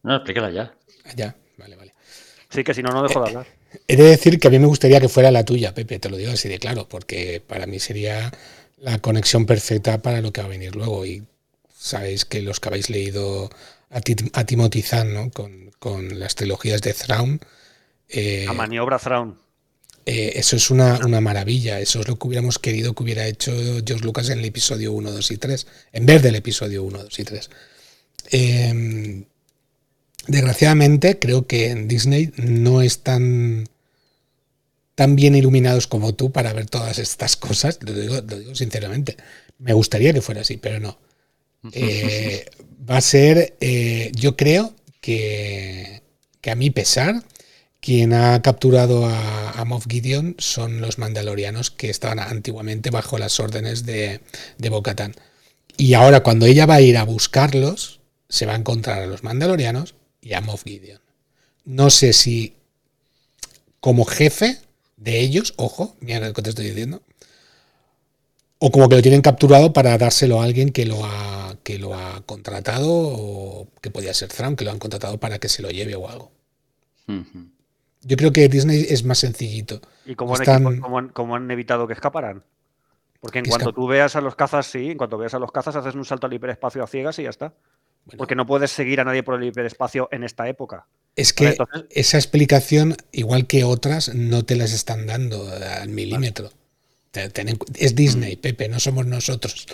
no, 0.03 0.15
explícala 0.17 0.49
ya. 0.51 0.73
Ah, 1.05 1.11
Ya, 1.15 1.36
vale, 1.57 1.78
vale. 1.78 1.93
Sí, 2.56 2.64
que 2.64 2.74
si 2.74 2.82
no, 2.82 2.91
no 2.91 3.03
dejo 3.03 3.22
de 3.22 3.30
hablar. 3.30 3.47
He 3.88 3.95
de 3.97 4.03
decir 4.03 4.39
que 4.39 4.47
a 4.47 4.51
mí 4.51 4.60
me 4.60 4.68
gustaría 4.68 5.01
que 5.01 5.10
fuera 5.10 5.30
la 5.32 5.43
tuya, 5.43 5.74
Pepe, 5.74 5.99
te 5.99 6.10
lo 6.10 6.18
digo 6.18 6.32
así 6.32 6.47
de 6.47 6.58
claro, 6.58 6.88
porque 6.88 7.41
para 7.45 7.68
mí 7.68 7.80
sería 7.80 8.32
la 8.78 8.99
conexión 8.99 9.45
perfecta 9.45 10.01
para 10.01 10.22
lo 10.22 10.32
que 10.32 10.41
va 10.41 10.47
a 10.47 10.49
venir 10.49 10.76
luego. 10.76 11.06
Y 11.06 11.24
sabéis 11.78 12.24
que 12.26 12.41
los 12.41 12.60
que 12.60 12.70
habéis 12.70 12.89
leído 12.89 13.49
a, 13.89 13.97
a 14.34 14.45
Timothy 14.45 14.82
Zahn, 14.82 15.14
¿no? 15.14 15.32
con, 15.32 15.72
con, 15.80 16.18
las 16.20 16.36
trilogías 16.36 16.82
de 16.82 16.93
Thrawn. 16.93 17.41
Eh, 18.10 18.45
a 18.47 18.53
maniobra 18.53 18.99
Thrawn. 18.99 19.38
Eh, 20.06 20.34
eso 20.36 20.56
es 20.56 20.70
una, 20.70 20.99
una, 21.06 21.20
maravilla. 21.20 21.80
Eso 21.80 21.99
es 21.99 22.08
lo 22.08 22.18
que 22.18 22.28
hubiéramos 22.28 22.60
querido 22.60 22.93
que 22.93 23.03
hubiera 23.03 23.26
hecho 23.28 23.51
George 23.86 24.06
Lucas 24.06 24.30
en 24.30 24.39
el 24.39 24.45
episodio 24.45 24.93
1, 24.93 25.12
2 25.12 25.32
y 25.32 25.38
3, 25.38 25.68
en 25.93 26.06
vez 26.06 26.22
del 26.22 26.36
episodio 26.36 26.84
1, 26.84 27.03
2 27.03 27.20
y 27.20 27.24
3. 27.24 27.49
Eh, 28.32 29.26
desgraciadamente, 30.28 31.19
creo 31.19 31.47
que 31.47 31.69
en 31.69 31.88
Disney 31.88 32.32
no 32.38 32.82
están 32.82 33.67
tan 34.95 35.15
bien 35.15 35.36
iluminados 35.36 35.88
como 35.88 36.15
tú 36.15 36.32
para 36.32 36.53
ver 36.53 36.67
todas 36.67 36.99
estas 36.99 37.36
cosas. 37.36 37.80
Lo 37.82 37.93
digo, 37.93 38.15
lo 38.15 38.39
digo 38.39 38.55
sinceramente. 38.55 39.17
Me 39.59 39.73
gustaría 39.73 40.13
que 40.13 40.21
fuera 40.21 40.41
así, 40.41 40.57
pero 40.57 40.80
no. 40.80 40.97
Eh, 41.73 42.45
va 42.88 42.97
a 42.97 43.01
ser, 43.01 43.55
eh, 43.59 44.11
yo 44.13 44.38
creo 44.38 44.76
que, 45.01 46.03
que, 46.41 46.51
a 46.51 46.55
mi 46.55 46.69
pesar, 46.69 47.23
quien 47.80 48.13
ha 48.13 48.39
capturado 48.43 49.07
a, 49.07 49.49
a, 49.49 49.65
Moff 49.65 49.88
Gideon 49.89 50.36
son 50.38 50.80
los 50.80 50.99
mandalorianos 50.99 51.71
que 51.71 51.89
estaban 51.89 52.19
antiguamente 52.19 52.91
bajo 52.91 53.17
las 53.17 53.39
órdenes 53.39 53.84
de, 53.84 54.21
de 54.59 54.69
Bo-Katan. 54.69 55.15
Y 55.76 55.95
ahora, 55.95 56.21
cuando 56.21 56.45
ella 56.45 56.67
va 56.67 56.76
a 56.76 56.82
ir 56.82 56.97
a 56.97 57.03
buscarlos, 57.03 57.99
se 58.30 58.45
va 58.45 58.53
a 58.53 58.57
encontrar 58.57 59.01
a 59.01 59.07
los 59.07 59.23
mandalorianos 59.23 59.95
y 60.26 60.34
a 60.34 60.41
Moff 60.41 60.63
Gideon. 60.63 60.99
No 61.63 61.89
sé 61.89 62.11
si 62.11 62.55
como 63.80 64.03
jefe 64.05 64.57
de 64.97 65.19
ellos, 65.19 65.53
ojo, 65.55 65.95
mira 65.99 66.28
lo 66.28 66.34
que 66.34 66.41
te 66.41 66.49
estoy 66.49 66.65
diciendo, 66.65 67.03
o 68.57 68.71
como 68.71 68.89
que 68.89 68.95
lo 68.95 69.01
tienen 69.03 69.21
capturado 69.21 69.71
para 69.71 69.97
dárselo 69.97 70.41
a 70.41 70.45
alguien 70.45 70.71
que 70.71 70.86
lo 70.86 71.05
ha, 71.05 71.55
que 71.61 71.78
lo 71.78 71.93
ha 71.93 72.21
contratado, 72.26 72.89
o 72.89 73.67
que 73.82 73.91
podía 73.91 74.13
ser 74.15 74.30
Thrawn, 74.30 74.55
que 74.55 74.65
lo 74.65 74.71
han 74.71 74.80
contratado 74.80 75.19
para 75.19 75.38
que 75.38 75.47
se 75.47 75.61
lo 75.61 75.69
lleve 75.69 75.95
o 75.95 76.09
algo. 76.09 76.32
Uh 77.07 77.13
-huh. 77.13 77.49
Yo 78.01 78.17
creo 78.17 78.32
que 78.32 78.49
Disney 78.49 78.88
es 78.89 79.03
más 79.03 79.19
sencillito. 79.19 79.82
¿Y 80.05 80.15
cómo, 80.15 80.34
Están... 80.34 80.65
han, 80.65 80.80
cómo, 80.80 80.97
han, 80.97 81.09
cómo 81.09 81.36
han, 81.36 81.49
evitado 81.51 81.86
que 81.86 81.93
escaparan? 81.93 82.43
Porque 83.19 83.39
en 83.39 83.45
cuanto 83.45 83.73
tú 83.73 83.88
veas 83.88 84.15
a 84.15 84.21
los 84.21 84.36
cazas, 84.36 84.65
sí, 84.65 84.91
en 84.91 84.97
cuanto 84.97 85.17
veas 85.19 85.36
a 85.36 85.39
los 85.39 85.51
cazas, 85.51 85.76
haces 85.76 85.93
un 85.93 86.05
salto 86.05 86.26
al 86.26 86.34
hiperespacio 86.34 86.84
a 86.84 86.88
ciegas 86.88 87.19
y 87.19 87.23
ya 87.23 87.30
está. 87.30 87.53
Bueno. 88.06 88.18
Porque 88.18 88.36
no 88.36 88.45
puedes 88.45 88.72
seguir 88.72 89.01
a 89.01 89.03
nadie 89.03 89.24
por 89.24 89.41
el 89.41 89.47
hiperespacio 89.47 90.08
en 90.12 90.24
esta 90.24 90.47
época. 90.47 90.88
Es 91.16 91.34
que 91.34 91.45
¿Vale? 91.45 91.58
Entonces... 91.60 91.86
esa 91.89 92.18
explicación, 92.18 92.95
igual 93.12 93.47
que 93.47 93.64
otras, 93.64 94.14
no 94.14 94.45
te 94.45 94.56
las 94.56 94.74
están 94.74 95.08
dando 95.08 95.49
al 95.49 95.89
milímetro. 95.89 96.45
Vale. 96.45 96.56
Es 97.76 97.95
Disney, 97.95 98.36
Pepe, 98.36 98.68
no 98.68 98.80
somos 98.80 99.06
nosotros. 99.06 99.66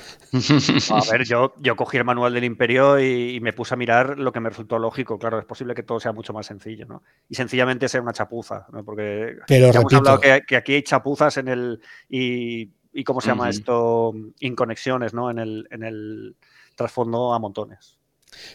A 0.91 1.11
ver, 1.11 1.23
yo, 1.25 1.53
yo 1.59 1.75
cogí 1.75 1.97
el 1.97 2.03
manual 2.03 2.33
del 2.33 2.43
Imperio 2.43 2.99
y, 2.99 3.35
y, 3.35 3.39
me 3.39 3.53
puse 3.53 3.73
a 3.73 3.77
mirar 3.77 4.19
lo 4.19 4.31
que 4.31 4.39
me 4.39 4.49
resultó 4.49 4.77
lógico. 4.77 5.17
Claro, 5.17 5.39
es 5.39 5.45
posible 5.45 5.73
que 5.73 5.83
todo 5.83 5.99
sea 5.99 6.11
mucho 6.11 6.33
más 6.33 6.45
sencillo, 6.45 6.85
¿no? 6.85 7.03
Y 7.29 7.35
sencillamente 7.35 7.89
sea 7.89 8.01
una 8.01 8.13
chapuza, 8.13 8.67
¿no? 8.71 8.83
Porque 8.83 9.37
Pero, 9.47 9.67
ya 9.67 9.79
repito, 9.79 9.79
hemos 9.79 9.93
hablado 9.93 10.19
que, 10.19 10.41
que, 10.47 10.55
aquí 10.55 10.75
hay 10.75 10.83
chapuzas 10.83 11.37
en 11.37 11.47
el. 11.47 11.81
Y, 12.09 12.69
y 12.93 13.03
¿cómo 13.03 13.21
se 13.21 13.27
llama 13.27 13.45
uh 13.45 13.47
-huh. 13.47 13.49
esto? 13.49 14.13
Inconexiones, 14.39 15.13
¿no? 15.13 15.31
En 15.31 15.39
el, 15.39 15.67
en 15.71 15.83
el 15.83 16.35
trasfondo 16.75 17.33
a 17.33 17.39
montones. 17.39 17.97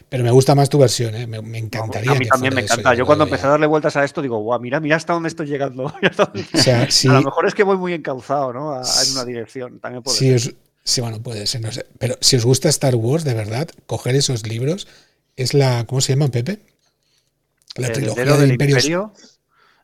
Pero 0.09 0.24
me 0.24 0.31
gusta 0.31 0.55
más 0.55 0.68
tu 0.68 0.79
versión, 0.79 1.14
¿eh? 1.14 1.27
me, 1.27 1.43
me, 1.43 1.59
encantaría. 1.59 2.12
a 2.12 2.14
mí 2.14 2.27
también 2.27 2.55
me 2.55 2.62
encanta. 2.62 2.95
Yo, 2.95 2.99
yo 2.99 3.07
cuando 3.07 3.24
empecé 3.24 3.47
a 3.47 3.51
darle 3.51 3.66
vueltas 3.66 3.97
a 3.97 4.05
esto 4.05 4.22
digo, 4.22 4.39
guau, 4.39 4.59
mira, 4.61 4.81
mira 4.81 4.97
hasta 4.97 5.12
dónde 5.12 5.29
estoy 5.29 5.47
llegando. 5.47 5.85
o 6.55 6.59
sea, 6.59 6.91
sí, 6.91 7.09
a 7.11 7.14
lo 7.14 7.22
mejor 7.22 7.47
es 7.47 7.55
que 7.55 7.62
voy 7.62 7.77
muy 7.77 7.93
encauzado, 7.93 8.53
¿no? 8.53 8.72
A, 8.72 8.83
en 8.83 9.12
una 9.12 9.24
dirección. 9.24 9.81
También 9.81 10.03
puede 10.03 10.16
sí, 10.16 10.39
ser. 10.39 10.55
Os, 10.55 10.57
sí, 10.85 11.01
bueno, 11.01 11.22
puede 11.22 11.47
ser, 11.47 11.61
no 11.61 11.72
sé. 11.72 11.87
Pero 11.99 12.16
si 12.20 12.37
os 12.37 12.45
gusta 12.45 12.68
Star 12.68 12.95
Wars, 12.95 13.24
de 13.24 13.35
verdad, 13.35 13.68
coger 13.87 14.14
esos 14.14 14.47
libros 14.47 14.89
es 15.37 15.55
la. 15.55 15.85
¿Cómo 15.87 16.01
se 16.01 16.14
llama, 16.14 16.29
Pepe? 16.29 16.61
La 17.77 17.93
trilogía 17.93 18.24
del, 18.24 18.41
del 18.41 18.51
Imperio. 18.53 18.77
Imperio? 18.77 19.12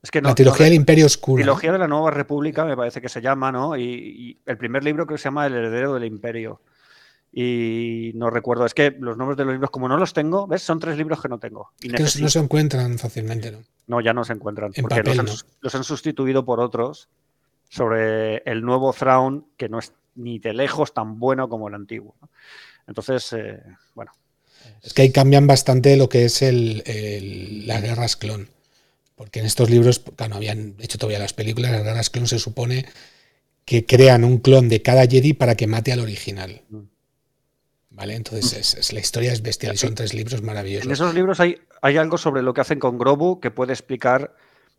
Es 0.03 0.11
que 0.11 0.23
no, 0.23 0.31
la 0.31 0.35
trilogía 0.35 0.67
no, 0.67 0.71
del 0.71 0.75
Imperio 0.75 1.07
Oscuro. 1.07 1.37
Trilogía 1.37 1.73
de 1.73 1.79
la 1.79 1.89
Nueva 1.89 2.11
República, 2.11 2.65
me 2.65 2.77
parece 2.77 3.01
que 3.01 3.09
se 3.09 3.21
llama, 3.21 3.53
¿no? 3.53 3.77
Y, 3.77 3.83
y 3.83 4.39
el 4.47 4.57
primer 4.57 4.83
libro 4.83 5.07
creo 5.07 5.17
que 5.17 5.23
se 5.23 5.27
llama 5.27 5.47
El 5.47 5.55
heredero 5.55 5.95
del 5.95 6.05
Imperio 6.05 6.61
y 7.33 8.13
no 8.15 8.29
recuerdo. 8.29 8.67
Es 8.67 8.75
que 8.75 8.95
los 8.99 9.17
nombres 9.17 9.39
de 9.39 9.45
los 9.45 9.55
libros, 9.55 9.71
como 9.71 9.89
no 9.89 9.97
los 9.97 10.13
tengo, 10.13 10.47
¿ves? 10.47 10.63
Son 10.63 10.79
tres 10.79 10.99
libros 10.99 11.21
que 11.23 11.29
no 11.29 11.39
tengo. 11.39 11.73
Y 11.81 11.89
que 11.89 12.03
no 12.03 12.29
se 12.29 12.39
encuentran 12.39 12.99
fácilmente, 12.99 13.51
¿no? 13.51 13.65
No, 13.87 14.01
ya 14.01 14.13
no 14.13 14.25
se 14.25 14.35
encuentran. 14.35 14.71
En 14.75 14.83
porque 14.83 14.97
papel, 14.97 15.17
los, 15.17 15.19
han, 15.19 15.27
¿no? 15.27 15.33
los, 15.61 15.75
han, 15.75 15.85
sustituido 15.85 16.45
por 16.45 16.61
otros 16.61 17.09
sobre 17.71 18.39
el 18.45 18.63
nuevo 18.63 18.93
Thrawn, 18.93 19.47
que 19.57 19.71
no 19.71 19.79
es 19.79 19.93
ni 20.15 20.39
de 20.39 20.53
lejos 20.53 20.93
tan 20.93 21.19
bueno 21.19 21.49
como 21.49 21.69
el 21.69 21.75
antiguo. 21.75 22.15
¿no? 22.21 22.29
Entonces, 22.87 23.33
eh, 23.33 23.61
bueno. 23.95 24.13
Es 24.83 24.93
que 24.93 25.03
ahí 25.03 25.11
cambian 25.11 25.47
bastante 25.47 25.97
lo 25.97 26.11
que 26.11 26.27
es 26.27 26.43
el, 26.43 26.83
el, 26.85 27.67
las 27.67 27.83
guerras 27.83 28.17
clon. 28.17 28.51
Porque 29.17 29.41
en 29.41 29.47
estos 29.47 29.71
libros, 29.71 30.03
no 30.29 30.37
habían 30.37 30.75
hecho 30.81 30.99
todavía 30.99 31.19
las 31.19 31.33
películas, 31.33 31.73
las 31.73 31.83
guerras 31.83 32.11
clon 32.11 32.27
se 32.27 32.39
supone 32.39 32.85
que 33.65 33.87
crean 33.87 34.25
un 34.25 34.39
clon 34.39 34.69
de 34.69 34.83
cada 34.83 35.07
Jedi 35.07 35.33
para 35.33 35.55
que 35.55 35.67
mate 35.67 35.93
al 35.93 36.01
original. 36.01 36.63
Mm. 36.69 36.92
¿Vale? 37.95 38.15
Entonces 38.15 38.53
es, 38.55 38.75
es, 38.75 38.93
la 38.93 39.01
historia 39.01 39.33
es 39.33 39.43
bestial 39.43 39.75
y 39.75 39.79
son 39.79 39.95
tres 39.95 40.15
libros 40.15 40.43
maravillosos. 40.43 40.87
En 40.87 40.93
esos 40.93 41.15
libros 41.15 41.41
hay, 41.41 41.61
hay 41.83 41.99
algo 41.99 42.17
sobre 42.17 42.43
lo 42.43 42.55
que 42.55 42.63
hacen 42.63 42.79
con 42.79 42.99
Grobu 42.99 43.39
que 43.39 43.51
puede 43.51 43.73
explicar 43.73 44.35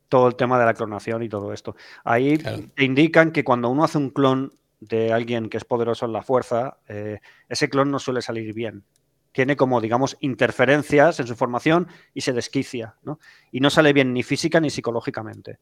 todo 0.10 0.28
el 0.28 0.36
tema 0.36 0.60
de 0.60 0.66
la 0.66 0.74
clonación 0.74 1.24
y 1.24 1.30
todo 1.30 1.54
esto. 1.54 1.76
Ahí 2.04 2.38
claro. 2.38 2.64
te 2.76 2.84
indican 2.84 3.32
que 3.32 3.44
cuando 3.44 3.70
uno 3.70 3.84
hace 3.84 3.98
un 3.98 4.10
clon 4.10 4.54
de 4.80 5.14
alguien 5.14 5.50
que 5.50 5.58
es 5.58 5.66
poderoso 5.66 6.06
en 6.06 6.14
la 6.14 6.24
fuerza, 6.24 6.78
eh, 6.88 7.20
ese 7.50 7.70
clon 7.70 7.92
no 7.92 8.00
suele 8.00 8.22
salir 8.22 8.54
bien. 8.54 8.84
Tiene 9.32 9.56
como, 9.56 9.82
digamos, 9.82 10.18
interferencias 10.20 11.20
en 11.20 11.28
su 11.28 11.36
formación 11.36 11.88
y 12.14 12.22
se 12.22 12.34
desquicia, 12.34 12.96
¿no? 13.04 13.20
Y 13.52 13.60
no 13.60 13.70
sale 13.70 13.94
bien 13.94 14.14
ni 14.14 14.22
física 14.22 14.60
ni 14.60 14.70
psicológicamente. 14.70 15.60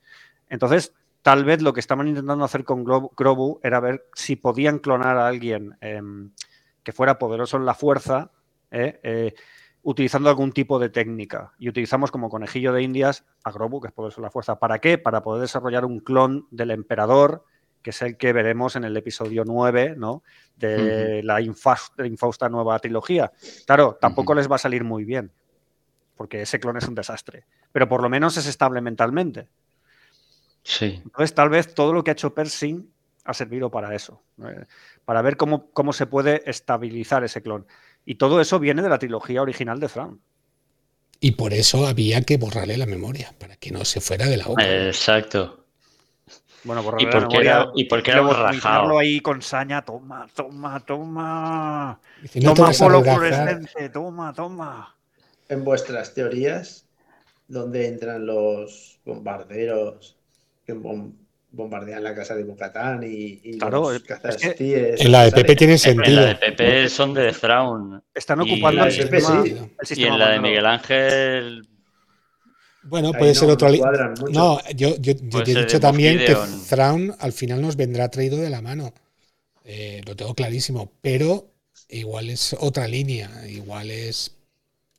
Entonces, 0.50 0.94
tal 1.22 1.46
vez 1.46 1.62
lo 1.62 1.72
que 1.72 1.80
estaban 1.80 2.08
intentando 2.08 2.44
hacer 2.44 2.66
con 2.66 2.84
Grobu 2.84 3.60
era 3.64 3.80
ver 3.80 4.06
si 4.14 4.36
podían 4.36 4.80
clonar 4.80 5.18
a 5.18 5.28
alguien 5.28 5.78
eh, 5.80 6.02
que 6.84 6.92
fuera 6.92 7.18
poderoso 7.18 7.58
en 7.58 7.66
la 7.66 7.74
fuerza, 7.74 8.32
¿eh? 8.72 9.00
Eh, 9.04 9.34
utilizando 9.84 10.30
algún 10.30 10.52
tipo 10.52 10.80
de 10.80 10.90
técnica. 10.90 11.54
Y 11.58 11.70
utilizamos 11.70 12.12
como 12.12 12.30
conejillo 12.30 12.74
de 12.74 12.84
indias 12.84 13.26
a 13.44 13.52
Grobu, 13.52 13.82
que 13.82 13.88
es 13.88 13.94
poderoso 13.94 14.22
en 14.22 14.24
la 14.24 14.32
fuerza. 14.32 14.60
¿Para 14.60 14.80
qué? 14.80 14.98
Para 14.98 15.24
poder 15.24 15.42
desarrollar 15.42 15.86
un 15.86 16.00
clon 16.00 16.48
del 16.52 16.72
emperador, 16.72 17.46
que 17.82 17.90
es 17.90 18.02
el 18.02 18.18
que 18.18 18.32
veremos 18.32 18.76
en 18.76 18.84
el 18.84 18.96
episodio 18.96 19.44
9, 19.46 19.96
¿no? 19.98 20.24
De, 20.56 20.76
uh 20.76 20.80
-huh. 20.80 21.24
la, 21.24 21.42
infausta, 21.42 22.06
infausta, 22.06 22.48
nueva 22.48 22.78
trilogía. 22.80 23.32
Claro, 23.66 23.98
tampoco 24.00 24.34
uh 24.34 24.36
-huh. 24.36 24.40
les 24.40 24.52
va 24.52 24.56
a 24.56 24.60
salir 24.60 24.84
muy 24.84 25.04
bien, 25.04 25.32
porque 26.16 26.44
ese 26.44 26.60
clon 26.60 26.78
es 26.78 26.88
un 26.88 26.96
desastre. 26.96 27.46
Pero 27.72 27.88
por 27.88 28.04
lo 28.04 28.10
menos 28.10 28.38
es 28.38 28.46
estable 28.46 28.82
mentalmente. 28.82 29.48
Sí. 30.64 31.02
Entonces, 31.04 31.34
tal 31.34 31.50
vez 31.50 31.74
todo 31.74 31.92
lo 31.92 32.04
que 32.04 32.12
ha 32.12 32.14
hecho 32.14 32.36
Pershing 32.36 32.88
ha 33.24 33.34
servido 33.34 33.70
para 33.70 33.96
eso. 33.96 34.22
Para 35.06 35.22
ver 35.22 35.38
cómo, 35.38 35.72
cómo 35.72 35.94
se 35.94 36.06
puede 36.06 36.50
estabilizar 36.50 37.24
ese 37.24 37.42
clon. 37.42 37.66
Y 38.06 38.16
todo 38.16 38.42
eso 38.42 38.60
viene 38.60 38.82
de 38.82 38.90
la 38.90 39.00
trilogía 39.00 39.42
original 39.42 39.80
de 39.80 39.88
Thrawn. 39.88 40.22
Y 41.20 41.32
por 41.32 41.54
eso 41.54 41.86
había 41.86 42.22
que 42.22 42.38
borrarle 42.38 42.78
la 42.78 42.88
memoria, 42.88 43.34
para 43.40 43.56
que 43.56 43.72
no 43.72 43.86
se 43.86 44.02
fuera 44.02 44.26
de 44.26 44.38
la 44.38 44.48
boca. 44.48 44.88
Exacto. 44.88 45.66
Bueno, 46.64 46.84
¿Y 47.00 47.06
por 47.08 47.28
qué 47.28 47.38
era, 47.38 47.72
¿y 47.76 47.86
por 47.86 48.04
qué 48.04 48.12
era 48.12 48.22
borrajado? 48.22 48.98
ahí 49.00 49.20
con 49.20 49.42
saña, 49.42 49.84
toma, 49.84 50.28
toma, 50.36 50.80
toma. 50.80 52.00
No 52.36 52.54
toma 52.54 52.72
polo 52.72 53.04
fluorescente, 53.04 53.90
toma, 53.90 54.34
toma. 54.34 54.96
En 55.50 55.64
vuestras 55.64 56.14
teorías, 56.14 56.88
¿dónde 57.48 57.88
entran 57.88 58.26
los 58.26 59.00
bombarderos 59.06 60.18
que 60.66 60.74
bombardean 61.52 62.04
la 62.04 62.16
casa 62.16 62.36
de 62.36 62.44
Bocatán 62.44 63.04
y, 63.04 63.42
y 63.44 63.58
claro, 63.58 63.92
los 63.92 64.04
cazas 64.04 64.42
es 64.42 64.56
que 64.56 64.96
En 64.98 65.12
la 65.12 65.26
de 65.26 65.32
Pepe 65.32 65.56
tiene 65.56 65.78
sentido. 65.78 66.08
En 66.08 66.16
la 66.16 66.26
de 66.28 66.36
Pepe 66.36 66.90
son 66.90 67.14
de 67.14 67.32
Thrawn. 67.34 68.02
Están 68.14 68.40
ocupando 68.40 68.86
el, 68.86 68.96
Pepe, 68.96 69.20
sistema, 69.20 69.44
sí. 69.44 69.50
el 69.80 69.88
sistema 69.88 70.08
Y 70.08 70.12
en 70.14 70.20
la 70.20 70.30
de. 70.32 70.40
Miguel 70.40 70.66
Ángel. 70.66 71.68
Bueno, 72.84 73.12
puede 73.12 73.34
no, 73.34 73.40
ser 73.40 73.50
otro. 73.50 73.70
no. 73.70 74.30
No, 74.32 74.60
yo, 74.76 74.96
yo, 74.98 75.16
te 75.16 75.52
he 75.52 75.56
dicho 75.56 75.80
también 75.80 76.18
que. 76.20 76.36
Thrawn 76.70 77.14
al 77.20 77.34
final 77.34 77.62
nos 77.62 77.76
vendrá 77.76 78.10
traído 78.10 78.38
de 78.38 78.50
la 78.50 78.62
mano. 78.62 78.94
Eh, 79.66 80.02
lo 80.06 80.16
tengo 80.16 80.34
clarísimo. 80.34 80.94
Pero 81.02 81.52
igual 81.90 82.30
es 82.30 82.56
otra 82.60 82.88
línea. 82.88 83.30
Igual 83.48 83.92
es. 83.92 84.38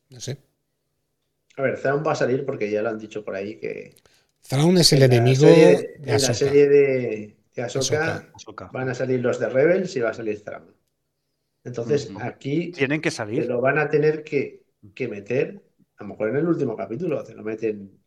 No 0.09 0.19
sé. 0.19 0.37
A 1.57 1.61
ver, 1.63 1.77
Zaun 1.77 2.03
va 2.05 2.13
a 2.13 2.15
salir 2.15 2.45
porque 2.45 2.69
ya 2.69 2.81
lo 2.81 2.89
han 2.89 2.99
dicho 2.99 3.23
por 3.23 3.35
ahí 3.35 3.55
que 3.57 3.95
Thrawn 4.47 4.77
es 4.77 4.93
el 4.93 5.03
en 5.03 5.09
la 5.09 5.15
enemigo 5.17 5.41
serie- 5.45 5.95
de 5.99 6.11
en 6.15 6.21
la 6.21 6.33
serie 6.33 6.67
de, 6.69 7.37
de 7.55 7.61
Ahsoka 7.61 8.29
van 8.71 8.89
a 8.89 8.93
salir 8.95 9.19
los 9.21 9.39
de 9.39 9.49
Rebels 9.49 9.95
y 9.95 9.99
va 10.01 10.09
a 10.11 10.13
salir 10.13 10.43
Thrawn. 10.43 10.73
Entonces, 11.63 12.09
aquí 12.19 12.71
Tienen 12.71 13.01
que 13.01 13.09
te 13.09 13.15
salir. 13.15 13.45
lo 13.47 13.61
van 13.61 13.77
a 13.79 13.89
tener 13.89 14.23
que, 14.23 14.65
que 14.93 15.07
meter, 15.07 15.61
a 15.97 16.03
lo 16.03 16.09
mejor 16.09 16.29
en 16.29 16.37
el 16.37 16.47
último 16.47 16.75
capítulo, 16.75 17.23
te 17.23 17.33
lo 17.33 17.43
meten 17.43 17.99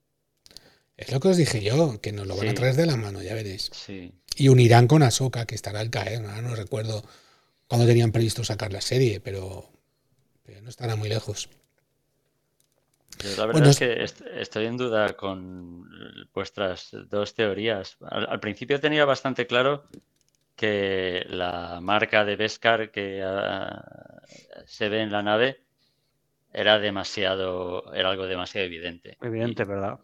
Es 0.96 1.12
lo 1.12 1.20
que 1.20 1.28
os 1.28 1.36
dije 1.36 1.62
yo, 1.62 2.00
que 2.00 2.12
nos 2.12 2.26
lo 2.26 2.36
van 2.36 2.48
a 2.48 2.54
traer 2.54 2.74
de 2.74 2.86
la 2.86 2.96
mano, 2.96 3.22
ya 3.22 3.34
veréis. 3.34 3.70
Sí. 3.72 4.12
Y 4.36 4.48
unirán 4.48 4.86
con 4.86 5.02
Ahsoka, 5.02 5.46
que 5.46 5.54
estará 5.54 5.80
al 5.80 5.90
caer. 5.90 6.20
No 6.22 6.54
recuerdo 6.54 7.02
cuándo 7.68 7.86
tenían 7.86 8.12
previsto 8.12 8.44
sacar 8.44 8.72
la 8.72 8.80
serie, 8.80 9.20
pero, 9.20 9.70
pero 10.44 10.60
no 10.62 10.68
estará 10.70 10.96
muy 10.96 11.08
lejos. 11.08 11.48
Yo 13.22 13.30
la 13.30 13.46
verdad 13.46 13.52
Bueno, 13.52 13.70
es 13.70 13.78
que 13.78 14.02
est- 14.02 14.22
estoy 14.34 14.66
en 14.66 14.76
duda 14.76 15.14
con 15.16 15.88
vuestras 16.34 16.90
dos 17.08 17.34
teorías. 17.34 17.96
Al, 18.02 18.26
al 18.28 18.40
principio 18.40 18.80
tenía 18.80 19.04
bastante 19.04 19.46
claro 19.46 19.84
que 20.54 21.24
la 21.28 21.80
marca 21.82 22.24
de 22.24 22.36
Beskar 22.36 22.90
que 22.90 23.22
ah, 23.24 24.22
se 24.66 24.88
ve 24.88 25.00
en 25.02 25.12
la 25.12 25.22
nave 25.22 25.60
era 26.52 26.78
demasiado, 26.78 27.92
era 27.94 28.10
algo 28.10 28.26
demasiado 28.26 28.66
evidente. 28.66 29.18
Evidente, 29.20 29.64
¿verdad? 29.64 29.98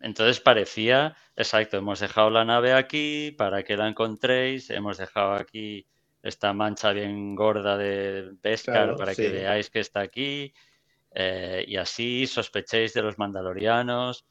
Entonces 0.00 0.40
parecía, 0.40 1.16
exacto, 1.34 1.78
hemos 1.78 2.00
dejado 2.00 2.30
la 2.30 2.44
nave 2.44 2.72
aquí 2.74 3.32
para 3.36 3.62
que 3.64 3.76
la 3.76 3.88
encontréis, 3.88 4.70
hemos 4.70 4.98
dejado 4.98 5.32
aquí 5.34 5.86
esta 6.22 6.52
mancha 6.52 6.92
bien 6.92 7.34
gorda 7.34 7.76
de 7.76 8.30
Beskar 8.42 8.74
Claro, 8.74 8.96
para 8.96 9.14
sí. 9.14 9.22
que 9.22 9.28
veáis 9.30 9.70
que 9.70 9.80
está 9.80 10.00
aquí 10.00 10.52
eh, 11.18 11.64
y 11.66 11.76
así 11.78 12.26
sospechéis 12.26 12.92
de 12.92 13.02
los 13.02 13.18
mandalorianos. 13.18 14.26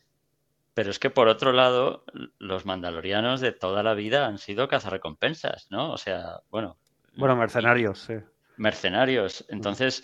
Pero 0.75 0.91
es 0.91 0.99
que 0.99 1.09
por 1.09 1.27
otro 1.29 1.51
lado, 1.51 2.03
los 2.37 2.65
mandalorianos 2.65 3.41
de 3.41 3.51
toda 3.53 3.81
la 3.81 3.93
vida 3.93 4.25
han 4.27 4.37
sido 4.37 4.67
cazarrecompensas, 4.67 5.67
¿no? 5.71 5.91
O 5.91 5.97
sea, 5.97 6.41
bueno, 6.51 6.77
Bueno, 7.15 7.35
mercenarios, 7.35 7.99
sí. 7.99 8.13
mercenarios. 8.57 9.45
Entonces, 9.49 10.03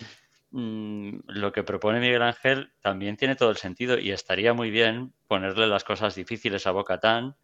mm, 0.50 1.18
lo 1.26 1.52
que 1.52 1.62
propone 1.62 2.00
Miguel 2.00 2.22
Ángel 2.22 2.72
también 2.80 3.16
tiene 3.16 3.36
todo 3.36 3.50
el 3.50 3.56
sentido 3.58 3.98
y 3.98 4.10
estaría 4.12 4.54
muy 4.54 4.70
bien 4.70 5.12
ponerle 5.28 5.66
las 5.66 5.84
cosas 5.84 6.14
difíciles 6.14 6.66
a 6.66 6.70
Bocatán 6.72 7.36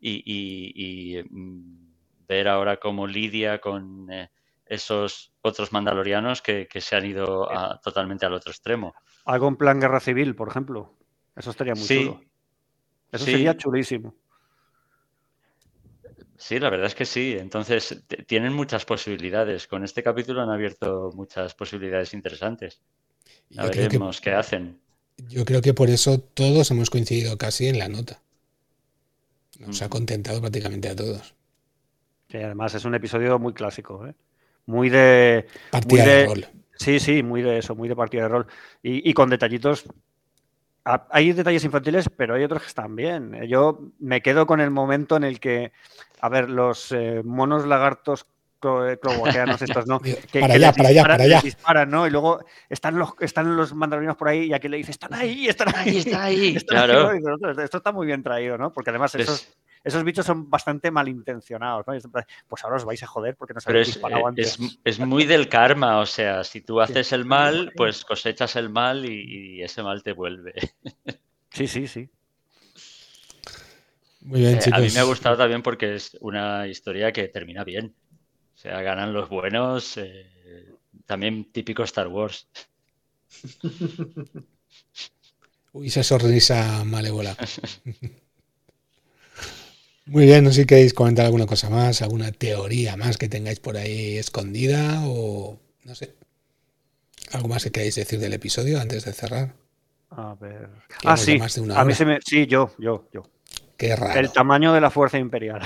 y, 0.00 0.22
y- 0.24 1.18
y, 1.18 1.22
mm, 1.28 1.88
ver 2.28 2.46
ahora 2.48 2.76
cómo 2.76 3.06
lidia 3.06 3.58
con 3.58 4.10
eh, 4.12 4.30
esos 4.68 5.32
otros 5.42 5.72
mandalorianos 5.72 6.42
que, 6.42 6.66
que 6.68 6.80
se 6.80 6.96
han 6.96 7.06
ido 7.06 7.50
a- 7.50 7.80
totalmente 7.80 8.26
al 8.26 8.34
otro 8.34 8.50
extremo. 8.52 8.94
Algo 9.24 9.48
en 9.48 9.56
plan 9.56 9.80
guerra 9.80 10.00
civil, 10.00 10.34
por 10.34 10.48
ejemplo. 10.48 10.94
Eso 11.36 11.50
estaría 11.50 11.74
muy 11.74 11.84
Sí, 11.84 12.04
chulo. 12.04 12.20
Eso 13.12 13.24
sí. 13.24 13.30
sería 13.32 13.56
chulísimo. 13.56 14.14
Sí, 16.36 16.58
la 16.58 16.70
verdad 16.70 16.86
es 16.86 16.94
que 16.94 17.04
sí. 17.04 17.36
Entonces, 17.38 18.02
tienen 18.26 18.52
muchas 18.52 18.84
posibilidades. 18.84 19.66
Con 19.66 19.84
este 19.84 20.02
capítulo 20.02 20.40
han 20.42 20.50
abierto 20.50 21.10
muchas 21.14 21.54
posibilidades 21.54 22.14
interesantes. 22.14 22.80
Y 23.50 23.58
A 23.58 23.64
Yo 23.64 23.70
creo, 23.70 23.74
que, 23.74 23.82
veremos 23.88 24.20
qué 24.20 24.32
hacen. 24.32 24.80
yo 25.16 25.44
creo 25.44 25.60
que 25.62 25.74
por 25.74 25.90
eso 25.90 26.18
todos 26.20 26.70
hemos 26.70 26.90
coincidido 26.90 27.36
casi 27.38 27.66
en 27.68 27.78
la 27.78 27.88
nota. 27.88 28.22
Nos 29.58 29.82
ha 29.82 29.88
contentado 29.90 30.40
prácticamente 30.40 30.88
a 30.88 30.96
todos. 30.96 31.34
Sí, 32.30 32.38
además 32.38 32.74
es 32.74 32.84
un 32.84 32.94
episodio 32.94 33.38
muy 33.38 33.52
clásico, 33.54 34.06
¿eh? 34.06 34.14
Muy 34.68 34.90
de. 34.90 35.46
Partida 35.70 36.02
Muy 36.04 36.10
de 36.10 36.16
de- 36.16 36.26
rol. 36.26 36.46
Sí, 36.76 37.00
sí, 37.00 37.22
muy 37.24 37.42
de 37.42 37.58
eso, 37.58 37.74
muy 37.74 37.88
de 37.88 37.96
partida 37.96 38.22
de 38.22 38.28
rol. 38.28 38.46
Y, 38.82 39.08
y 39.10 39.14
con 39.14 39.30
detallitos. 39.30 39.84
Hay 41.10 41.32
detalles 41.32 41.64
infantiles, 41.64 42.08
pero 42.16 42.34
hay 42.34 42.44
otros 42.44 42.62
que 42.62 42.68
están 42.68 42.94
bien. 42.96 43.32
Yo 43.46 43.80
me 43.98 44.22
quedo 44.22 44.46
con 44.46 44.60
el 44.60 44.70
momento 44.70 45.16
en 45.16 45.24
el 45.24 45.38
que, 45.40 45.72
a 46.20 46.28
ver, 46.30 46.48
los 46.48 46.92
eh, 46.92 47.20
monos 47.24 47.66
lagartos 47.66 48.24
clo- 48.60 48.90
eh, 48.92 48.98
cloaqueanos 48.98 49.60
estos, 49.60 49.86
¿no? 49.86 50.00
Que, 50.32 50.40
para 50.40 50.46
que 50.48 50.52
allá, 50.54 50.72
para 50.72 50.88
allá, 50.88 51.02
para 51.02 51.24
allá. 51.24 51.40
disparan, 51.42 51.90
¿no? 51.90 52.06
Y 52.06 52.10
luego 52.10 52.42
están 52.70 52.96
los, 52.98 53.10
están 53.20 53.54
los 53.56 53.74
mandalorianos 53.74 54.16
por 54.16 54.28
ahí 54.28 54.44
y 54.46 54.52
aquí 54.54 54.68
le 54.68 54.78
dice, 54.78 54.92
están 54.92 55.12
ahí, 55.12 55.46
están 55.48 55.74
ahí. 55.76 55.88
Ahí 55.90 55.96
está 55.98 56.22
ahí, 56.24 56.56
están 56.56 56.76
ahí", 56.78 56.86
claro. 56.86 57.12
y 57.14 57.18
dices, 57.18 57.32
"Ostras, 57.34 57.58
Esto 57.58 57.76
está 57.78 57.92
muy 57.92 58.06
bien 58.06 58.22
traído, 58.22 58.56
¿no? 58.56 58.72
Porque 58.72 58.88
además 58.90 59.12
Pues- 59.12 59.24
esos, 59.24 59.48
esos 59.88 60.04
bichos 60.04 60.26
son 60.26 60.48
bastante 60.50 60.90
malintencionados, 60.90 61.86
¿no? 61.86 61.94
Pues 62.46 62.64
ahora 62.64 62.76
os 62.76 62.84
vais 62.84 63.02
a 63.02 63.06
joder 63.06 63.36
porque 63.36 63.54
no 63.54 63.60
es, 63.80 63.86
disparado 63.86 64.22
eh, 64.22 64.28
antes. 64.28 64.58
es, 64.60 64.78
es 64.84 64.98
muy 64.98 65.24
del 65.24 65.48
karma, 65.48 65.98
o 65.98 66.06
sea, 66.06 66.44
si 66.44 66.60
tú 66.60 66.80
haces 66.80 67.12
el 67.12 67.24
mal, 67.24 67.72
pues 67.76 68.04
cosechas 68.04 68.56
el 68.56 68.68
mal 68.68 69.04
y, 69.04 69.56
y 69.58 69.62
ese 69.62 69.82
mal 69.82 70.02
te 70.02 70.12
vuelve. 70.12 70.54
Sí, 71.50 71.66
sí, 71.66 71.88
sí. 71.88 72.10
Muy 74.20 74.40
bien, 74.40 74.56
Eh, 74.56 74.60
chicos. 74.60 74.78
a 74.78 74.82
mí 74.82 74.88
me 74.92 75.00
ha 75.00 75.04
gustado 75.04 75.36
también 75.38 75.62
porque 75.62 75.94
es 75.94 76.16
una 76.20 76.68
historia 76.68 77.10
que 77.10 77.26
termina 77.28 77.64
bien. 77.64 77.94
O 78.54 78.58
sea, 78.58 78.82
ganan 78.82 79.14
los 79.14 79.28
buenos, 79.30 79.96
eh, 79.96 80.74
también 81.06 81.50
típico 81.50 81.82
Star 81.84 82.08
Wars. 82.08 82.46
Uy, 85.72 85.86
esa 85.86 86.02
sonrisa 86.02 86.84
malévola. 86.84 87.34
Muy 90.08 90.24
bien, 90.24 90.42
no 90.42 90.50
sé 90.50 90.62
si 90.62 90.66
queréis 90.66 90.94
comentar 90.94 91.26
alguna 91.26 91.44
cosa 91.44 91.68
más, 91.68 92.00
alguna 92.00 92.32
teoría 92.32 92.96
más 92.96 93.18
que 93.18 93.28
tengáis 93.28 93.60
por 93.60 93.76
ahí 93.76 94.16
escondida 94.16 95.02
o 95.04 95.58
no 95.84 95.94
sé. 95.94 96.14
¿Algo 97.32 97.48
más 97.48 97.64
que 97.64 97.70
queráis 97.70 97.94
decir 97.94 98.18
del 98.18 98.32
episodio 98.32 98.80
antes 98.80 99.04
de 99.04 99.12
cerrar? 99.12 99.54
A 100.10 100.34
ver. 100.34 100.70
Ah, 101.04 101.18
sí. 101.18 101.38
más 101.38 101.54
de 101.54 101.60
una 101.60 101.78
A 101.78 101.84
mí 101.84 101.92
se 101.92 102.06
me. 102.06 102.20
Sí, 102.24 102.46
yo, 102.46 102.70
yo, 102.78 103.06
yo. 103.12 103.22
Qué 103.76 103.94
raro. 103.94 104.18
El 104.18 104.32
tamaño 104.32 104.72
de 104.72 104.80
la 104.80 104.90
fuerza 104.90 105.18
imperial. 105.18 105.60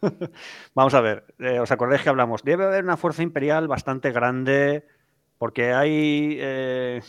Vamos 0.74 0.94
a 0.94 1.00
ver, 1.02 1.26
eh, 1.38 1.60
¿os 1.60 1.70
acordáis 1.70 2.02
que 2.02 2.08
hablamos? 2.08 2.42
Debe 2.42 2.64
haber 2.64 2.84
una 2.84 2.96
fuerza 2.96 3.22
imperial 3.22 3.68
bastante 3.68 4.10
grande 4.10 4.86
porque 5.36 5.74
hay 5.74 6.38
eh, 6.40 7.02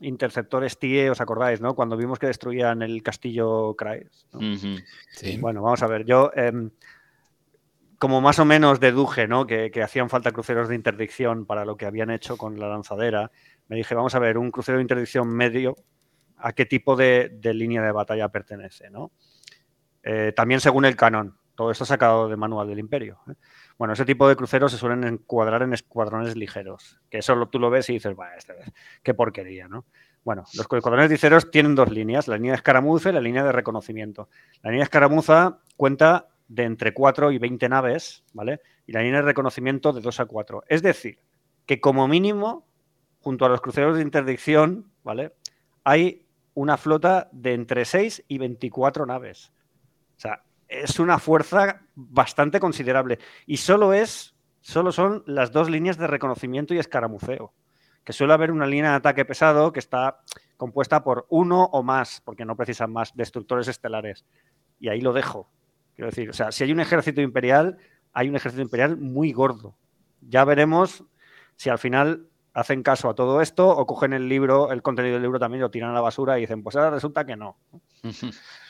interceptores 0.00 0.78
TIE, 0.78 1.10
¿os 1.10 1.20
acordáis, 1.20 1.60
no? 1.60 1.74
Cuando 1.74 1.96
vimos 1.96 2.18
que 2.18 2.26
destruían 2.26 2.82
el 2.82 3.02
castillo 3.02 3.74
Kraes. 3.76 4.26
¿no? 4.32 4.38
Ujú. 4.38 4.76
Sí. 5.12 5.36
Bueno, 5.38 5.62
vamos 5.62 5.82
a 5.82 5.86
ver, 5.86 6.04
yo 6.04 6.30
em, 6.34 6.70
como 7.98 8.20
más 8.20 8.38
o 8.38 8.44
menos 8.44 8.80
deduje, 8.80 9.28
¿no? 9.28 9.46
Que, 9.46 9.70
que 9.70 9.82
hacían 9.82 10.08
falta 10.08 10.32
cruceros 10.32 10.68
de 10.68 10.74
interdicción 10.74 11.44
para 11.44 11.64
lo 11.64 11.76
que 11.76 11.86
habían 11.86 12.10
hecho 12.10 12.36
con 12.36 12.58
la 12.58 12.68
lanzadera, 12.68 13.30
me 13.68 13.76
dije, 13.76 13.94
vamos 13.94 14.14
a 14.14 14.18
ver, 14.18 14.38
un 14.38 14.50
crucero 14.50 14.78
de 14.78 14.82
interdicción 14.82 15.28
medio, 15.28 15.76
¿a 16.36 16.52
qué 16.52 16.64
tipo 16.66 16.96
de, 16.96 17.30
de 17.32 17.54
línea 17.54 17.82
de 17.82 17.92
batalla 17.92 18.28
pertenece, 18.28 18.90
¿no? 18.90 19.12
Eh, 20.02 20.32
también 20.34 20.60
según 20.60 20.84
el 20.86 20.96
canon, 20.96 21.36
todo 21.54 21.70
esto 21.70 21.84
sacado 21.84 22.28
del 22.28 22.38
manual 22.38 22.68
del 22.68 22.78
imperio. 22.78 23.20
¿eh? 23.28 23.34
Bueno, 23.80 23.94
ese 23.94 24.04
tipo 24.04 24.28
de 24.28 24.36
cruceros 24.36 24.72
se 24.72 24.76
suelen 24.76 25.04
encuadrar 25.04 25.62
en 25.62 25.72
escuadrones 25.72 26.36
ligeros, 26.36 27.00
que 27.08 27.16
eso 27.16 27.48
tú 27.48 27.58
lo 27.58 27.70
ves 27.70 27.88
y 27.88 27.94
dices, 27.94 28.14
"Buah, 28.14 28.36
este- 28.36 28.52
qué 29.02 29.14
porquería, 29.14 29.68
¿no? 29.68 29.86
Bueno, 30.22 30.42
los 30.52 30.66
escuadrones 30.70 31.10
ligeros 31.10 31.50
tienen 31.50 31.74
dos 31.74 31.90
líneas, 31.90 32.28
la 32.28 32.36
línea 32.36 32.52
de 32.52 32.56
escaramuza 32.56 33.08
y 33.08 33.14
la 33.14 33.22
línea 33.22 33.42
de 33.42 33.52
reconocimiento. 33.52 34.28
La 34.62 34.68
línea 34.70 34.80
de 34.82 34.84
escaramuza 34.84 35.60
cuenta 35.78 36.28
de 36.46 36.64
entre 36.64 36.92
4 36.92 37.32
y 37.32 37.38
20 37.38 37.70
naves, 37.70 38.22
¿vale? 38.34 38.60
Y 38.86 38.92
la 38.92 39.00
línea 39.00 39.20
de 39.20 39.26
reconocimiento 39.28 39.94
de 39.94 40.02
2 40.02 40.20
a 40.20 40.26
4. 40.26 40.62
Es 40.68 40.82
decir, 40.82 41.18
que 41.64 41.80
como 41.80 42.06
mínimo, 42.06 42.66
junto 43.20 43.46
a 43.46 43.48
los 43.48 43.62
cruceros 43.62 43.96
de 43.96 44.02
interdicción, 44.02 44.92
¿vale? 45.02 45.32
Hay 45.84 46.26
una 46.52 46.76
flota 46.76 47.30
de 47.32 47.54
entre 47.54 47.86
6 47.86 48.22
y 48.28 48.36
24 48.36 49.06
naves. 49.06 49.54
O 50.18 50.20
sea, 50.20 50.42
es 50.70 51.00
una 51.00 51.18
fuerza 51.18 51.82
bastante 51.94 52.60
considerable. 52.60 53.18
Y 53.44 53.58
solo 53.58 53.92
es, 53.92 54.34
solo 54.60 54.92
son 54.92 55.24
las 55.26 55.52
dos 55.52 55.68
líneas 55.68 55.98
de 55.98 56.06
reconocimiento 56.06 56.72
y 56.72 56.78
escaramuceo. 56.78 57.52
Que 58.04 58.12
suele 58.12 58.32
haber 58.32 58.52
una 58.52 58.66
línea 58.66 58.90
de 58.90 58.96
ataque 58.96 59.24
pesado 59.24 59.72
que 59.72 59.80
está 59.80 60.20
compuesta 60.56 61.02
por 61.02 61.26
uno 61.28 61.64
o 61.64 61.82
más, 61.82 62.22
porque 62.24 62.44
no 62.44 62.56
precisan 62.56 62.92
más, 62.92 63.14
destructores 63.14 63.68
estelares. 63.68 64.24
Y 64.78 64.88
ahí 64.88 65.00
lo 65.00 65.12
dejo. 65.12 65.50
Quiero 65.96 66.10
decir, 66.10 66.30
o 66.30 66.32
sea, 66.32 66.52
si 66.52 66.64
hay 66.64 66.72
un 66.72 66.80
ejército 66.80 67.20
imperial, 67.20 67.76
hay 68.12 68.28
un 68.28 68.36
ejército 68.36 68.62
imperial 68.62 68.96
muy 68.96 69.32
gordo. 69.32 69.76
Ya 70.20 70.44
veremos 70.44 71.04
si 71.56 71.68
al 71.68 71.78
final 71.78 72.26
hacen 72.54 72.82
caso 72.82 73.08
a 73.08 73.14
todo 73.14 73.40
esto 73.40 73.68
o 73.68 73.86
cogen 73.86 74.12
el 74.12 74.28
libro, 74.28 74.72
el 74.72 74.82
contenido 74.82 75.14
del 75.14 75.22
libro 75.22 75.38
también 75.38 75.60
lo 75.60 75.70
tiran 75.70 75.90
a 75.90 75.94
la 75.94 76.00
basura 76.00 76.38
y 76.38 76.42
dicen, 76.42 76.62
pues 76.62 76.76
ahora 76.76 76.90
resulta 76.90 77.24
que 77.24 77.36
no. 77.36 77.56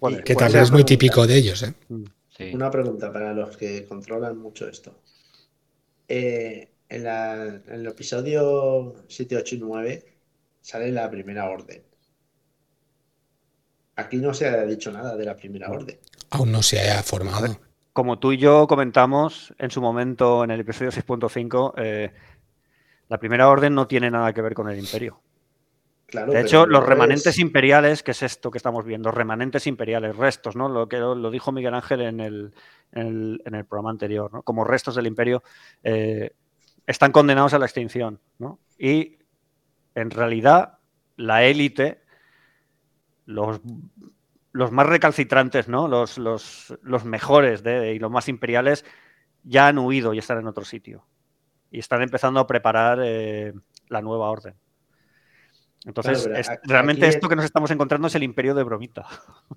Bueno, 0.00 0.18
Que 0.24 0.34
puede 0.34 0.46
también 0.46 0.50
ser. 0.52 0.62
es 0.62 0.70
muy 0.72 0.84
típico 0.84 1.26
de 1.26 1.36
ellos, 1.36 1.62
¿eh? 1.62 1.74
Sí. 2.36 2.50
Una 2.54 2.70
pregunta 2.70 3.12
para 3.12 3.34
los 3.34 3.56
que 3.56 3.84
controlan 3.86 4.38
mucho 4.38 4.68
esto. 4.68 5.00
Eh, 6.06 6.70
en, 6.88 7.04
la- 7.04 7.44
en 7.46 7.62
el 7.68 7.86
episodio 7.86 8.94
7, 9.08 9.36
8 9.36 9.54
y 9.56 9.58
9 9.58 10.04
sale 10.60 10.90
la 10.92 11.10
primera 11.10 11.48
orden. 11.50 11.82
Aquí 13.96 14.18
no 14.18 14.32
se 14.32 14.46
ha 14.46 14.64
dicho 14.64 14.92
nada 14.92 15.16
de 15.16 15.24
la 15.24 15.34
primera 15.36 15.70
orden. 15.70 15.98
Aún 16.30 16.52
no 16.52 16.62
se 16.62 16.78
haya 16.80 17.02
formado. 17.02 17.58
Como 17.92 18.18
tú 18.18 18.32
y 18.32 18.38
yo 18.38 18.66
comentamos 18.68 19.52
en 19.58 19.70
su 19.72 19.80
momento 19.80 20.44
en 20.44 20.52
el 20.52 20.60
episodio 20.60 20.92
6.5, 20.92 21.74
eh, 21.78 22.12
la 23.08 23.18
primera 23.18 23.48
orden 23.48 23.74
no 23.74 23.88
tiene 23.88 24.10
nada 24.10 24.32
que 24.32 24.40
ver 24.42 24.54
con 24.54 24.70
el 24.70 24.78
imperio. 24.78 25.20
Claro, 26.08 26.32
De 26.32 26.40
hecho, 26.40 26.66
los 26.66 26.84
remanentes 26.86 27.26
es- 27.34 27.38
imperiales, 27.38 28.02
que 28.02 28.12
es 28.12 28.22
esto 28.22 28.50
que 28.50 28.56
estamos 28.58 28.84
viendo, 28.84 29.10
remanentes 29.10 29.66
imperiales, 29.66 30.16
restos, 30.16 30.56
¿no? 30.56 30.68
Lo 30.68 30.88
que 30.88 30.96
lo, 30.98 31.14
lo 31.14 31.30
dijo 31.30 31.52
Miguel 31.52 31.74
Ángel 31.74 32.00
en 32.00 32.20
el, 32.20 32.54
en 32.92 33.06
el- 33.06 33.42
en 33.44 33.54
el 33.54 33.64
programa 33.66 33.90
anterior, 33.90 34.32
¿no? 34.32 34.42
Como 34.42 34.64
restos 34.64 34.94
del 34.94 35.06
imperio, 35.06 35.42
eh, 35.84 36.32
están 36.86 37.12
condenados 37.12 37.52
a 37.52 37.58
la 37.58 37.66
extinción, 37.66 38.20
¿no? 38.38 38.58
Y 38.78 39.18
en 39.94 40.10
realidad, 40.10 40.78
la 41.16 41.44
élite, 41.44 42.00
los 43.26 43.60
los 44.52 44.72
más 44.72 44.86
recalcitrantes, 44.86 45.68
¿no? 45.68 45.86
Los, 45.88 46.16
los, 46.18 46.74
los 46.82 47.04
mejores 47.04 47.62
de, 47.62 47.92
y 47.94 47.98
los 47.98 48.10
más 48.10 48.28
imperiales 48.28 48.84
ya 49.44 49.68
han 49.68 49.78
huido 49.78 50.14
y 50.14 50.18
están 50.18 50.38
en 50.38 50.46
otro 50.48 50.64
sitio. 50.64 51.06
Y 51.70 51.78
están 51.78 52.00
empezando 52.02 52.40
a 52.40 52.46
preparar 52.46 52.98
eh, 53.04 53.52
la 53.88 54.00
nueva 54.00 54.30
orden. 54.30 54.54
Entonces, 55.84 56.12
Claro, 56.18 56.24
pero 56.30 56.40
es- 56.40 56.48
aquí- 56.50 56.68
realmente 56.68 57.06
aquí- 57.06 57.14
esto 57.14 57.28
que 57.28 57.36
nos 57.36 57.44
estamos 57.44 57.70
encontrando 57.70 58.08
es 58.08 58.14
el 58.14 58.22
imperio 58.22 58.54
de 58.54 58.62
Bromita. 58.64 59.06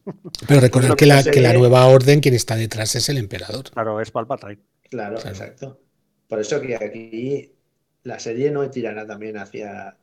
Pero 0.48 0.60
recordad 0.61 0.95
que 0.95 1.06
la, 1.06 1.23
que 1.23 1.41
nueva 1.53 1.85
orden, 1.88 2.19
quien 2.22 2.35
está 2.35 2.56
detrás 2.56 2.95
es 2.95 3.10
el 3.10 3.18
emperador. 3.18 3.69
Claro, 3.72 3.99
es 3.99 4.11
Palpatine. 4.11 4.60
Claro, 4.89 5.15
Claro. 5.15 5.30
exacto. 5.30 5.80
Por 6.27 6.39
eso 6.39 6.61
que 6.61 6.76
aquí 6.76 7.52
la 8.03 8.19
serie 8.19 8.52
no 8.52 8.69
tirará 8.69 9.06
también 9.06 9.38
hacia, 9.38 9.98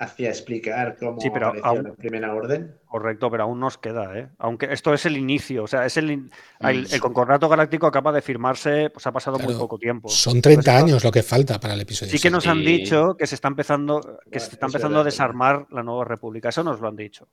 hacia 0.00 0.30
explicar 0.30 0.96
cómo 0.98 1.20
Sí, 1.20 1.28
pero 1.30 1.48
apareció 1.48 1.68
aún- 1.70 1.82
la 1.84 1.92
primera 1.92 2.34
orden. 2.34 2.74
Correcto, 2.86 3.30
pero 3.30 3.42
aún 3.44 3.60
nos 3.60 3.76
queda, 3.78 4.18
¿eh? 4.18 4.28
Aunque 4.38 4.72
esto 4.72 4.94
es 4.94 5.04
el 5.06 5.16
inicio, 5.16 5.64
o 5.64 5.66
sea, 5.66 5.84
es 5.84 5.96
el, 5.98 6.16
Mm. 6.16 6.30
el 6.60 7.00
Concordato 7.00 7.48
Galáctico 7.48 7.86
acaba 7.86 8.10
de 8.10 8.22
firmarse, 8.22 8.90
pues 8.90 9.06
ha 9.06 9.12
pasado 9.12 9.38
muy 9.38 9.54
poco 9.54 9.78
tiempo. 9.78 10.08
Son 10.08 10.40
30 10.40 10.48
Entonces, 10.50 10.74
esto- 10.74 10.84
años 10.86 11.04
lo 11.04 11.12
que 11.12 11.22
falta 11.22 11.60
para 11.60 11.74
el 11.74 11.80
episodio 11.82 12.10
Sí 12.10 12.16
que 12.16 12.22
6. 12.22 12.32
nos 12.32 12.46
han 12.46 12.60
dicho 12.64 13.14
que 13.16 13.26
se 13.26 13.34
está 13.34 13.48
empezando, 13.48 14.00
que 14.00 14.06
Bueno, 14.08 14.40
se 14.40 14.50
está 14.52 14.66
empezando 14.66 15.00
a 15.00 15.04
desarmar 15.04 15.66
la 15.70 15.82
nueva 15.82 16.04
república. 16.06 16.48
Eso 16.48 16.64
nos 16.64 16.80
lo 16.80 16.88
han 16.88 16.96
dicho. 16.96 17.28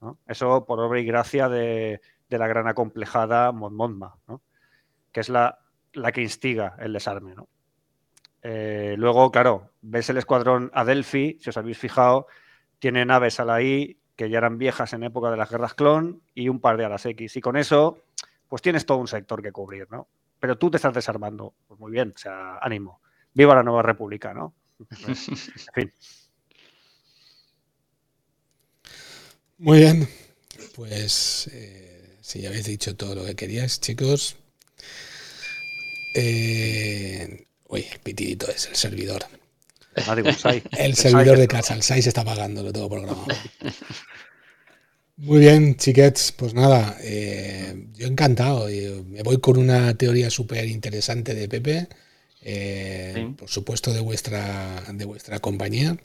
¿no? 0.00 0.18
Eso 0.26 0.64
por 0.64 0.80
obra 0.80 0.98
y 0.98 1.04
gracia 1.04 1.50
de, 1.50 2.00
de 2.30 2.38
la 2.38 2.46
gran 2.48 2.66
acomplejada 2.66 3.52
Mon 3.52 3.74
Mothma, 3.76 4.16
¿no? 4.26 4.40
que 5.12 5.20
es 5.20 5.28
la, 5.28 5.58
la 5.92 6.10
que 6.12 6.22
instiga 6.22 6.76
el 6.78 6.94
desarme. 6.94 7.34
¿no? 7.34 7.46
Eh, 8.42 8.94
luego, 8.96 9.30
claro, 9.30 9.70
ves 9.82 10.08
el 10.10 10.16
escuadrón 10.16 10.70
Adelphi, 10.74 11.38
si 11.40 11.50
os 11.50 11.56
habéis 11.56 11.78
fijado, 11.78 12.26
tiene 12.78 13.04
naves 13.04 13.40
a 13.40 13.44
la 13.44 13.62
I 13.62 13.98
que 14.16 14.28
ya 14.28 14.38
eran 14.38 14.58
viejas 14.58 14.92
en 14.92 15.02
época 15.02 15.30
de 15.30 15.38
las 15.38 15.50
guerras 15.50 15.72
clon 15.74 16.22
y 16.34 16.50
un 16.50 16.60
par 16.60 16.76
de 16.76 16.84
a 16.84 16.90
las 16.90 17.06
X. 17.06 17.36
Y 17.36 17.40
con 17.40 17.56
eso, 17.56 18.02
pues 18.48 18.60
tienes 18.60 18.84
todo 18.84 18.98
un 18.98 19.08
sector 19.08 19.42
que 19.42 19.50
cubrir, 19.50 19.86
¿no? 19.90 20.08
Pero 20.38 20.58
tú 20.58 20.70
te 20.70 20.76
estás 20.76 20.92
desarmando. 20.92 21.54
Pues 21.66 21.80
muy 21.80 21.90
bien, 21.90 22.12
o 22.14 22.18
sea, 22.18 22.58
ánimo. 22.58 23.00
Viva 23.32 23.54
la 23.54 23.62
nueva 23.62 23.82
república, 23.82 24.34
¿no? 24.34 24.54
En 25.08 25.16
fin. 25.16 25.92
Muy 29.56 29.78
bien. 29.78 30.08
Pues 30.74 31.48
eh, 31.52 32.18
si 32.20 32.42
ya 32.42 32.48
habéis 32.48 32.66
dicho 32.66 32.96
todo 32.96 33.14
lo 33.14 33.24
que 33.24 33.36
queríais, 33.36 33.80
chicos. 33.80 34.36
Eh, 36.14 37.46
uy, 37.70 37.86
el 37.92 37.98
pitidito 38.00 38.48
es 38.50 38.66
el 38.66 38.76
servidor. 38.76 39.24
Bullseye. 40.06 40.62
El 40.72 40.90
El 40.90 40.94
servidor 40.96 41.36
de 41.38 41.48
casa, 41.48 41.74
el 41.74 41.82
SAI 41.82 42.00
se 42.02 42.08
está 42.10 42.24
pagando, 42.24 42.62
lo 42.62 42.72
tengo 42.72 42.88
programado. 42.88 43.26
Muy 45.16 45.40
bien, 45.40 45.76
chiquets, 45.76 46.32
pues 46.32 46.54
nada, 46.54 46.96
eh, 47.02 47.86
yo 47.94 48.06
encantado. 48.06 48.68
eh, 48.68 49.02
me 49.06 49.22
voy 49.22 49.38
con 49.40 49.58
una 49.58 49.92
teoría 49.98 50.30
súper 50.30 50.64
interesante 50.66 51.34
de 51.34 51.48
Pepe, 51.48 51.88
eh, 52.42 53.12
Sí. 53.16 53.34
por 53.36 53.48
supuesto 53.50 53.92
de 53.92 54.00
vuestra, 54.00 54.82
de 54.94 55.04
vuestra 55.04 55.40
compañía. 55.40 55.96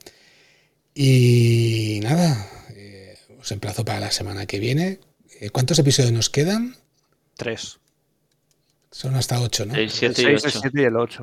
Y 0.94 2.00
nada, 2.04 2.50
eh, 2.72 3.18
os 3.40 3.52
emplazo 3.52 3.86
para 3.86 4.00
la 4.02 4.12
semana 4.12 4.46
que 4.46 4.60
viene. 4.60 5.00
Eh, 5.40 5.50
¿Cuántos 5.50 5.80
episodios 5.80 6.12
nos 6.12 6.30
quedan? 6.30 6.76
Tres. 7.38 7.78
Son 8.92 9.16
hasta 9.16 9.40
ocho, 9.42 9.66
¿no? 9.66 9.76
Seis, 9.76 10.02
El 10.04 10.16
siete 10.16 10.22
y 10.22 10.26
6, 10.26 10.44
el 10.44 10.50
ocho. 10.50 10.60
7 10.62 10.82
y 10.82 10.84
el 10.86 10.96
8. 10.96 11.22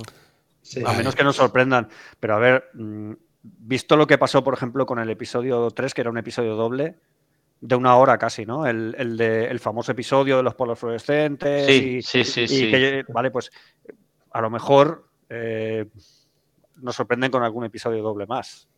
Sí. 0.63 0.83
A 0.87 0.93
menos 0.93 1.15
que 1.15 1.25
nos 1.25 1.37
sorprendan. 1.37 1.89
Pero 2.19 2.35
a 2.35 2.39
ver, 2.39 2.71
mm, 2.75 3.13
visto 3.43 3.97
lo 3.97 4.07
que 4.07 4.19
pasó, 4.19 4.43
por 4.43 4.55
ejemplo, 4.55 4.87
con 4.87 4.99
el 4.99 5.11
episodio 5.11 5.71
3, 5.71 5.95
que 5.95 6.01
era 6.01 6.11
un 6.11 6.19
episodio 6.19 6.55
doble, 6.55 6.97
de 7.61 7.77
una 7.77 7.97
hora 7.97 8.19
casi, 8.19 8.45
¿no? 8.45 8.67
El, 8.67 8.95
el 8.99 9.17
de, 9.17 9.47
el 9.47 9.61
famoso 9.61 9.93
episodio 9.93 10.37
de 10.37 10.43
los 10.43 10.55
polos 10.55 10.79
fluorescentes. 10.79 11.67
Sí, 11.67 11.97
y, 11.99 12.03
sí, 12.03 12.25
sí, 12.25 12.43
y 12.43 12.49
sí. 12.49 12.71
que, 12.71 13.05
vale, 13.09 13.31
pues 13.31 13.53
a 14.33 14.41
lo 14.41 14.51
mejor 14.51 15.09
eh, 15.29 15.87
nos 16.77 16.97
sorprenden 16.97 17.31
con 17.31 17.43
algún 17.43 17.65
episodio 17.65 18.03
doble 18.03 18.27
más. 18.27 18.69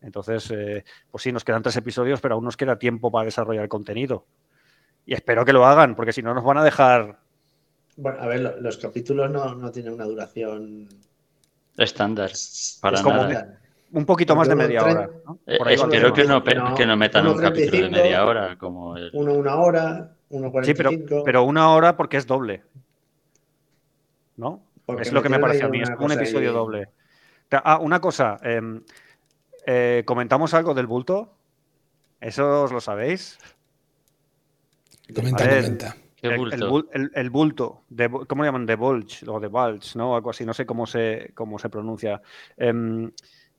Entonces, 0.00 0.50
eh, 0.50 0.84
pues 1.10 1.22
sí, 1.22 1.32
nos 1.32 1.44
quedan 1.44 1.62
tres 1.62 1.76
episodios, 1.76 2.20
pero 2.20 2.34
aún 2.34 2.44
nos 2.44 2.56
queda 2.56 2.78
tiempo 2.78 3.10
para 3.10 3.26
desarrollar 3.26 3.68
contenido. 3.68 4.26
Y 5.04 5.14
espero 5.14 5.44
que 5.44 5.52
lo 5.52 5.66
hagan, 5.66 5.94
porque 5.94 6.12
si 6.12 6.22
no 6.22 6.34
nos 6.34 6.44
van 6.44 6.58
a 6.58 6.64
dejar. 6.64 7.20
Bueno, 7.96 8.20
a 8.20 8.26
ver, 8.26 8.40
lo- 8.40 8.60
los 8.60 8.78
capítulos 8.78 9.30
no, 9.30 9.54
no 9.54 9.70
tienen 9.70 9.92
una 9.94 10.04
duración 10.04 10.88
Estándar. 11.76 12.30
Para 12.80 12.98
estándar. 12.98 13.58
Un 13.92 14.06
poquito 14.06 14.34
más 14.36 14.48
de 14.48 14.54
media 14.54 14.84
hora. 14.84 15.10
Eh, 15.46 15.58
espero 15.70 16.12
que 16.14 16.24
no, 16.24 16.42
que 16.74 16.86
no 16.86 16.96
metan 16.96 17.26
un 17.26 17.36
1.35, 17.36 17.40
capítulo 17.42 17.82
de 17.82 17.90
media 17.90 18.24
hora, 18.24 18.56
como 18.58 18.96
el. 18.96 19.10
Uno 19.12 19.34
una 19.34 19.56
hora, 19.56 20.16
uno 20.30 20.46
Sí, 20.62 20.74
pero, 20.74 20.90
45. 20.90 21.24
pero 21.24 21.42
una 21.44 21.70
hora 21.70 21.96
porque 21.96 22.16
es 22.16 22.26
doble. 22.26 22.62
¿No? 24.36 24.62
Porque 24.86 25.02
es 25.02 25.12
lo 25.12 25.22
que 25.22 25.28
me 25.28 25.38
parece 25.38 25.64
a 25.64 25.68
mí, 25.68 25.82
es 25.82 25.90
un 25.98 26.12
episodio 26.12 26.48
ahí. 26.50 26.54
doble. 26.54 26.88
Ah, 27.50 27.78
una 27.78 28.00
cosa. 28.00 28.38
em, 28.42 28.82
eh, 29.66 30.02
¿Comentamos 30.06 30.54
algo 30.54 30.72
del 30.74 30.86
bulto? 30.86 31.36
¿Eso 32.20 32.62
os 32.64 32.72
lo 32.72 32.80
sabéis? 32.80 33.38
Comenta, 35.14 35.44
ver, 35.44 35.62
comenta. 35.64 35.96
¿Qué 36.22 36.28
el, 36.28 36.38
bulto? 36.38 36.54
el 36.54 36.62
bul- 36.62 36.88
el- 36.92 37.10
el 37.14 37.30
bulto, 37.30 37.82
de 37.88 38.08
¿cómo 38.28 38.44
llaman? 38.44 38.64
De 38.64 38.76
bulge 38.76 39.28
o 39.28 39.40
de 39.40 39.48
bulge, 39.48 39.98
¿no? 39.98 40.14
Algo 40.14 40.30
así, 40.30 40.46
no 40.46 40.54
sé 40.54 40.64
cómo 40.64 40.86
se, 40.86 41.32
cómo 41.34 41.58
se 41.58 41.68
pronuncia. 41.68 42.22
Em, 42.56 43.10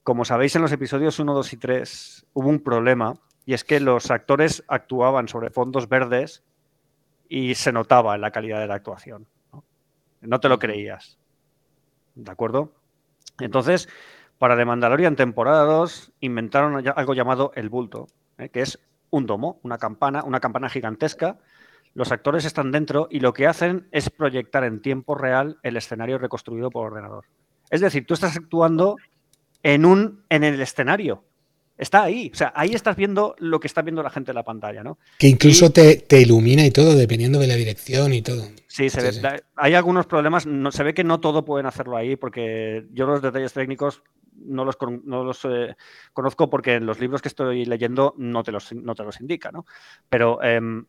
como 0.02 0.26
sabéis, 0.26 0.56
en 0.56 0.62
los 0.64 0.72
episodios 0.72 1.20
1, 1.20 1.34
2 1.34 1.54
y 1.54 1.58
3 1.58 2.26
hubo 2.34 2.48
un 2.50 2.60
problema 2.62 3.16
y 3.46 3.54
es 3.54 3.64
que 3.64 3.80
los 3.80 4.10
actores 4.12 4.64
actuaban 4.68 5.28
sobre 5.28 5.50
fondos 5.50 5.88
verdes 5.90 6.44
y 7.30 7.56
se 7.56 7.72
notaba 7.72 8.16
en 8.16 8.22
la 8.22 8.32
calidad 8.32 8.60
de 8.60 8.68
la 8.68 8.76
actuación. 8.76 9.28
No, 9.52 9.64
No 10.22 10.40
te 10.40 10.50
lo 10.50 10.58
creías. 10.60 11.18
¿De 12.16 12.32
acuerdo? 12.32 12.72
Entonces, 13.40 13.90
para 14.38 14.56
The 14.56 14.66
Mandalorian 14.66 15.16
temporada 15.16 15.66
2 15.66 16.12
inventaron 16.22 16.82
algo 16.96 17.14
llamado 17.14 17.52
el 17.56 17.70
bulto, 17.70 18.08
¿eh? 18.38 18.50
que 18.50 18.62
es 18.62 18.80
un 19.10 19.26
domo, 19.26 19.60
una 19.64 19.78
campana, 19.78 20.24
una 20.24 20.40
campana 20.40 20.70
gigantesca. 20.70 21.38
Los 21.96 22.12
actores 22.12 22.46
están 22.46 22.72
dentro 22.72 23.08
y 23.12 23.20
lo 23.20 23.34
que 23.34 23.46
hacen 23.48 23.88
es 23.92 24.10
proyectar 24.10 24.64
en 24.64 24.82
tiempo 24.82 25.16
real 25.16 25.58
el 25.64 25.78
escenario 25.78 26.18
reconstruido 26.18 26.70
por 26.72 26.88
ordenador. 26.92 27.26
Es 27.70 27.82
decir, 27.82 28.06
tú 28.06 28.14
estás 28.16 28.36
actuando 28.36 28.96
en, 29.62 29.86
un, 29.86 30.24
en 30.30 30.44
el 30.44 30.60
escenario. 30.62 31.24
Está 31.78 32.04
ahí. 32.04 32.30
O 32.34 32.38
sea, 32.38 32.54
ahí 32.56 32.74
estás 32.74 32.96
viendo 32.96 33.36
lo 33.40 33.60
que 33.60 33.66
está 33.68 33.82
viendo 33.82 34.04
la 34.04 34.10
gente 34.12 34.32
en 34.32 34.36
la 34.36 34.44
pantalla, 34.44 34.84
¿no? 34.84 35.00
Que 35.18 35.28
incluso 35.28 35.66
Y- 35.68 35.70
te, 35.72 35.96
te 35.98 36.22
ilumina 36.22 36.66
y 36.66 36.72
todo, 36.72 36.96
dependiendo 36.96 37.40
de 37.40 37.48
la 37.48 37.56
dirección 37.56 38.14
y 38.14 38.22
todo. 38.22 38.44
Sí, 38.68 38.90
se 38.90 39.02
Sí, 39.12 39.20
ve- 39.22 39.38
sí. 39.38 39.44
hay 39.56 39.74
algunos 39.74 40.06
problemas. 40.06 40.46
No, 40.46 40.72
se 40.72 40.84
ve 40.84 40.94
que 40.94 41.04
no 41.04 41.20
todo 41.20 41.46
pueden 41.46 41.66
hacerlo 41.66 41.98
ahí 41.98 42.16
porque 42.16 42.86
yo 42.92 43.06
los 43.08 43.22
detalles 43.22 43.54
técnicos 43.54 44.04
no 44.36 44.66
los, 44.66 44.76
con- 44.78 45.02
no 45.06 45.24
los 45.24 45.46
eh, 45.46 45.76
conozco 46.12 46.50
porque 46.50 46.76
en 46.76 46.86
los 46.86 47.00
libros 47.00 47.22
que 47.22 47.28
estoy 47.28 47.66
leyendo 47.66 48.14
no 48.18 48.44
te 48.44 48.52
los, 48.52 48.72
no 48.74 48.94
te 48.94 49.04
los 49.04 49.20
indica, 49.22 49.52
¿no? 49.52 49.66
Pero 50.10 50.42
em, 50.44 50.86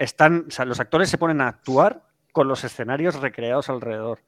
están, 0.00 0.46
o 0.48 0.50
sea, 0.50 0.64
los 0.64 0.80
actores 0.80 1.08
se 1.10 1.18
ponen 1.18 1.40
a 1.40 1.48
actuar 1.48 2.02
con 2.32 2.48
los 2.48 2.64
escenarios 2.64 3.20
recreados 3.20 3.68
alrededor. 3.68 4.20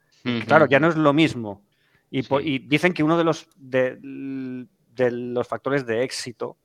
Claro, 0.46 0.66
ya 0.66 0.78
no 0.78 0.88
es 0.88 0.96
lo 0.96 1.12
mismo. 1.12 1.64
Y, 2.10 2.22
po- 2.22 2.40
Sí. 2.40 2.48
y 2.54 2.58
dicen 2.60 2.92
que 2.92 3.02
uno 3.02 3.16
de 3.18 3.24
los, 3.24 3.48
de, 3.56 3.96
de 4.00 5.10
los 5.10 5.48
factores 5.48 5.86
de 5.86 6.04
éxito 6.04 6.58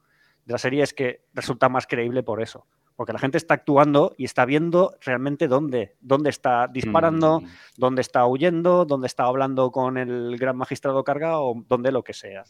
de 0.45 0.53
la 0.53 0.57
serie 0.59 0.84
es 0.84 0.93
que 0.93 1.25
resulta 1.34 1.69
más 1.69 1.88
creíble 1.88 2.21
por 2.21 2.41
eso. 2.41 2.67
Porque 2.95 3.13
la 3.13 3.19
gente 3.19 3.38
está 3.38 3.53
actuando 3.53 4.13
y 4.17 4.25
está 4.25 4.43
viendo 4.45 4.97
realmente 5.01 5.47
dónde, 5.47 5.95
dónde 6.01 6.29
está 6.31 6.67
disparando, 6.67 7.41
Mm, 7.41 7.47
dónde 7.77 8.01
está 8.01 8.25
huyendo, 8.25 8.85
dónde 8.85 9.05
está 9.07 9.23
hablando 9.25 9.71
con 9.71 9.97
el 9.97 10.35
gran 10.38 10.57
magistrado 10.57 11.03
carga 11.03 11.39
o 11.39 11.63
dónde 11.67 11.91
lo 11.91 12.03
que 12.03 12.13
sea. 12.13 12.43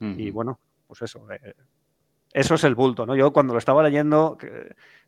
Y 0.00 0.30
bueno, 0.32 0.58
pues 0.88 1.02
eso. 1.02 1.24
eh, 1.30 1.54
eso 2.32 2.54
es 2.54 2.64
el 2.64 2.74
bulto, 2.74 3.04
¿no? 3.04 3.14
Yo 3.14 3.32
cuando 3.32 3.52
lo 3.52 3.58
estaba 3.58 3.82
leyendo, 3.82 4.38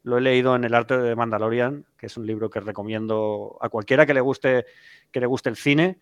lo 0.03 0.19
he 0.19 0.21
leído 0.21 0.55
en 0.57 0.65
El 0.65 0.75
arte 0.75 0.99
de 0.99 1.17
Mandalorian, 1.17 1.87
que 1.97 2.07
es 2.07 2.17
un 2.17 2.27
libro 2.27 2.51
que 2.51 2.61
recomiendo 2.61 3.57
a 3.61 3.69
cualquiera 3.71 4.05
que 4.05 4.15
le 4.15 4.21
guste, 4.21 4.67
que 5.11 5.21
le 5.21 5.27
guste 5.27 5.49
el 5.49 5.57
cine. 5.57 5.99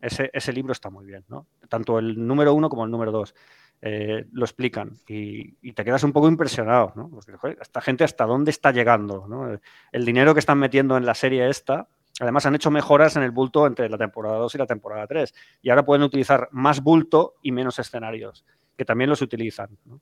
Ese, 0.00 0.52
libro 0.52 0.72
está 0.72 0.90
muy 0.90 1.06
bien, 1.06 1.24
¿no? 1.28 1.46
Tanto 1.68 1.98
el 1.98 2.24
número 2.24 2.54
uno 2.54 2.68
como 2.68 2.84
el 2.84 2.90
número 2.90 3.10
dos. 3.10 3.34
eh, 3.80 4.26
lo 4.32 4.44
explican 4.44 4.92
y, 5.06 5.72
te 5.72 5.84
quedas 5.84 6.02
un 6.02 6.12
poco 6.12 6.28
impresionado, 6.28 6.92
¿no? 6.96 7.08
Porque, 7.08 7.56
esta 7.60 7.80
gente 7.80 8.04
hasta 8.04 8.26
dónde 8.26 8.50
está 8.50 8.70
llegando, 8.70 9.26
¿no? 9.28 9.50
El, 9.50 9.60
el 9.92 10.04
dinero 10.04 10.34
que 10.34 10.40
están 10.40 10.58
metiendo 10.58 10.96
en 10.96 11.06
la 11.06 11.14
serie 11.14 11.48
esta, 11.48 11.88
además 12.20 12.44
han 12.46 12.56
hecho 12.56 12.70
mejoras 12.70 13.16
en 13.16 13.22
el 13.22 13.30
bulto 13.30 13.66
entre 13.66 13.88
la 13.88 13.96
temporada 13.96 14.36
2 14.38 14.54
y 14.54 14.58
la 14.58 14.66
temporada 14.66 15.06
3 15.06 15.32
y 15.62 15.70
ahora 15.70 15.84
pueden 15.84 16.02
utilizar 16.02 16.48
más 16.52 16.82
bulto 16.82 17.36
y 17.42 17.52
menos 17.52 17.78
escenarios, 17.78 18.44
que 18.76 18.84
también 18.84 19.10
los 19.10 19.22
utilizan, 19.22 19.78
¿no? 19.84 20.00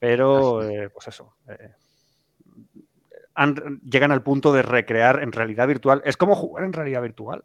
Pero, 0.00 0.68
eh, 0.68 0.88
pues 0.90 1.06
eso, 1.08 1.34
eh, 1.48 1.70
han- 3.34 3.80
llegan 3.84 4.10
al 4.12 4.22
punto 4.22 4.52
de 4.52 4.62
recrear 4.62 5.22
en 5.22 5.30
realidad 5.32 5.68
virtual. 5.68 6.02
Es 6.04 6.16
como 6.16 6.34
jugar 6.34 6.64
en 6.64 6.72
realidad 6.72 7.02
virtual, 7.02 7.44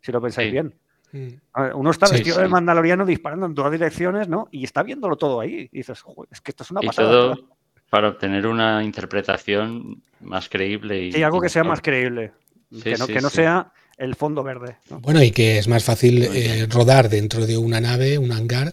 si 0.00 0.12
lo 0.12 0.20
pensáis 0.20 0.48
Sí. 0.48 0.52
bien. 0.52 0.74
Ver, 1.12 1.74
Uno 1.74 1.90
está 1.90 2.08
vestido 2.08 2.36
sí. 2.36 2.42
de 2.42 2.48
mandaloriano 2.48 3.04
disparando 3.04 3.44
en 3.46 3.54
todas 3.54 3.70
direcciones, 3.72 4.28
¿no? 4.28 4.48
Y 4.50 4.64
está 4.64 4.82
viéndolo 4.82 5.16
todo 5.16 5.40
ahí. 5.40 5.68
Y 5.70 5.78
dices, 5.78 6.00
"Joder, 6.00 6.28
es 6.32 6.40
que 6.40 6.50
esto 6.52 6.62
es 6.64 6.70
una 6.70 6.80
Y 6.82 6.86
pasada. 6.86 7.10
todo, 7.10 7.48
para 7.90 8.08
obtener 8.08 8.46
una 8.46 8.82
interpretación 8.82 10.02
más 10.20 10.48
creíble. 10.48 11.02
Y, 11.04 11.12
Sí, 11.12 11.22
algo 11.22 11.40
que 11.40 11.50
sea 11.50 11.64
más 11.64 11.82
creíble. 11.82 12.32
Sí, 12.72 12.80
que 12.82 12.90
no, 12.96 13.06
sí, 13.06 13.12
que 13.12 13.20
no 13.20 13.28
sí. 13.28 13.36
sea 13.36 13.70
el 13.98 14.14
fondo 14.16 14.42
verde. 14.42 14.76
¿no? 14.90 15.00
Bueno, 15.00 15.22
y 15.22 15.30
que 15.32 15.58
es 15.58 15.68
más 15.68 15.84
fácil 15.84 16.22
eh, 16.22 16.66
rodar 16.70 17.10
dentro 17.10 17.44
de 17.44 17.58
una 17.58 17.80
nave, 17.82 18.16
un 18.16 18.32
hangar, 18.32 18.72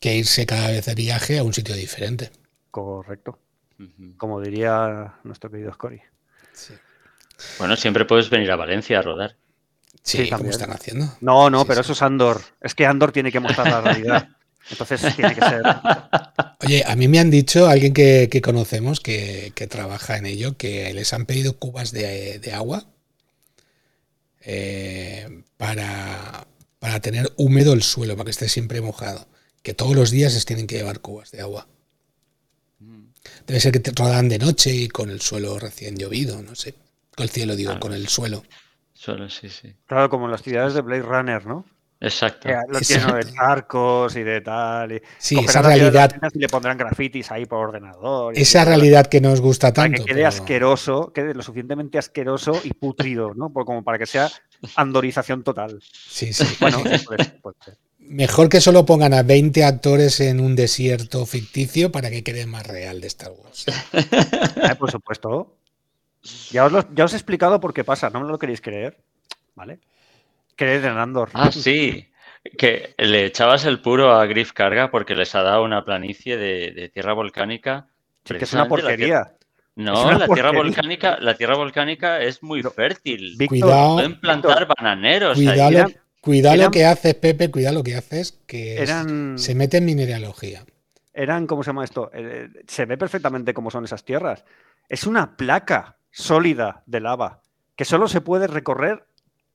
que 0.00 0.16
irse 0.16 0.46
cada 0.46 0.68
vez 0.70 0.86
de 0.86 0.94
viaje 0.94 1.38
a 1.38 1.42
un 1.44 1.52
sitio 1.52 1.74
diferente. 1.74 2.30
Correcto. 2.74 3.38
Como 4.16 4.40
diría 4.40 5.14
nuestro 5.22 5.48
querido 5.48 5.72
Scori. 5.72 6.00
Bueno, 7.60 7.76
siempre 7.76 8.04
puedes 8.04 8.28
venir 8.30 8.50
a 8.50 8.56
Valencia 8.56 8.98
a 8.98 9.02
rodar. 9.02 9.36
Sí, 10.02 10.26
Sí, 10.26 10.34
están 10.48 10.72
haciendo. 10.72 11.06
No, 11.20 11.50
no, 11.50 11.60
Sí, 11.60 11.66
pero 11.68 11.76
sí. 11.76 11.80
eso 11.82 11.92
es 11.92 12.02
Andor. 12.02 12.40
Es 12.60 12.74
que 12.74 12.84
Andor 12.84 13.12
tiene 13.12 13.30
que 13.30 13.38
mostrar 13.38 13.68
la 13.68 13.80
realidad. 13.80 14.28
Entonces 14.70 15.14
tiene 15.14 15.36
que 15.36 15.40
ser. 15.40 15.62
Oye, 16.66 16.82
a 16.84 16.96
mí 16.96 17.06
me 17.06 17.20
han 17.20 17.30
dicho, 17.30 17.68
alguien 17.68 17.94
que, 17.94 18.28
que 18.28 18.42
conocemos 18.42 18.98
que, 18.98 19.52
que 19.54 19.68
trabaja 19.68 20.16
en 20.16 20.26
ello, 20.26 20.56
que 20.56 20.92
les 20.94 21.12
han 21.12 21.26
pedido 21.26 21.56
cubas 21.56 21.92
de, 21.92 22.40
de 22.40 22.52
agua 22.54 22.86
eh, 24.40 25.44
para, 25.58 26.48
para 26.80 26.98
tener 26.98 27.32
húmedo 27.36 27.72
el 27.72 27.84
suelo, 27.84 28.16
para 28.16 28.24
que 28.24 28.30
esté 28.32 28.48
siempre 28.48 28.80
mojado. 28.80 29.28
Que 29.62 29.74
todos 29.74 29.94
los 29.94 30.10
días 30.10 30.34
les 30.34 30.44
tienen 30.44 30.66
que 30.66 30.76
llevar 30.78 30.98
cubas 30.98 31.30
de 31.30 31.40
agua. 31.40 31.68
Debe 33.46 33.60
ser 33.60 33.72
que 33.72 33.80
te 33.80 33.92
rodan 33.92 34.28
de 34.28 34.38
noche 34.38 34.70
y 34.72 34.88
con 34.88 35.10
el 35.10 35.20
suelo 35.20 35.58
recién 35.58 35.96
llovido, 35.96 36.42
no 36.42 36.54
sé. 36.54 36.74
Con 37.16 37.24
el 37.24 37.30
cielo, 37.30 37.54
digo, 37.56 37.70
Claro. 37.70 37.80
con 37.80 37.92
el 37.92 38.08
suelo. 38.08 38.42
Solo 38.92 39.28
sí, 39.28 39.48
sí. 39.50 39.74
Claro, 39.86 40.08
como 40.08 40.24
en 40.26 40.30
las 40.30 40.42
ciudades 40.42 40.74
de 40.74 40.80
Blade 40.80 41.02
Runner, 41.02 41.46
¿no? 41.46 41.64
Exacto. 42.00 42.48
Que 42.48 42.54
lo 42.68 42.80
lleno 42.80 43.14
de 43.14 43.32
arcos 43.38 44.16
y 44.16 44.22
de 44.22 44.40
tal. 44.40 44.92
Y 44.92 45.02
Sí, 45.18 45.38
esa 45.38 45.62
realidad, 45.62 46.12
Y 46.34 46.38
le 46.38 46.48
pondrán 46.48 46.76
grafitis 46.76 47.30
ahí 47.30 47.46
por 47.46 47.68
ordenador. 47.68 48.36
y 48.36 48.42
esa 48.42 48.64
realidad 48.64 49.06
que 49.06 49.20
nos 49.20 49.40
gusta 49.40 49.72
Para 49.72 49.88
tanto. 49.88 50.02
que 50.04 50.08
quede 50.08 50.16
pero- 50.16 50.28
asqueroso, 50.28 51.12
quede 51.14 51.34
lo 51.34 51.42
suficientemente 51.42 51.96
asqueroso 51.98 52.60
y 52.64 52.72
putrido, 52.74 53.32
¿no? 53.34 53.50
Por- 53.50 53.64
como 53.64 53.82
para 53.84 53.98
que 53.98 54.06
sea 54.06 54.30
andorización 54.76 55.42
total. 55.44 55.80
Sí, 56.08 56.32
sí. 56.32 56.44
Bueno, 56.60 56.80
puede 56.82 56.98
ser, 56.98 57.40
puede 57.40 57.56
ser. 57.64 57.78
Mejor 58.06 58.48
que 58.48 58.60
solo 58.60 58.84
pongan 58.84 59.14
a 59.14 59.22
20 59.22 59.64
actores 59.64 60.20
en 60.20 60.40
un 60.40 60.54
desierto 60.56 61.24
ficticio 61.26 61.90
para 61.90 62.10
que 62.10 62.22
quede 62.22 62.46
más 62.46 62.66
real 62.66 63.00
de 63.00 63.06
Star 63.06 63.32
Wars. 63.32 63.66
Eh, 63.92 64.74
por 64.78 64.90
supuesto. 64.90 65.56
Ya 66.50 66.66
os, 66.66 66.72
lo- 66.72 66.94
ya 66.94 67.04
os 67.04 67.12
he 67.12 67.16
explicado 67.16 67.60
por 67.60 67.72
qué 67.74 67.84
pasa, 67.84 68.10
no 68.10 68.20
me 68.20 68.28
lo 68.30 68.38
queréis 68.38 68.60
creer. 68.60 68.98
¿Vale? 69.54 69.78
Creed 70.56 70.84
en 70.84 70.98
Andor. 70.98 71.30
Ah, 71.34 71.50
sí. 71.52 72.08
Que 72.58 72.94
le 72.98 73.24
echabas 73.26 73.64
el 73.64 73.80
puro 73.80 74.12
a 74.12 74.26
Griff 74.26 74.52
Carga 74.52 74.90
porque 74.90 75.14
les 75.14 75.34
ha 75.34 75.42
dado 75.42 75.62
una 75.64 75.84
planicie 75.84 76.36
de, 76.36 76.72
de 76.72 76.88
tierra 76.90 77.12
volcánica. 77.14 77.88
Sí, 78.24 78.34
que 78.34 78.44
es 78.44 78.52
una 78.52 78.68
precisamente 78.68 78.82
la 78.82 78.96
tierra- 78.96 79.24
porquería. 79.24 79.38
No, 79.76 80.12
la 80.12 80.28
tierra 80.28 80.52
volcánica, 80.52 81.18
la 81.20 81.34
tierra 81.36 81.56
volcánica 81.56 82.20
es 82.20 82.42
muy 82.42 82.62
fértil. 82.62 83.34
Víctor, 83.36 83.58
Cuidado. 83.60 83.94
Pueden 83.94 84.20
plantar 84.20 84.68
bananeros. 84.68 85.36
Cuidado, 85.36 85.86
cuidado 86.24 86.54
eran- 86.56 86.66
lo 86.66 86.70
que 86.70 86.84
haces, 86.84 87.14
Pepe, 87.14 87.50
cuidado 87.50 87.76
lo 87.76 87.82
que 87.84 87.94
haces, 87.96 88.38
que 88.46 88.76
Eran, 88.82 89.38
se 89.38 89.54
mete 89.54 89.76
en 89.78 89.84
mineralogía. 89.84 90.64
eran, 91.12 91.46
¿cómo 91.46 91.62
se 91.62 91.68
llama 91.68 91.84
esto? 91.84 92.10
Eh, 92.14 92.48
se 92.66 92.86
ve 92.86 92.96
perfectamente 92.96 93.54
cómo 93.54 93.70
son 93.70 93.84
esas 93.84 94.04
tierras. 94.04 94.44
Es 94.88 95.06
una 95.06 95.36
placa 95.36 95.96
sólida 96.10 96.82
de 96.86 97.00
lava 97.00 97.40
que 97.76 97.84
solo 97.84 98.08
se 98.08 98.20
puede 98.20 98.46
recorrer 98.46 99.04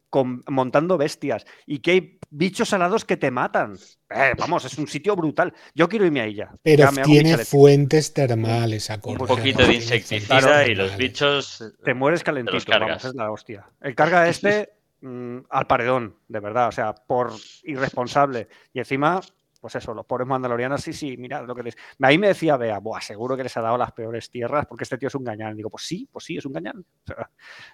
con- 0.09 0.43
montando 0.47 0.97
bestias 0.97 1.45
y 1.67 1.79
que 1.79 1.91
hay 1.91 2.19
bichos 2.31 2.73
alados 2.73 3.05
que 3.05 3.15
te 3.15 3.29
matan. 3.29 3.77
Eh, 4.09 4.31
vamos, 4.39 4.65
es 4.65 4.75
un 4.79 4.87
sitio 4.87 5.15
brutal. 5.15 5.53
Yo 5.75 5.87
quiero 5.87 6.05
irme 6.05 6.21
a 6.21 6.25
ella. 6.25 6.49
Pero 6.63 6.89
Ya 6.91 7.03
tiene 7.03 7.37
fuentes 7.37 8.11
termales, 8.13 8.89
acorde. 8.89 9.21
Un 9.21 9.27
poquito 9.27 9.67
de 9.67 9.73
insecticida 9.75 10.65
y 10.67 10.73
los 10.73 10.97
bichos. 10.97 11.63
Te 11.85 11.93
mueres 11.93 12.23
calentito, 12.23 12.71
vamos, 12.79 13.05
es 13.05 13.13
la 13.13 13.31
hostia. 13.31 13.65
El 13.81 13.93
carga 13.93 14.27
este 14.27 14.69
mm, 15.01 15.39
al 15.49 15.67
paredón, 15.67 16.15
de 16.27 16.39
verdad, 16.39 16.67
o 16.67 16.71
sea, 16.71 16.93
por 16.93 17.31
irresponsable. 17.63 18.47
Y 18.73 18.79
encima, 18.79 19.21
pues 19.59 19.75
eso, 19.75 19.93
los 19.93 20.05
pobres 20.05 20.27
mandalorianos, 20.27 20.81
sí, 20.81 20.93
sí, 20.93 21.17
mirad 21.17 21.45
lo 21.45 21.55
que 21.55 21.63
les... 21.63 21.77
Ahí 22.01 22.17
me 22.17 22.27
decía 22.27 22.57
Bea, 22.57 22.79
Buah, 22.79 23.01
seguro 23.01 23.35
que 23.35 23.43
les 23.43 23.55
ha 23.57 23.61
dado 23.61 23.77
las 23.77 23.91
peores 23.91 24.29
tierras 24.29 24.65
porque 24.65 24.83
este 24.83 24.97
tío 24.97 25.07
es 25.07 25.15
un 25.15 25.23
gañán. 25.23 25.55
Digo, 25.55 25.69
pues 25.69 25.83
sí, 25.85 26.07
pues 26.11 26.25
sí, 26.25 26.37
es 26.37 26.45
un 26.45 26.53
gañán. 26.53 26.85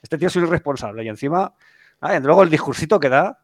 Este 0.01 0.17
tío 0.17 0.27
es 0.27 0.35
un 0.35 0.43
irresponsable. 0.43 1.03
Y 1.03 1.09
encima, 1.09 1.53
ay, 1.99 2.19
luego 2.21 2.43
el 2.43 2.49
discursito 2.49 2.99
que 2.99 3.09
da, 3.09 3.39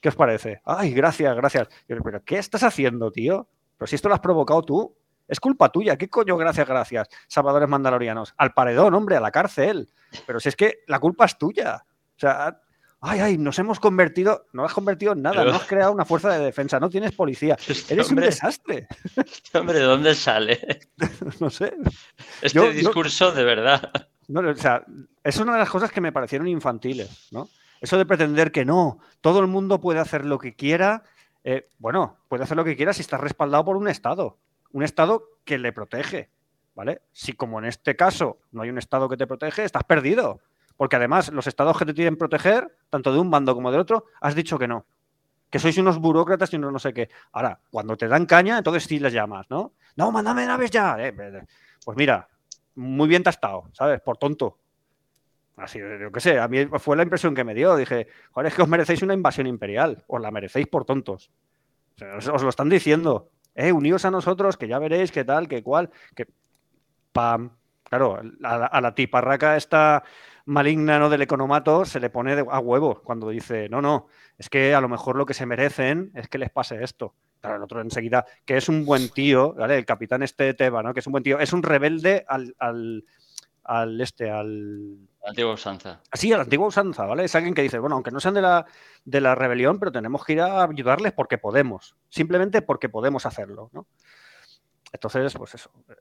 ¿qué 0.00 0.08
os 0.08 0.16
parece? 0.16 0.60
Ay, 0.64 0.92
gracias, 0.92 1.34
gracias. 1.36 1.68
Yo, 1.88 1.96
Pero, 2.02 2.24
¿qué 2.24 2.38
estás 2.38 2.62
haciendo, 2.62 3.10
tío? 3.12 3.48
Pero 3.76 3.86
si 3.86 3.94
esto 3.96 4.08
lo 4.08 4.14
has 4.14 4.20
provocado 4.20 4.62
tú. 4.62 4.96
Es 5.26 5.40
culpa 5.40 5.70
tuya. 5.70 5.96
¿Qué 5.96 6.10
coño 6.10 6.36
gracias, 6.36 6.68
gracias? 6.68 7.08
Salvadores 7.28 7.66
mandalorianos. 7.68 8.34
Al 8.36 8.52
paredón, 8.52 8.92
hombre, 8.92 9.16
a 9.16 9.20
la 9.20 9.30
cárcel. 9.30 9.88
Pero 10.26 10.38
si 10.38 10.50
es 10.50 10.56
que 10.56 10.80
la 10.86 10.98
culpa 10.98 11.24
es 11.24 11.38
tuya. 11.38 11.82
O 11.86 12.18
sea, 12.18 12.60
ay, 13.04 13.20
ay, 13.20 13.38
nos 13.38 13.58
hemos 13.58 13.78
convertido, 13.80 14.46
no 14.52 14.64
has 14.64 14.72
convertido 14.72 15.12
en 15.12 15.22
nada, 15.22 15.36
Pero- 15.40 15.50
no 15.50 15.56
has 15.56 15.64
creado 15.66 15.92
una 15.92 16.04
fuerza 16.04 16.30
de 16.30 16.44
defensa, 16.44 16.80
no 16.80 16.88
tienes 16.90 17.12
policía. 17.12 17.56
Este 17.68 17.94
Eres 17.94 18.10
un 18.10 18.16
desastre. 18.16 18.88
este 19.16 19.58
hombre, 19.58 19.78
¿de 19.78 19.84
dónde 19.84 20.14
sale? 20.14 20.58
No 21.40 21.50
sé. 21.50 21.74
Este 22.42 22.56
Yo- 22.58 22.66
yo- 22.66 22.72
discurso 22.72 23.32
de 23.32 23.44
verdad. 23.44 23.90
No, 24.28 24.40
o 24.48 24.54
sea, 24.56 24.84
es 25.22 25.36
una 25.38 25.52
de 25.52 25.58
las 25.58 25.68
cosas 25.70 25.92
que 25.92 26.00
me 26.00 26.12
parecieron 26.12 26.48
infantiles, 26.48 27.28
¿no? 27.30 27.48
Eso 27.80 27.98
de 27.98 28.06
pretender 28.06 28.50
que 28.52 28.64
no, 28.64 28.98
todo 29.20 29.40
el 29.40 29.46
mundo 29.46 29.80
puede 29.80 30.00
hacer 30.00 30.24
lo 30.24 30.38
que 30.38 30.54
quiera. 30.54 31.02
eh, 31.44 31.68
bueno, 31.78 32.16
puede 32.28 32.44
hacer 32.44 32.56
lo 32.56 32.64
que 32.64 32.74
quiera 32.76 32.94
si 32.94 33.02
está 33.02 33.18
respaldado 33.18 33.64
por 33.66 33.76
un 33.76 33.86
Estado. 33.88 34.38
Un 34.72 34.82
Estado 34.82 35.24
que 35.44 35.58
le 35.58 35.72
protege, 35.74 36.30
¿vale? 36.74 37.02
Si 37.12 37.34
como 37.34 37.58
en 37.58 37.66
este 37.66 37.94
caso 37.96 38.38
no 38.52 38.62
hay 38.62 38.70
un 38.70 38.78
Estado 38.78 39.10
que 39.10 39.18
te 39.18 39.26
protege, 39.26 39.62
estás 39.64 39.84
perdido. 39.84 40.40
Porque 40.76 40.96
además 40.96 41.32
los 41.32 41.46
Estados 41.46 41.78
que 41.78 41.86
te 41.86 41.94
quieren 41.94 42.16
proteger, 42.16 42.76
tanto 42.90 43.12
de 43.12 43.18
un 43.18 43.30
bando 43.30 43.54
como 43.54 43.70
del 43.70 43.80
otro, 43.80 44.06
has 44.20 44.34
dicho 44.34 44.58
que 44.58 44.68
no. 44.68 44.86
Que 45.50 45.58
sois 45.58 45.78
unos 45.78 45.98
burócratas 45.98 46.52
y 46.52 46.56
unos 46.56 46.72
no 46.72 46.78
sé 46.78 46.92
qué. 46.92 47.08
Ahora, 47.32 47.60
cuando 47.70 47.96
te 47.96 48.08
dan 48.08 48.26
caña, 48.26 48.58
entonces 48.58 48.84
sí 48.84 48.98
les 48.98 49.12
llamas, 49.12 49.48
¿no? 49.50 49.74
No, 49.96 50.10
mándame 50.10 50.46
naves 50.46 50.70
ya. 50.70 50.96
Eh, 50.98 51.14
eh, 51.16 51.42
Pues 51.84 51.96
mira, 51.96 52.28
muy 52.74 53.08
bien 53.08 53.22
tastado, 53.22 53.68
¿sabes? 53.72 54.00
Por 54.00 54.16
tonto. 54.16 54.58
Así, 55.56 55.78
yo 55.78 56.10
qué 56.10 56.20
sé, 56.20 56.40
a 56.40 56.48
mí 56.48 56.66
fue 56.78 56.96
la 56.96 57.04
impresión 57.04 57.34
que 57.34 57.44
me 57.44 57.54
dio. 57.54 57.76
Dije, 57.76 58.08
joder, 58.32 58.48
es 58.48 58.54
que 58.56 58.62
os 58.62 58.68
merecéis 58.68 59.02
una 59.02 59.14
invasión 59.14 59.46
imperial. 59.46 60.02
Os 60.08 60.20
la 60.20 60.32
merecéis 60.32 60.66
por 60.66 60.84
tontos. 60.84 61.30
Os, 62.16 62.42
lo 62.42 62.48
están 62.48 62.68
diciendo. 62.68 63.30
Eh, 63.54 63.70
uníos 63.70 64.04
a 64.04 64.10
nosotros, 64.10 64.56
que 64.56 64.66
ya 64.66 64.80
veréis 64.80 65.12
qué 65.12 65.24
tal, 65.24 65.46
qué 65.46 65.62
cual. 65.62 65.90
Que... 66.16 66.26
Pam. 67.12 67.50
Claro, 67.84 68.20
a 68.42 68.80
la, 68.80 68.94
tiparraca 68.94 69.56
esta 69.56 70.02
maligna 70.46 70.98
¿no? 70.98 71.08
del 71.08 71.22
economato 71.22 71.84
se 71.84 72.00
le 72.00 72.10
pone 72.10 72.32
a 72.32 72.58
huevo 72.58 73.00
cuando 73.02 73.28
dice, 73.30 73.68
no, 73.68 73.80
no, 73.80 74.08
es 74.38 74.48
que 74.48 74.74
a 74.74 74.80
lo 74.80 74.88
mejor 74.88 75.16
lo 75.16 75.26
que 75.26 75.34
se 75.34 75.46
merecen 75.46 76.10
es 76.14 76.28
que 76.28 76.38
les 76.38 76.50
pase 76.50 76.82
esto. 76.82 77.14
Claro, 77.40 77.56
el 77.56 77.62
otro 77.62 77.80
enseguida, 77.80 78.24
que 78.44 78.56
es 78.56 78.68
un 78.68 78.84
buen 78.86 79.10
tío, 79.10 79.52
¿vale? 79.54 79.76
El 79.76 79.84
capitán 79.84 80.22
este 80.22 80.44
de 80.44 80.54
Teba, 80.54 80.82
¿no? 80.82 80.94
Que 80.94 81.00
es 81.00 81.06
un 81.06 81.12
buen 81.12 81.24
tío, 81.24 81.38
es 81.38 81.52
un 81.52 81.62
rebelde 81.62 82.24
al, 82.26 82.54
al, 82.58 83.04
al 83.64 84.00
este, 84.00 84.30
al, 84.30 84.96
Antigua 85.26 85.52
usanza. 85.54 86.00
Sí, 86.12 86.32
a 86.32 86.36
la 86.36 86.42
antigua 86.42 86.66
usanza, 86.66 87.06
¿vale? 87.06 87.24
Es 87.24 87.34
alguien 87.34 87.54
que 87.54 87.62
dice, 87.62 87.78
bueno, 87.78 87.96
aunque 87.96 88.10
no 88.10 88.20
sean 88.20 88.34
de 88.34 88.42
la, 88.42 88.66
de 89.04 89.20
la 89.20 89.34
rebelión, 89.34 89.78
pero 89.78 89.92
tenemos 89.92 90.24
que 90.24 90.34
ir 90.34 90.40
a 90.40 90.64
ayudarles 90.64 91.12
porque 91.12 91.38
podemos. 91.38 91.96
Simplemente 92.10 92.60
porque 92.62 92.88
podemos 92.90 93.24
hacerlo, 93.26 93.70
¿no? 93.72 93.86
Entonces, 94.92 95.34
pues 95.34 95.54
eso. 95.54 95.70
eh, 95.88 95.94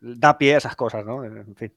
Da 0.00 0.38
pie 0.38 0.54
a 0.54 0.58
esas 0.58 0.76
cosas, 0.76 1.04
¿no? 1.04 1.24
En 1.24 1.54
fin. 1.56 1.72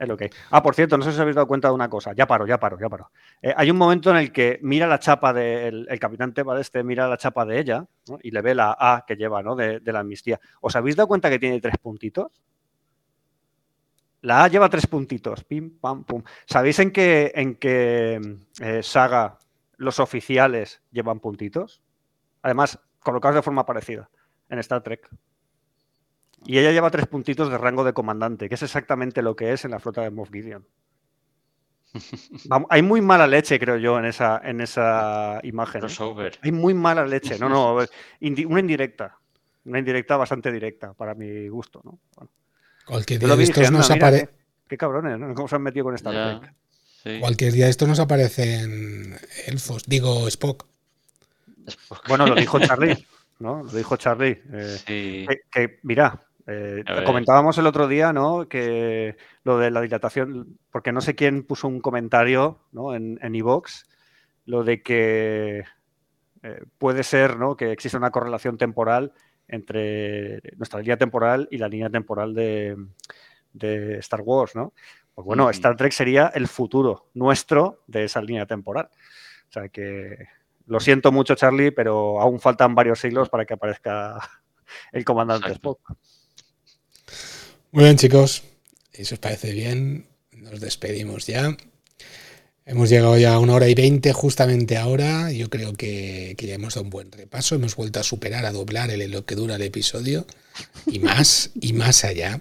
Que. 0.00 0.30
Ah, 0.50 0.62
por 0.62 0.74
cierto, 0.74 0.96
no 0.96 1.04
sé 1.04 1.10
si 1.10 1.16
os 1.16 1.20
habéis 1.20 1.36
dado 1.36 1.46
cuenta 1.46 1.68
de 1.68 1.74
una 1.74 1.90
cosa. 1.90 2.14
Ya 2.14 2.26
paro, 2.26 2.46
ya 2.46 2.58
paro, 2.58 2.78
ya 2.80 2.88
paro. 2.88 3.10
Eh, 3.42 3.52
hay 3.54 3.70
un 3.70 3.76
momento 3.76 4.10
en 4.10 4.16
el 4.16 4.32
que 4.32 4.58
mira 4.62 4.86
la 4.86 4.98
chapa 4.98 5.34
del 5.34 5.86
el 5.90 6.00
capitán 6.00 6.32
Teba 6.32 6.54
de 6.54 6.62
este, 6.62 6.82
mira 6.82 7.06
la 7.06 7.18
chapa 7.18 7.44
de 7.44 7.60
ella 7.60 7.86
y 8.22 8.30
le 8.30 8.40
ve 8.40 8.54
la 8.54 8.74
A 8.78 9.04
que 9.06 9.16
lleva, 9.16 9.42
¿no? 9.42 9.54
De, 9.54 9.80
de 9.80 9.92
la 9.92 10.00
amnistía. 10.00 10.40
¿Os 10.62 10.74
habéis 10.74 10.96
dado 10.96 11.06
cuenta 11.06 11.28
que 11.28 11.38
tiene 11.38 11.60
tres 11.60 11.76
puntitos? 11.76 12.42
La 14.22 14.44
A 14.44 14.48
lleva 14.48 14.68
tres 14.70 14.86
puntitos. 14.86 15.44
Pim, 15.44 15.78
pam, 15.78 16.04
pum. 16.04 16.22
¿Sabéis 16.46 16.78
en 16.78 16.92
qué, 16.92 17.32
en 17.34 17.56
qué 17.56 18.20
eh, 18.60 18.82
saga 18.82 19.36
los 19.76 20.00
oficiales 20.00 20.82
llevan 20.90 21.20
puntitos? 21.20 21.82
Además, 22.42 22.78
colocados 23.00 23.36
de 23.36 23.42
forma 23.42 23.66
parecida 23.66 24.10
en 24.48 24.58
Star 24.60 24.82
Trek. 24.82 25.08
Y 26.46 26.58
ella 26.58 26.72
lleva 26.72 26.90
tres 26.90 27.06
puntitos 27.06 27.50
de 27.50 27.58
rango 27.58 27.84
de 27.84 27.92
comandante, 27.92 28.48
que 28.48 28.54
es 28.54 28.62
exactamente 28.62 29.22
lo 29.22 29.36
que 29.36 29.52
es 29.52 29.64
en 29.64 29.72
la 29.72 29.78
flota 29.78 30.02
de 30.02 30.10
Moff 30.10 30.30
Gideon. 30.32 30.66
Hay 32.70 32.82
muy 32.82 33.00
mala 33.00 33.26
leche, 33.26 33.58
creo 33.58 33.76
yo, 33.76 33.98
en 33.98 34.04
esa, 34.04 34.40
en 34.44 34.60
esa 34.60 35.40
imagen. 35.42 35.82
¿eh? 35.84 36.30
Hay 36.42 36.52
muy 36.52 36.72
mala 36.74 37.04
leche. 37.06 37.38
No, 37.38 37.48
no, 37.48 37.78
indi- 38.20 38.46
una 38.46 38.60
indirecta. 38.60 39.18
Una 39.64 39.78
indirecta 39.78 40.16
bastante 40.16 40.50
directa, 40.50 40.94
para 40.94 41.14
mi 41.14 41.48
gusto. 41.48 41.80
¿no? 41.84 41.98
Bueno, 42.16 42.30
Cualquier 42.86 43.20
día 43.20 43.36
de 43.36 43.42
estos 43.42 43.70
nos 43.70 43.90
"Anda, 43.90 44.06
mira, 44.10 44.18
apare- 44.18 44.28
qué, 44.28 44.34
qué 44.68 44.76
cabrones, 44.78 45.18
¿no? 45.18 45.34
¿Cómo 45.34 45.48
se 45.48 45.56
han 45.56 45.62
metido 45.62 45.84
con 45.84 45.98
sí. 45.98 47.18
Cualquier 47.20 47.52
día 47.52 47.64
de 47.66 47.70
estos 47.70 47.88
nos 47.88 48.00
aparecen 48.00 49.16
elfos, 49.46 49.84
digo 49.86 50.26
Spock. 50.28 50.66
Bueno, 52.08 52.26
lo 52.26 52.34
dijo 52.34 52.58
Charlie, 52.60 53.06
¿no? 53.40 53.62
Lo 53.64 53.70
dijo 53.72 53.96
Charlie. 53.96 54.42
eh, 54.52 54.76
Sí. 54.86 55.26
que, 55.28 55.40
que, 55.50 55.78
mira, 55.82 56.26
Eh, 56.50 56.84
comentábamos 57.06 57.58
el 57.58 57.66
otro 57.66 57.86
día, 57.86 58.12
¿no? 58.12 58.48
Que 58.48 59.16
lo 59.44 59.58
de 59.58 59.70
la 59.70 59.80
dilatación, 59.80 60.58
porque 60.70 60.92
no 60.92 61.00
sé 61.00 61.14
quién 61.14 61.44
puso 61.44 61.68
un 61.68 61.80
comentario 61.80 62.58
¿no? 62.72 62.94
en 62.94 63.34
Evox, 63.34 63.86
lo 64.46 64.64
de 64.64 64.82
que 64.82 65.64
eh, 66.42 66.64
puede 66.78 67.02
ser 67.02 67.36
¿no? 67.38 67.56
que 67.56 67.70
existe 67.70 67.98
una 67.98 68.10
correlación 68.10 68.56
temporal 68.56 69.12
entre 69.46 70.40
nuestra 70.56 70.80
línea 70.80 70.96
temporal 70.96 71.48
y 71.50 71.58
la 71.58 71.68
línea 71.68 71.90
temporal 71.90 72.34
de, 72.34 72.76
Star 73.98 74.22
Wars, 74.22 74.54
¿no? 74.54 74.72
Pues 75.14 75.26
bueno, 75.26 75.50
Star 75.50 75.76
Trek 75.76 75.92
sería 75.92 76.28
el 76.28 76.46
futuro 76.46 77.10
nuestro 77.14 77.82
de 77.88 78.04
esa 78.04 78.22
línea 78.22 78.46
temporal. 78.46 78.88
O 79.48 79.52
sea 79.52 79.68
que 79.68 80.28
lo 80.66 80.78
siento 80.78 81.10
mucho, 81.10 81.34
Charlie, 81.34 81.72
pero 81.72 82.20
aún 82.20 82.38
faltan 82.38 82.76
varios 82.76 83.00
siglos 83.00 83.28
para 83.28 83.44
que 83.44 83.54
aparezca 83.54 84.18
el 84.92 85.04
comandante 85.04 85.50
Spock. 85.52 85.80
Muy 87.72 87.84
bien, 87.84 87.96
chicos. 87.96 88.42
Si 88.92 89.02
os 89.14 89.20
parece 89.20 89.52
bien, 89.52 90.06
nos 90.32 90.60
despedimos 90.60 91.26
ya. 91.26 91.56
Hemos 92.66 92.90
llegado 92.90 93.16
ya 93.16 93.34
a 93.34 93.38
una 93.38 93.54
hora 93.54 93.68
y 93.68 93.74
veinte 93.74 94.12
justamente 94.12 94.76
ahora. 94.76 95.30
Yo 95.30 95.48
creo 95.50 95.74
que, 95.74 96.34
ya 96.36 96.54
hemos 96.54 96.74
dado 96.74 96.84
un 96.84 96.90
buen 96.90 97.12
repaso. 97.12 97.54
Hemos 97.54 97.76
vuelto 97.76 98.00
a 98.00 98.02
superar, 98.02 98.44
a 98.44 98.50
doblar 98.50 98.90
el, 98.90 99.08
lo 99.12 99.24
que 99.24 99.36
dura 99.36 99.54
el 99.54 99.62
episodio. 99.62 100.26
Y 100.86 100.98
más, 100.98 101.50
y 101.60 101.72
más 101.72 102.04
allá. 102.04 102.40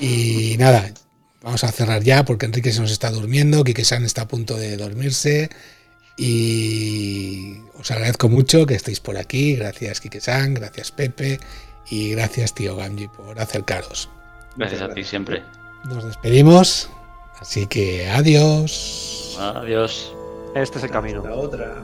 Y 0.00 0.56
nada, 0.58 0.92
vamos 1.40 1.62
a 1.62 1.70
cerrar 1.70 2.02
ya 2.02 2.24
porque 2.24 2.46
Enrique 2.46 2.72
se 2.72 2.80
nos 2.80 2.90
está 2.90 3.10
durmiendo. 3.10 3.62
Quique 3.62 3.84
San 3.84 4.04
está 4.04 4.22
a 4.22 4.28
punto 4.28 4.56
de 4.56 4.76
dormirse. 4.76 5.50
Y 6.18 7.58
os 7.78 7.92
agradezco 7.92 8.28
mucho 8.28 8.66
que 8.66 8.74
estéis 8.74 8.98
por 8.98 9.16
aquí. 9.18 9.54
Gracias 9.54 10.00
Quique 10.00 10.20
San, 10.20 10.54
gracias 10.54 10.90
Pepe. 10.90 11.38
Y 11.90 12.10
gracias 12.10 12.54
tío 12.54 12.74
Gamji 12.74 13.06
por 13.06 13.38
acercaros. 13.38 14.08
Gracias 14.56 14.82
a 14.82 14.88
ti 14.88 15.04
siempre. 15.04 15.42
Nos 15.84 16.04
despedimos. 16.04 16.90
Así 17.40 17.66
que 17.66 18.08
adiós. 18.08 19.36
Adiós. 19.38 20.14
Este 20.54 20.78
es 20.78 20.84
el 20.84 20.90
camino. 20.90 21.22
La 21.24 21.34
otra. 21.34 21.82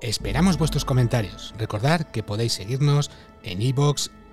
Esperamos 0.00 0.58
vuestros 0.58 0.84
comentarios. 0.84 1.54
Recordad 1.56 2.00
que 2.00 2.22
podéis 2.22 2.54
seguirnos 2.54 3.10
en 3.42 3.62
iBox, 3.62 4.10